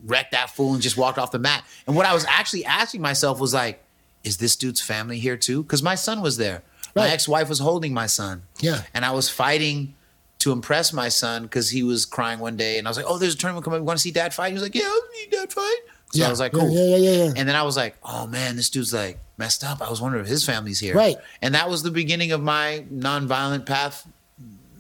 wrecked 0.05 0.33
that 0.33 0.51
fool 0.51 0.75
and 0.75 0.83
just 0.83 0.97
walked 0.97 1.19
off 1.19 1.31
the 1.33 1.39
mat. 1.39 1.65
And 1.87 1.97
what 1.97 2.07
I 2.07 2.15
was 2.15 2.25
actually 2.29 2.65
asking 2.65 3.01
myself 3.01 3.41
was 3.41 3.53
like, 3.55 3.83
is 4.23 4.37
this 4.39 4.57
dude's 4.57 4.81
family 4.81 5.19
here 5.19 5.37
too? 5.37 5.63
Because 5.63 5.83
my 5.83 5.95
son 5.97 6.21
was 6.23 6.37
there. 6.37 6.63
My 6.97 7.09
ex-wife 7.11 7.49
was 7.49 7.59
holding 7.59 7.93
my 7.93 8.07
son. 8.07 8.43
Yeah. 8.61 8.83
And 8.95 9.05
I 9.05 9.11
was 9.11 9.29
fighting 9.29 9.95
to 10.39 10.53
impress 10.53 10.93
my 10.93 11.09
son 11.09 11.43
because 11.43 11.71
he 11.71 11.83
was 11.83 12.07
crying 12.07 12.39
one 12.39 12.57
day 12.57 12.79
and 12.79 12.87
I 12.87 12.91
was 12.91 12.97
like, 12.97 13.07
Oh, 13.09 13.19
there's 13.19 13.35
a 13.35 13.37
tournament 13.39 13.65
coming. 13.65 13.81
You 13.81 13.85
want 13.85 13.99
to 13.99 14.03
see 14.03 14.13
dad 14.13 14.33
fight? 14.33 14.49
He 14.49 14.55
was 14.55 14.63
like, 14.63 14.75
Yeah, 14.77 14.85
I'll 14.87 15.01
see 15.13 15.29
dad 15.31 15.53
fight. 15.53 15.77
So 16.15 16.21
yeah. 16.21 16.29
I 16.29 16.31
was 16.31 16.39
like, 16.41 16.53
cool. 16.53 16.71
Yeah, 16.71 16.97
yeah, 16.97 17.11
yeah, 17.11 17.25
yeah. 17.25 17.33
And 17.37 17.49
then 17.49 17.57
I 17.57 17.63
was 17.65 17.77
like, 17.77 17.97
oh 18.05 18.27
man, 18.27 18.55
this 18.57 18.71
dude's 18.71 18.95
like 18.95 19.19
messed 19.37 19.65
up. 19.65 19.83
I 19.83 19.91
was 19.91 20.01
wondering 20.01 20.23
if 20.25 20.31
his 20.31 20.45
family's 20.47 20.79
here. 20.79 20.95
Right. 20.95 21.17
And 21.43 21.55
that 21.55 21.69
was 21.69 21.83
the 21.83 21.91
beginning 21.91 22.31
of 22.33 22.41
my 22.43 22.85
nonviolent 22.93 23.67
path, 23.67 24.07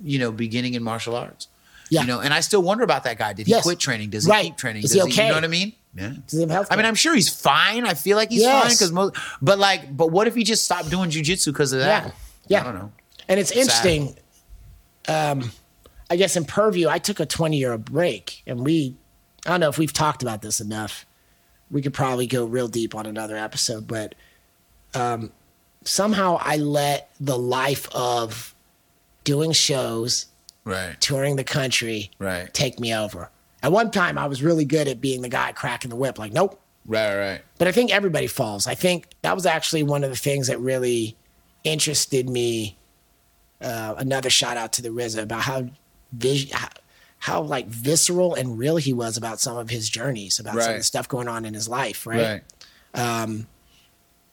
you 0.02 0.18
know, 0.18 0.30
beginning 0.30 0.74
in 0.74 0.82
martial 0.82 1.16
arts. 1.16 1.48
Yeah. 1.90 2.02
You 2.02 2.06
know, 2.06 2.20
and 2.20 2.32
I 2.32 2.40
still 2.40 2.62
wonder 2.62 2.84
about 2.84 3.04
that 3.04 3.18
guy. 3.18 3.32
Did 3.32 3.46
he 3.46 3.52
Yes. 3.52 3.64
quit 3.64 3.78
training? 3.80 4.10
Does 4.10 4.24
he 4.24 4.30
Right. 4.30 4.44
keep 4.46 4.56
training? 4.56 4.84
Is 4.84 4.92
Does 4.92 5.02
he 5.04 5.12
okay? 5.12 5.24
You 5.24 5.28
know 5.30 5.34
what 5.38 5.44
I 5.44 5.48
mean? 5.48 5.72
Yeah. 5.96 6.12
Does 6.26 6.38
he 6.40 6.48
have 6.48 6.66
I 6.70 6.76
mean, 6.76 6.86
I'm 6.86 6.94
sure 6.94 7.14
he's 7.14 7.28
fine. 7.28 7.84
I 7.86 7.94
feel 7.94 8.16
like 8.16 8.30
he's 8.30 8.42
Yes. 8.42 8.62
fine 8.62 8.72
because 8.72 8.92
most, 8.92 9.16
but 9.42 9.58
like, 9.58 9.94
but 9.96 10.10
what 10.12 10.26
if 10.28 10.34
he 10.34 10.44
just 10.44 10.64
stopped 10.64 10.88
doing 10.90 11.10
jujitsu 11.10 11.46
because 11.46 11.72
of 11.72 11.80
that? 11.80 12.06
Yeah. 12.06 12.12
Yeah. 12.46 12.60
I 12.60 12.64
don't 12.64 12.74
know. 12.76 12.92
And 13.28 13.40
it's 13.40 13.50
interesting. 13.50 14.16
Um, 15.08 15.50
I 16.10 16.16
guess 16.16 16.36
in 16.36 16.44
Purview, 16.44 16.88
I 16.88 16.98
took 16.98 17.18
a 17.20 17.26
20 17.26 17.56
year 17.58 17.76
break, 17.78 18.42
and 18.46 18.60
we, 18.64 18.96
I 19.46 19.50
don't 19.50 19.60
know 19.60 19.68
if 19.68 19.78
we've 19.78 19.92
talked 19.92 20.22
about 20.22 20.42
this 20.42 20.60
enough. 20.60 21.04
We 21.74 21.82
could 21.82 21.92
probably 21.92 22.28
go 22.28 22.44
real 22.44 22.68
deep 22.68 22.94
on 22.94 23.04
another 23.04 23.36
episode, 23.36 23.88
but 23.88 24.14
um, 24.94 25.32
somehow 25.82 26.38
I 26.40 26.56
let 26.56 27.10
the 27.18 27.36
life 27.36 27.88
of 27.92 28.54
doing 29.24 29.50
shows, 29.50 30.26
Right. 30.64 30.94
touring 31.00 31.34
the 31.34 31.42
country, 31.42 32.12
Right. 32.20 32.54
take 32.54 32.78
me 32.78 32.94
over. 32.94 33.28
At 33.60 33.72
one 33.72 33.90
time, 33.90 34.16
I 34.18 34.26
was 34.26 34.40
really 34.40 34.64
good 34.64 34.86
at 34.86 35.00
being 35.00 35.22
the 35.22 35.28
guy 35.28 35.50
cracking 35.50 35.88
the 35.90 35.96
whip, 35.96 36.16
like, 36.16 36.32
nope, 36.32 36.60
Right. 36.86 37.16
Right. 37.18 37.40
but 37.58 37.66
I 37.66 37.72
think 37.72 37.90
everybody 37.92 38.28
falls. 38.28 38.68
I 38.68 38.76
think 38.76 39.08
that 39.22 39.34
was 39.34 39.44
actually 39.44 39.82
one 39.82 40.04
of 40.04 40.10
the 40.10 40.16
things 40.16 40.46
that 40.46 40.60
really 40.60 41.16
interested 41.64 42.28
me. 42.28 42.76
Uh, 43.60 43.94
another 43.98 44.30
shout 44.30 44.56
out 44.56 44.72
to 44.74 44.82
the 44.82 44.90
RZA 44.90 45.22
about 45.22 45.40
how, 45.42 45.66
vis- 46.12 46.52
how, 46.52 46.68
how 47.24 47.40
like 47.40 47.66
visceral 47.68 48.34
and 48.34 48.58
real 48.58 48.76
he 48.76 48.92
was 48.92 49.16
about 49.16 49.40
some 49.40 49.56
of 49.56 49.70
his 49.70 49.88
journeys, 49.88 50.38
about 50.38 50.60
some 50.60 50.72
of 50.72 50.76
the 50.76 50.82
stuff 50.82 51.08
going 51.08 51.26
on 51.26 51.46
in 51.46 51.54
his 51.54 51.66
life, 51.66 52.06
right? 52.06 52.42
Right. 52.94 53.22
Um, 53.22 53.46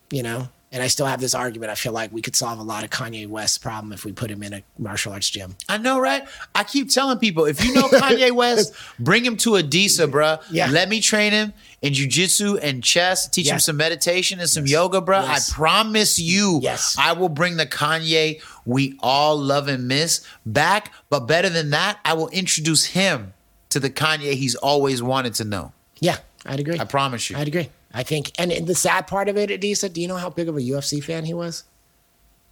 you 0.09 0.21
know, 0.23 0.49
and 0.73 0.83
I 0.83 0.87
still 0.87 1.05
have 1.05 1.21
this 1.21 1.33
argument. 1.33 1.71
I 1.71 1.75
feel 1.75 1.93
like 1.93 2.11
we 2.11 2.21
could 2.21 2.35
solve 2.35 2.59
a 2.59 2.63
lot 2.63 2.83
of 2.83 2.89
Kanye 2.89 3.29
West's 3.29 3.57
problem 3.57 3.93
if 3.93 4.03
we 4.03 4.11
put 4.11 4.29
him 4.29 4.43
in 4.43 4.51
a 4.51 4.63
martial 4.77 5.13
arts 5.13 5.29
gym. 5.29 5.55
I 5.69 5.77
know, 5.77 6.01
right? 6.01 6.27
I 6.53 6.65
keep 6.65 6.89
telling 6.89 7.17
people 7.17 7.45
if 7.45 7.63
you 7.63 7.73
know 7.73 7.87
Kanye 7.87 8.31
West, 8.35 8.73
bring 8.99 9.23
him 9.23 9.37
to 9.37 9.51
Adisa, 9.51 10.11
bruh. 10.11 10.43
Yeah. 10.51 10.67
Let 10.69 10.89
me 10.89 10.99
train 10.99 11.31
him 11.31 11.53
in 11.81 11.93
jujitsu 11.93 12.59
and 12.61 12.83
chess, 12.83 13.27
teach 13.27 13.49
him 13.49 13.59
some 13.59 13.75
meditation 13.77 14.39
and 14.39 14.47
some 14.49 14.67
yoga, 14.67 15.01
bro. 15.01 15.21
Yes. 15.21 15.51
I 15.51 15.55
promise 15.55 16.19
you, 16.19 16.59
Yes. 16.61 16.95
I 16.99 17.13
will 17.13 17.29
bring 17.29 17.57
the 17.57 17.65
Kanye 17.65 18.41
we 18.65 18.95
all 18.99 19.35
love 19.37 19.67
and 19.67 19.87
miss 19.87 20.25
back. 20.45 20.93
But 21.09 21.21
better 21.21 21.49
than 21.49 21.71
that, 21.71 21.99
I 22.05 22.13
will 22.13 22.29
introduce 22.29 22.85
him 22.85 23.33
to 23.69 23.79
the 23.79 23.89
Kanye 23.89 24.33
he's 24.33 24.53
always 24.55 25.01
wanted 25.01 25.33
to 25.35 25.43
know. 25.43 25.71
Yeah, 25.99 26.17
I'd 26.45 26.59
agree. 26.59 26.79
I 26.79 26.83
promise 26.85 27.29
you. 27.29 27.37
I'd 27.37 27.47
agree. 27.47 27.69
I 27.93 28.03
think, 28.03 28.31
and, 28.37 28.51
and 28.51 28.67
the 28.67 28.75
sad 28.75 29.07
part 29.07 29.27
of 29.27 29.35
it, 29.37 29.49
Adisa, 29.49 29.91
do 29.91 30.01
you 30.01 30.07
know 30.07 30.17
how 30.17 30.29
big 30.29 30.47
of 30.47 30.55
a 30.55 30.61
UFC 30.61 31.03
fan 31.03 31.25
he 31.25 31.33
was 31.33 31.63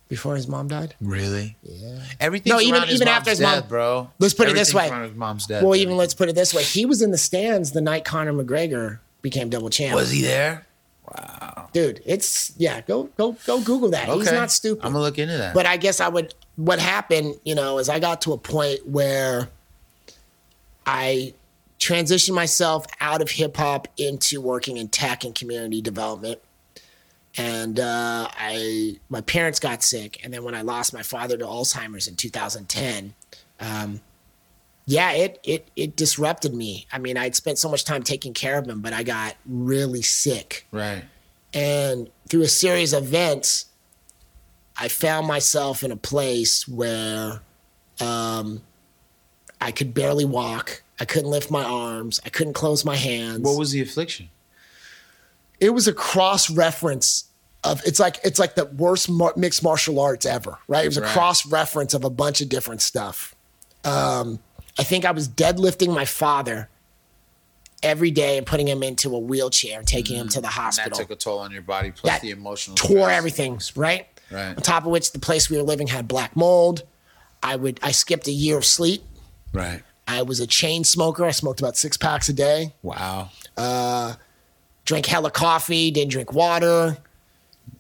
before 0.08 0.36
his 0.36 0.48
mom 0.48 0.68
died? 0.68 0.96
really? 1.00 1.56
Yeah. 1.62 2.00
Everything. 2.20 2.50
No, 2.52 2.60
even- 2.60 2.84
even 2.90 3.08
after 3.08 3.30
his 3.30 3.40
mom- 3.40 3.68
bro. 3.68 4.10
Let's 4.18 4.34
put 4.34 4.50
it 4.50 4.56
this 4.56 4.74
way. 4.74 4.90
His 4.90 5.14
mom's 5.16 5.46
death. 5.46 5.64
Well, 5.64 5.76
even 5.76 5.96
let's 5.98 6.14
put 6.16 6.30
it 6.30 6.36
this 6.36 6.52
way: 6.54 6.64
he 6.64 6.86
was 6.86 7.02
in 7.04 7.12
the 7.12 7.18
stands 7.18 7.72
the 7.74 7.82
night 7.82 8.06
Conor 8.06 8.34
McGregor 8.34 9.00
became 9.22 9.50
double 9.50 9.70
champ. 9.70 9.96
was 9.96 10.12
he 10.12 10.22
there? 10.22 10.66
Wow. 11.08 11.70
Dude, 11.74 12.02
it's 12.06 12.54
yeah. 12.58 12.82
Go 12.82 13.06
go 13.18 13.36
go 13.46 13.62
Google 13.62 13.90
that. 13.90 14.10
He's 14.10 14.32
not 14.32 14.52
stupid. 14.52 14.86
I'm 14.86 14.94
gonna 14.94 15.04
look 15.04 15.18
into 15.18 15.38
that. 15.38 15.54
but 15.54 15.66
I 15.66 15.78
guess 15.78 16.00
I 16.00 16.08
would. 16.08 16.34
What 16.56 16.80
happened, 16.80 17.36
you 17.46 17.56
know, 17.56 17.80
is 17.80 17.88
I 17.90 18.00
got 18.00 18.22
to 18.22 18.34
a 18.34 18.38
point 18.38 18.88
where 18.88 19.50
I 20.86 21.34
transitioned 21.80 22.36
myself 22.36 22.86
out 23.00 23.22
of 23.22 23.32
hip 23.32 23.56
hop 23.58 23.88
into 23.98 24.42
working 24.42 24.78
in 24.78 24.90
tech 24.90 25.24
and 25.24 25.34
community 25.34 25.82
development. 25.82 26.40
And 27.38 27.80
uh, 27.80 28.28
I, 28.32 29.00
my 29.08 29.22
parents 29.22 29.60
got 29.60 29.84
sick, 29.84 30.20
and 30.24 30.34
then 30.34 30.44
when 30.44 30.56
I 30.56 30.62
lost 30.62 30.94
my 30.94 31.04
father 31.04 31.38
to 31.38 31.46
Alzheimer's 31.46 32.08
in 32.08 32.16
2010, 32.16 33.14
um, 33.62 34.02
yeah, 34.90 35.12
it 35.12 35.40
it 35.44 35.68
it 35.76 35.96
disrupted 35.96 36.54
me. 36.56 36.88
I 36.92 36.98
mean, 36.98 37.16
I'd 37.16 37.36
spent 37.36 37.60
so 37.60 37.70
much 37.70 37.86
time 37.86 38.02
taking 38.02 38.34
care 38.34 38.58
of 38.58 38.68
him, 38.68 38.82
but 38.82 38.92
I 38.92 39.04
got 39.04 39.36
really 39.46 40.02
sick. 40.02 40.66
Right. 40.72 41.04
And 41.54 42.10
through 42.28 42.42
a 42.42 42.48
series 42.48 42.92
of 42.94 43.04
events, 43.04 43.66
I 44.76 44.88
found 44.88 45.28
myself 45.28 45.84
in 45.84 45.92
a 45.92 45.96
place 45.96 46.68
where 46.68 47.42
um, 48.02 48.64
I 49.62 49.72
could 49.72 49.94
barely 49.94 50.26
walk. 50.26 50.82
I 51.00 51.06
couldn't 51.06 51.30
lift 51.30 51.52
my 51.52 51.64
arms. 51.64 52.20
I 52.26 52.30
couldn't 52.30 52.54
close 52.54 52.84
my 52.84 52.96
hands. 52.96 53.42
What 53.42 53.58
was 53.60 53.72
the 53.72 53.82
affliction? 53.82 54.30
it 55.60 55.72
was 55.74 55.88
a 55.90 55.94
cross 55.94 56.50
reference 56.50 57.26
of 57.66 57.82
it's 57.86 58.00
like 58.00 58.18
it's 58.24 58.40
like 58.40 58.56
the 58.56 58.64
worst 58.66 59.10
mar- 59.10 59.34
mixed 59.36 59.62
martial 59.62 60.00
arts 60.00 60.26
ever, 60.26 60.58
right? 60.70 60.86
It 60.86 60.88
was 60.88 60.98
a 60.98 61.02
Right. 61.02 61.12
cross 61.12 61.46
reference 61.46 61.94
of 61.94 62.06
a 62.06 62.10
bunch 62.10 62.40
of 62.42 62.48
different 62.48 62.82
stuff. 62.82 63.36
Um, 63.84 64.40
I 64.80 64.84
think 64.84 65.06
I 65.06 65.12
was 65.12 65.28
deadlifting 65.28 65.94
my 65.94 66.06
father 66.06 66.70
every 67.84 68.12
day 68.12 68.38
and 68.38 68.46
putting 68.46 68.68
him 68.68 68.84
into 68.84 69.16
a 69.16 69.20
wheelchair 69.20 69.80
and 69.80 69.88
taking 69.88 70.18
him 70.18 70.28
to 70.30 70.36
the 70.36 70.42
That 70.42 70.52
hospital. 70.52 70.98
took 70.98 71.12
a 71.12 71.16
toll 71.16 71.40
on 71.40 71.52
your 71.52 71.62
body, 71.62 71.92
plus 71.92 72.12
That 72.14 72.22
the 72.22 72.32
emotional. 72.32 72.76
tore 72.76 73.04
stress. 73.04 73.18
everything, 73.18 73.60
right? 73.76 74.08
Right. 74.32 74.50
On 74.50 74.56
top 74.58 74.84
of 74.86 74.92
which, 74.92 75.12
the 75.12 75.20
place 75.20 75.50
we 75.50 75.58
were 75.58 75.64
living 75.64 75.88
had 75.88 76.08
black 76.08 76.36
mold. 76.36 76.84
I 77.42 77.56
would 77.56 77.80
I 77.82 77.92
skipped 77.92 78.28
a 78.28 78.32
year 78.32 78.58
of 78.58 78.66
sleep. 78.66 79.04
Right. 79.54 79.82
I 80.08 80.22
was 80.24 80.40
a 80.40 80.48
chain 80.48 80.84
smoker. 80.84 81.24
I 81.26 81.32
smoked 81.32 81.60
about 81.62 81.78
six 81.78 81.96
packs 81.98 82.28
a 82.30 82.34
day. 82.34 82.74
Wow. 82.82 83.30
Uh, 83.56 84.16
drank 84.86 85.06
hella 85.06 85.32
coffee. 85.32 85.90
Didn't 85.92 86.12
drink 86.12 86.34
water. 86.34 86.98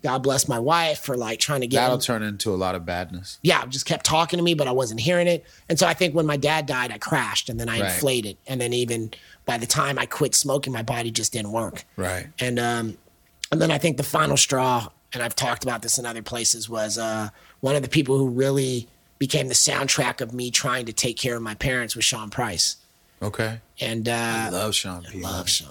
God 0.03 0.19
bless 0.23 0.47
my 0.47 0.59
wife 0.59 0.99
for 0.99 1.15
like 1.17 1.39
trying 1.39 1.61
to 1.61 1.67
get 1.67 1.81
That'll 1.81 1.95
him- 1.95 2.01
turn 2.01 2.23
into 2.23 2.53
a 2.53 2.55
lot 2.57 2.75
of 2.75 2.85
badness. 2.85 3.39
yeah, 3.41 3.65
just 3.65 3.85
kept 3.85 4.05
talking 4.05 4.37
to 4.37 4.43
me, 4.43 4.53
but 4.53 4.67
I 4.67 4.71
wasn't 4.71 4.99
hearing 5.01 5.27
it. 5.27 5.45
And 5.67 5.77
so 5.79 5.87
I 5.87 5.93
think 5.93 6.15
when 6.15 6.25
my 6.25 6.37
dad 6.37 6.65
died, 6.65 6.91
I 6.91 6.97
crashed 6.97 7.49
and 7.49 7.59
then 7.59 7.69
I 7.69 7.79
Right. 7.81 7.91
inflated. 7.93 8.37
And 8.47 8.59
then 8.61 8.73
even 8.73 9.11
by 9.45 9.57
the 9.57 9.65
time 9.67 9.97
I 9.99 10.05
quit 10.05 10.35
smoking, 10.35 10.71
my 10.73 10.83
body 10.83 11.11
just 11.11 11.33
didn't 11.33 11.51
work. 11.51 11.85
Right. 11.95 12.27
And 12.39 12.59
um, 12.59 12.97
and 13.51 13.61
then 13.61 13.71
I 13.71 13.77
think 13.77 13.97
the 13.97 14.03
final 14.03 14.37
straw, 14.37 14.87
and 15.13 15.23
I've 15.23 15.35
talked 15.35 15.63
about 15.63 15.81
this 15.81 15.97
in 15.97 16.05
other 16.05 16.21
places, 16.21 16.69
was 16.69 16.97
uh, 16.97 17.29
one 17.61 17.75
of 17.75 17.81
the 17.81 17.89
people 17.89 18.17
who 18.17 18.29
really 18.29 18.87
became 19.17 19.47
the 19.47 19.53
soundtrack 19.55 20.21
of 20.21 20.33
me 20.33 20.51
trying 20.51 20.85
to 20.85 20.93
take 20.93 21.17
care 21.17 21.35
of 21.35 21.41
my 21.41 21.55
parents 21.55 21.95
was 21.95 22.05
Sean 22.05 22.29
Price. 22.29 22.77
Okay. 23.21 23.59
And 23.81 24.07
uh, 24.07 24.13
I 24.13 24.49
love 24.49 24.73
Sean 24.75 25.03
P. 25.03 25.19
love 25.21 25.49
Sean. 25.49 25.67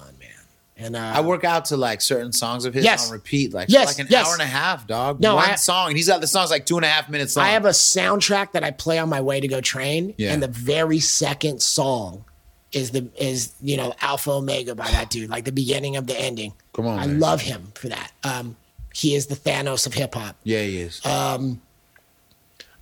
And 0.80 0.94
uh, 0.94 1.12
I 1.16 1.20
work 1.22 1.42
out 1.42 1.64
to 1.66 1.76
like 1.76 2.00
certain 2.00 2.30
songs 2.32 2.64
of 2.64 2.72
his 2.72 2.84
Yes. 2.84 3.09
on 3.09 3.12
repeat, 3.12 3.52
like 3.52 3.68
Yes, 3.68 3.82
for 3.82 3.98
like 3.98 4.06
an 4.06 4.06
yes. 4.10 4.26
hour 4.28 4.32
and 4.34 4.42
a 4.42 4.46
half, 4.46 4.86
dog. 4.86 5.18
No, 5.20 5.34
one 5.34 5.50
I- 5.50 5.55
song, 5.56 5.88
and 5.88 5.96
he's 5.96 6.06
got 6.06 6.20
the 6.20 6.26
songs 6.28 6.50
like 6.50 6.66
two 6.66 6.76
and 6.76 6.84
a 6.84 6.88
half 6.88 7.09
minutes 7.09 7.34
long. 7.36 7.46
I 7.46 7.50
have 7.50 7.64
a 7.64 7.70
soundtrack 7.70 8.52
that 8.52 8.62
I 8.62 8.70
play 8.70 8.98
on 8.98 9.09
my 9.09 9.20
way 9.20 9.40
to 9.40 9.48
go 9.48 9.60
train, 9.60 10.14
Yeah. 10.16 10.32
and 10.32 10.40
the 10.42 10.46
very 10.48 11.00
second 11.00 11.60
song 11.62 12.24
is 12.70 12.90
the 12.92 13.09
is 13.16 13.55
you 13.60 13.76
know 13.76 13.92
Alpha 14.00 14.30
Omega 14.30 14.74
by 14.76 14.88
that 14.90 15.10
dude, 15.10 15.30
like 15.30 15.44
the 15.44 15.52
beginning 15.52 15.96
of 15.96 16.06
the 16.06 16.16
ending. 16.18 16.52
Come 16.74 16.86
on, 16.86 16.98
I 17.00 17.06
man. 17.06 17.18
love 17.18 17.40
him 17.40 17.72
for 17.74 17.88
that. 17.88 18.12
Um, 18.22 18.56
he 18.94 19.14
is 19.16 19.26
the 19.26 19.34
Thanos 19.36 19.86
of 19.86 19.94
hip 19.94 20.14
hop, 20.14 20.36
yeah, 20.44 20.62
he 20.62 20.78
is. 20.80 21.00
Uh, 21.05 21.38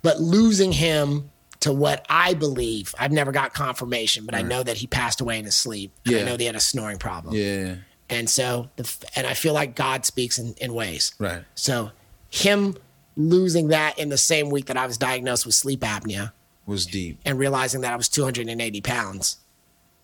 but 0.01 0.19
losing 0.21 0.71
him 0.71 1.31
to 1.67 1.73
what 1.73 2.05
I 2.09 2.33
believe, 2.33 2.95
I've 2.97 3.11
never 3.11 3.33
got 3.33 3.53
confirmation, 3.53 4.25
but 4.25 4.33
I 4.33 4.41
know 4.41 4.63
that 4.63 4.77
he 4.77 4.87
passed 4.87 5.19
away 5.19 5.37
in 5.37 5.43
his 5.43 5.57
sleep. 5.57 5.91
And 6.05 6.15
I 6.15 6.19
know 6.23 6.31
that 6.31 6.39
he 6.39 6.45
had 6.45 6.55
a 6.55 6.61
snoring 6.61 6.97
problem, 6.97 7.35
yeah. 7.35 7.75
and 8.09 8.29
so 8.29 8.69
the 8.77 8.89
and 9.17 9.27
I 9.27 9.33
feel 9.33 9.53
like 9.53 9.75
God 9.75 10.05
speaks 10.05 10.39
in, 10.39 10.55
in 10.61 10.73
ways. 10.73 11.13
Right. 11.19 11.43
So 11.55 11.91
him 12.29 12.77
losing 13.17 13.67
that 13.69 13.99
in 13.99 14.07
the 14.07 14.17
same 14.17 14.49
week 14.49 14.67
that 14.67 14.77
I 14.77 14.85
was 14.85 14.97
diagnosed 14.97 15.45
with 15.45 15.55
sleep 15.55 15.81
apnea 15.81 16.31
Was 16.65 16.85
deep. 16.85 17.19
and 17.25 17.37
realizing 17.37 17.81
that 17.81 17.91
I 17.91 17.95
was 17.95 18.07
280 18.07 18.81
pounds 18.81 19.37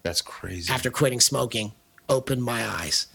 That's 0.02 0.22
crazy. 0.22 0.74
after 0.74 0.90
quitting 0.90 1.20
smoking 1.20 1.72
opened 2.10 2.44
my 2.44 2.68
eyes. 2.68 3.08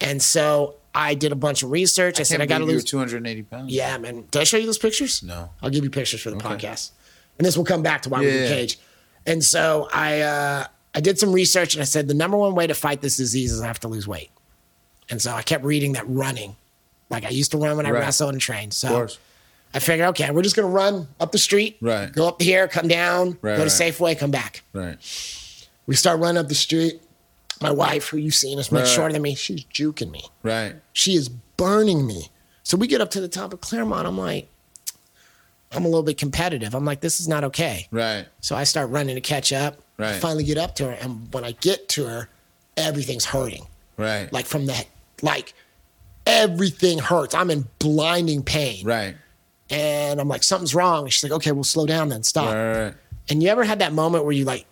And 0.00 0.20
so 0.20 0.74
I 0.94 1.14
did 1.14 1.32
a 1.32 1.36
bunch 1.36 1.62
of 1.62 1.70
research. 1.70 2.20
I, 2.20 2.24
said, 2.24 2.40
I 2.40 2.46
got 2.46 2.58
to 2.58 2.64
lose. 2.64 2.84
280 2.84 3.42
pounds. 3.44 3.72
Yeah, 3.72 3.96
man. 3.98 4.24
Did 4.30 4.40
I 4.40 4.44
show 4.44 4.56
you 4.56 4.66
those 4.66 4.78
pictures? 4.78 5.22
No. 5.22 5.50
I'll 5.62 5.70
give 5.70 5.84
you 5.84 5.90
pictures 5.90 6.20
for 6.20 6.30
the 6.30 6.36
podcast. 6.36 6.90
And 7.38 7.46
this 7.46 7.56
will 7.56 7.64
come 7.64 7.82
back 7.82 8.02
to 8.02 8.08
why 8.08 8.20
we're 8.20 8.42
in 8.44 8.48
cage. 8.48 8.78
And 9.26 9.42
so 9.44 9.88
I 9.92 10.20
uh, 10.20 10.66
I 10.94 11.00
did 11.00 11.18
some 11.18 11.32
research 11.32 11.74
and 11.74 11.82
I 11.82 11.84
said 11.84 12.08
the 12.08 12.14
number 12.14 12.36
one 12.36 12.54
way 12.54 12.66
to 12.66 12.74
fight 12.74 13.00
this 13.02 13.16
disease 13.16 13.52
is 13.52 13.60
I 13.60 13.66
have 13.66 13.80
to 13.80 13.88
lose 13.88 14.06
weight. 14.08 14.30
And 15.10 15.20
so 15.20 15.32
I 15.32 15.42
kept 15.42 15.64
reading 15.64 15.92
that 15.92 16.04
running, 16.08 16.56
like 17.10 17.24
I 17.24 17.28
used 17.28 17.50
to 17.52 17.58
run 17.58 17.76
when 17.76 17.86
I 17.86 17.90
Right. 17.90 18.00
wrestled 18.00 18.32
and 18.32 18.40
trained. 18.40 18.72
So 18.72 19.02
Of. 19.02 19.18
I 19.74 19.78
figured, 19.80 20.08
okay, 20.10 20.30
we're 20.30 20.42
just 20.42 20.56
gonna 20.56 20.68
run 20.68 21.08
up 21.20 21.32
the 21.32 21.38
street, 21.38 21.76
Right. 21.80 22.10
Go 22.10 22.26
up 22.28 22.40
here, 22.40 22.66
come 22.68 22.88
down, 22.88 23.36
Right, 23.42 23.56
go 23.58 23.64
to. 23.64 23.70
Safeway, 23.70 24.18
come 24.18 24.30
back. 24.30 24.62
Right. 24.72 24.96
We 25.86 25.94
start 25.96 26.18
running 26.20 26.38
up 26.38 26.48
the 26.48 26.54
street. 26.54 27.02
My 27.60 27.70
wife, 27.70 28.08
who 28.08 28.16
you've 28.18 28.34
seen 28.34 28.58
is 28.58 28.70
much 28.72 28.88
shorter 28.88 29.12
than 29.12 29.22
me, 29.22 29.34
she's 29.34 29.64
juking 29.64 30.10
me. 30.10 30.24
Right. 30.42 30.76
She 30.92 31.14
is 31.14 31.28
burning 31.28 32.06
me. 32.06 32.28
So 32.62 32.76
we 32.76 32.86
get 32.86 33.00
up 33.00 33.10
to 33.12 33.20
the 33.20 33.28
top 33.28 33.52
of 33.52 33.60
Claremont. 33.60 34.06
I'm 34.06 34.18
like, 34.18 34.48
I'm 35.76 35.84
a 35.84 35.88
little 35.88 36.02
bit 36.02 36.18
competitive. 36.18 36.74
I'm 36.74 36.84
like, 36.84 37.00
this 37.00 37.20
is 37.20 37.28
not 37.28 37.44
okay. 37.44 37.86
Right. 37.90 38.26
So 38.40 38.56
I 38.56 38.64
start 38.64 38.90
running 38.90 39.14
to 39.14 39.20
catch 39.20 39.52
up. 39.52 39.78
Right. 39.98 40.14
I 40.14 40.18
Finally 40.18 40.44
get 40.44 40.58
up 40.58 40.74
to 40.76 40.86
her. 40.86 40.92
And 40.92 41.32
when 41.32 41.44
I 41.44 41.52
get 41.52 41.88
to 41.90 42.06
her, 42.06 42.28
everything's 42.76 43.24
hurting. 43.24 43.66
Right. 43.96 44.32
Like 44.32 44.46
from 44.46 44.66
that, 44.66 44.86
like 45.22 45.54
everything 46.26 46.98
hurts. 46.98 47.34
I'm 47.34 47.50
in 47.50 47.66
blinding 47.78 48.42
pain. 48.42 48.84
Right. 48.84 49.16
And 49.70 50.20
I'm 50.20 50.28
like, 50.28 50.42
something's 50.42 50.74
wrong. 50.74 51.04
And 51.04 51.12
she's 51.12 51.22
like, 51.22 51.32
okay, 51.32 51.52
well, 51.52 51.64
slow 51.64 51.86
down 51.86 52.08
then. 52.08 52.22
Stop. 52.22 52.46
Right. 52.46 52.84
Right. 52.84 52.94
And 53.28 53.42
you 53.42 53.48
ever 53.48 53.64
had 53.64 53.80
that 53.80 53.92
moment 53.92 54.24
where 54.24 54.32
you 54.32 54.44
like 54.44 54.66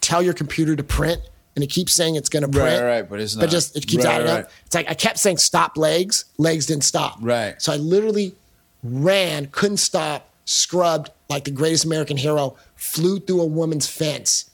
tell 0.00 0.22
your 0.22 0.34
computer 0.34 0.76
to 0.76 0.82
print 0.82 1.20
and 1.54 1.62
it 1.62 1.68
keeps 1.68 1.92
saying 1.92 2.14
it's 2.14 2.28
going 2.28 2.42
to 2.42 2.48
print? 2.48 2.80
Right. 2.80 3.00
Right. 3.00 3.08
But 3.08 3.20
it's 3.20 3.34
not. 3.34 3.42
But 3.42 3.50
just 3.50 3.76
it 3.76 3.86
keeps 3.86 4.04
right, 4.04 4.14
adding 4.14 4.28
right. 4.28 4.44
up. 4.44 4.50
It's 4.66 4.74
like 4.74 4.88
I 4.88 4.94
kept 4.94 5.18
saying 5.18 5.38
stop 5.38 5.76
legs, 5.76 6.26
legs 6.38 6.66
didn't 6.66 6.84
stop. 6.84 7.18
Right. 7.20 7.60
So 7.60 7.72
I 7.72 7.76
literally 7.76 8.34
ran, 8.82 9.46
couldn't 9.46 9.76
stop, 9.78 10.28
scrubbed 10.44 11.10
like 11.28 11.44
the 11.44 11.50
greatest 11.50 11.84
American 11.84 12.16
hero, 12.16 12.56
flew 12.74 13.20
through 13.20 13.40
a 13.40 13.46
woman's 13.46 13.86
fence 13.88 14.50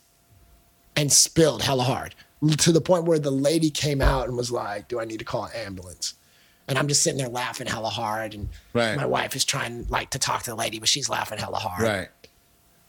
and 0.96 1.12
spilled 1.12 1.62
hella 1.62 1.84
hard 1.84 2.14
to 2.58 2.72
the 2.72 2.80
point 2.80 3.04
where 3.04 3.18
the 3.18 3.30
lady 3.30 3.70
came 3.70 4.00
out 4.00 4.28
and 4.28 4.36
was 4.36 4.50
like, 4.50 4.86
"Do 4.88 5.00
I 5.00 5.04
need 5.04 5.18
to 5.18 5.24
call 5.24 5.44
an 5.44 5.52
ambulance?" 5.54 6.14
And 6.68 6.78
I'm 6.78 6.86
just 6.86 7.02
sitting 7.02 7.18
there 7.18 7.28
laughing 7.28 7.66
hella 7.66 7.88
hard, 7.88 8.34
and 8.34 8.48
Right. 8.74 8.94
my 8.96 9.06
wife 9.06 9.34
is 9.34 9.44
trying 9.44 9.86
like 9.88 10.10
to 10.10 10.18
talk 10.18 10.42
to 10.42 10.50
the 10.50 10.56
lady, 10.56 10.78
but 10.78 10.88
she's 10.88 11.08
laughing 11.08 11.38
hella 11.38 11.58
hard. 11.58 11.82
Right. 11.82 12.08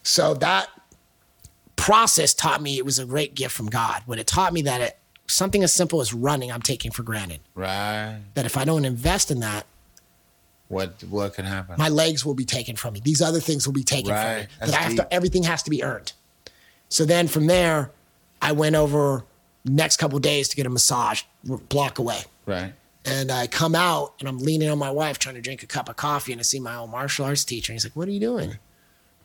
So 0.04 0.34
that 0.36 0.68
process 1.76 2.34
taught 2.34 2.62
me 2.62 2.78
it 2.78 2.86
was 2.86 3.00
a 3.00 3.06
great 3.06 3.36
gift 3.36 3.56
from 3.56 3.68
God. 3.68 4.04
When 4.06 4.20
it 4.20 4.28
taught 4.28 4.52
me 4.54 4.62
that 4.64 4.82
it, 4.82 5.00
something 5.28 5.64
as 5.64 5.72
simple 5.72 6.02
as 6.02 6.14
running, 6.14 6.52
I'm 6.52 6.62
taking 6.62 6.92
for 6.92 7.04
granted. 7.04 7.40
Right. 7.56 8.20
That 8.34 8.46
if 8.46 8.58
I 8.58 8.66
don't 8.66 8.84
invest 8.86 9.32
in 9.32 9.40
that, 9.40 9.66
What 10.70 11.04
What 11.10 11.34
can 11.34 11.46
happen? 11.46 11.76
my 11.78 11.90
legs 11.90 12.26
will 12.26 12.34
be 12.36 12.46
taken 12.46 12.76
from 12.78 12.94
me. 12.94 13.02
These 13.04 13.22
other 13.22 13.40
things 13.42 13.68
will 13.68 13.74
be 13.74 13.84
taken 13.84 14.12
from 14.14 14.38
me. 14.38 14.48
That 14.62 14.70
I 14.74 14.78
have 14.82 14.92
deep. 14.92 15.00
to, 15.00 15.14
everything 15.14 15.44
has 15.44 15.62
to 15.64 15.70
be 15.70 15.84
earned. 15.84 16.14
So 16.90 17.06
then 17.06 17.28
from 17.28 17.48
there, 17.48 17.92
I 18.42 18.52
went 18.54 18.76
over 18.76 19.26
next 19.66 19.98
couple 19.98 20.18
days 20.20 20.48
to 20.50 20.56
get 20.56 20.66
a 20.66 20.70
massage, 20.70 21.24
block 21.44 22.00
away. 22.00 22.22
right. 22.46 22.74
And 23.06 23.32
I 23.32 23.48
come 23.48 23.76
out 23.76 24.14
and 24.20 24.28
I'm 24.28 24.40
leaning 24.40 24.70
on 24.70 24.78
my 24.78 24.92
wife 24.92 25.20
trying 25.20 25.36
to 25.36 25.42
drink 25.42 25.64
a 25.64 25.66
cup 25.66 25.88
of 25.90 25.96
coffee 25.96 26.32
and 26.34 26.40
I 26.40 26.44
see 26.44 26.60
my 26.60 26.76
old 26.76 26.92
martial 26.92 27.26
arts 27.26 27.44
teacher. 27.46 27.72
And 27.72 27.76
he's 27.76 27.86
like, 27.86 27.96
What 27.96 28.08
are 28.08 28.12
you 28.12 28.20
doing? 28.20 28.50
And 28.52 28.60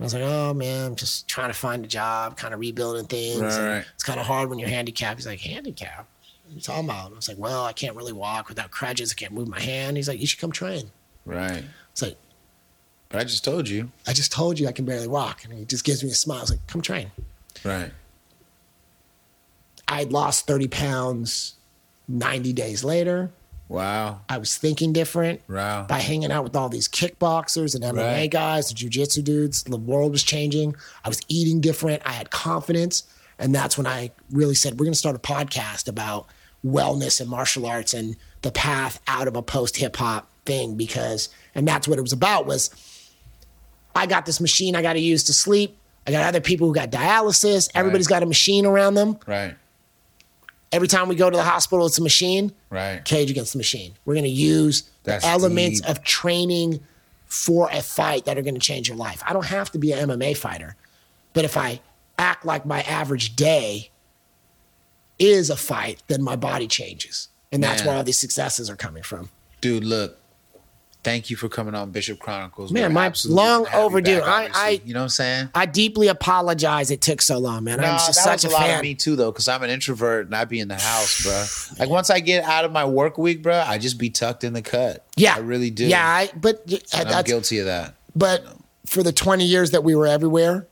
I 0.01 0.03
was 0.05 0.15
like, 0.15 0.23
Oh 0.23 0.55
man, 0.55 0.87
I'm 0.87 0.97
just 0.97 1.27
trying 1.29 1.49
to 1.51 1.55
find 1.55 1.85
a 1.85 1.89
job, 1.89 2.37
kind 2.37 2.55
of 2.55 2.61
rebuilding 2.61 3.07
things. 3.07 3.43
Right, 3.43 3.59
right. 3.77 3.85
It's 3.95 4.05
kind 4.05 4.21
of 4.21 4.27
hard 4.27 4.49
when 4.49 4.59
you're 4.59 4.69
handicapped. 4.69 5.19
He's 5.19 5.27
like, 5.27 5.41
Handicapped? 5.41 6.09
What 6.45 6.53
are 6.53 6.55
you 6.55 6.61
talking 6.61 6.85
about? 6.85 7.07
And 7.07 7.15
I 7.15 7.17
was 7.17 7.29
like, 7.29 7.37
Well, 7.39 7.65
I 7.65 7.73
can't 7.73 7.97
really 7.97 8.13
walk 8.13 8.49
without 8.49 8.71
crutches. 8.71 9.13
I 9.13 9.15
can't 9.17 9.33
move 9.33 9.49
my 9.49 9.61
hand. 9.61 9.97
He's 9.97 10.09
like, 10.09 10.21
You 10.21 10.27
should 10.27 10.41
come 10.41 10.53
train. 10.53 10.91
Right. 11.25 11.65
It's 11.93 12.03
like, 12.03 12.17
But 13.09 13.21
I 13.21 13.25
just 13.25 13.45
told 13.45 13.69
you. 13.69 13.91
I 14.07 14.13
just 14.13 14.33
told 14.33 14.59
you 14.59 14.67
I 14.69 14.73
can 14.73 14.85
barely 14.85 15.09
walk. 15.09 15.45
And 15.45 15.53
he 15.53 15.65
just 15.65 15.85
gives 15.85 16.03
me 16.05 16.11
a 16.11 16.15
smile. 16.15 16.39
I 16.39 16.41
was 16.43 16.51
like, 16.51 16.67
Come 16.67 16.83
train. 16.83 17.11
Right. 17.65 17.91
I 19.87 19.99
had 20.01 20.13
lost 20.13 20.47
30 20.47 20.69
pounds 20.69 21.55
90 22.09 22.53
days 22.53 22.85
later. 22.85 23.31
Wow. 23.69 24.21
I 24.29 24.39
was 24.39 24.57
thinking 24.57 24.93
different. 24.93 25.41
Wow. 25.49 25.87
by 25.89 25.99
hanging 25.99 26.31
out 26.31 26.45
with 26.45 26.55
all 26.57 26.69
these 26.69 26.89
kickboxers 26.89 27.75
and 27.75 27.83
MMA 27.83 27.97
Right. 28.21 28.31
guys, 28.31 28.69
the 28.69 28.75
jujitsu 28.75 29.25
dudes. 29.25 29.63
The 29.63 29.77
world 29.77 30.13
was 30.13 30.23
changing. 30.23 30.77
I 31.05 31.09
was 31.09 31.21
eating 31.29 31.61
different. 31.61 32.03
I 32.05 32.13
had 32.13 32.31
confidence. 32.31 33.05
And 33.39 33.55
that's 33.55 33.77
when 33.77 33.87
I 33.87 34.11
really 34.31 34.55
said, 34.55 34.75
we're 34.75 34.85
going 34.85 34.93
to 34.93 34.99
start 34.99 35.17
a 35.17 35.19
podcast 35.19 35.89
about 35.89 36.27
wellness 36.65 37.21
and 37.21 37.29
martial 37.29 37.67
arts 37.67 37.93
and 37.95 38.17
the 38.43 38.51
path 38.53 39.01
out 39.09 39.27
of 39.29 39.35
a 39.37 39.43
post 39.43 39.77
hip 39.79 39.97
hop 39.97 40.31
thing 40.45 40.77
because, 40.77 41.29
and 41.55 41.67
that's 41.67 41.87
what 41.89 41.99
it 41.99 42.03
was 42.03 42.13
about 42.13 42.47
was 42.47 42.71
I 43.95 44.07
got 44.07 44.27
this 44.27 44.41
machine 44.41 44.77
I 44.77 44.83
got 44.83 44.95
to 44.95 45.01
use 45.01 45.25
to 45.25 45.33
sleep. 45.33 45.77
I 46.07 46.11
got 46.11 46.25
other 46.27 46.41
people 46.41 46.69
who 46.69 46.75
got 46.75 46.91
dialysis. 46.91 47.71
Everybody's 47.75 48.07
got 48.07 48.23
a 48.23 48.27
machine 48.27 48.67
around 48.67 48.95
them. 48.95 49.19
Right. 49.27 49.55
Every 50.73 50.89
time 50.89 51.09
we 51.09 51.15
go 51.15 51.31
to 51.31 51.37
the 51.37 51.43
hospital, 51.45 51.87
it's 51.87 51.99
a 51.99 52.03
machine 52.03 52.53
Right. 52.69 53.05
cage 53.05 53.31
against 53.31 53.53
the 53.53 53.59
machine. 53.59 53.95
We're 54.05 54.15
going 54.15 54.25
to 54.25 54.31
use 54.31 54.83
That's 55.05 55.25
the 55.25 55.31
elements 55.31 55.81
deep. 55.81 55.89
of 55.91 56.03
training 56.03 56.81
for 57.27 57.69
a 57.71 57.81
fight 57.81 58.25
that 58.27 58.37
are 58.37 58.43
going 58.43 58.55
to 58.55 58.61
change 58.61 58.89
your 58.89 58.97
life. 58.97 59.23
I 59.27 59.33
don't 59.33 59.47
have 59.47 59.71
to 59.73 59.79
be 59.79 59.93
an 59.93 60.11
MMA 60.11 60.37
fighter, 60.37 60.77
but 61.33 61.45
if 61.45 61.57
I 61.57 61.81
act 62.19 62.45
like 62.45 62.67
my 62.67 62.83
average 62.83 63.35
day 63.37 63.91
is 65.19 65.49
a 65.49 65.57
fight, 65.57 66.03
then 66.09 66.23
my 66.23 66.37
body 66.37 66.67
changes. 66.67 67.29
And 67.53 67.63
that's 67.63 67.83
Man. 67.83 67.89
where 67.89 67.97
all 67.99 68.05
these 68.05 68.19
successes 68.19 68.69
are 68.69 68.77
coming 68.77 69.03
from. 69.05 69.31
Dude, 69.61 69.85
look. 69.85 70.19
Thank 71.05 71.29
you 71.31 71.37
for 71.37 71.49
coming 71.49 71.75
on 71.75 71.91
Bishop 71.91 72.19
Chronicles. 72.19 72.73
Man, 72.73 72.83
We're 72.85 72.89
my 72.95 73.13
long 73.27 73.67
you 73.67 73.79
overdue. 73.79 74.21
back, 74.21 74.51
I- 74.57 74.67
I- 74.69 74.81
you 74.85 74.95
know 74.95 75.01
what 75.01 75.05
I'm 75.05 75.09
saying? 75.11 75.49
I 75.55 75.67
deeply 75.67 76.09
apologize 76.09 76.91
it 76.91 77.01
took 77.03 77.21
so 77.23 77.39
long, 77.39 77.65
man. 77.65 77.79
I'm 77.79 77.99
just 77.99 78.15
such 78.25 78.45
a 78.45 78.49
a 78.49 78.51
lot 78.51 78.63
fan. 78.63 78.77
of 78.79 78.83
me 78.83 78.95
too, 78.95 79.15
though, 79.15 79.31
because 79.31 79.47
I'm 79.47 79.63
an 79.63 79.71
introvert 79.71 80.27
and 80.27 80.35
I 80.35 80.45
be 80.47 80.61
in 80.61 80.69
the 80.69 80.75
house, 80.81 81.23
bro. 81.23 81.45
Like 81.79 81.91
once 81.91 82.09
I 82.11 82.21
get 82.21 82.43
out 82.45 82.65
of 82.65 82.73
my 82.73 82.85
work 82.87 83.19
week, 83.19 83.43
bro, 83.43 83.63
I 83.67 83.77
just 83.79 83.99
be 83.99 84.09
tucked 84.11 84.45
in 84.45 84.55
the 84.55 84.63
cut. 84.63 85.05
Yeah, 85.17 85.35
I 85.37 85.41
really 85.41 85.71
do. 85.71 85.87
Yeah, 85.87 86.05
I, 86.07 86.31
but 86.35 86.65
and 86.95 87.09
I'm 87.11 87.25
guilty 87.25 87.59
of 87.59 87.67
that. 87.67 87.95
but 88.17 88.45
for 88.87 89.03
the 89.03 89.13
20 89.13 89.45
years 89.45 89.71
that 89.73 89.85
we 89.85 89.95
were 89.95 90.07
everywhere, 90.07 90.67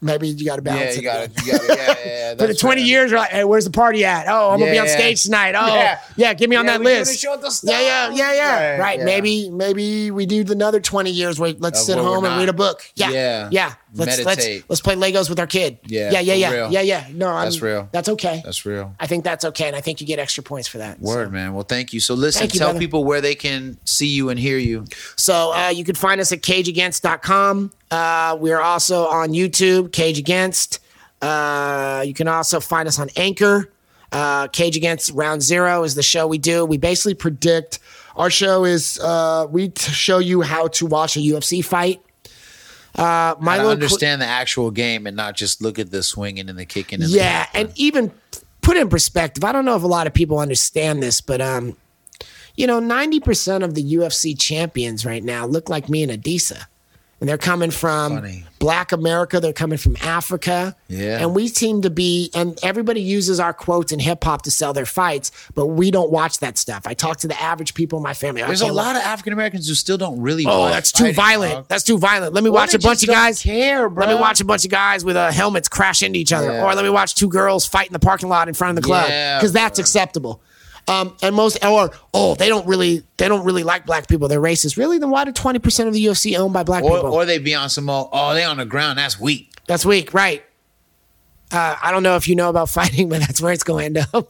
maybe 0.00 0.28
you 0.28 0.44
got 0.46 0.56
to 0.56 0.62
balance 0.62 0.82
Yeah, 0.82 0.90
it. 0.90 0.96
you 0.96 1.02
got 1.02 1.24
again. 1.24 1.32
it. 1.36 1.46
You 1.46 1.52
got 1.52 1.62
it. 1.62 1.68
Yeah, 1.68 1.76
yeah, 2.04 2.30
yeah. 2.30 2.34
For 2.38 2.46
the 2.46 2.54
20 2.54 2.80
fair. 2.80 2.86
years, 2.88 3.12
like, 3.12 3.30
hey, 3.30 3.44
where's 3.44 3.64
the 3.64 3.70
party 3.70 4.04
at? 4.04 4.26
Oh, 4.28 4.50
I'm 4.50 4.58
gonna 4.60 4.70
be 4.70 4.78
on 4.78 4.86
Yeah. 4.86 4.96
stage 4.96 5.22
tonight. 5.24 5.54
Oh, 5.56 5.66
yeah, 5.74 5.98
Yeah. 6.16 6.34
get 6.34 6.48
me 6.48 6.56
on 6.56 6.66
that 6.66 6.80
we 6.80 6.86
do 6.86 6.92
the 6.92 6.98
list. 7.00 7.18
show 7.20 7.34
at 7.34 7.40
the 7.40 7.60
yeah, 7.64 7.80
yeah, 7.80 8.10
yeah, 8.12 8.32
yeah. 8.32 8.76
Right, 8.78 8.98
yeah. 8.98 9.04
Maybe, 9.04 9.50
maybe 9.50 10.10
we 10.10 10.26
do 10.26 10.44
another 10.50 10.80
20 10.80 11.10
years 11.10 11.38
where 11.38 11.52
let's 11.58 11.80
Of 11.80 11.86
sit 11.86 11.98
home 11.98 12.24
and 12.24 12.38
read 12.38 12.48
a 12.48 12.52
book. 12.52 12.82
Yeah, 12.94 13.10
Yeah. 13.10 13.48
yeah. 13.50 13.72
Let's 13.92 14.24
let's 14.24 14.46
let's 14.68 14.80
play 14.80 14.94
Legos 14.94 15.28
with 15.28 15.38
our 15.40 15.46
kid. 15.46 15.78
Yeah, 15.86 16.10
yeah, 16.12 16.20
yeah, 16.20 16.34
yeah, 16.34 16.50
real. 16.52 16.72
yeah, 16.72 16.80
yeah. 16.80 17.06
No, 17.12 17.28
I'm, 17.28 17.44
That's 17.46 17.60
real. 17.60 17.88
That's 17.92 18.08
okay. 18.10 18.40
That's 18.44 18.64
real. 18.64 18.94
I 19.00 19.06
think 19.06 19.24
that's 19.24 19.44
okay, 19.46 19.66
and 19.66 19.74
I 19.76 19.80
think 19.80 20.00
you 20.00 20.06
get 20.06 20.18
extra 20.18 20.42
points 20.42 20.68
for 20.68 20.78
that. 20.78 21.00
Word, 21.00 21.28
So- 21.28 21.32
man. 21.32 21.54
Well, 21.54 21.64
thank 21.64 21.92
you. 21.92 22.00
So 22.00 22.14
listen, 22.14 22.40
Thank 22.40 22.52
tell 22.52 22.78
people 22.78 23.04
where 23.04 23.20
they 23.20 23.34
can 23.34 23.78
see 23.84 24.06
you 24.08 24.28
and 24.28 24.38
hear 24.38 24.58
you. 24.58 24.84
So 25.16 25.52
uh, 25.52 25.68
you 25.68 25.84
can 25.84 25.94
find 25.96 26.20
us 26.20 26.30
at 26.32 26.40
cageagainst.com. 26.42 27.72
Uh, 27.90 28.36
we're 28.40 28.60
also 28.60 29.06
on 29.06 29.30
YouTube, 29.30 29.92
Cage 29.92 30.18
Against. 30.18 30.78
Uh, 31.20 32.02
you 32.06 32.14
can 32.14 32.28
also 32.28 32.60
find 32.60 32.88
us 32.88 32.98
on 32.98 33.08
Anchor. 33.16 33.70
Uh, 34.12 34.48
Cage 34.48 34.76
Against 34.76 35.12
Round 35.12 35.42
Zero 35.42 35.84
is 35.84 35.94
the 35.94 36.02
show 36.02 36.26
we 36.26 36.38
do. 36.38 36.64
We 36.64 36.78
basically 36.78 37.14
predict. 37.14 37.78
Our 38.16 38.30
show 38.30 38.64
is 38.64 38.98
uh, 39.00 39.46
we 39.48 39.68
t- 39.68 39.92
show 39.92 40.18
you 40.18 40.42
how 40.42 40.68
to 40.68 40.86
watch 40.86 41.16
a 41.16 41.20
UFC 41.20 41.64
fight. 41.64 42.00
Uh, 42.96 43.34
my 43.40 43.54
I 43.54 43.56
little 43.56 43.70
cl- 43.70 43.70
understand 43.72 44.22
the 44.22 44.26
actual 44.26 44.70
game 44.70 45.06
and 45.06 45.16
not 45.16 45.36
just 45.36 45.62
look 45.62 45.78
at 45.78 45.90
the 45.90 46.02
swinging 46.02 46.48
and 46.48 46.58
the 46.58 46.66
kicking. 46.66 47.02
And 47.02 47.10
yeah, 47.10 47.46
the, 47.52 47.58
and 47.58 47.72
even 47.76 48.12
put 48.62 48.76
in 48.76 48.88
perspective, 48.88 49.44
I 49.44 49.52
don't 49.52 49.64
know 49.64 49.76
if 49.76 49.82
a 49.82 49.88
lot 49.88 50.06
of 50.06 50.14
people 50.14 50.38
understand 50.38 51.02
this, 51.02 51.20
but 51.20 51.40
um, 51.40 51.76
you 52.56 52.66
know, 52.66 52.80
ninety 52.80 53.20
percent 53.20 53.64
of 53.64 53.74
the 53.74 53.94
UFC 53.94 54.38
champions 54.38 55.06
right 55.06 55.22
now 55.22 55.46
look 55.46 55.68
like 55.68 55.88
me 55.88 56.02
and 56.02 56.12
Adisa. 56.12 56.64
And 57.20 57.28
they're 57.28 57.36
coming 57.36 57.70
from 57.70 58.14
Funny. 58.16 58.44
Black 58.60 58.92
America. 58.92 59.40
They're 59.40 59.52
coming 59.52 59.76
from 59.76 59.94
Africa. 60.00 60.74
Yeah. 60.88 61.18
And 61.20 61.34
we 61.34 61.48
seem 61.48 61.82
to 61.82 61.90
be, 61.90 62.30
and 62.34 62.58
everybody 62.62 63.02
uses 63.02 63.38
our 63.38 63.52
quotes 63.52 63.92
in 63.92 63.98
hip 63.98 64.24
hop 64.24 64.40
to 64.42 64.50
sell 64.50 64.72
their 64.72 64.86
fights, 64.86 65.30
but 65.54 65.66
we 65.66 65.90
don't 65.90 66.10
watch 66.10 66.38
that 66.38 66.56
stuff. 66.56 66.82
I 66.86 66.94
talk 66.94 67.18
to 67.18 67.28
the 67.28 67.38
average 67.38 67.74
people 67.74 67.98
in 67.98 68.02
my 68.02 68.14
family. 68.14 68.40
There's 68.42 68.62
a 68.62 68.72
lot 68.72 68.96
of 68.96 69.02
African 69.02 69.34
Americans 69.34 69.68
who 69.68 69.74
still 69.74 69.98
don't 69.98 70.18
really. 70.20 70.44
Oh, 70.46 70.68
that's 70.68 70.92
too 70.92 71.12
violent. 71.12 71.52
dog. 71.52 71.68
That's 71.68 71.84
too 71.84 71.98
violent. 71.98 72.32
Let 72.32 72.42
me 72.42 72.48
watch 72.50 72.72
a 72.72 72.78
bunch 72.78 73.02
of 73.02 73.10
guys. 73.10 73.42
care, 73.42 73.88
bro. 73.90 74.06
Let 74.06 74.14
me 74.14 74.20
watch 74.20 74.40
a 74.40 74.44
bunch 74.46 74.64
of 74.64 74.70
guys 74.70 75.04
with 75.04 75.16
uh, 75.16 75.30
helmets 75.30 75.68
crash 75.68 76.02
into 76.02 76.18
each 76.18 76.32
other, 76.32 76.50
Yeah. 76.50 76.64
or 76.64 76.74
let 76.74 76.84
me 76.84 76.90
watch 76.90 77.14
two 77.14 77.28
girls 77.28 77.66
fight 77.66 77.88
in 77.88 77.92
the 77.92 77.98
parking 77.98 78.30
lot 78.30 78.48
in 78.48 78.54
front 78.54 78.78
of 78.78 78.82
the 78.82 78.86
club 78.86 79.06
Yeah, 79.10 79.38
because 79.38 79.52
that's 79.52 79.78
bro. 79.78 79.82
acceptable. 79.82 80.40
Um, 80.90 81.16
and 81.22 81.34
most, 81.36 81.64
or 81.64 81.90
oh, 82.12 82.34
they 82.34 82.48
don't 82.48 82.66
really, 82.66 83.02
they 83.16 83.28
don't 83.28 83.44
really 83.44 83.62
like 83.62 83.86
black 83.86 84.08
people. 84.08 84.26
They're 84.28 84.40
racist. 84.40 84.76
Really? 84.76 84.98
Then 84.98 85.10
why 85.10 85.24
do 85.24 85.32
twenty 85.32 85.58
percent 85.60 85.86
of 85.88 85.94
the 85.94 86.04
UFC 86.04 86.36
owned 86.38 86.52
by 86.52 86.62
black 86.64 86.82
Or, 86.82 86.96
people? 86.96 87.14
or 87.14 87.24
they 87.24 87.38
be 87.38 87.54
on 87.54 87.70
some. 87.70 87.88
old, 87.88 88.08
Oh, 88.12 88.34
they 88.34 88.44
on 88.44 88.56
the 88.56 88.64
ground. 88.64 88.98
That's 88.98 89.18
weak. 89.20 89.52
that's 89.66 89.84
weak, 89.86 90.12
right? 90.12 90.42
Uh, 91.52 91.74
I 91.82 91.90
don't 91.90 92.04
know 92.04 92.14
if 92.16 92.28
you 92.28 92.36
know 92.36 92.48
about 92.48 92.68
fighting, 92.78 93.08
but 93.08 93.20
that's 93.20 93.40
where 93.40 93.52
it's 93.52 93.64
going 93.64 93.92
to 93.94 94.00
end 94.02 94.08
up. 94.14 94.28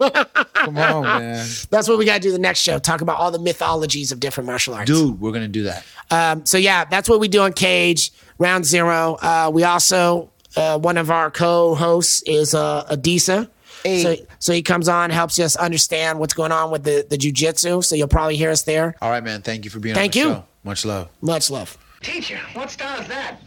Come 0.54 0.78
on, 0.78 1.02
man. 1.02 1.46
that's 1.70 1.86
what 1.88 1.98
we 1.98 2.04
got 2.06 2.14
to 2.14 2.20
do 2.20 2.32
the 2.32 2.38
next 2.38 2.60
show. 2.60 2.78
Talk 2.78 3.00
about 3.02 3.18
all 3.18 3.30
the 3.30 3.38
mythologies 3.38 4.10
of 4.12 4.20
different 4.20 4.46
martial 4.46 4.72
arts. 4.74 4.90
Dude, 4.90 5.20
we're 5.20 5.32
gonna 5.32 5.48
do 5.48 5.64
that. 5.64 5.84
Um, 6.10 6.46
so 6.46 6.56
yeah, 6.58 6.84
that's 6.86 7.08
what 7.08 7.20
we 7.20 7.28
do 7.28 7.40
on 7.42 7.52
Cage 7.52 8.10
Round 8.38 8.64
Zero. 8.64 9.18
Uh, 9.20 9.50
we 9.52 9.64
also 9.64 10.30
uh, 10.56 10.78
one 10.78 10.96
of 10.96 11.10
our 11.10 11.30
co-hosts 11.30 12.22
is 12.26 12.54
uh, 12.54 12.84
Adisa. 12.90 13.48
Hey. 13.84 14.02
So, 14.02 14.16
so 14.38 14.52
he 14.52 14.62
comes 14.62 14.88
on, 14.88 15.10
helps 15.10 15.38
us 15.38 15.56
understand 15.56 16.18
what's 16.18 16.34
going 16.34 16.52
on 16.52 16.70
with 16.70 16.84
the 16.84 17.06
the 17.08 17.16
jujitsu. 17.16 17.84
So 17.84 17.94
you'll 17.96 18.08
probably 18.08 18.36
hear 18.36 18.50
us 18.50 18.62
there. 18.62 18.94
All 19.00 19.10
right, 19.10 19.22
man. 19.24 19.42
Thank 19.42 19.64
you 19.64 19.70
for 19.70 19.78
being 19.80 19.94
Thank 19.94 20.16
on 20.16 20.22
the 20.22 20.28
you. 20.28 20.34
show. 20.34 20.44
Much 20.64 20.84
love. 20.84 21.08
Much 21.20 21.50
love. 21.50 21.78
Teacher, 22.02 22.38
what 22.54 22.70
style 22.70 23.00
is 23.00 23.08
that? 23.08 23.38